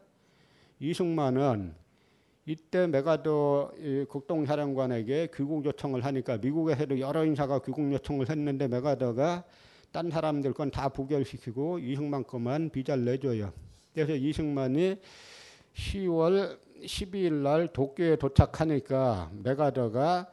이승만은 0.79 1.75
이때 2.47 2.87
메가더 2.87 3.73
국동사령관에게 4.09 5.31
귀국 5.35 5.65
요청을 5.65 6.05
하니까 6.05 6.39
미국에서도 6.39 7.01
여러 7.01 7.25
인사가 7.25 7.59
귀국 7.59 7.93
요청을 7.93 8.31
했는데 8.31 8.69
메가더가 8.69 9.43
딴 9.91 10.11
사람들 10.13 10.53
건 10.53 10.71
다 10.71 10.89
부결시키고 10.89 11.81
이승만 11.81 12.23
거만 12.23 12.71
비자를 12.71 13.05
내줘요. 13.05 13.53
그래서 13.99 14.15
이승만이 14.15 14.97
10월 15.75 16.57
12일 16.85 17.33
날 17.33 17.67
도쿄에 17.73 18.15
도착하니까 18.15 19.33
메가더가 19.43 20.31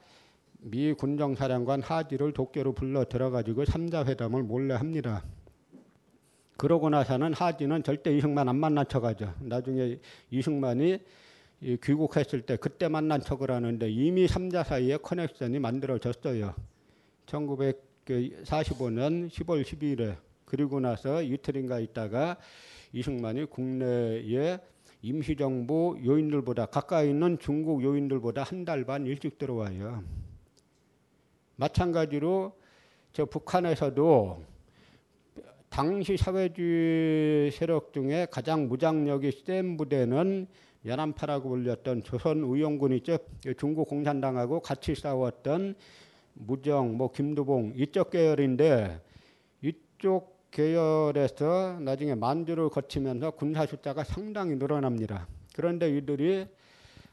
미 0.59 0.93
군정사령관 0.93 1.81
하지를 1.81 2.31
도쿄로 2.31 2.73
불러 2.73 3.05
들어가지고 3.05 3.65
삼자 3.65 4.05
회담을 4.05 4.43
몰래 4.43 4.75
합니다. 4.75 5.23
그러고 6.57 6.91
나서는 6.91 7.33
하지는 7.33 7.81
절대 7.81 8.15
이승만 8.15 8.47
안 8.47 8.57
만난 8.57 8.87
척하죠. 8.87 9.33
나중에 9.39 9.97
이승만이 10.29 10.99
귀국했을 11.81 12.43
때 12.43 12.57
그때 12.57 12.87
만난 12.87 13.19
척을 13.19 13.49
하는데 13.49 13.89
이미 13.89 14.27
삼자 14.27 14.63
사이에 14.63 14.97
커넥션이 14.97 15.57
만들어졌어요. 15.57 16.53
1945년 17.25 19.31
10월 19.31 19.63
12일에 19.63 20.17
그리고 20.45 20.79
나서 20.79 21.23
이틀인가 21.23 21.79
있다가 21.79 22.37
이승만이 22.95 23.45
국내에 23.47 24.57
임시정부 25.01 25.99
요인들보다 26.05 26.67
가까이 26.67 27.09
있는 27.09 27.37
중국 27.39 27.83
요인들보다 27.83 28.43
한 28.43 28.63
달 28.63 28.85
반 28.85 29.05
일찍 29.05 29.37
들어와요. 29.37 30.01
마찬가지로 31.57 32.53
저 33.11 33.25
북한에서도 33.25 34.43
당시 35.67 36.15
사회주의 36.15 37.51
세력 37.51 37.91
중에 37.91 38.27
가장 38.31 38.69
무장력이 38.69 39.43
센 39.45 39.75
부대는 39.75 40.47
연안파라고 40.85 41.49
불렸던 41.49 42.03
조선의용군 42.03 42.93
있죠. 42.93 43.17
중국 43.57 43.89
공산당하고 43.89 44.61
같이 44.61 44.95
싸웠던 44.95 45.75
무정, 46.35 46.95
뭐 46.95 47.11
김두봉 47.11 47.73
이쪽 47.75 48.11
계열인데 48.11 49.01
이쪽 49.61 50.34
계열에서 50.55 51.79
나중에 51.81 52.15
만주를 52.15 52.69
거치면서 52.69 53.31
군사 53.31 53.65
숫자가 53.65 54.05
상당히 54.05 54.55
늘어납니다. 54.55 55.27
그런데 55.53 55.89
이들이 55.89 56.47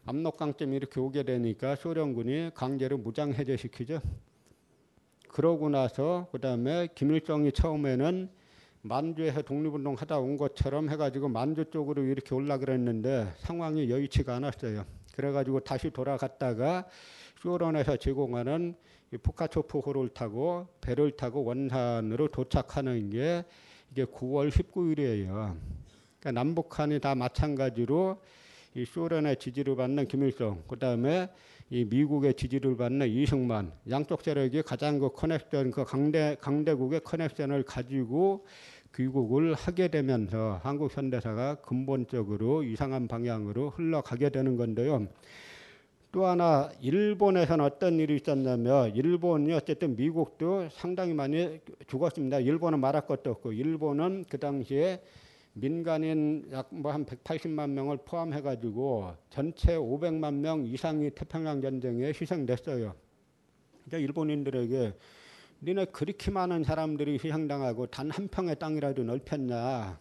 압록강점이 0.07 0.77
이렇게 0.77 1.01
오게 1.01 1.25
되니까 1.25 1.75
소련군이 1.75 2.53
강제로 2.55 2.99
무장 2.99 3.33
해제시키죠. 3.33 4.01
그러고 5.27 5.69
나서 5.71 6.29
그다음에 6.31 6.87
김일성이 6.95 7.51
처음에는 7.51 8.31
만주에서 8.83 9.43
독립운동 9.43 9.95
하다 9.95 10.21
온 10.21 10.37
것처럼 10.37 10.89
해가지고 10.89 11.29
만주 11.29 11.65
쪽으로 11.73 12.05
이렇게 12.05 12.37
올라 12.37 12.59
그랬는데 12.59 13.33
상황이 13.39 13.91
여의치가 13.91 14.37
않았어요. 14.37 14.85
그래가지고 15.17 15.61
다시 15.61 15.91
돌아갔다가 15.91 16.87
쇼론에서 17.41 17.97
제공하는 17.97 18.77
푸카초프호를 19.19 20.11
타고 20.11 20.67
배를 20.81 21.13
타고 21.13 21.45
원산으로 21.45 22.29
도착하는 22.29 23.11
게 23.11 23.45
이게 23.91 24.05
9월 24.05 24.51
19일이에요. 24.51 25.57
그러니까 26.21 26.33
남북한이 26.33 27.01
다 27.01 27.15
마찬가지로 27.15 28.21
이 28.75 28.85
소련의 28.87 29.37
지지를 29.37 29.77
받는 29.77 30.09
김일성, 30.09 30.63
그 30.67 30.79
다음에 30.79 31.29
이 31.69 31.85
미국의 31.85 32.35
지지를 32.35 32.77
받는 32.77 33.09
이승만, 33.09 33.73
양쪽 33.91 34.23
세력이 34.23 34.63
가장 34.63 34.99
그 34.99 35.11
커넥션, 35.11 35.71
그 35.71 35.85
강대 35.85 36.37
강대국의 36.41 37.01
커넥션을 37.01 37.65
가지고 37.65 38.47
귀국을 38.95 39.55
하게 39.55 39.89
되면서 39.89 40.61
한국 40.63 40.95
현대사가 40.97 41.57
근본적으로 41.57 42.63
이상한 42.63 43.09
방향으로 43.09 43.71
흘러가게 43.71 44.31
되는 44.31 44.57
건데요. 44.57 45.07
또 46.13 46.27
하나 46.27 46.71
일본에서는 46.81 47.65
어떤 47.65 47.99
일이 47.99 48.17
있었냐면 48.17 48.95
일본이 48.95 49.53
어쨌든 49.55 49.97
미국도 49.97 50.69
상당히 50.71 51.15
많이 51.15 51.59
죽었습니다. 51.87 52.41
일본은 52.41 52.81
말할 52.81 53.07
것도 53.07 53.31
없고 53.31 53.53
일본은 53.55 54.25
그 54.29 54.39
당시에 54.39 55.03
민간인 55.55 56.49
약 56.53 56.69
뭐 56.73 56.93
한 56.93 57.05
180만 57.07 57.71
명을 57.71 57.99
포함해 58.05 58.43
가지고 58.43 59.15
전체 59.31 59.77
500만 59.77 60.35
명 60.35 60.67
이상이 60.67 61.11
태평양 61.11 61.63
전쟁에 61.63 62.09
희생됐어요. 62.09 62.95
그러니까 63.87 63.99
일본인들에게 63.99 64.95
니네 65.63 65.87
그렇게 65.87 66.31
많은 66.31 66.65
사람들이 66.65 67.15
희생당하고 67.23 67.87
단 67.87 68.11
한 68.11 68.29
평의 68.29 68.59
땅이라도 68.59 69.05
넓혔냐? 69.05 69.99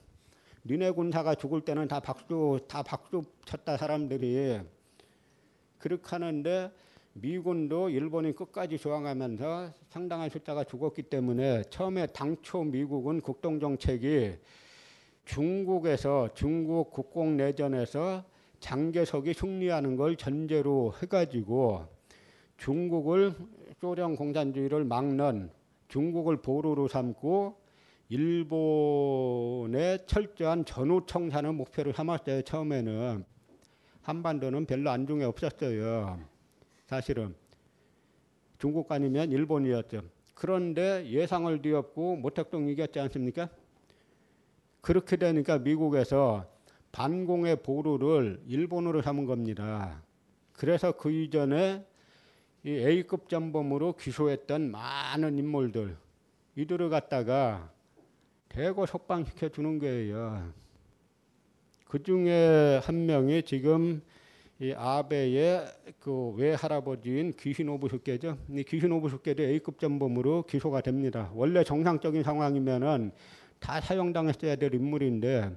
니네 0.65 0.91
군사가 0.91 1.35
죽을 1.35 1.61
때는 1.61 1.87
다 1.87 1.99
박수 2.01 2.59
다 2.67 2.83
박수 2.83 3.23
쳤다 3.45 3.77
사람들이 3.77 4.59
그렇게 5.81 6.03
하는데 6.07 6.71
미군도 7.13 7.89
일본이 7.89 8.33
끝까지 8.33 8.77
저항하면서 8.77 9.73
상당한 9.89 10.29
숫자가 10.29 10.63
죽었기 10.63 11.03
때문에 11.03 11.63
처음에 11.69 12.07
당초 12.07 12.63
미국은 12.63 13.19
국동 13.19 13.59
정책이 13.59 14.37
중국에서 15.25 16.29
중국 16.33 16.91
국공 16.91 17.35
내전에서 17.37 18.23
장개석이 18.59 19.33
승리하는 19.33 19.97
걸 19.97 20.15
전제로 20.15 20.93
해가지고 21.01 21.85
중국을 22.57 23.33
소련 23.79 24.15
공산주의를 24.15 24.85
막는 24.85 25.49
중국을 25.87 26.37
보루로 26.37 26.87
삼고 26.87 27.59
일본의 28.09 29.99
철저한 30.05 30.65
전후 30.65 31.05
청산을 31.05 31.53
목표로 31.53 31.93
삼았어요. 31.93 32.43
처음에는 32.43 33.25
한반도는 34.03 34.65
별로 34.65 34.89
안중에 34.89 35.23
없었어요. 35.23 36.19
사실은 36.87 37.35
중국 38.57 38.91
아니면 38.91 39.31
일본이었죠. 39.31 40.01
그런데 40.33 41.07
예상을 41.07 41.61
뒤엎고 41.61 42.17
모택동 42.17 42.69
이겼지 42.69 42.99
않습니까? 42.99 43.49
그렇게 44.81 45.15
되니까 45.15 45.59
미국에서 45.59 46.47
반공의 46.91 47.63
보루를 47.63 48.41
일본으로 48.47 49.01
삼은 49.01 49.25
겁니다. 49.25 50.01
그래서 50.53 50.91
그 50.91 51.11
이전에 51.11 51.85
이 52.63 52.69
A급 52.69 53.29
전범으로 53.29 53.93
기소했던 53.93 54.71
많은 54.71 55.37
인물들 55.37 55.97
이들을 56.55 56.89
갖다가 56.89 57.71
대거 58.49 58.85
석방시켜 58.85 59.49
주는 59.49 59.79
거예요. 59.79 60.51
그 61.91 62.01
중에 62.01 62.79
한 62.85 63.05
명이 63.05 63.43
지금 63.43 64.01
이 64.61 64.71
아베의 64.71 65.65
그 65.99 66.29
외할아버지인 66.37 67.33
귀신오부 67.37 67.89
숙계죠. 67.89 68.37
이 68.49 68.63
귀신오부 68.63 69.09
숙계도 69.09 69.43
A급 69.43 69.77
전범으로 69.77 70.43
기소가 70.43 70.79
됩니다. 70.79 71.29
원래 71.35 71.65
정상적인 71.65 72.23
상황이면은 72.23 73.11
다 73.59 73.81
사형당했어야 73.81 74.55
될 74.55 74.73
인물인데 74.73 75.51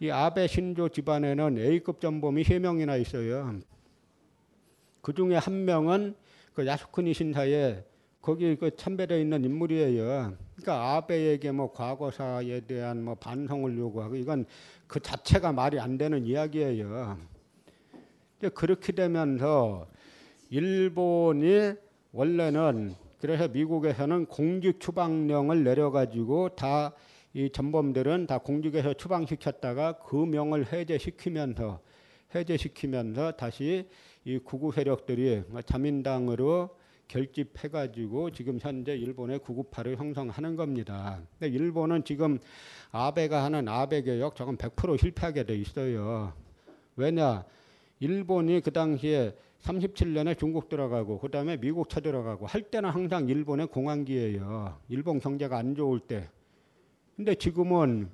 이 0.00 0.08
아베 0.08 0.46
신조 0.46 0.88
집안에는 0.88 1.58
A급 1.58 2.00
전범이 2.00 2.44
세 2.44 2.58
명이나 2.58 2.96
있어요. 2.96 3.60
그 5.02 5.12
중에 5.12 5.36
한 5.36 5.66
명은 5.66 6.14
그 6.54 6.66
야스쿠니 6.66 7.12
신사에 7.12 7.84
거기 8.24 8.56
그 8.56 8.74
참배되어 8.74 9.18
있는 9.18 9.44
인물이에요. 9.44 10.34
그러니까 10.56 10.96
아베에게 10.96 11.52
뭐 11.52 11.72
과거사에 11.72 12.60
대한 12.60 13.04
뭐 13.04 13.14
반성을 13.16 13.76
요구하고 13.76 14.16
이건 14.16 14.46
그 14.86 14.98
자체가 14.98 15.52
말이 15.52 15.78
안 15.78 15.98
되는 15.98 16.24
이야기예요. 16.24 17.18
그렇게 18.54 18.92
되면서 18.92 19.86
일본이 20.48 21.74
원래는 22.12 22.94
그래서 23.20 23.48
미국에서는 23.48 24.26
공직 24.26 24.80
추방령을 24.80 25.62
내려가지고 25.62 26.50
다 26.56 26.94
이 27.36 27.50
전범들은 27.50 28.28
다 28.28 28.38
공직에서 28.38 28.94
추방시켰다가 28.94 29.98
그 29.98 30.14
명을 30.14 30.72
해제시키면서 30.72 31.80
해제시키면서 32.32 33.32
다시 33.32 33.88
이 34.24 34.38
구구 34.38 34.70
세력들이 34.70 35.42
자민당으로 35.66 36.70
결집해가지고 37.14 38.30
지금 38.30 38.58
현재 38.60 38.96
일본의 38.96 39.38
구구파를 39.38 39.96
형성하는 39.96 40.56
겁니다. 40.56 41.20
근데 41.38 41.54
일본은 41.54 42.02
지금 42.04 42.38
아베가 42.90 43.44
하는 43.44 43.68
아베 43.68 44.02
개혁 44.02 44.34
저건 44.34 44.56
100% 44.56 44.98
실패하게 44.98 45.44
돼 45.44 45.54
있어요. 45.56 46.32
왜냐? 46.96 47.44
일본이 48.00 48.60
그 48.60 48.72
당시에 48.72 49.36
37년에 49.62 50.36
중국 50.36 50.68
들어가고 50.68 51.20
그다음에 51.20 51.56
미국 51.56 51.88
쳐들어가고 51.88 52.46
할 52.46 52.62
때는 52.62 52.90
항상 52.90 53.28
일본의 53.28 53.68
공황기예요. 53.68 54.78
일본 54.88 55.20
경제가 55.20 55.56
안 55.56 55.74
좋을 55.76 56.00
때. 56.00 56.28
근데 57.16 57.34
지금은 57.36 58.10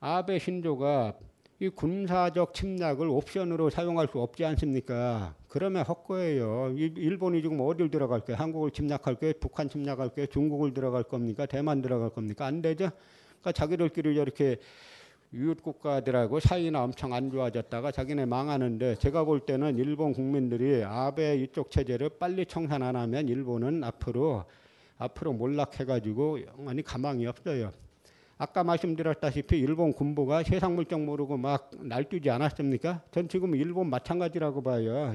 아베 0.00 0.38
신조가 0.38 1.18
이 1.62 1.68
군사적 1.68 2.54
침략을 2.54 3.06
옵션으로 3.06 3.70
사용할 3.70 4.08
수 4.10 4.18
없지 4.18 4.44
않습니까? 4.44 5.36
그러면 5.46 5.84
헛거예요. 5.84 6.74
일본이 6.76 7.40
지금 7.40 7.60
어딜 7.60 7.88
들어갈 7.88 8.18
거예요? 8.18 8.36
한국을 8.36 8.72
침략할 8.72 9.14
거예요? 9.14 9.34
북한 9.38 9.68
침략할 9.68 10.08
거예요? 10.08 10.26
중국을 10.26 10.74
들어갈 10.74 11.04
겁니까? 11.04 11.46
대만 11.46 11.80
들어갈 11.80 12.10
겁니까? 12.10 12.46
안 12.46 12.62
되죠? 12.62 12.90
그러니까 13.28 13.52
자기들끼리 13.52 14.12
이렇게 14.12 14.56
이웃 15.32 15.62
국가들하고 15.62 16.40
사이나 16.40 16.82
엄청 16.82 17.14
안 17.14 17.30
좋아졌다가 17.30 17.92
자기네 17.92 18.26
망하는데 18.26 18.96
제가 18.96 19.22
볼 19.22 19.38
때는 19.38 19.78
일본 19.78 20.14
국민들이 20.14 20.82
아베 20.82 21.36
이쪽 21.36 21.70
체제를 21.70 22.08
빨리 22.18 22.44
청산 22.44 22.82
안 22.82 22.96
하면 22.96 23.28
일본은 23.28 23.84
앞으로 23.84 24.46
앞으로 24.98 25.32
몰락해가지고 25.34 26.40
영원히 26.44 26.82
가망이 26.82 27.24
없어요. 27.24 27.72
아까 28.42 28.64
말씀드렸다시피 28.64 29.56
일본 29.60 29.92
군부가 29.92 30.42
세상 30.42 30.74
물정 30.74 31.06
모르고 31.06 31.36
막 31.36 31.70
날뛰지 31.78 32.28
않았습니까? 32.28 33.00
전 33.12 33.28
지금 33.28 33.54
일본 33.54 33.88
마찬가지라고 33.88 34.64
봐요. 34.64 35.14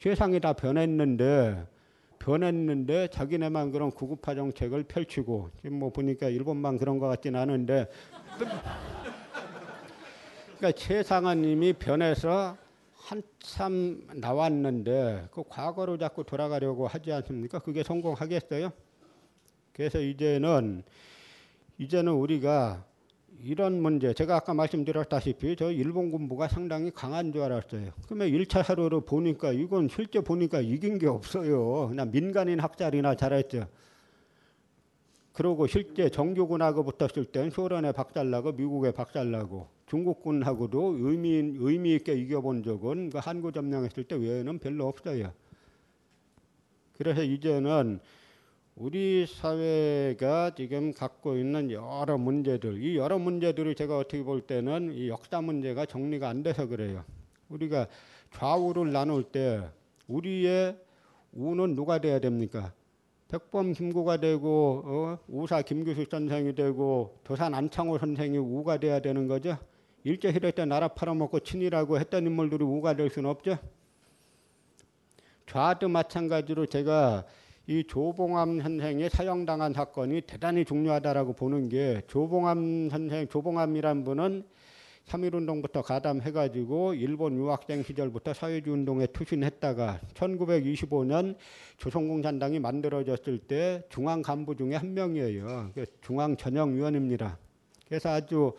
세상이 0.00 0.40
다 0.40 0.54
변했는데 0.54 1.66
변했는데 2.18 3.08
자기네만 3.08 3.72
그런 3.72 3.90
구급화 3.90 4.34
정책을 4.34 4.84
펼치고 4.84 5.50
지금 5.60 5.80
뭐 5.80 5.90
보니까 5.90 6.30
일본만 6.30 6.78
그런 6.78 6.98
것 6.98 7.08
같진 7.08 7.36
않은데 7.36 7.88
그러니까 10.56 10.80
세상은 10.80 11.44
이미 11.44 11.74
변해서 11.74 12.56
한참 12.94 14.00
나왔는데 14.14 15.28
그 15.30 15.44
과거로 15.46 15.98
자꾸 15.98 16.24
돌아가려고 16.24 16.86
하지 16.86 17.12
않습니까? 17.12 17.58
그게 17.58 17.82
성공하겠어요? 17.82 18.72
그래서 19.74 20.00
이제는 20.00 20.84
이제는 21.78 22.12
우리가 22.12 22.84
이런 23.42 23.80
문제 23.82 24.14
제가 24.14 24.36
아까 24.36 24.54
말씀드렸다시피 24.54 25.56
저 25.56 25.70
일본 25.70 26.10
군부가 26.10 26.48
상당히 26.48 26.90
강한 26.90 27.32
줄 27.32 27.42
알았어요. 27.42 27.92
그러면 28.06 28.28
1차 28.28 28.62
사료를 28.62 29.02
보니까 29.02 29.52
이건 29.52 29.88
실제 29.88 30.20
보니까 30.20 30.60
이긴 30.60 30.98
게 30.98 31.06
없어요. 31.06 31.88
그냥 31.88 32.10
민간인 32.10 32.60
학살이나 32.60 33.14
잘했죠. 33.14 33.66
그러고 35.32 35.66
실제 35.66 36.08
정규군하고 36.08 36.82
붙었을 36.82 37.26
땐 37.26 37.50
소련에 37.50 37.92
박살나고 37.92 38.52
미국에 38.52 38.90
박살나고 38.90 39.68
중국군하고도 39.86 40.96
의미 40.98 41.34
의미 41.58 41.94
있게 41.94 42.14
이겨본 42.14 42.62
적은 42.62 43.10
그 43.10 43.18
한국 43.18 43.52
점령했을 43.52 44.04
때 44.04 44.16
외에는 44.16 44.58
별로 44.58 44.88
없어요. 44.88 45.30
그래서 46.96 47.22
이제는 47.22 48.00
우리 48.76 49.24
사회가 49.26 50.54
지금 50.54 50.92
갖고 50.92 51.38
있는 51.38 51.70
여러 51.70 52.18
문제들, 52.18 52.82
이 52.82 52.98
여러 52.98 53.18
문제들을 53.18 53.74
제가 53.74 53.96
어떻게 53.96 54.22
볼 54.22 54.42
때는 54.42 54.92
이 54.92 55.08
역사 55.08 55.40
문제가 55.40 55.86
정리가 55.86 56.28
안 56.28 56.42
돼서 56.42 56.66
그래요. 56.66 57.02
우리가 57.48 57.86
좌우를 58.32 58.92
나눌 58.92 59.24
때 59.24 59.66
우리의 60.08 60.76
우는 61.32 61.74
누가 61.74 62.02
돼야 62.02 62.18
됩니까? 62.18 62.74
백범 63.28 63.72
김구가 63.72 64.18
되고 64.18 64.82
어? 64.84 65.18
우사 65.26 65.62
김규식 65.62 66.10
선생이 66.10 66.54
되고 66.54 67.18
도산 67.24 67.54
안창호 67.54 67.96
선생이 67.96 68.36
우가 68.36 68.78
돼야 68.78 69.00
되는 69.00 69.26
거죠. 69.26 69.56
일제시대 70.04 70.50
때 70.50 70.66
나라 70.66 70.88
팔아먹고 70.88 71.40
친이라고 71.40 71.98
했던 71.98 72.26
인물들이 72.26 72.62
우가 72.62 72.94
될 72.94 73.08
수는 73.08 73.30
없죠. 73.30 73.58
좌도 75.46 75.88
마찬가지로 75.88 76.66
제가 76.66 77.24
이 77.68 77.82
조봉암 77.84 78.60
선생이 78.60 79.08
사형당한 79.08 79.72
사건이 79.72 80.20
대단히 80.22 80.64
중요하다라고 80.64 81.32
보는 81.32 81.68
게 81.68 82.00
조봉암 82.06 82.90
선생, 82.90 83.26
조봉암이란 83.26 84.04
분은 84.04 84.44
3.1운동부터 85.06 85.82
가담해가지고 85.82 86.94
일본 86.94 87.36
유학생 87.36 87.82
시절부터 87.82 88.34
사회주의 88.34 88.72
운동에 88.72 89.06
투신했다가 89.06 90.00
1925년 90.14 91.36
조선공산당이 91.76 92.60
만들어졌을 92.60 93.38
때 93.38 93.82
중앙 93.88 94.22
간부 94.22 94.56
중에 94.56 94.76
한 94.76 94.94
명이에요. 94.94 95.72
중앙 96.02 96.36
전형위원입니다. 96.36 97.36
그래서 97.88 98.10
아주 98.10 98.52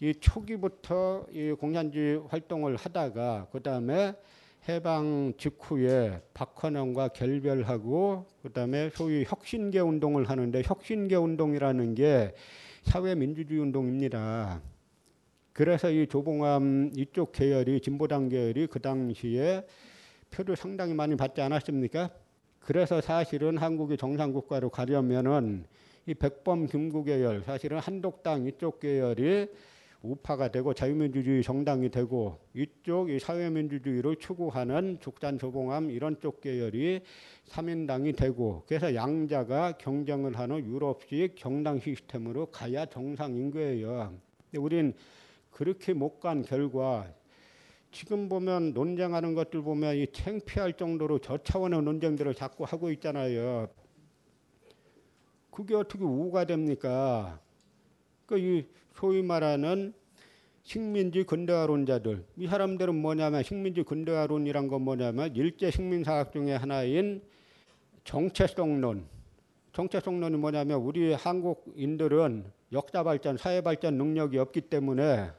이 0.00 0.14
초기부터 0.14 1.26
이 1.30 1.52
공산주의 1.52 2.20
활동을 2.28 2.76
하다가 2.76 3.48
그 3.50 3.62
다음에 3.62 4.14
해방 4.68 5.34
직후에 5.38 6.20
박헌영과 6.34 7.08
결별하고 7.08 8.26
그다음에 8.42 8.90
소위 8.90 9.24
혁신계 9.24 9.78
운동을 9.78 10.28
하는데 10.28 10.60
혁신계 10.64 11.14
운동이라는 11.14 11.94
게 11.94 12.34
사회민주주의 12.82 13.60
운동입니다. 13.60 14.60
그래서 15.52 15.90
이 15.90 16.08
조봉암 16.08 16.92
이쪽 16.96 17.30
계열이 17.30 17.80
진보당 17.80 18.28
계열이 18.28 18.66
그 18.66 18.80
당시에 18.80 19.64
표를 20.30 20.56
상당히 20.56 20.94
많이 20.94 21.16
받지 21.16 21.40
않았습니까? 21.40 22.10
그래서 22.58 23.00
사실은 23.00 23.58
한국이 23.58 23.96
정상국가로 23.96 24.70
가려면은 24.70 25.64
이 26.06 26.14
백범 26.14 26.66
김구 26.66 27.04
계열 27.04 27.42
사실은 27.42 27.78
한독당 27.78 28.46
이쪽 28.46 28.80
계열이 28.80 29.48
우파가 30.10 30.48
되고 30.48 30.72
자유민주주의 30.72 31.42
정당이 31.42 31.90
되고 31.90 32.38
이쪽 32.54 33.10
이 33.10 33.18
사회민주주의를 33.18 34.16
추구하는 34.16 34.98
죽단조봉암 35.00 35.90
이런 35.90 36.18
쪽 36.20 36.40
계열이 36.40 37.00
삼인당이 37.44 38.12
되고 38.12 38.64
그래서 38.66 38.94
양자가 38.94 39.72
경쟁을 39.78 40.38
하는 40.38 40.64
유럽식 40.64 41.36
정당 41.36 41.80
시스템으로 41.80 42.46
가야 42.46 42.86
정상인 42.86 43.50
거예요. 43.50 44.14
근데 44.44 44.58
우린 44.58 44.94
그렇게 45.50 45.92
못 45.92 46.20
간 46.20 46.42
결과 46.42 47.12
지금 47.90 48.28
보면 48.28 48.74
논쟁하는 48.74 49.34
것들 49.34 49.62
보면 49.62 49.96
이 49.96 50.06
창피할 50.12 50.74
정도로 50.74 51.18
저 51.20 51.38
차원의 51.38 51.82
논쟁들을 51.82 52.34
자꾸 52.34 52.64
하고 52.64 52.90
있잖아요. 52.90 53.68
그게 55.50 55.74
어떻게 55.74 56.04
우가 56.04 56.44
됩니까? 56.44 57.40
그이 58.26 58.66
소위 58.96 59.22
말하는 59.22 59.92
식민지 60.62 61.22
근대화론자들 61.24 62.24
이 62.38 62.46
사람들은 62.46 62.94
뭐냐면 62.94 63.42
식민지 63.42 63.82
근대화론이란 63.82 64.68
건 64.68 64.82
뭐냐면 64.82 65.34
일제 65.36 65.70
식민사학 65.70 66.32
중에 66.32 66.54
하나인 66.54 67.22
정체성론. 68.04 69.06
정체성론이 69.72 70.38
뭐냐면 70.38 70.80
우리 70.80 71.12
한국인들은 71.12 72.50
역사 72.72 73.02
발전, 73.02 73.36
사회 73.36 73.60
발전 73.60 73.98
능력이 73.98 74.38
없기 74.38 74.62
때문에 74.62 75.30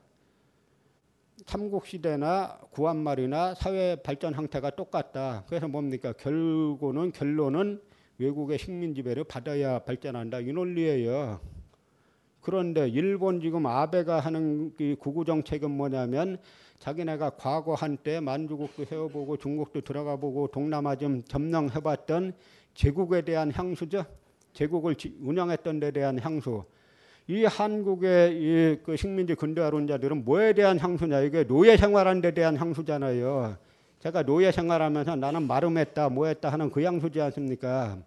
삼국 1.46 1.88
시대나 1.88 2.60
구한말이나 2.72 3.56
사회 3.56 3.96
발전 3.96 4.34
형태가 4.34 4.72
똑같다. 4.72 5.44
그래서 5.48 5.68
뭡니까? 5.68 6.14
결국은 6.14 7.12
결론은 7.12 7.82
외국의 8.18 8.60
식민 8.60 8.94
지배를 8.94 9.24
받아야 9.24 9.80
발전한다. 9.80 10.40
이 10.42 10.52
논리예요. 10.52 11.57
그런데 12.48 12.88
일본 12.88 13.42
지금 13.42 13.66
아베가 13.66 14.22
하는 14.22 14.72
이 14.80 14.96
구구 14.98 15.26
정책은 15.26 15.70
뭐냐면 15.70 16.38
자기네가 16.80 17.32
과거 17.32 17.74
한때 17.74 18.22
만주국도 18.22 18.86
세워보고 18.86 19.36
중국도 19.36 19.82
들어가 19.82 20.16
보고 20.16 20.48
동남아 20.48 20.96
좀 20.96 21.24
점령해봤던 21.24 22.32
제국에 22.74 23.24
대한 23.24 23.52
향수죠. 23.52 24.06
제국을 24.54 24.96
운영했던 25.22 25.82
데 25.82 25.92
대한 25.92 26.20
향수. 26.22 26.64
이 27.28 27.44
한국의 27.44 28.32
이 28.38 28.78
그 28.82 28.96
식민지 28.96 29.36
근대화론자들은 29.36 30.24
뭐에 30.24 30.54
대한 30.54 30.80
향수냐? 30.80 31.20
이게 31.24 31.44
노예 31.44 31.76
생활한 31.76 32.22
데 32.22 32.34
대한 32.34 32.56
향수잖아요. 32.56 33.58
제가 34.00 34.24
노예 34.24 34.54
생활하면서 34.54 35.18
나는 35.18 35.48
마름했다, 35.48 36.08
뭐했다 36.08 36.48
하는 36.48 36.72
그 36.72 36.82
향수지 36.82 37.20
않습니까? 37.20 37.98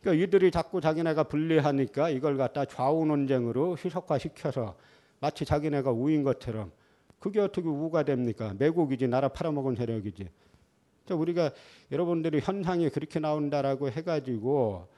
그러니까 0.00 0.24
이들이 0.24 0.50
자꾸 0.50 0.80
자기네가 0.80 1.24
분리하니까 1.24 2.10
이걸 2.10 2.36
갖다 2.36 2.64
좌우 2.64 3.04
논쟁으로 3.06 3.76
희석화시켜서 3.76 4.76
마치 5.20 5.44
자기네가 5.44 5.90
우인 5.90 6.22
것처럼 6.22 6.72
그게 7.18 7.40
어떻게 7.40 7.68
우가 7.68 8.02
됩니까? 8.04 8.54
매국이지 8.58 9.08
나라 9.08 9.28
팔아먹은 9.28 9.76
세력이지. 9.76 10.28
우리가 11.10 11.50
여러분들이 11.90 12.40
현상이 12.40 12.88
그렇게 12.88 13.18
나온다라고 13.18 13.90
해가지고 13.90 14.88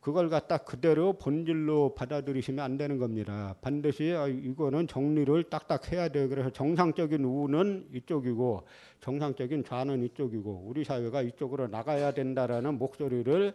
그걸 0.00 0.28
갖다 0.28 0.58
그대로 0.58 1.12
본질로 1.12 1.94
받아들이시면 1.94 2.64
안 2.64 2.76
되는 2.76 2.98
겁니다. 2.98 3.54
반드시 3.60 4.12
아, 4.12 4.26
이거는 4.26 4.88
정리를 4.88 5.44
딱딱 5.44 5.92
해야 5.92 6.08
돼요. 6.08 6.28
그래서 6.28 6.50
정상적인 6.50 7.22
우는 7.24 7.88
이쪽이고 7.92 8.66
정상적인 9.00 9.64
좌는 9.64 10.02
이쪽이고 10.02 10.64
우리 10.66 10.82
사회가 10.82 11.22
이쪽으로 11.22 11.68
나가야 11.68 12.14
된다라는 12.14 12.78
목소리를 12.78 13.54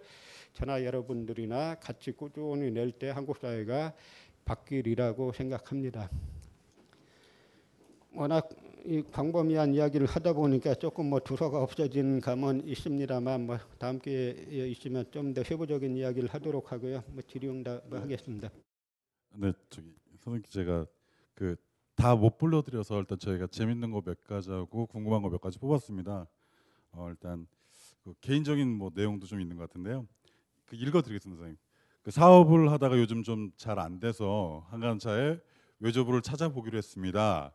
저나 0.57 0.83
여러분들이나 0.83 1.75
같이 1.75 2.11
꾸준히 2.11 2.71
낼 2.71 2.91
때 2.91 3.11
한국 3.11 3.37
사회가 3.37 3.93
바뀌리라고 4.43 5.31
생각합니다. 5.31 6.09
워낙 8.15 8.49
이 8.83 9.03
광범위한 9.11 9.75
이야기를 9.75 10.07
하다 10.07 10.33
보니까 10.33 10.73
조금 10.73 11.11
뭐 11.11 11.19
두서가 11.19 11.61
없어진 11.61 12.19
감은 12.21 12.67
있습니다만 12.67 13.45
뭐 13.45 13.59
다음 13.77 13.99
기회에 13.99 14.67
있으면 14.69 15.05
좀 15.11 15.31
더 15.35 15.43
세부적인 15.43 15.95
이야기를 15.95 16.27
하도록 16.29 16.71
하고요. 16.71 17.03
뭐 17.09 17.21
질의응답 17.21 17.83
네. 17.91 17.97
하겠습니다. 17.99 18.49
네, 19.35 19.53
저기 19.69 19.93
선생님 20.21 20.43
제가 20.49 20.87
그 21.35 21.55
다 21.95 22.15
못 22.15 22.37
불러드려서 22.37 22.99
일단 22.99 23.17
저희가 23.19 23.45
재밌는 23.47 23.91
거 23.91 24.01
몇 24.01 24.23
가지 24.23 24.49
하고 24.51 24.87
궁금한 24.87 25.21
거 25.21 25.29
몇 25.29 25.39
가지 25.41 25.59
뽑았습니다. 25.59 26.27
어, 26.93 27.09
일단 27.09 27.45
그 28.03 28.13
개인적인 28.21 28.67
뭐 28.71 28.89
내용도 28.93 29.27
좀 29.27 29.39
있는 29.41 29.55
것 29.57 29.67
같은데요. 29.69 30.07
그 30.67 30.75
읽어드리겠습니다, 30.75 31.37
선생님. 31.39 31.57
그 32.03 32.11
사업을 32.11 32.71
하다가 32.71 32.97
요즘 32.99 33.23
좀 33.23 33.51
잘 33.57 33.79
안 33.79 33.99
돼서 33.99 34.65
한간차에 34.69 35.39
외조부를 35.79 36.21
찾아보기로 36.21 36.77
했습니다. 36.77 37.51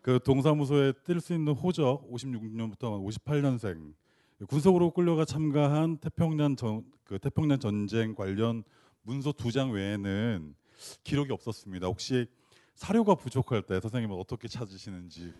그 0.00 0.18
동사무소에 0.24 0.92
뜰수 1.04 1.32
있는 1.34 1.52
호적 1.52 2.10
56년부터 2.10 3.02
58년생 3.04 3.94
군속으로 4.48 4.90
끌려가 4.90 5.24
참가한 5.24 5.98
태평양 5.98 6.56
전, 6.56 6.84
그 7.04 7.18
태평양 7.18 7.58
전쟁 7.60 8.14
관련 8.14 8.64
문서 9.02 9.32
두 9.32 9.50
장 9.52 9.70
외에는 9.70 10.54
기록이 11.04 11.32
없었습니다. 11.32 11.86
혹시 11.86 12.26
사료가 12.74 13.14
부족할 13.14 13.62
때 13.62 13.78
선생님은 13.80 14.16
어떻게 14.18 14.48
찾으시는지 14.48 15.32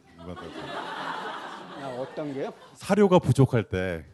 아, 1.83 1.89
어떤 1.99 2.33
게요? 2.33 2.53
사료가 2.75 3.19
부족할 3.19 3.69
때 3.69 4.05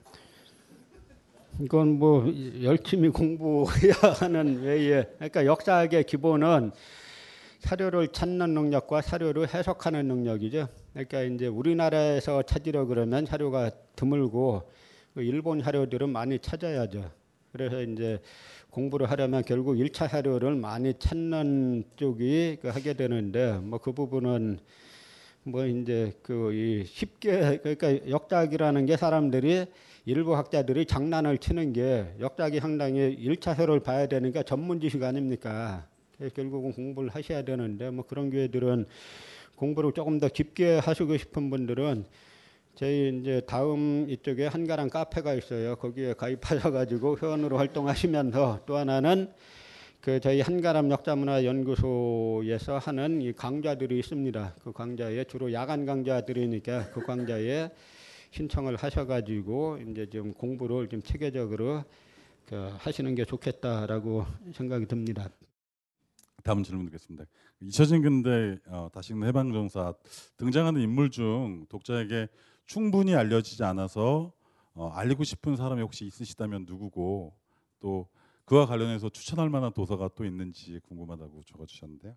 이건 1.60 1.98
뭐 1.98 2.24
열심히 2.62 3.08
공부해야 3.08 3.94
하는 4.20 4.62
외에 4.62 5.04
그러니까 5.16 5.44
역사학의 5.44 6.04
기본은 6.04 6.70
사료를 7.58 8.08
찾는 8.08 8.54
능력과 8.54 9.02
사료를 9.02 9.52
해석하는 9.52 10.06
능력이죠. 10.06 10.68
그러니까 10.92 11.22
이제 11.22 11.48
우리나라에서 11.48 12.42
찾으려 12.42 12.84
그러면 12.84 13.26
사료가 13.26 13.72
드물고 13.96 14.70
그 15.14 15.22
일본 15.22 15.60
사료들은 15.60 16.10
많이 16.10 16.38
찾아야죠. 16.38 17.10
그래서 17.50 17.82
이제 17.82 18.20
공부를 18.70 19.10
하려면 19.10 19.42
결국 19.44 19.74
1차 19.74 20.08
사료를 20.08 20.54
많이 20.54 20.94
찾는 20.94 21.82
쪽이 21.96 22.58
그 22.62 22.68
하게 22.68 22.92
되는데 22.94 23.54
뭐 23.54 23.80
그 23.80 23.90
부분은 23.90 24.60
뭐 25.44 25.64
이제 25.66 26.12
그 26.22 26.84
쉽게 26.86 27.58
그러니까 27.62 28.08
역작이라는 28.08 28.86
게 28.86 28.96
사람들이 28.96 29.66
일부 30.04 30.36
학자들이 30.36 30.86
장난을 30.86 31.38
치는 31.38 31.72
게 31.72 32.14
역작이 32.20 32.60
상당히 32.60 33.16
1차 33.18 33.54
사료를 33.54 33.80
봐야 33.80 34.06
되니까 34.06 34.42
전문 34.42 34.80
지식 34.80 35.02
아닙니까? 35.02 35.86
결국은 36.34 36.72
공부를 36.72 37.10
하셔야 37.10 37.42
되는데 37.42 37.90
뭐 37.90 38.04
그런 38.06 38.30
교회들은 38.30 38.86
공부를 39.56 39.92
조금 39.92 40.18
더 40.18 40.28
깊게 40.28 40.78
하시고 40.78 41.16
싶은 41.16 41.50
분들은 41.50 42.04
저희 42.74 43.18
이제 43.20 43.40
다음 43.46 44.06
이쪽에 44.08 44.46
한가랑 44.46 44.88
카페가 44.88 45.34
있어요. 45.34 45.76
거기에 45.76 46.14
가입하셔가지고 46.14 47.18
회원으로 47.20 47.58
활동하시면서 47.58 48.60
또 48.66 48.76
하나는 48.76 49.32
그 50.00 50.20
저희 50.20 50.40
한가람 50.40 50.90
역사문화연구소에서 50.90 52.78
하는 52.78 53.20
이 53.20 53.32
강좌들이 53.32 53.98
있습니다. 53.98 54.54
그 54.62 54.72
강좌에 54.72 55.24
주로 55.24 55.52
야간 55.52 55.84
강좌들이니까 55.84 56.90
그 56.90 57.04
강좌에 57.04 57.70
신청을 58.30 58.76
하셔가지고 58.76 59.78
이제 59.88 60.06
좀 60.08 60.32
공부를 60.32 60.88
좀 60.88 61.02
체계적으로 61.02 61.82
그 62.46 62.70
하시는 62.78 63.12
게 63.14 63.24
좋겠다라고 63.24 64.24
생각이 64.54 64.86
듭니다. 64.86 65.28
다음 66.44 66.62
질문 66.62 66.86
드리겠습니다. 66.86 67.24
잊혀진 67.60 68.00
근대 68.02 68.56
어, 68.68 68.88
다시는 68.92 69.26
해방정사 69.26 69.94
등장하는 70.36 70.80
인물 70.80 71.10
중 71.10 71.66
독자에게 71.68 72.28
충분히 72.66 73.16
알려지지 73.16 73.64
않아서 73.64 74.32
어, 74.74 74.88
알리고 74.90 75.24
싶은 75.24 75.56
사람이 75.56 75.82
혹시 75.82 76.06
있으시다면 76.06 76.66
누구고 76.68 77.34
또 77.80 78.08
그와 78.48 78.64
관련해서 78.64 79.10
추천할 79.10 79.50
만한 79.50 79.72
도서가 79.74 80.08
또 80.14 80.24
있는지 80.24 80.80
궁금하다고 80.88 81.42
적어주셨는데요. 81.44 82.14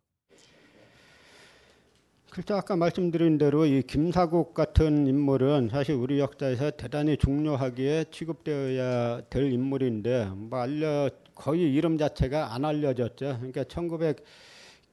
글쎄 2.30 2.54
아까 2.54 2.78
말씀드린 2.78 3.38
대로 3.38 3.66
이 3.66 3.84
김사국 3.84 4.54
같은 4.54 5.06
인물은 5.08 5.68
사실 5.70 5.96
우리 5.96 6.20
역사에서 6.20 6.72
대단히 6.72 7.18
중요하게 7.18 8.06
취급되어야 8.12 9.24
될 9.30 9.52
인물인데 9.52 10.30
뭐 10.34 10.60
알려 10.60 11.10
거의 11.36 11.74
이름 11.74 11.98
자체가 11.98 12.54
안 12.54 12.64
알려졌죠. 12.64 13.36
그러니까 13.40 13.66
1900 13.66 14.24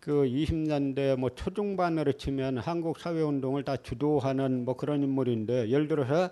그 0.01 0.25
20년대 0.25 1.17
뭐 1.17 1.31
초중반으로 1.31 2.15
치면 2.15 2.59
한국 2.59 2.99
사회 2.99 3.23
운동을 3.23 3.63
다 3.63 3.77
주도하는 3.77 4.65
뭐 4.65 4.77
그런 4.77 5.05
인물인데 5.05 5.69
예를 5.69 5.87
들어서 5.87 6.31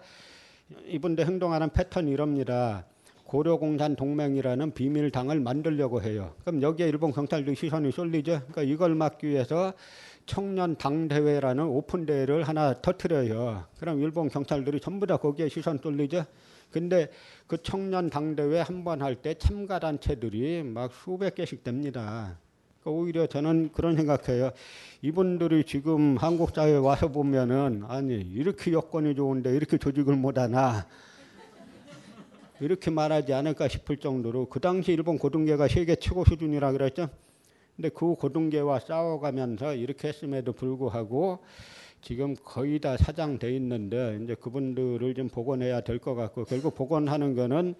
이분들 0.86 1.26
행동하는 1.26 1.70
패턴이 1.70 2.10
이럽니다. 2.10 2.84
고려공산 3.26 3.96
동맹이라는 3.96 4.72
비밀 4.72 5.10
당을 5.10 5.40
만들려고 5.40 6.00
해요. 6.02 6.34
그럼 6.44 6.62
여기에 6.62 6.88
일본 6.88 7.12
경찰들 7.12 7.56
시선이 7.56 7.90
쏠리죠. 7.92 8.40
그러니까 8.48 8.62
이걸 8.62 8.94
막기 8.94 9.26
위해서 9.28 9.72
청년 10.26 10.76
당대회라는 10.76 11.64
오픈 11.64 12.06
대회를 12.06 12.44
하나 12.44 12.74
터트려요. 12.80 13.64
그럼 13.78 14.00
일본 14.00 14.28
경찰들이 14.28 14.80
전부 14.80 15.06
다 15.06 15.16
거기에 15.16 15.48
시선 15.48 15.78
쏠리죠. 15.78 16.24
근데 16.70 17.08
그 17.46 17.62
청년 17.62 18.10
당대회 18.10 18.60
한 18.60 18.84
번 18.84 19.02
할 19.02 19.16
때 19.22 19.34
참가 19.34 19.78
단체들이 19.78 20.62
막 20.64 20.92
수백 20.92 21.36
개씩 21.36 21.62
됩니다. 21.64 22.38
그러니까 22.80 23.00
오히려 23.02 23.26
저는 23.26 23.70
그런 23.72 23.96
생각해요. 23.96 24.50
이분들이 25.02 25.64
지금 25.64 26.16
한국 26.16 26.50
사회에 26.54 26.76
와서 26.76 27.08
보면은 27.08 27.82
아니 27.88 28.14
이렇게 28.14 28.72
여건이 28.72 29.14
좋은데 29.14 29.54
이렇게 29.54 29.78
조직을 29.78 30.16
못하나 30.16 30.86
이렇게 32.60 32.90
말하지 32.90 33.32
않을까 33.34 33.68
싶을 33.68 33.98
정도로 33.98 34.46
그 34.46 34.60
당시 34.60 34.92
일본 34.92 35.18
고등계가 35.18 35.68
세계 35.68 35.96
최고 35.96 36.24
수준이라 36.24 36.72
그랬죠. 36.72 37.08
근데 37.76 37.90
그 37.90 38.14
고등계와 38.14 38.80
싸워가면서 38.80 39.74
이렇게 39.74 40.08
했음에도 40.08 40.52
불구하고 40.52 41.40
지금 42.00 42.34
거의 42.42 42.78
다 42.78 42.96
사장돼 42.96 43.54
있는데 43.56 44.18
이제 44.22 44.34
그분들을 44.34 45.14
좀 45.14 45.28
복원해야 45.28 45.82
될 45.82 45.98
것 45.98 46.14
같고 46.14 46.44
결국 46.44 46.74
복원하는 46.74 47.34
거는 47.34 47.74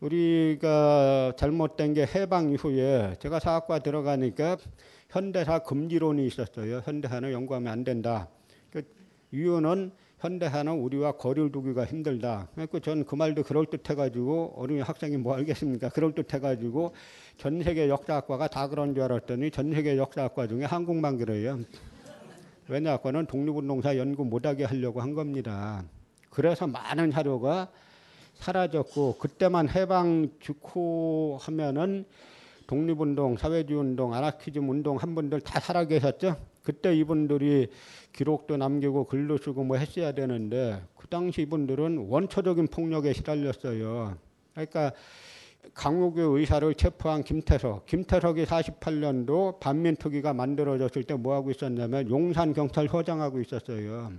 우리가 0.00 1.34
잘못된 1.36 1.94
게 1.94 2.06
해방 2.06 2.50
이후에 2.52 3.16
제가 3.18 3.38
사학과 3.40 3.78
들어가니까 3.80 4.56
현대사 5.10 5.60
금지론이 5.60 6.26
있었어요. 6.26 6.82
현대사는 6.84 7.30
연구하면 7.32 7.72
안 7.72 7.84
된다. 7.84 8.28
그 8.70 8.82
이유는 9.32 9.92
현대사는 10.24 10.72
우리와 10.72 11.12
거리를 11.12 11.52
두기가 11.52 11.84
힘들다. 11.84 12.48
그러니까 12.54 12.78
저는 12.78 13.04
그 13.04 13.14
말도 13.14 13.42
그럴듯해가지고 13.42 14.54
어린이 14.56 14.80
학생이 14.80 15.18
뭐 15.18 15.36
알겠습니까? 15.36 15.90
그럴듯해가지고 15.90 16.94
전 17.36 17.62
세계 17.62 17.90
역사학과가 17.90 18.48
다 18.48 18.68
그런 18.68 18.94
줄 18.94 19.04
알았더니 19.04 19.50
전 19.50 19.74
세계 19.74 19.98
역사학과 19.98 20.46
중에 20.46 20.64
한국만 20.64 21.18
그래요. 21.18 21.58
왜냐하면 22.68 23.26
독립운동사 23.26 23.98
연구 23.98 24.24
못하게 24.24 24.64
하려고 24.64 25.02
한 25.02 25.12
겁니다. 25.12 25.84
그래서 26.30 26.66
많은 26.66 27.10
자료가 27.10 27.68
사라졌고 28.36 29.18
그때만 29.18 29.68
해방 29.68 30.30
직후 30.40 31.36
하면은 31.38 32.06
독립운동, 32.66 33.36
사회주의 33.36 33.78
운동, 33.78 34.14
아나키즘 34.14 34.70
운동 34.70 34.96
한 34.96 35.14
분들 35.14 35.42
다 35.42 35.60
살아 35.60 35.84
계셨죠. 35.84 36.53
그때 36.64 36.96
이분들이 36.96 37.68
기록도 38.12 38.56
남기고 38.56 39.04
글도 39.04 39.36
쓰고 39.38 39.64
뭐 39.64 39.76
했어야 39.76 40.12
되는데 40.12 40.82
그 40.96 41.06
당시 41.06 41.42
이분들은 41.42 42.08
원초적인 42.08 42.68
폭력에 42.68 43.12
시달렸어요. 43.12 44.16
그러니까 44.52 44.92
강욱의 45.74 46.24
의사를 46.26 46.74
체포한 46.74 47.22
김태석, 47.22 47.86
김태석이 47.86 48.44
48년도 48.44 49.60
반민특위가 49.60 50.32
만들어졌을 50.34 51.04
때 51.04 51.14
뭐 51.14 51.34
하고 51.34 51.50
있었냐면 51.50 52.08
용산 52.10 52.52
경찰서장하고 52.52 53.40
있었어요. 53.40 54.12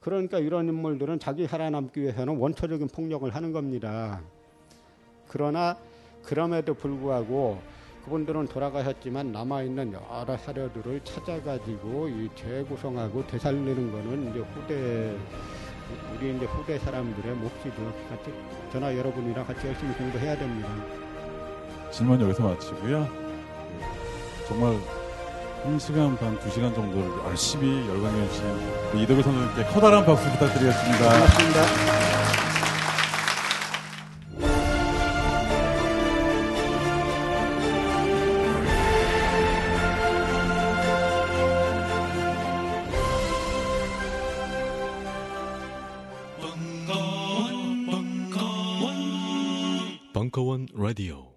그러니까 0.00 0.38
이런 0.38 0.68
인물들은 0.68 1.18
자기 1.18 1.46
살아남기 1.46 2.02
위해서는 2.02 2.36
원초적인 2.36 2.88
폭력을 2.88 3.32
하는 3.34 3.52
겁니다. 3.52 4.20
그러나 5.28 5.78
그럼에도 6.22 6.74
불구하고 6.74 7.58
그분들은 8.04 8.48
돌아가셨지만 8.48 9.32
남아있는 9.32 9.94
여러 9.94 10.36
사료들을 10.36 11.00
찾아가지고 11.04 12.08
이 12.08 12.28
재구성하고 12.34 13.26
되살리는 13.26 13.92
거는 13.92 14.30
이제 14.30 14.40
후대 14.40 15.16
우리 16.14 16.36
이제 16.36 16.44
후대 16.44 16.78
사람들의 16.78 17.34
몫이죠. 17.34 17.92
같이 18.10 18.32
저나 18.72 18.94
여러분이랑 18.96 19.46
같이 19.46 19.66
열심히 19.66 19.94
공부해야 19.94 20.36
됩니다. 20.36 20.68
질문 21.90 22.20
여기서 22.20 22.42
마치고요. 22.42 23.08
정말 24.48 24.78
1시간 25.64 26.18
반, 26.18 26.38
2시간 26.40 26.74
정도를 26.74 27.10
열심히 27.26 27.88
열광해 27.88 28.28
주신 28.28 28.44
우리 28.92 29.02
이덕일 29.04 29.22
선생님께 29.22 29.64
커다란 29.72 30.04
박수 30.04 30.30
부탁드리겠습니다. 30.30 31.04
고맙습니다. 31.04 32.13
Radio. 50.94 51.33